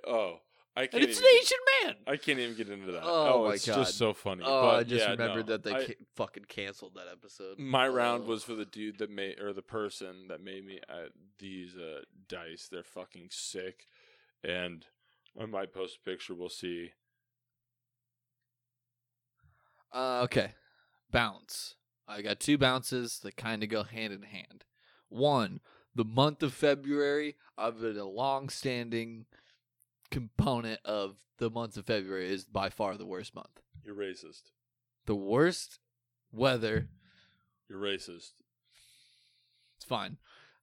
Oh, 0.07 0.37
I 0.77 0.83
can't. 0.87 1.03
And 1.03 1.05
it's 1.05 1.19
an 1.19 1.27
Asian 1.27 1.59
man. 1.85 1.97
I 2.07 2.17
can't 2.17 2.39
even 2.39 2.57
get 2.57 2.69
into 2.69 2.93
that. 2.93 3.03
Oh 3.03 3.49
my 3.49 3.55
it's 3.55 3.67
God. 3.67 3.77
just 3.77 3.99
so 3.99 4.13
funny. 4.13 4.43
Oh, 4.47 4.63
but 4.63 4.77
I 4.77 4.83
just 4.85 5.05
yeah, 5.05 5.11
remembered 5.11 5.49
no, 5.49 5.53
that 5.57 5.65
they 5.65 5.73
I- 5.75 5.85
ca- 5.87 5.95
fucking 6.15 6.45
canceled 6.45 6.95
that 6.95 7.07
episode. 7.11 7.59
my 7.59 7.89
round 7.89 8.23
Oh. 8.25 8.29
was 8.29 8.45
for 8.45 8.55
the 8.55 8.65
dude 8.65 8.99
that 8.99 9.11
made 9.11 9.41
or 9.41 9.53
the 9.53 9.63
person 9.63 10.29
that 10.29 10.41
made 10.43 10.65
me 10.65 10.79
uh, 10.89 11.09
these 11.41 11.75
uh, 11.77 12.03
dice. 12.29 12.69
They're 12.71 12.85
fucking 12.85 13.29
sick, 13.31 13.87
and 14.45 14.87
I 15.41 15.47
might 15.47 15.73
post 15.75 15.99
a 16.05 16.09
picture. 16.09 16.35
We'll 16.35 16.49
see. 16.51 16.91
Uh, 19.93 20.21
okay. 20.25 20.53
Bounce. 21.11 21.75
I 22.07 22.23
got 22.23 22.41
two 22.41 22.59
bounces 22.59 23.21
that 23.21 23.37
kind 23.37 23.63
of 23.63 23.69
go 23.69 23.83
hand 23.83 24.13
in 24.13 24.23
hand. 24.23 24.65
One, 25.09 25.61
the 25.95 26.05
month 26.05 26.43
of 26.43 26.53
February, 26.55 27.37
I've 27.59 27.81
been 27.81 27.97
a 27.99 28.05
long 28.05 28.49
standing 28.49 29.27
component 30.11 30.81
of 30.85 31.17
the 31.39 31.51
month 31.51 31.77
of 31.77 31.87
February 31.87 32.33
is 32.33 32.45
by 32.45 32.69
far 32.69 32.97
the 32.97 33.07
worst 33.07 33.35
month. 33.35 33.61
You're 33.85 33.95
racist. 33.95 34.43
The 35.07 35.15
worst 35.15 35.79
weather, 36.33 36.89
You're 37.69 37.81
racist. 37.81 38.33
it's 39.77 39.85
fine. 39.87 40.19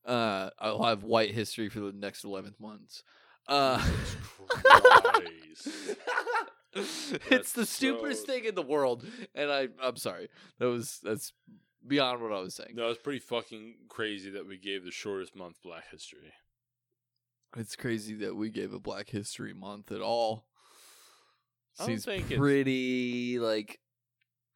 Uh, 0.05 0.51
I'll 0.59 0.83
have 0.83 1.03
white 1.03 1.31
history 1.31 1.69
for 1.69 1.79
the 1.79 1.91
next 1.91 2.23
11 2.23 2.55
months. 2.59 3.03
Uh, 3.47 3.83
it's 6.73 7.53
the 7.53 7.65
stupidest 7.65 8.25
so- 8.25 8.31
thing 8.31 8.45
in 8.45 8.55
the 8.55 8.61
world, 8.61 9.05
and 9.33 9.51
I 9.51 9.69
I'm 9.81 9.97
sorry. 9.97 10.29
That 10.59 10.67
was 10.67 10.99
that's 11.03 11.33
beyond 11.87 12.21
what 12.21 12.31
I 12.31 12.39
was 12.39 12.55
saying. 12.55 12.71
no, 12.75 12.89
it's 12.89 13.01
pretty 13.01 13.19
fucking 13.19 13.75
crazy 13.89 14.29
that 14.31 14.47
we 14.47 14.57
gave 14.57 14.83
the 14.83 14.91
shortest 14.91 15.35
month 15.35 15.61
Black 15.63 15.85
History. 15.91 16.33
It's 17.55 17.75
crazy 17.75 18.13
that 18.15 18.35
we 18.35 18.49
gave 18.49 18.73
a 18.73 18.79
Black 18.79 19.09
History 19.09 19.53
Month 19.53 19.91
at 19.91 20.01
all. 20.01 20.45
I 21.79 21.83
don't 21.83 21.87
Seems 21.87 22.05
think 22.05 22.25
it's- 22.25 22.39
pretty 22.39 23.39
like 23.39 23.79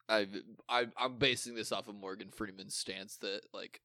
I've 0.08 0.34
I 0.68 0.88
I'm 0.96 1.16
basing 1.18 1.54
this 1.54 1.72
off 1.72 1.88
of 1.88 1.94
Morgan 1.94 2.30
Freeman's 2.30 2.74
stance 2.76 3.16
that 3.18 3.42
like 3.54 3.80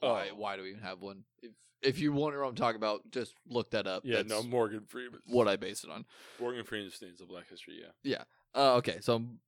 why 0.00 0.28
Oh. 0.30 0.34
why 0.36 0.56
do 0.56 0.62
we 0.62 0.70
even 0.70 0.82
have 0.82 1.00
one? 1.00 1.24
If 1.42 1.50
if 1.82 1.98
you 1.98 2.12
wonder 2.12 2.40
what 2.42 2.48
I'm 2.50 2.54
talking 2.54 2.76
about, 2.76 3.10
just 3.10 3.34
look 3.48 3.70
that 3.70 3.86
up. 3.86 4.02
Yeah, 4.04 4.16
That's 4.16 4.28
no, 4.28 4.42
Morgan 4.42 4.84
Freeman. 4.86 5.20
what 5.26 5.48
I 5.48 5.56
base 5.56 5.82
it 5.82 5.90
on. 5.90 6.04
Morgan 6.38 6.62
Freeman 6.64 6.90
stands 6.90 7.20
of 7.22 7.28
Black 7.28 7.48
History. 7.48 7.80
Yeah. 7.80 7.92
Yeah. 8.02 8.24
Uh, 8.54 8.74
okay, 8.76 8.98
so 9.00 9.14
I'm 9.16 9.40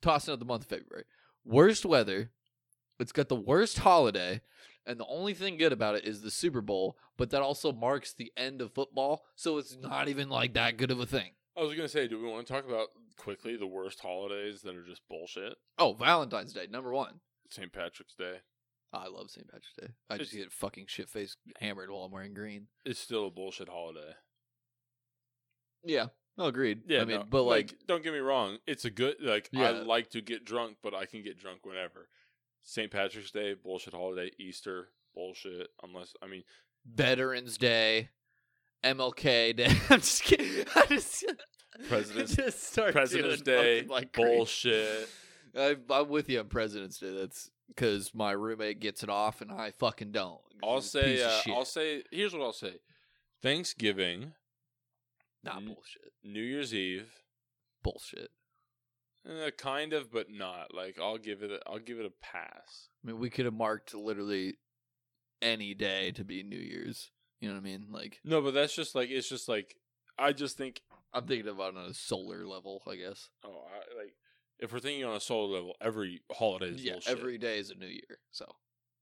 tossing 0.00 0.32
out 0.32 0.38
the 0.38 0.46
month 0.46 0.62
of 0.62 0.68
February. 0.68 1.04
Worst 1.48 1.86
weather. 1.86 2.30
It's 3.00 3.12
got 3.12 3.28
the 3.28 3.36
worst 3.36 3.78
holiday, 3.78 4.42
and 4.84 5.00
the 5.00 5.06
only 5.06 5.32
thing 5.32 5.56
good 5.56 5.72
about 5.72 5.94
it 5.94 6.04
is 6.04 6.20
the 6.20 6.30
Super 6.30 6.60
Bowl. 6.60 6.98
But 7.16 7.30
that 7.30 7.42
also 7.42 7.72
marks 7.72 8.12
the 8.12 8.32
end 8.36 8.60
of 8.60 8.72
football, 8.72 9.24
so 9.34 9.56
it's 9.56 9.76
not 9.76 10.08
even 10.08 10.28
like 10.28 10.54
that 10.54 10.76
good 10.76 10.90
of 10.90 11.00
a 11.00 11.06
thing. 11.06 11.30
I 11.56 11.62
was 11.62 11.74
gonna 11.74 11.88
say, 11.88 12.06
do 12.06 12.20
we 12.20 12.28
want 12.28 12.46
to 12.46 12.52
talk 12.52 12.68
about 12.68 12.88
quickly 13.16 13.56
the 13.56 13.66
worst 13.66 14.00
holidays 14.00 14.60
that 14.62 14.76
are 14.76 14.84
just 14.84 15.02
bullshit? 15.08 15.54
Oh, 15.78 15.94
Valentine's 15.94 16.52
Day, 16.52 16.66
number 16.70 16.92
one. 16.92 17.20
St. 17.50 17.72
Patrick's 17.72 18.14
Day. 18.14 18.40
I 18.92 19.08
love 19.08 19.30
St. 19.30 19.46
Patrick's 19.46 19.74
Day. 19.80 19.88
I 20.10 20.18
just 20.18 20.32
get 20.32 20.52
fucking 20.52 20.86
shit 20.88 21.08
faced 21.08 21.38
hammered 21.60 21.90
while 21.90 22.02
I'm 22.02 22.12
wearing 22.12 22.34
green. 22.34 22.66
It's 22.84 23.00
still 23.00 23.26
a 23.26 23.30
bullshit 23.30 23.68
holiday. 23.68 24.14
Yeah, 25.82 26.06
no, 26.38 26.46
agreed. 26.46 26.82
Yeah, 26.86 27.02
I 27.02 27.04
mean, 27.04 27.18
no, 27.18 27.26
but 27.28 27.42
like, 27.42 27.74
don't 27.86 28.02
get 28.02 28.12
me 28.12 28.20
wrong, 28.20 28.58
it's 28.66 28.84
a 28.84 28.90
good 28.90 29.16
like 29.20 29.50
I 29.54 29.70
like 29.70 30.10
to 30.10 30.20
get 30.20 30.44
drunk, 30.44 30.76
but 30.82 30.94
I 30.94 31.04
can 31.04 31.22
get 31.22 31.38
drunk 31.38 31.66
whenever. 31.66 32.08
St. 32.62 32.90
Patrick's 32.90 33.30
Day, 33.30 33.54
bullshit 33.54 33.94
holiday. 33.94 34.30
Easter, 34.38 34.88
bullshit. 35.14 35.68
Unless 35.82 36.14
I 36.22 36.26
mean, 36.26 36.44
Veterans 36.86 37.58
Day, 37.58 38.10
MLK 38.84 39.56
Day. 39.56 39.66
I'm 39.90 40.00
just 40.00 40.22
kidding. 40.22 40.64
I 40.76 40.86
just 40.86 41.24
President's- 41.88 42.36
just 42.36 42.62
start 42.72 42.92
President's 42.92 43.42
Day, 43.42 43.82
like 43.82 44.12
bullshit. 44.12 45.08
I, 45.58 45.76
I'm 45.90 46.08
with 46.08 46.28
you 46.28 46.40
on 46.40 46.46
President's 46.46 46.98
Day. 46.98 47.16
That's 47.18 47.50
because 47.68 48.14
my 48.14 48.32
roommate 48.32 48.80
gets 48.80 49.02
it 49.02 49.08
off 49.08 49.40
and 49.40 49.50
I 49.50 49.70
fucking 49.72 50.12
don't. 50.12 50.40
I'll 50.62 50.80
say, 50.82 51.22
uh. 51.22 51.40
I'll 51.48 51.64
say. 51.64 52.02
Here's 52.10 52.32
what 52.32 52.42
I'll 52.42 52.52
say: 52.52 52.74
Thanksgiving, 53.42 54.34
not 55.48 55.62
n- 55.62 55.66
bullshit. 55.66 56.12
New 56.24 56.42
Year's 56.42 56.74
Eve, 56.74 57.10
Bullshit. 57.82 58.30
eh, 59.28 59.50
kind 59.56 59.92
of, 59.92 60.10
but 60.12 60.26
not. 60.30 60.74
Like 60.74 60.98
I'll 61.00 61.18
give 61.18 61.42
it. 61.42 61.50
A, 61.50 61.60
I'll 61.66 61.78
give 61.78 61.98
it 61.98 62.06
a 62.06 62.12
pass. 62.24 62.88
I 63.04 63.08
mean, 63.08 63.18
we 63.18 63.30
could 63.30 63.44
have 63.44 63.54
marked 63.54 63.94
literally 63.94 64.58
any 65.42 65.74
day 65.74 66.10
to 66.12 66.24
be 66.24 66.42
New 66.42 66.58
Year's. 66.58 67.10
You 67.40 67.48
know 67.48 67.54
what 67.54 67.60
I 67.60 67.64
mean? 67.64 67.86
Like, 67.90 68.20
No, 68.24 68.40
but 68.40 68.52
that's 68.54 68.74
just 68.74 68.94
like 68.94 69.10
it's 69.10 69.28
just 69.28 69.48
like 69.48 69.76
I 70.18 70.32
just 70.32 70.56
think. 70.56 70.80
I'm 71.14 71.26
thinking 71.26 71.48
about 71.48 71.72
it 71.74 71.78
on 71.78 71.86
a 71.86 71.94
solar 71.94 72.46
level, 72.46 72.82
I 72.86 72.96
guess. 72.96 73.30
Oh, 73.44 73.64
I, 73.72 73.98
like 73.98 74.14
if 74.58 74.72
we're 74.72 74.78
thinking 74.80 75.04
on 75.04 75.16
a 75.16 75.20
solar 75.20 75.54
level, 75.54 75.74
every 75.80 76.20
holiday 76.32 76.66
is 76.70 76.84
yeah, 76.84 76.92
bullshit. 76.94 77.16
every 77.18 77.38
day 77.38 77.58
is 77.58 77.70
a 77.70 77.76
new 77.76 77.86
year. 77.86 78.18
So, 78.30 78.44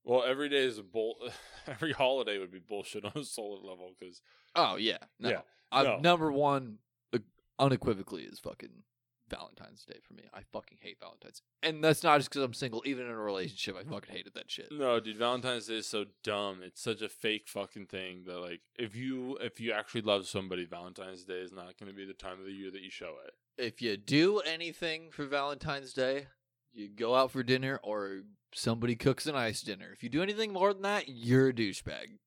Well, 0.07 0.23
every 0.25 0.49
day 0.49 0.65
is 0.65 0.79
a 0.79 0.83
bull. 0.83 1.17
every 1.67 1.93
holiday 1.93 2.39
would 2.39 2.53
be 2.53 2.61
bullshit 2.61 3.05
on 3.05 3.13
a 3.15 3.25
solar 3.25 3.61
level 3.61 3.93
because 3.99 4.23
oh 4.55 4.77
yeah, 4.77 4.99
no, 5.21 5.29
Yeah, 5.31 5.41
I'm 5.73 5.85
no. 5.85 5.99
number 5.99 6.31
one 6.33 6.79
uh, 7.13 7.19
unequivocally 7.59 8.23
is 8.23 8.39
fucking 8.39 8.85
Valentine's 9.29 9.85
Day 9.85 9.99
for 10.07 10.15
me. 10.15 10.23
I 10.33 10.43
fucking 10.53 10.79
hate 10.81 10.99
Valentine's, 11.01 11.43
and 11.61 11.83
that's 11.83 12.05
not 12.05 12.19
just 12.19 12.31
because 12.31 12.43
I'm 12.45 12.55
single. 12.55 12.83
Even 12.87 13.07
in 13.07 13.11
a 13.11 13.17
relationship, 13.19 13.75
I 13.77 13.83
fucking 13.83 14.15
hated 14.15 14.35
that 14.35 14.49
shit. 14.49 14.69
no, 14.71 15.01
dude, 15.01 15.17
Valentine's 15.17 15.67
Day 15.67 15.79
is 15.79 15.87
so 15.89 16.05
dumb. 16.23 16.61
It's 16.63 16.81
such 16.81 17.03
a 17.03 17.09
fake 17.09 17.49
fucking 17.49 17.87
thing 17.87 18.23
that 18.27 18.39
like 18.39 18.61
if 18.79 18.95
you 18.95 19.37
if 19.41 19.59
you 19.61 19.73
actually 19.73 20.03
love 20.03 20.29
somebody, 20.29 20.65
Valentine's 20.65 21.25
Day 21.25 21.41
is 21.41 21.51
not 21.53 21.77
going 21.81 21.91
to 21.91 21.97
be 21.97 22.07
the 22.07 22.13
time 22.15 22.39
of 22.39 22.47
the 22.47 22.53
year 22.53 22.71
that 22.71 22.83
you 22.83 22.91
show 22.91 23.15
it. 23.27 23.35
If 23.59 23.83
you 23.83 23.97
do 23.97 24.39
anything 24.39 25.11
for 25.11 25.25
Valentine's 25.25 25.93
Day, 25.93 26.29
you 26.77 26.89
go 26.89 27.15
out 27.15 27.31
for 27.33 27.43
dinner 27.43 27.81
or 27.83 28.21
somebody 28.53 28.95
cooks 28.97 29.27
an 29.27 29.35
ice 29.35 29.61
dinner. 29.63 29.91
If 29.93 30.03
you 30.03 30.09
do 30.09 30.23
anything 30.23 30.53
more 30.53 30.73
than 30.73 30.83
that, 30.83 31.09
you're 31.09 31.49
a 31.49 31.53
douchebag. 31.53 32.19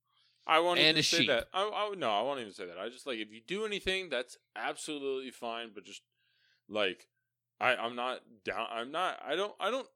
I 0.48 0.60
won't 0.60 0.80
And 0.80 0.88
even 0.90 1.00
a 1.00 1.04
say 1.04 1.18
sheep. 1.20 1.28
that. 1.28 1.48
I, 1.54 1.62
I 1.64 1.96
no, 1.96 2.10
I 2.10 2.22
won't 2.24 2.40
even 2.40 2.54
say 2.54 2.66
that. 2.66 2.80
I 2.80 2.90
just 2.90 3.06
like 3.06 3.20
if 3.20 3.32
you 3.32 3.42
do 3.46 3.66
anything, 3.66 4.10
that's 4.10 4.38
absolutely 4.56 5.30
fine. 5.32 5.70
But 5.76 5.86
just 5.86 6.02
like 6.68 7.08
I, 7.62 7.76
I'm 7.76 7.96
not 7.96 8.22
down. 8.44 8.66
I'm 8.72 8.92
not. 8.92 9.20
I 9.26 9.36
don't. 9.36 9.54
I 9.60 9.70
don't. 9.70 9.88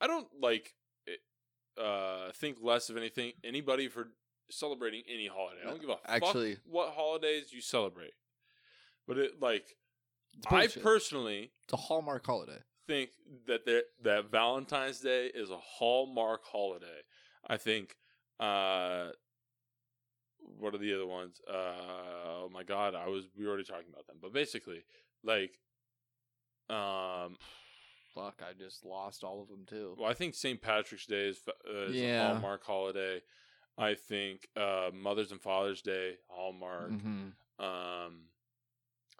I 0.00 0.06
don't 0.06 0.28
like 0.40 0.74
uh 1.80 2.32
think 2.34 2.58
less 2.60 2.90
of 2.90 2.96
anything 2.96 3.32
anybody 3.44 3.88
for 3.88 4.08
celebrating 4.50 5.02
any 5.12 5.26
holiday. 5.28 5.60
I 5.62 5.66
don't 5.70 5.80
give 5.80 5.90
a 5.90 5.98
Actually- 6.06 6.54
fuck 6.56 6.62
what 6.68 6.90
holidays 6.90 7.52
you 7.52 7.60
celebrate. 7.60 8.14
But 9.06 9.18
it 9.18 9.40
like 9.40 9.76
I 10.48 10.66
personally 10.68 11.50
it's 11.64 11.72
a 11.72 11.76
Hallmark 11.76 12.26
holiday. 12.26 12.58
Think 12.88 13.10
that 13.46 13.64
there, 13.64 13.82
that 14.02 14.30
Valentine's 14.32 14.98
Day 15.00 15.26
is 15.32 15.50
a 15.50 15.58
hallmark 15.58 16.44
holiday. 16.44 17.02
I 17.46 17.56
think. 17.56 17.94
Uh, 18.40 19.10
what 20.58 20.74
are 20.74 20.78
the 20.78 20.94
other 20.94 21.06
ones? 21.06 21.40
Uh, 21.48 21.52
oh 22.26 22.48
my 22.52 22.62
god, 22.64 22.94
I 22.94 23.08
was 23.08 23.24
we 23.36 23.44
were 23.44 23.50
already 23.50 23.64
talking 23.64 23.88
about 23.92 24.06
them, 24.06 24.16
but 24.20 24.32
basically, 24.32 24.84
like, 25.22 25.58
um, 26.70 27.36
Fuck, 28.14 28.40
I 28.42 28.52
just 28.58 28.84
lost 28.84 29.22
all 29.24 29.42
of 29.42 29.48
them 29.48 29.64
too. 29.68 29.94
well, 29.98 30.10
I 30.10 30.14
think 30.14 30.34
St. 30.34 30.60
Patrick's 30.60 31.06
Day 31.06 31.28
is, 31.28 31.40
uh, 31.48 31.86
is 31.90 31.96
Yeah. 31.96 32.22
a 32.22 32.32
hallmark 32.32 32.64
holiday. 32.64 33.20
I 33.76 33.94
think 33.94 34.48
uh, 34.56 34.90
Mother's 34.92 35.30
and 35.30 35.40
Father's 35.40 35.82
Day 35.82 36.14
hallmark. 36.28 36.90
Mhm. 36.90 37.32
Um, 37.60 38.24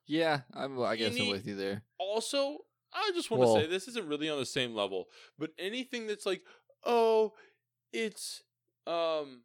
Yeah, 0.06 0.40
I'm. 0.54 0.80
I 0.80 0.96
guess 0.96 1.18
I'm 1.18 1.28
with 1.28 1.46
you 1.46 1.54
there. 1.56 1.82
also, 1.98 2.58
I 2.92 3.10
just 3.14 3.30
want 3.30 3.40
Well- 3.42 3.54
to 3.56 3.60
say 3.62 3.66
this 3.66 3.88
isn't 3.88 4.06
really 4.06 4.28
on 4.28 4.38
the 4.38 4.46
same 4.46 4.74
level, 4.74 5.08
but 5.38 5.50
anything 5.58 6.06
that's 6.06 6.26
like, 6.26 6.42
oh, 6.84 7.34
it's 7.92 8.42
um 8.86 9.42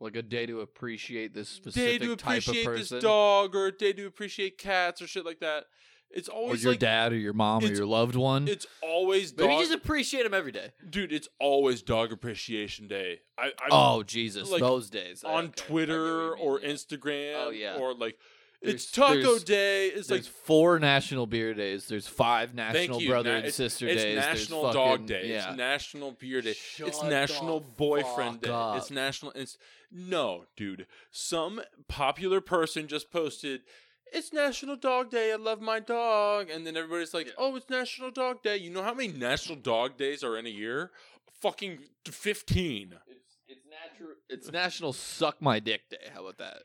Like 0.00 0.16
a 0.16 0.22
day 0.22 0.46
to 0.46 0.60
appreciate 0.60 1.32
this 1.34 1.48
day 1.50 1.54
specific 1.70 2.00
to 2.02 2.16
type 2.16 2.42
of 2.42 2.48
appreciate 2.48 2.90
this 2.90 3.02
dog 3.02 3.54
or 3.54 3.66
a 3.66 3.72
day 3.72 3.92
to 3.92 4.06
appreciate 4.06 4.58
cats 4.58 5.00
or 5.00 5.06
shit 5.06 5.24
like 5.24 5.40
that. 5.40 5.66
It's 6.14 6.28
or 6.28 6.32
always 6.34 6.62
your 6.62 6.72
like 6.72 6.80
dad, 6.80 7.12
or 7.12 7.16
your 7.16 7.32
mom, 7.32 7.64
or 7.64 7.68
your 7.68 7.86
loved 7.86 8.16
one. 8.16 8.46
it's 8.46 8.66
always 8.82 9.32
dog. 9.32 9.48
Maybe 9.48 9.62
just 9.62 9.72
appreciate 9.74 10.24
them 10.24 10.34
every 10.34 10.52
day. 10.52 10.72
dude, 10.90 11.10
it's 11.12 11.28
always 11.40 11.80
dog 11.82 12.12
appreciation 12.12 12.86
day. 12.86 13.20
I, 13.38 13.46
I 13.58 13.68
oh 13.70 14.02
Jesus, 14.02 14.50
like, 14.50 14.60
those 14.60 14.90
days 14.90 15.24
on 15.24 15.30
Okay, 15.32 15.38
I 15.38 15.42
get 15.42 15.46
what 15.46 15.56
Twitter 15.56 16.34
or. 16.36 16.60
Instagram 16.60 17.34
Oh, 17.46 17.50
yeah. 17.50 17.76
or 17.76 17.94
like 17.94 18.18
it's 18.62 18.90
Taco 18.90 19.38
Day. 19.38 19.88
It's 19.88 20.10
like 20.10 20.22
There's 20.22 20.28
four 20.28 20.78
national 20.78 21.26
beer 21.26 21.52
days. 21.54 21.86
There's 21.88 22.06
five 22.06 22.54
national 22.54 23.02
you. 23.02 23.08
brother 23.08 23.30
Na- 23.30 23.36
and 23.36 23.44
it's- 23.46 23.56
sister 23.56 23.86
it's 23.88 24.02
days. 24.02 24.14
There's 24.14 24.38
National 24.40 24.62
fucking- 24.64 24.80
Dog 24.80 25.06
Day. 25.06 25.28
Yeah. 25.30 25.48
It's 25.48 25.56
National 25.58 26.10
Beer 26.12 26.40
Day. 26.42 26.50
it's 26.50 26.58
Shut 26.60 27.06
National 27.06 27.60
the 27.60 27.66
Boyfriend 27.76 28.34
fuck 28.36 28.42
Day. 28.42 28.50
up. 28.50 28.76
It's 28.78 28.90
National. 28.90 29.32
It's 29.32 29.58
no, 29.90 30.46
dude. 30.56 30.86
Some 31.10 31.60
popular 31.88 32.40
person 32.40 32.86
just 32.88 33.10
posted. 33.10 33.62
It's 34.12 34.32
National 34.32 34.76
Dog 34.76 35.10
Day. 35.10 35.32
I 35.32 35.36
love 35.36 35.60
my 35.62 35.80
dog, 35.80 36.50
and 36.50 36.66
then 36.66 36.76
everybody's 36.76 37.14
like. 37.14 37.32
"Oh, 37.38 37.56
it's 37.56 37.70
National 37.70 38.10
Dog 38.10 38.42
Day." 38.42 38.58
You 38.58 38.70
know 38.70 38.82
how 38.82 38.92
many 38.94 39.08
National 39.12 39.56
Dog 39.56 39.96
Days 39.96 40.22
are 40.22 40.36
in 40.36 40.44
a 40.46 40.50
year? 40.50 40.90
Fucking 41.40 41.78
fifteen. 42.10 42.94
It's 43.06 43.36
it's 43.48 43.64
natural. 43.66 44.16
It's 44.28 44.50
National 44.52 44.92
Suck 44.92 45.40
My 45.40 45.58
Dick 45.60 45.88
Day. 45.90 46.10
How 46.14 46.20
about 46.26 46.38
that? 46.38 46.62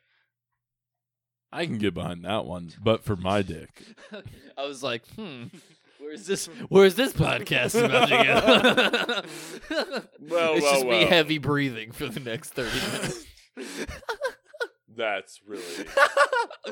I 1.52 1.65
can 1.65 1.78
get 1.78 1.94
behind 1.94 2.26
that 2.26 2.45
one, 2.45 2.72
but 2.84 3.03
for 3.03 3.15
my 3.15 3.41
dick. 3.41 3.84
I 4.57 4.65
was 4.65 4.84
like, 4.84 5.07
hmm. 5.15 5.45
Where's 5.99 6.28
this? 6.28 6.45
Where's 6.69 6.95
this 6.95 7.11
podcast 7.11 7.84
about 7.84 8.07
to 8.10 8.24
go? 8.24 10.03
Well, 10.30 10.53
it's 10.56 10.64
well, 10.64 10.74
just 10.74 10.86
me 10.86 11.06
heavy 11.06 11.38
breathing 11.40 11.91
for 11.91 12.07
the 12.07 12.19
next 12.19 12.52
thirty 12.52 12.80
minutes. 12.91 13.26
That's 14.95 15.41
really 15.45 15.64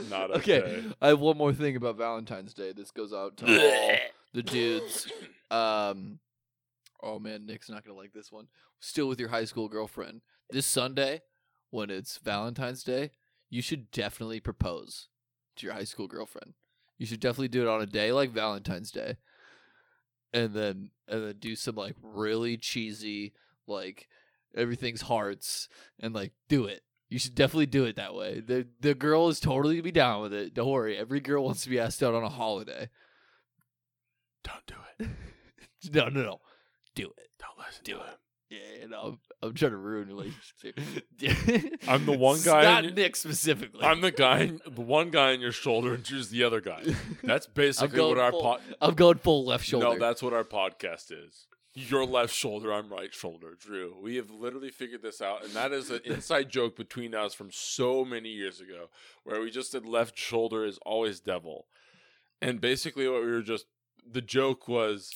not 0.10 0.32
okay. 0.32 0.62
okay. 0.62 0.84
I 1.02 1.08
have 1.08 1.20
one 1.20 1.38
more 1.38 1.54
thing 1.54 1.76
about 1.76 1.98
Valentine's 1.98 2.54
Day. 2.54 2.72
This 2.72 2.92
goes 2.92 3.14
out 3.14 3.36
to 3.38 3.46
all 3.46 3.98
the 4.34 4.44
dudes. 4.44 5.12
Um, 5.50 6.20
oh 7.02 7.18
man, 7.18 7.46
Nick's 7.46 7.70
not 7.70 7.84
gonna 7.84 7.98
like 7.98 8.14
this 8.14 8.32
one. 8.32 8.48
Still 8.80 9.08
with 9.08 9.20
your 9.20 9.30
high 9.30 9.46
school 9.46 9.68
girlfriend 9.68 10.22
this 10.52 10.68
Sunday, 10.68 11.24
when 11.72 11.90
it's 11.90 12.20
Valentine's 12.20 12.84
Day, 12.84 13.12
you 13.50 13.62
should 13.62 13.92
definitely 13.92 14.40
propose 14.40 15.08
to 15.58 15.66
your 15.66 15.76
high 15.76 15.84
school 15.84 16.08
girlfriend. 16.08 16.54
You 16.98 17.06
should 17.06 17.20
definitely 17.20 17.50
do 17.50 17.62
it 17.62 17.68
on 17.68 17.82
a 17.82 17.86
day 17.86 18.12
like 18.12 18.32
Valentine's 18.32 18.92
Day, 18.92 19.18
and 20.34 20.54
then 20.54 20.92
and 21.08 21.24
then 21.26 21.36
do 21.40 21.56
some 21.56 21.76
like 21.76 21.96
really 22.02 22.58
cheesy 22.58 23.34
like 23.68 24.08
everything's 24.56 25.02
hearts 25.02 25.68
and 26.00 26.14
like 26.14 26.32
do 26.48 26.66
it. 26.66 26.82
You 27.10 27.20
should 27.20 27.36
definitely 27.36 27.68
do 27.68 27.86
it 27.86 27.96
that 27.98 28.16
way. 28.16 28.40
The 28.40 28.68
the 28.80 28.96
girl 28.96 29.28
is 29.28 29.40
totally 29.40 29.76
gonna 29.76 29.84
be 29.84 29.92
down 29.92 30.22
with 30.22 30.34
it. 30.34 30.54
Don't 30.54 30.70
worry. 30.72 30.98
Every 30.98 31.20
girl 31.20 31.44
wants 31.44 31.64
to 31.64 31.70
be 31.70 31.80
asked 31.80 32.02
out 32.02 32.16
on 32.16 32.24
a 32.24 32.30
holiday. 32.30 32.90
Don't 34.44 34.66
do 34.68 34.76
it. 35.00 35.10
No, 35.94 36.08
no, 36.10 36.24
no. 36.24 36.40
Do 36.96 37.12
it. 37.16 37.30
Don't 37.38 37.60
listen 37.60 37.84
Do 37.84 37.92
to 37.94 38.00
it. 38.00 38.06
him. 38.08 38.16
Yeah, 38.50 38.82
you 38.82 38.90
know, 38.90 39.20
I'm, 39.46 39.54
trying 39.54 39.72
to 39.72 39.78
ruin 39.78 40.08
relationships. 40.08 40.82
I'm 41.88 42.06
the 42.06 42.18
one 42.18 42.42
guy 42.44 42.64
Not 42.64 42.86
in 42.86 42.96
Nick 42.96 43.16
specifically. 43.16 43.84
I'm 43.84 44.02
the 44.02 44.12
guy, 44.12 44.52
the 44.66 44.82
one 44.82 45.10
guy 45.10 45.34
on 45.34 45.42
your 45.42 45.52
shoulder, 45.52 45.94
and 45.94 46.04
choose 46.04 46.30
the 46.30 46.44
other 46.44 46.62
guy. 46.62 46.84
That's 47.24 47.48
basically 47.48 48.00
what 48.00 48.18
our 48.18 48.32
full- 48.32 48.42
pod. 48.42 48.62
I'm 48.82 48.96
going 48.96 49.18
full 49.18 49.46
left 49.46 49.66
shoulder. 49.66 49.88
No, 49.88 50.00
that's 50.00 50.22
what 50.22 50.34
our 50.34 50.44
podcast 50.44 51.12
is. 51.12 51.48
Your 51.74 52.06
left 52.06 52.34
shoulder, 52.34 52.72
I'm 52.72 52.90
right 52.90 53.14
shoulder. 53.14 53.58
Drew, 53.60 53.98
we 54.02 54.16
have 54.16 54.32
literally 54.32 54.70
figured 54.70 55.02
this 55.02 55.22
out, 55.22 55.44
and 55.44 55.54
that 55.54 55.74
is 55.74 55.90
an 55.90 56.00
inside 56.06 56.50
joke 56.50 56.78
between 56.78 57.14
us 57.14 57.34
from 57.34 57.50
so 57.52 58.06
many 58.06 58.30
years 58.30 58.62
ago, 58.62 58.90
where 59.24 59.42
we 59.42 59.52
just 59.52 59.72
said 59.72 59.86
left 59.86 60.18
shoulder 60.18 60.64
is 60.64 60.80
always 60.86 61.20
devil, 61.20 61.68
and 62.42 62.62
basically 62.62 63.10
what 63.10 63.22
we 63.22 63.32
were 63.32 63.42
just 63.42 63.66
the 64.10 64.22
joke 64.22 64.68
was 64.68 65.12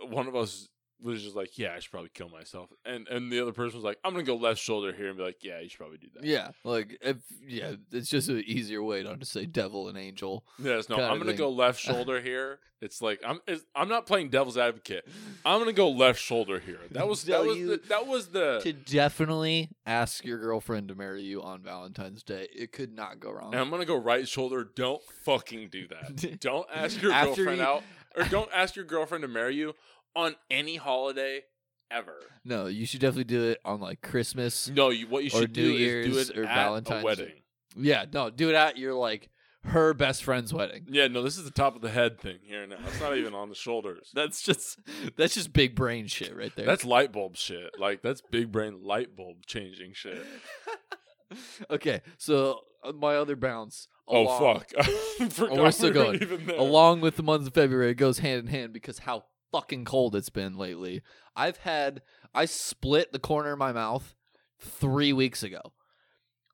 one 0.00 0.26
of 0.26 0.36
us 0.36 0.68
was 1.02 1.22
just 1.22 1.34
like, 1.36 1.58
yeah, 1.58 1.74
I 1.76 1.78
should 1.80 1.90
probably 1.90 2.10
kill 2.14 2.28
myself, 2.28 2.70
and 2.84 3.08
and 3.08 3.30
the 3.32 3.40
other 3.40 3.52
person 3.52 3.76
was 3.78 3.84
like, 3.84 3.98
I'm 4.04 4.12
gonna 4.12 4.22
go 4.24 4.36
left 4.36 4.60
shoulder 4.60 4.92
here 4.92 5.08
and 5.08 5.16
be 5.16 5.22
like, 5.24 5.42
yeah, 5.42 5.60
you 5.60 5.68
should 5.68 5.78
probably 5.78 5.98
do 5.98 6.08
that. 6.14 6.24
yeah, 6.24 6.50
like 6.64 6.98
if 7.02 7.16
yeah, 7.46 7.72
it's 7.90 8.08
just 8.08 8.28
an 8.28 8.42
easier 8.46 8.82
way 8.82 9.02
not 9.02 9.20
to 9.20 9.26
say 9.26 9.46
devil 9.46 9.88
and 9.88 9.98
angel. 9.98 10.44
Yes, 10.58 10.88
no, 10.88 10.96
I'm 10.96 11.18
gonna 11.18 11.26
thing. 11.26 11.36
go 11.36 11.50
left 11.50 11.80
shoulder 11.88 12.20
here. 12.20 12.58
It's 12.80 13.00
like 13.00 13.20
I'm. 13.24 13.38
It's, 13.46 13.64
I'm 13.76 13.88
not 13.88 14.06
playing 14.06 14.30
devil's 14.30 14.58
advocate. 14.58 15.06
I'm 15.44 15.60
gonna 15.60 15.72
go 15.72 15.88
left 15.90 16.20
shoulder 16.20 16.58
here. 16.58 16.80
That 16.90 17.06
was 17.06 17.22
that 17.24 17.44
was 17.44 17.56
the, 17.56 17.80
that 17.88 18.06
was 18.08 18.26
the. 18.28 18.58
To 18.62 18.72
definitely 18.72 19.70
ask 19.86 20.24
your 20.24 20.38
girlfriend 20.38 20.88
to 20.88 20.96
marry 20.96 21.22
you 21.22 21.42
on 21.42 21.62
Valentine's 21.62 22.24
Day, 22.24 22.48
it 22.52 22.72
could 22.72 22.92
not 22.94 23.20
go 23.20 23.30
wrong. 23.30 23.52
and 23.52 23.60
I'm 23.60 23.70
gonna 23.70 23.84
go 23.84 23.96
right 23.96 24.26
shoulder. 24.26 24.64
Don't 24.74 25.00
fucking 25.22 25.68
do 25.68 25.86
that. 25.88 26.40
Don't 26.40 26.66
ask 26.74 27.00
your 27.00 27.12
After 27.12 27.34
girlfriend 27.36 27.58
you- 27.58 27.64
out, 27.64 27.82
or 28.16 28.24
don't 28.24 28.50
ask 28.52 28.74
your 28.76 28.84
girlfriend 28.84 29.22
to 29.22 29.28
marry 29.28 29.54
you 29.54 29.74
on 30.14 30.36
any 30.50 30.76
holiday 30.76 31.42
ever. 31.90 32.16
no, 32.44 32.66
you 32.66 32.86
should 32.86 33.00
definitely 33.00 33.24
do 33.24 33.44
it 33.50 33.58
on 33.64 33.80
like 33.80 34.00
Christmas. 34.02 34.68
No, 34.68 34.90
you 34.90 35.06
what 35.08 35.24
you 35.24 35.30
should 35.30 35.52
do 35.52 35.74
is 35.74 36.06
do 36.12 36.18
it 36.18 36.38
or 36.38 36.44
at 36.44 36.54
Valentine's 36.54 37.02
a 37.02 37.04
wedding. 37.04 37.32
Yeah, 37.76 38.04
no, 38.12 38.30
do 38.30 38.50
it 38.50 38.54
at 38.54 38.76
your 38.76 38.94
like 38.94 39.30
her 39.64 39.94
best 39.94 40.24
friend's 40.24 40.52
wedding. 40.52 40.86
Yeah, 40.88 41.08
no, 41.08 41.22
this 41.22 41.38
is 41.38 41.44
the 41.44 41.50
top 41.50 41.76
of 41.76 41.82
the 41.82 41.90
head 41.90 42.18
thing 42.18 42.38
here 42.42 42.66
now. 42.66 42.78
It's 42.86 43.00
not 43.00 43.16
even 43.16 43.34
on 43.34 43.48
the 43.48 43.54
shoulders. 43.54 44.10
That's 44.14 44.42
just 44.42 44.78
that's 45.16 45.34
just 45.34 45.52
big 45.52 45.74
brain 45.74 46.06
shit 46.06 46.36
right 46.36 46.54
there. 46.56 46.66
That's 46.66 46.84
light 46.84 47.12
bulb 47.12 47.36
shit. 47.36 47.78
Like 47.78 48.02
that's 48.02 48.20
big 48.20 48.50
brain 48.50 48.82
light 48.82 49.14
bulb 49.16 49.46
changing 49.46 49.92
shit. 49.94 50.24
okay. 51.70 52.02
So 52.18 52.60
uh, 52.82 52.92
my 52.92 53.16
other 53.16 53.36
bounce. 53.36 53.88
Oh 54.08 54.38
fuck! 54.38 54.72
I 54.78 55.28
forgot 55.28 55.56
we're 55.58 55.70
still 55.70 55.92
going. 55.92 56.20
even 56.20 56.46
there. 56.46 56.58
along 56.58 57.00
with 57.00 57.16
the 57.16 57.22
month 57.22 57.46
of 57.46 57.54
February, 57.54 57.92
it 57.92 57.94
goes 57.94 58.18
hand 58.18 58.40
in 58.40 58.46
hand 58.48 58.72
because 58.72 58.98
how 58.98 59.24
fucking 59.52 59.84
cold 59.84 60.16
it's 60.16 60.30
been 60.30 60.56
lately. 60.56 61.02
I've 61.36 61.58
had 61.58 62.02
I 62.34 62.46
split 62.46 63.12
the 63.12 63.18
corner 63.18 63.52
of 63.52 63.58
my 63.58 63.72
mouth 63.72 64.14
three 64.58 65.12
weeks 65.12 65.42
ago. 65.42 65.60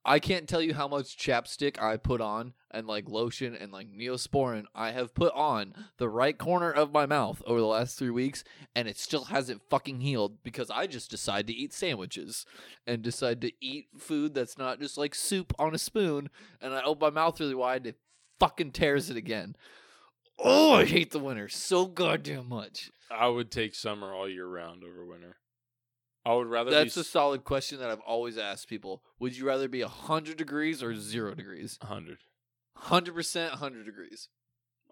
I 0.04 0.20
can't 0.20 0.48
tell 0.48 0.62
you 0.62 0.72
how 0.72 0.88
much 0.88 1.18
chapstick 1.18 1.80
I 1.82 1.98
put 1.98 2.22
on 2.22 2.54
and 2.70 2.86
like 2.86 3.10
lotion 3.10 3.54
and 3.54 3.70
like 3.70 3.88
neosporin 3.92 4.64
I 4.74 4.92
have 4.92 5.14
put 5.14 5.34
on 5.34 5.74
the 5.98 6.08
right 6.08 6.36
corner 6.38 6.72
of 6.72 6.92
my 6.92 7.04
mouth 7.04 7.42
over 7.46 7.60
the 7.60 7.66
last 7.66 7.98
three 7.98 8.10
weeks, 8.10 8.42
and 8.74 8.88
it 8.88 8.96
still 8.96 9.24
hasn't 9.24 9.68
fucking 9.68 10.00
healed 10.00 10.42
because 10.42 10.70
I 10.70 10.86
just 10.86 11.10
decide 11.10 11.46
to 11.48 11.52
eat 11.52 11.74
sandwiches 11.74 12.46
and 12.86 13.02
decide 13.02 13.42
to 13.42 13.52
eat 13.60 13.88
food 13.98 14.34
that's 14.34 14.56
not 14.56 14.80
just 14.80 14.96
like 14.96 15.14
soup 15.14 15.52
on 15.58 15.74
a 15.74 15.78
spoon, 15.78 16.30
and 16.60 16.72
I 16.72 16.82
open 16.82 17.12
my 17.12 17.20
mouth 17.20 17.38
really 17.38 17.54
wide 17.54 17.86
it 17.86 17.96
fucking 18.40 18.72
tears 18.72 19.10
it 19.10 19.16
again. 19.16 19.56
Oh, 20.38 20.74
I 20.74 20.84
hate 20.84 21.10
the 21.10 21.18
winter 21.18 21.48
so 21.48 21.86
goddamn 21.86 22.48
much. 22.48 22.90
I 23.10 23.28
would 23.28 23.50
take 23.50 23.74
summer 23.74 24.12
all 24.12 24.28
year 24.28 24.46
round 24.46 24.84
over 24.84 25.04
winter. 25.04 25.36
I 26.24 26.34
would 26.34 26.46
rather 26.46 26.70
That's 26.70 26.94
be 26.94 27.00
a 27.00 27.04
solid 27.04 27.44
question 27.44 27.78
that 27.78 27.90
I've 27.90 28.00
always 28.00 28.36
asked 28.36 28.68
people. 28.68 29.02
Would 29.18 29.36
you 29.36 29.46
rather 29.46 29.66
be 29.68 29.82
100 29.82 30.36
degrees 30.36 30.82
or 30.82 30.94
0 30.94 31.34
degrees? 31.34 31.78
hundred. 31.82 32.18
100% 32.82 33.50
100 33.50 33.84
degrees. 33.84 34.28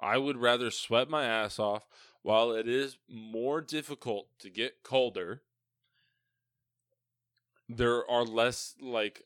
I 0.00 0.18
would 0.18 0.36
rather 0.36 0.70
sweat 0.70 1.08
my 1.08 1.24
ass 1.24 1.58
off 1.58 1.86
while 2.22 2.52
it 2.52 2.68
is 2.68 2.98
more 3.08 3.60
difficult 3.60 4.28
to 4.40 4.50
get 4.50 4.82
colder. 4.82 5.42
There 7.68 8.08
are 8.10 8.24
less 8.24 8.74
like 8.80 9.24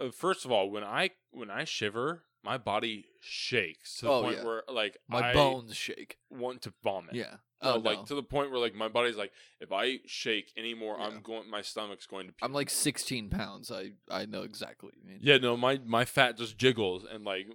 uh, 0.00 0.10
first 0.10 0.44
of 0.44 0.52
all, 0.52 0.70
when 0.70 0.84
I 0.84 1.10
when 1.30 1.50
I 1.50 1.64
shiver, 1.64 2.24
my 2.48 2.58
body 2.58 3.04
shakes 3.20 3.96
to 3.98 4.06
the 4.06 4.10
Oh, 4.12 4.22
point 4.22 4.38
yeah. 4.38 4.44
where 4.44 4.62
like 4.68 4.96
My 5.08 5.30
I 5.30 5.34
bones 5.34 5.76
shake. 5.76 6.16
want 6.30 6.62
to 6.62 6.72
vomit. 6.82 7.14
Yeah. 7.14 7.34
No, 7.62 7.74
Oh, 7.74 7.78
like 7.78 7.98
no. 7.98 8.04
to 8.06 8.14
the 8.14 8.22
point 8.22 8.50
where 8.50 8.60
like 8.60 8.74
my 8.74 8.88
body's 8.88 9.16
like, 9.16 9.32
if 9.60 9.72
I 9.72 9.98
shake 10.06 10.52
anymore, 10.56 10.96
Yeah. 10.98 11.06
I'm 11.06 11.20
going. 11.22 11.50
My 11.50 11.62
stomach's 11.62 12.06
going 12.06 12.26
to. 12.28 12.32
Puke. 12.32 12.44
I'm 12.44 12.52
like 12.54 12.70
16 12.70 13.28
pounds. 13.30 13.70
I, 13.70 13.92
I 14.10 14.24
know 14.26 14.42
exactly 14.42 14.86
what 14.86 14.94
you 14.96 15.04
mean. 15.10 15.18
Yeah, 15.20 15.38
no, 15.38 15.56
my 15.56 15.80
my 15.84 16.04
fat 16.04 16.36
just 16.38 16.56
jiggles 16.56 17.04
and 17.04 17.24
like 17.24 17.46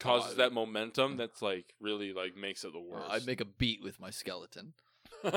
causes 0.00 0.32
I- 0.34 0.42
that 0.42 0.52
momentum 0.52 1.16
that's 1.18 1.42
like 1.42 1.74
really 1.80 2.12
like 2.12 2.36
makes 2.36 2.64
it 2.64 2.72
the 2.72 2.78
Uh, 2.78 2.82
worst. 2.90 3.10
I'd 3.10 3.26
make 3.26 3.40
a 3.40 3.44
beat 3.44 3.82
with 3.82 4.00
my 4.00 4.10
skeleton. 4.10 4.72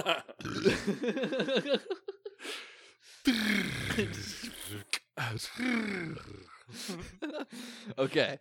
okay. 7.98 8.40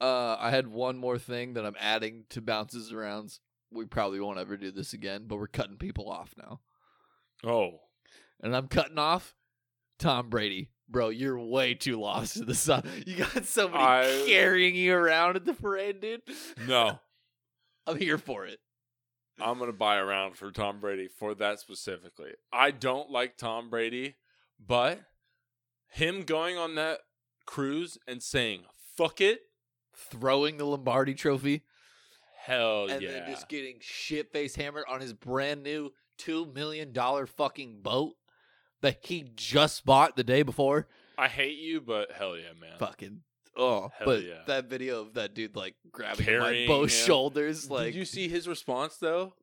Uh, 0.00 0.36
I 0.38 0.50
had 0.50 0.66
one 0.68 0.98
more 0.98 1.18
thing 1.18 1.54
that 1.54 1.64
I'm 1.64 1.76
adding 1.80 2.24
to 2.30 2.40
bounces 2.42 2.92
arounds. 2.92 3.38
We 3.70 3.86
probably 3.86 4.20
won't 4.20 4.38
ever 4.38 4.56
do 4.56 4.70
this 4.70 4.92
again, 4.92 5.24
but 5.26 5.36
we're 5.36 5.46
cutting 5.46 5.76
people 5.76 6.08
off 6.10 6.34
now. 6.36 6.60
oh, 7.44 7.80
And 8.42 8.54
I'm 8.54 8.68
cutting 8.68 8.98
off 8.98 9.34
Tom 9.98 10.28
Brady. 10.28 10.70
Bro, 10.88 11.08
you're 11.08 11.38
way 11.38 11.74
too 11.74 11.98
lost 11.98 12.36
in 12.36 12.46
the 12.46 12.54
sun. 12.54 12.84
You 13.06 13.16
got 13.24 13.44
somebody 13.44 13.82
I- 14.06 14.24
carrying 14.26 14.74
you 14.76 14.94
around 14.94 15.36
at 15.36 15.44
the 15.44 15.54
parade, 15.54 16.00
dude. 16.00 16.22
no. 16.66 17.00
I'm 17.88 17.98
here 17.98 18.18
for 18.18 18.44
it. 18.46 18.58
I'm 19.40 19.58
gonna 19.58 19.72
buy 19.72 19.96
a 19.96 20.04
round 20.04 20.36
for 20.36 20.50
Tom 20.50 20.80
Brady 20.80 21.08
for 21.08 21.34
that 21.36 21.60
specifically. 21.60 22.30
I 22.52 22.70
don't 22.70 23.10
like 23.10 23.36
Tom 23.36 23.68
Brady, 23.70 24.16
but 24.58 25.00
him 25.90 26.22
going 26.22 26.56
on 26.56 26.74
that 26.76 27.00
cruise 27.46 27.98
and 28.08 28.22
saying 28.22 28.62
"fuck 28.96 29.20
it," 29.20 29.40
Throwing 29.96 30.58
the 30.58 30.64
Lombardi 30.64 31.14
trophy 31.14 31.62
hell 32.46 32.86
and 32.88 33.02
yeah! 33.02 33.08
And 33.08 33.16
then 33.18 33.30
just 33.30 33.48
getting 33.48 33.76
shit 33.80 34.32
face 34.32 34.54
hammered 34.54 34.84
on 34.88 35.00
his 35.00 35.12
brand 35.12 35.62
new 35.62 35.92
two 36.16 36.46
million 36.54 36.92
dollar 36.92 37.26
fucking 37.26 37.80
boat 37.82 38.14
that 38.80 38.98
he 39.02 39.30
just 39.34 39.84
bought 39.84 40.16
the 40.16 40.24
day 40.24 40.42
before. 40.42 40.86
I 41.18 41.28
hate 41.28 41.58
you, 41.58 41.80
but 41.80 42.12
hell 42.12 42.36
yeah, 42.36 42.52
man. 42.60 42.78
Fucking 42.78 43.22
oh, 43.56 43.90
Hell 43.98 44.06
but 44.06 44.22
yeah. 44.22 44.42
that 44.46 44.66
video 44.66 45.00
of 45.02 45.14
that 45.14 45.34
dude 45.34 45.56
like 45.56 45.74
grabbing 45.90 46.24
Carrying 46.24 46.68
my 46.68 46.74
both 46.74 46.92
him. 46.92 47.06
shoulders, 47.06 47.70
like 47.70 47.86
Did 47.86 47.94
you 47.94 48.04
see 48.04 48.28
his 48.28 48.46
response 48.46 48.96
though? 48.98 49.34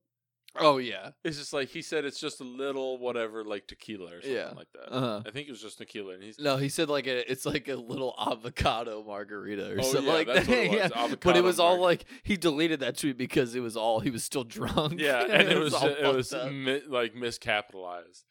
Oh 0.60 0.78
yeah, 0.78 1.12
It's 1.24 1.38
just 1.38 1.52
like 1.54 1.70
he 1.70 1.82
said 1.82 2.06
it's 2.06 2.20
just 2.20 2.40
a 2.42 2.44
little 2.44 2.98
whatever, 3.00 3.44
like 3.44 3.66
tequila 3.68 4.06
or 4.18 4.22
something 4.22 4.32
Yeah. 4.32 4.52
like 4.56 4.68
that. 4.74 4.94
uh-huh. 4.96 5.22
I 5.26 5.32
think 5.32 5.48
it 5.48 5.52
was 5.52 5.62
just 5.62 5.78
tequila, 5.80 6.14
and 6.14 6.24
he's 6.24 6.38
No, 6.40 6.58
he 6.58 6.70
said 6.70 6.90
like 6.90 7.08
a, 7.08 7.30
it's 7.32 7.46
like 7.46 7.68
a 7.68 7.76
little 7.76 8.14
avocado 8.20 9.04
margarita 9.04 9.72
or 9.74 9.80
Oh, 9.80 9.84
something 9.84 10.06
yeah, 10.06 10.14
like 10.14 10.28
that. 10.28 10.48
it 10.50 10.70
was, 10.72 10.92
yeah. 10.96 11.16
But 11.22 11.38
it 11.38 11.44
was 11.44 11.60
all 11.60 11.80
like 11.80 12.06
he 12.24 12.38
deleted 12.38 12.80
that 12.82 12.98
tweet 12.98 13.18
because 13.18 13.56
it 13.56 13.62
was 13.62 13.76
all 13.76 14.00
he 14.00 14.10
was 14.12 14.24
still 14.24 14.44
drunk. 14.44 15.00
yeah, 15.00 15.22
and 15.30 15.50
it 15.50 15.58
was 15.58 15.74
all 15.74 15.88
it 15.88 16.16
was 16.16 16.30
fucked 16.30 16.46
up. 16.46 16.52
mi- 16.52 16.82
like 16.88 17.14
miscapitalized. 17.16 18.24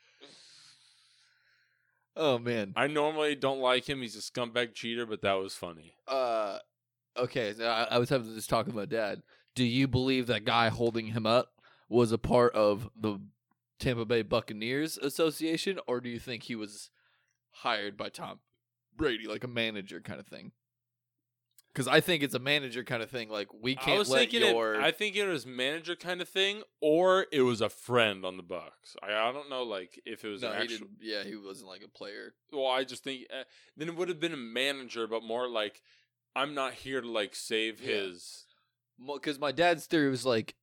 oh 2.16 2.38
man. 2.38 2.72
I 2.76 2.86
normally 2.86 3.34
don't 3.34 3.60
like 3.60 3.88
him; 3.88 4.00
he's 4.02 4.16
a 4.16 4.20
scumbag 4.20 4.74
cheater, 4.74 5.06
but 5.06 5.22
that 5.22 5.34
was 5.34 5.54
funny. 5.54 5.94
Uh, 6.06 6.58
okay. 7.16 7.54
I, 7.60 7.84
I 7.92 7.98
was 7.98 8.08
having 8.10 8.34
this 8.34 8.46
talk 8.46 8.66
with 8.66 8.74
my 8.76 8.86
dad. 8.86 9.22
Do 9.54 9.64
you 9.64 9.86
believe 9.88 10.28
that 10.28 10.44
guy 10.44 10.68
holding 10.68 11.06
him 11.08 11.26
up 11.26 11.50
was 11.88 12.12
a 12.12 12.18
part 12.18 12.54
of 12.54 12.90
the 12.98 13.18
Tampa 13.78 14.04
Bay 14.04 14.22
Buccaneers 14.22 14.98
Association, 14.98 15.78
or 15.86 16.00
do 16.00 16.08
you 16.08 16.18
think 16.18 16.44
he 16.44 16.54
was 16.54 16.90
hired 17.50 17.96
by 17.96 18.08
Tom 18.08 18.40
Brady, 18.96 19.26
like 19.26 19.44
a 19.44 19.48
manager 19.48 20.00
kind 20.00 20.20
of 20.20 20.26
thing? 20.26 20.52
Because 21.72 21.88
I 21.88 22.00
think 22.00 22.22
it's 22.22 22.34
a 22.34 22.38
manager 22.38 22.84
kind 22.84 23.02
of 23.02 23.10
thing. 23.10 23.30
Like 23.30 23.48
we 23.58 23.74
can't 23.74 23.98
was 23.98 24.10
let 24.10 24.18
thinking, 24.30 24.42
your. 24.42 24.74
it, 24.74 24.82
I 24.82 24.90
think 24.90 25.16
it 25.16 25.26
was 25.26 25.46
manager 25.46 25.96
kind 25.96 26.20
of 26.20 26.28
thing, 26.28 26.62
or 26.82 27.26
it 27.32 27.42
was 27.42 27.62
a 27.62 27.70
friend 27.70 28.26
on 28.26 28.36
the 28.36 28.42
Bucs. 28.42 28.94
I, 29.02 29.12
I 29.12 29.32
don't 29.32 29.48
know, 29.48 29.62
like 29.62 30.00
if 30.04 30.22
it 30.22 30.28
was 30.28 30.42
no, 30.42 30.52
an 30.52 30.62
actual. 30.62 30.88
Yeah, 31.00 31.24
he 31.24 31.34
wasn't 31.34 31.70
like 31.70 31.82
a 31.82 31.88
player. 31.88 32.34
Well, 32.52 32.66
I 32.66 32.84
just 32.84 33.04
think 33.04 33.26
uh, 33.32 33.44
then 33.76 33.88
it 33.88 33.96
would 33.96 34.10
have 34.10 34.20
been 34.20 34.34
a 34.34 34.36
manager, 34.36 35.06
but 35.06 35.22
more 35.22 35.48
like 35.48 35.80
I'm 36.36 36.54
not 36.54 36.74
here 36.74 37.00
to 37.00 37.08
like 37.08 37.34
save 37.34 37.80
Yeah. 37.80 37.94
his. 37.94 38.44
Because 39.04 39.38
my 39.40 39.50
dad's 39.50 39.86
theory 39.86 40.10
was 40.10 40.24
like, 40.26 40.54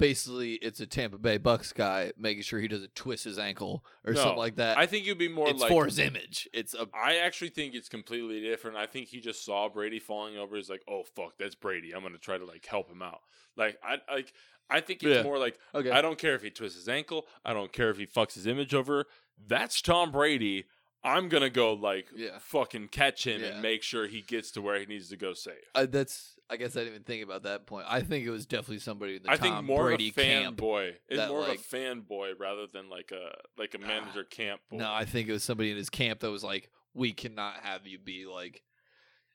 basically, 0.00 0.54
it's 0.54 0.80
a 0.80 0.86
Tampa 0.86 1.18
Bay 1.18 1.38
Bucs 1.38 1.72
guy 1.72 2.12
making 2.18 2.42
sure 2.42 2.58
he 2.58 2.66
doesn't 2.66 2.96
twist 2.96 3.22
his 3.22 3.38
ankle 3.38 3.84
or 4.04 4.12
No, 4.14 4.20
something 4.20 4.38
like 4.38 4.56
that. 4.56 4.76
I 4.78 4.86
think 4.86 5.06
it'd 5.06 5.18
be 5.18 5.28
more 5.28 5.48
it's 5.48 5.60
like 5.60 5.70
for 5.70 5.84
his 5.84 6.00
image. 6.00 6.48
It's 6.52 6.74
a 6.74 6.88
I 6.92 7.18
actually 7.18 7.50
think 7.50 7.74
it's 7.74 7.88
completely 7.88 8.40
different. 8.40 8.76
I 8.76 8.86
think 8.86 9.06
he 9.08 9.20
just 9.20 9.44
saw 9.44 9.68
Brady 9.68 10.00
falling 10.00 10.36
over. 10.36 10.56
He's 10.56 10.68
like, 10.70 10.82
"Oh 10.88 11.04
fuck, 11.14 11.34
that's 11.38 11.54
Brady. 11.54 11.94
I'm 11.94 12.02
gonna 12.02 12.18
try 12.18 12.38
to 12.38 12.44
like 12.44 12.66
help 12.66 12.90
him 12.90 13.02
out." 13.02 13.20
Like 13.56 13.78
I 13.84 13.98
like 14.12 14.32
I 14.68 14.80
think 14.80 15.02
it's 15.04 15.16
Yeah. 15.16 15.22
more 15.22 15.38
like 15.38 15.58
okay. 15.74 15.90
I 15.90 16.00
don't 16.02 16.18
care 16.18 16.34
if 16.34 16.42
he 16.42 16.50
twists 16.50 16.78
his 16.78 16.88
ankle. 16.88 17.26
I 17.44 17.52
don't 17.52 17.72
care 17.72 17.90
if 17.90 17.98
he 17.98 18.06
fucks 18.06 18.34
his 18.34 18.46
image 18.46 18.74
over. 18.74 19.04
That's 19.46 19.80
Tom 19.80 20.10
Brady. 20.10 20.64
I'm 21.02 21.28
gonna 21.28 21.50
go 21.50 21.72
like 21.72 22.08
Yeah. 22.14 22.38
fucking 22.40 22.88
catch 22.88 23.26
him 23.26 23.40
Yeah. 23.40 23.48
and 23.48 23.62
make 23.62 23.82
sure 23.82 24.06
he 24.06 24.20
gets 24.22 24.50
to 24.52 24.60
where 24.62 24.78
he 24.78 24.86
needs 24.86 25.08
to 25.10 25.16
go 25.16 25.32
safe. 25.34 25.54
Uh, 25.74 25.86
that's. 25.86 26.36
I 26.50 26.56
guess 26.56 26.74
I 26.76 26.80
didn't 26.80 26.94
even 26.94 27.02
think 27.04 27.22
about 27.22 27.44
that 27.44 27.66
point. 27.66 27.86
I 27.88 28.00
think 28.00 28.26
it 28.26 28.30
was 28.30 28.44
definitely 28.44 28.80
somebody 28.80 29.16
in 29.16 29.22
the 29.22 29.30
I 29.30 29.36
Tom 29.36 29.42
think 29.56 29.64
more 29.66 29.84
Brady 29.84 30.08
of 30.10 30.18
a 30.18 30.22
camp. 30.22 30.56
fanboy. 30.58 30.94
It's 31.08 31.18
that, 31.18 31.28
more 31.28 31.40
like- 31.42 31.58
of 31.60 31.64
a 31.72 31.76
fanboy 31.76 32.32
rather 32.38 32.66
than 32.72 32.90
like 32.90 33.12
a 33.12 33.32
like 33.56 33.74
a 33.74 33.78
manager 33.78 34.24
camp 34.24 34.60
boy. 34.70 34.78
No, 34.78 34.92
I 34.92 35.04
think 35.04 35.28
it 35.28 35.32
was 35.32 35.44
somebody 35.44 35.70
in 35.70 35.76
his 35.76 35.90
camp 35.90 36.20
that 36.20 36.30
was 36.30 36.42
like, 36.44 36.70
"We 36.92 37.12
cannot 37.12 37.60
have 37.62 37.86
you 37.86 37.98
be 37.98 38.26
like." 38.26 38.62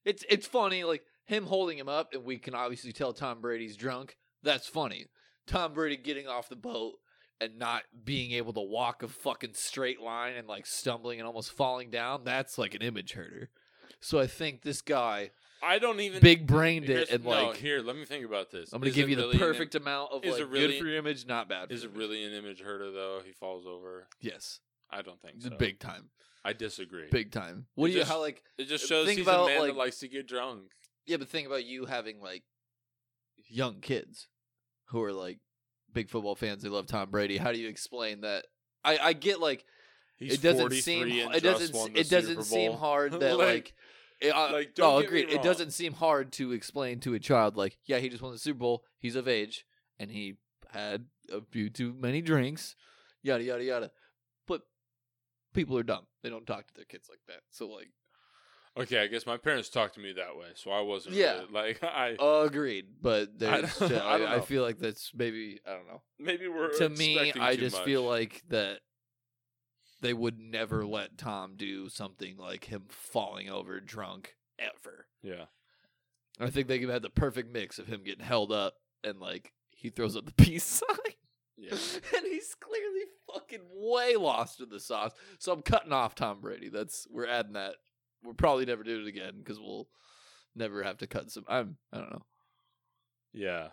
It's 0.03 0.23
it's 0.29 0.45
funny, 0.45 0.83
like 0.83 1.03
him 1.25 1.45
holding 1.45 1.77
him 1.77 1.89
up, 1.89 2.13
and 2.13 2.23
we 2.25 2.37
can 2.37 2.53
obviously 2.53 2.91
tell 2.91 3.13
Tom 3.13 3.41
Brady's 3.41 3.77
drunk. 3.77 4.17
That's 4.43 4.67
funny. 4.67 5.05
Tom 5.47 5.73
Brady 5.73 5.97
getting 5.97 6.27
off 6.27 6.49
the 6.49 6.55
boat 6.55 6.95
and 7.41 7.57
not 7.57 7.83
being 8.03 8.31
able 8.31 8.53
to 8.53 8.61
walk 8.61 9.03
a 9.03 9.07
fucking 9.07 9.53
straight 9.53 9.99
line 10.01 10.33
and 10.35 10.47
like 10.47 10.65
stumbling 10.65 11.19
and 11.19 11.27
almost 11.27 11.51
falling 11.51 11.89
down. 11.89 12.23
That's 12.23 12.57
like 12.57 12.75
an 12.75 12.81
image 12.81 13.13
herder. 13.13 13.49
So 13.99 14.19
I 14.19 14.27
think 14.27 14.61
this 14.61 14.81
guy 14.81 15.31
I 15.63 15.79
don't 15.79 15.99
even 15.99 16.21
big 16.21 16.45
brained 16.45 16.89
it 16.89 17.09
and 17.09 17.23
no, 17.23 17.29
like 17.29 17.57
here. 17.57 17.81
Let 17.81 17.95
me 17.95 18.05
think 18.05 18.25
about 18.25 18.51
this. 18.51 18.71
I'm 18.73 18.79
gonna 18.81 18.89
Is 18.89 18.95
give 18.95 19.09
you 19.09 19.15
the 19.15 19.23
really 19.23 19.33
an 19.35 19.39
perfect 19.39 19.75
amount 19.75 20.11
of 20.11 20.23
like 20.25 20.33
really- 20.51 20.67
good 20.67 20.79
for 20.79 20.85
your 20.85 20.97
image, 20.97 21.25
not 21.25 21.49
bad. 21.49 21.71
Is 21.71 21.83
it 21.83 21.91
your 21.91 21.99
really 21.99 22.23
an 22.23 22.33
image 22.33 22.61
herder 22.61 22.91
though? 22.91 23.21
He 23.25 23.31
falls 23.31 23.65
over. 23.65 24.07
Yes, 24.21 24.59
I 24.91 25.01
don't 25.01 25.21
think 25.21 25.41
so. 25.41 25.49
big 25.51 25.79
time, 25.79 26.09
I 26.43 26.53
disagree. 26.53 27.07
big 27.09 27.31
time. 27.31 27.65
What 27.75 27.89
It 27.89 27.93
do 27.93 27.99
you 27.99 28.05
how 28.05 28.19
like? 28.21 28.43
It 28.57 28.65
just 28.67 28.85
uh, 28.85 28.87
shows 28.87 29.05
think 29.07 29.19
he's 29.19 29.27
about, 29.27 29.45
a 29.45 29.47
man 29.47 29.59
like- 29.61 29.71
that 29.71 29.77
likes 29.77 29.99
to 29.99 30.07
get 30.07 30.27
drunk. 30.27 30.63
Yeah, 31.05 31.17
but 31.17 31.29
think 31.29 31.47
about 31.47 31.65
you 31.65 31.85
having 31.85 32.19
like 32.21 32.43
young 33.47 33.79
kids 33.81 34.27
who 34.89 35.01
are 35.03 35.13
like 35.13 35.39
big 35.93 36.09
football 36.09 36.35
fans. 36.35 36.63
They 36.63 36.69
love 36.69 36.87
Tom 36.87 37.09
Brady. 37.11 37.37
How 37.37 37.51
do 37.51 37.59
you 37.59 37.69
explain 37.69 38.21
that? 38.21 38.45
I 38.83 38.97
I 38.97 39.13
get 39.13 39.39
like 39.39 39.65
He's 40.17 40.35
it 40.35 40.41
doesn't 40.41 40.71
seem 40.73 41.07
it 41.07 41.43
doesn't 41.43 41.97
it 41.97 42.09
doesn't 42.09 42.43
seem 42.43 42.73
hard 42.73 43.11
that 43.19 43.37
like. 43.37 43.69
it- 43.69 43.73
I- 44.23 44.29
uh, 44.29 44.51
like, 44.51 44.69
no, 44.77 44.83
don't 44.83 45.01
get 45.03 45.11
me 45.11 45.21
agreed. 45.21 45.35
It 45.35 45.43
doesn't 45.43 45.71
seem 45.71 45.93
hard 45.93 46.31
to 46.33 46.51
explain 46.51 46.99
to 47.01 47.13
a 47.13 47.19
child 47.19 47.57
like, 47.57 47.77
yeah, 47.85 47.97
he 47.99 48.09
just 48.09 48.21
won 48.21 48.31
the 48.31 48.37
Super 48.39 48.59
Bowl. 48.59 48.83
He's 48.99 49.15
of 49.15 49.27
age, 49.27 49.65
and 49.99 50.11
he 50.11 50.35
had 50.71 51.05
a 51.31 51.41
few 51.41 51.69
too 51.69 51.93
many 51.93 52.21
drinks. 52.21 52.75
Yada 53.23 53.43
yada 53.43 53.63
yada. 53.63 53.91
But 54.47 54.61
people 55.53 55.77
are 55.77 55.83
dumb. 55.83 56.05
They 56.23 56.29
don't 56.29 56.45
talk 56.47 56.67
to 56.67 56.73
their 56.75 56.85
kids 56.85 57.07
like 57.09 57.21
that. 57.27 57.41
So 57.51 57.67
like, 57.67 57.89
Okay, 58.77 58.99
I 58.99 59.07
guess 59.07 59.25
my 59.25 59.37
parents 59.37 59.69
talked 59.69 59.93
to 59.95 60.01
me 60.01 60.11
that 60.13 60.35
way, 60.35 60.47
so 60.55 60.69
I 60.69 60.81
wasn't. 60.81 61.15
Yeah. 61.15 61.39
really- 61.39 61.51
like 61.53 61.83
I 61.83 62.17
agreed. 62.19 62.85
But 63.01 63.39
there's, 63.39 63.81
I, 63.81 63.95
I 63.95 64.35
I 64.35 64.39
feel 64.41 64.63
like 64.63 64.79
that's 64.79 65.11
maybe 65.15 65.59
I 65.65 65.71
don't 65.73 65.87
know. 65.87 66.01
maybe 66.19 66.47
we're 66.49 66.73
to 66.79 66.89
me, 66.89 67.31
I 67.39 67.55
just 67.55 67.77
much. 67.77 67.85
feel 67.85 68.03
like 68.03 68.43
that 68.49 68.79
they 70.01 70.13
would 70.13 70.39
never 70.39 70.85
let 70.85 71.17
Tom 71.17 71.53
do 71.57 71.89
something 71.89 72.37
like 72.37 72.65
him 72.65 72.83
falling 72.89 73.49
over 73.49 73.79
drunk 73.79 74.35
ever. 74.59 75.07
yeah. 75.21 75.45
I 76.37 76.49
think 76.49 76.67
they 76.67 76.79
could 76.79 76.89
have 76.89 77.01
the 77.01 77.09
perfect 77.09 77.53
mix 77.53 77.79
of 77.79 77.87
him 77.87 78.03
getting 78.03 78.25
held 78.25 78.51
up 78.51 78.73
and 79.05 79.21
like 79.21 79.53
he 79.71 79.89
throws 79.89 80.17
up 80.17 80.25
the 80.25 80.33
peace 80.43 80.65
sign. 80.65 80.89
Yeah. 81.57 81.69
and 82.15 82.25
he's 82.25 82.53
clearly 82.55 83.03
fucking 83.33 83.61
way 83.71 84.17
lost 84.17 84.59
in 84.59 84.67
the 84.69 84.81
sauce. 84.81 85.13
So 85.39 85.53
I'm 85.53 85.61
cutting 85.61 85.93
off 85.93 86.13
Tom 86.13 86.41
Brady. 86.41 86.67
That's 86.67 87.07
we're 87.09 87.27
adding 87.27 87.53
that. 87.53 87.75
We'll 88.23 88.33
probably 88.33 88.65
never 88.65 88.83
do 88.83 88.99
it 89.01 89.07
again 89.07 89.35
because 89.37 89.59
we'll 89.59 89.87
never 90.55 90.83
have 90.83 90.97
to 90.97 91.07
cut 91.07 91.31
some. 91.31 91.45
I'm 91.47 91.77
I 91.93 91.99
don't 91.99 92.11
know 92.11 92.25
Yeah. 93.33 93.67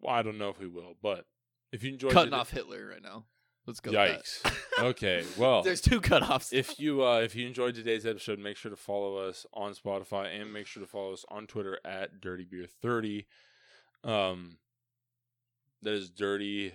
Well, 0.00 0.14
I 0.14 0.22
don't 0.22 0.38
know 0.38 0.48
if 0.48 0.58
we 0.58 0.68
will, 0.68 0.94
but 1.02 1.26
if 1.72 1.82
you 1.84 1.92
enjoyed 1.92 2.12
cutting 2.12 2.32
it, 2.32 2.36
off 2.36 2.50
Hitler 2.50 2.86
right 2.86 3.02
now. 3.02 3.24
Let's 3.66 3.80
go. 3.80 3.90
Yikes. 3.90 4.40
okay. 4.80 5.24
Well, 5.36 5.62
There's 5.62 5.80
two 5.80 6.00
cutoffs. 6.00 6.52
if 6.52 6.78
you 6.78 7.04
uh 7.04 7.20
if 7.20 7.34
you 7.34 7.46
enjoyed 7.46 7.74
today's 7.74 8.06
episode, 8.06 8.38
make 8.38 8.56
sure 8.56 8.70
to 8.70 8.76
follow 8.76 9.16
us 9.16 9.44
on 9.52 9.74
Spotify 9.74 10.40
and 10.40 10.52
make 10.52 10.66
sure 10.66 10.82
to 10.82 10.86
follow 10.88 11.12
us 11.12 11.24
on 11.28 11.46
Twitter 11.46 11.78
at 11.84 12.20
Dirty 12.20 12.44
Beer 12.44 12.66
Thirty. 12.80 13.26
Um, 14.04 14.58
that 15.82 15.94
is 15.94 16.10
Dirty 16.10 16.74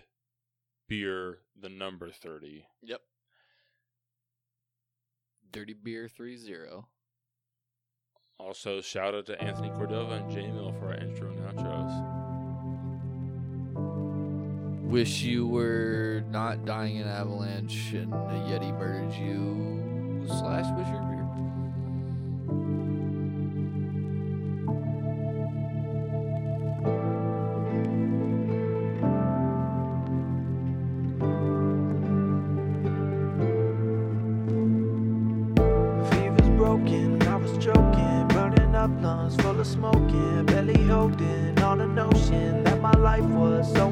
Beer 0.89 1.39
the 1.59 1.69
number 1.69 2.09
thirty. 2.11 2.65
Yep. 2.81 3.01
Dirty 5.51 5.73
Beer 5.73 6.07
3 6.07 6.38
0. 6.38 6.88
Also, 8.39 8.80
shout 8.81 9.13
out 9.13 9.26
to 9.26 9.41
Anthony 9.41 9.69
Cordova 9.69 10.13
and 10.13 10.31
J 10.31 10.49
Mill 10.49 10.72
for 10.80 10.88
our 10.88 10.95
intro 10.95 11.30
and 11.30 11.39
outros. 11.41 11.70
wish 14.91 15.22
you 15.22 15.47
were 15.47 16.22
not 16.30 16.65
dying 16.65 16.97
in 16.97 17.07
avalanche 17.07 17.93
and 17.93 18.11
a 18.11 18.45
yeti 18.49 18.77
murdered 18.77 19.13
you 19.13 20.22
slash 20.27 20.65
wish 20.76 20.88
you 20.88 20.95
were. 20.95 21.11
Fever's 36.09 36.49
broken. 36.57 37.22
I 37.23 37.38
was 37.38 37.51
choking, 37.63 38.27
burning 38.27 38.76
up 38.76 38.91
lungs 39.01 39.38
full 39.38 39.57
of 39.57 39.65
smoking, 39.65 40.45
Belly 40.47 40.84
holding 40.84 41.57
on 41.59 41.80
a 41.80 41.88
notion 41.88 42.65
that 42.65 42.81
my 42.81 42.91
life 42.97 43.23
was 43.23 43.72
so 43.73 43.89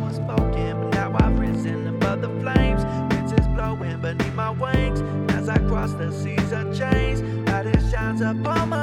wings 4.51 5.01
as 5.31 5.49
I 5.49 5.57
cross 5.67 5.93
the 5.93 6.11
seas 6.11 6.51
of 6.51 6.77
change. 6.77 7.19
that 7.45 7.65
it 7.65 7.81
shines 7.91 8.21
upon 8.21 8.69
my 8.69 8.78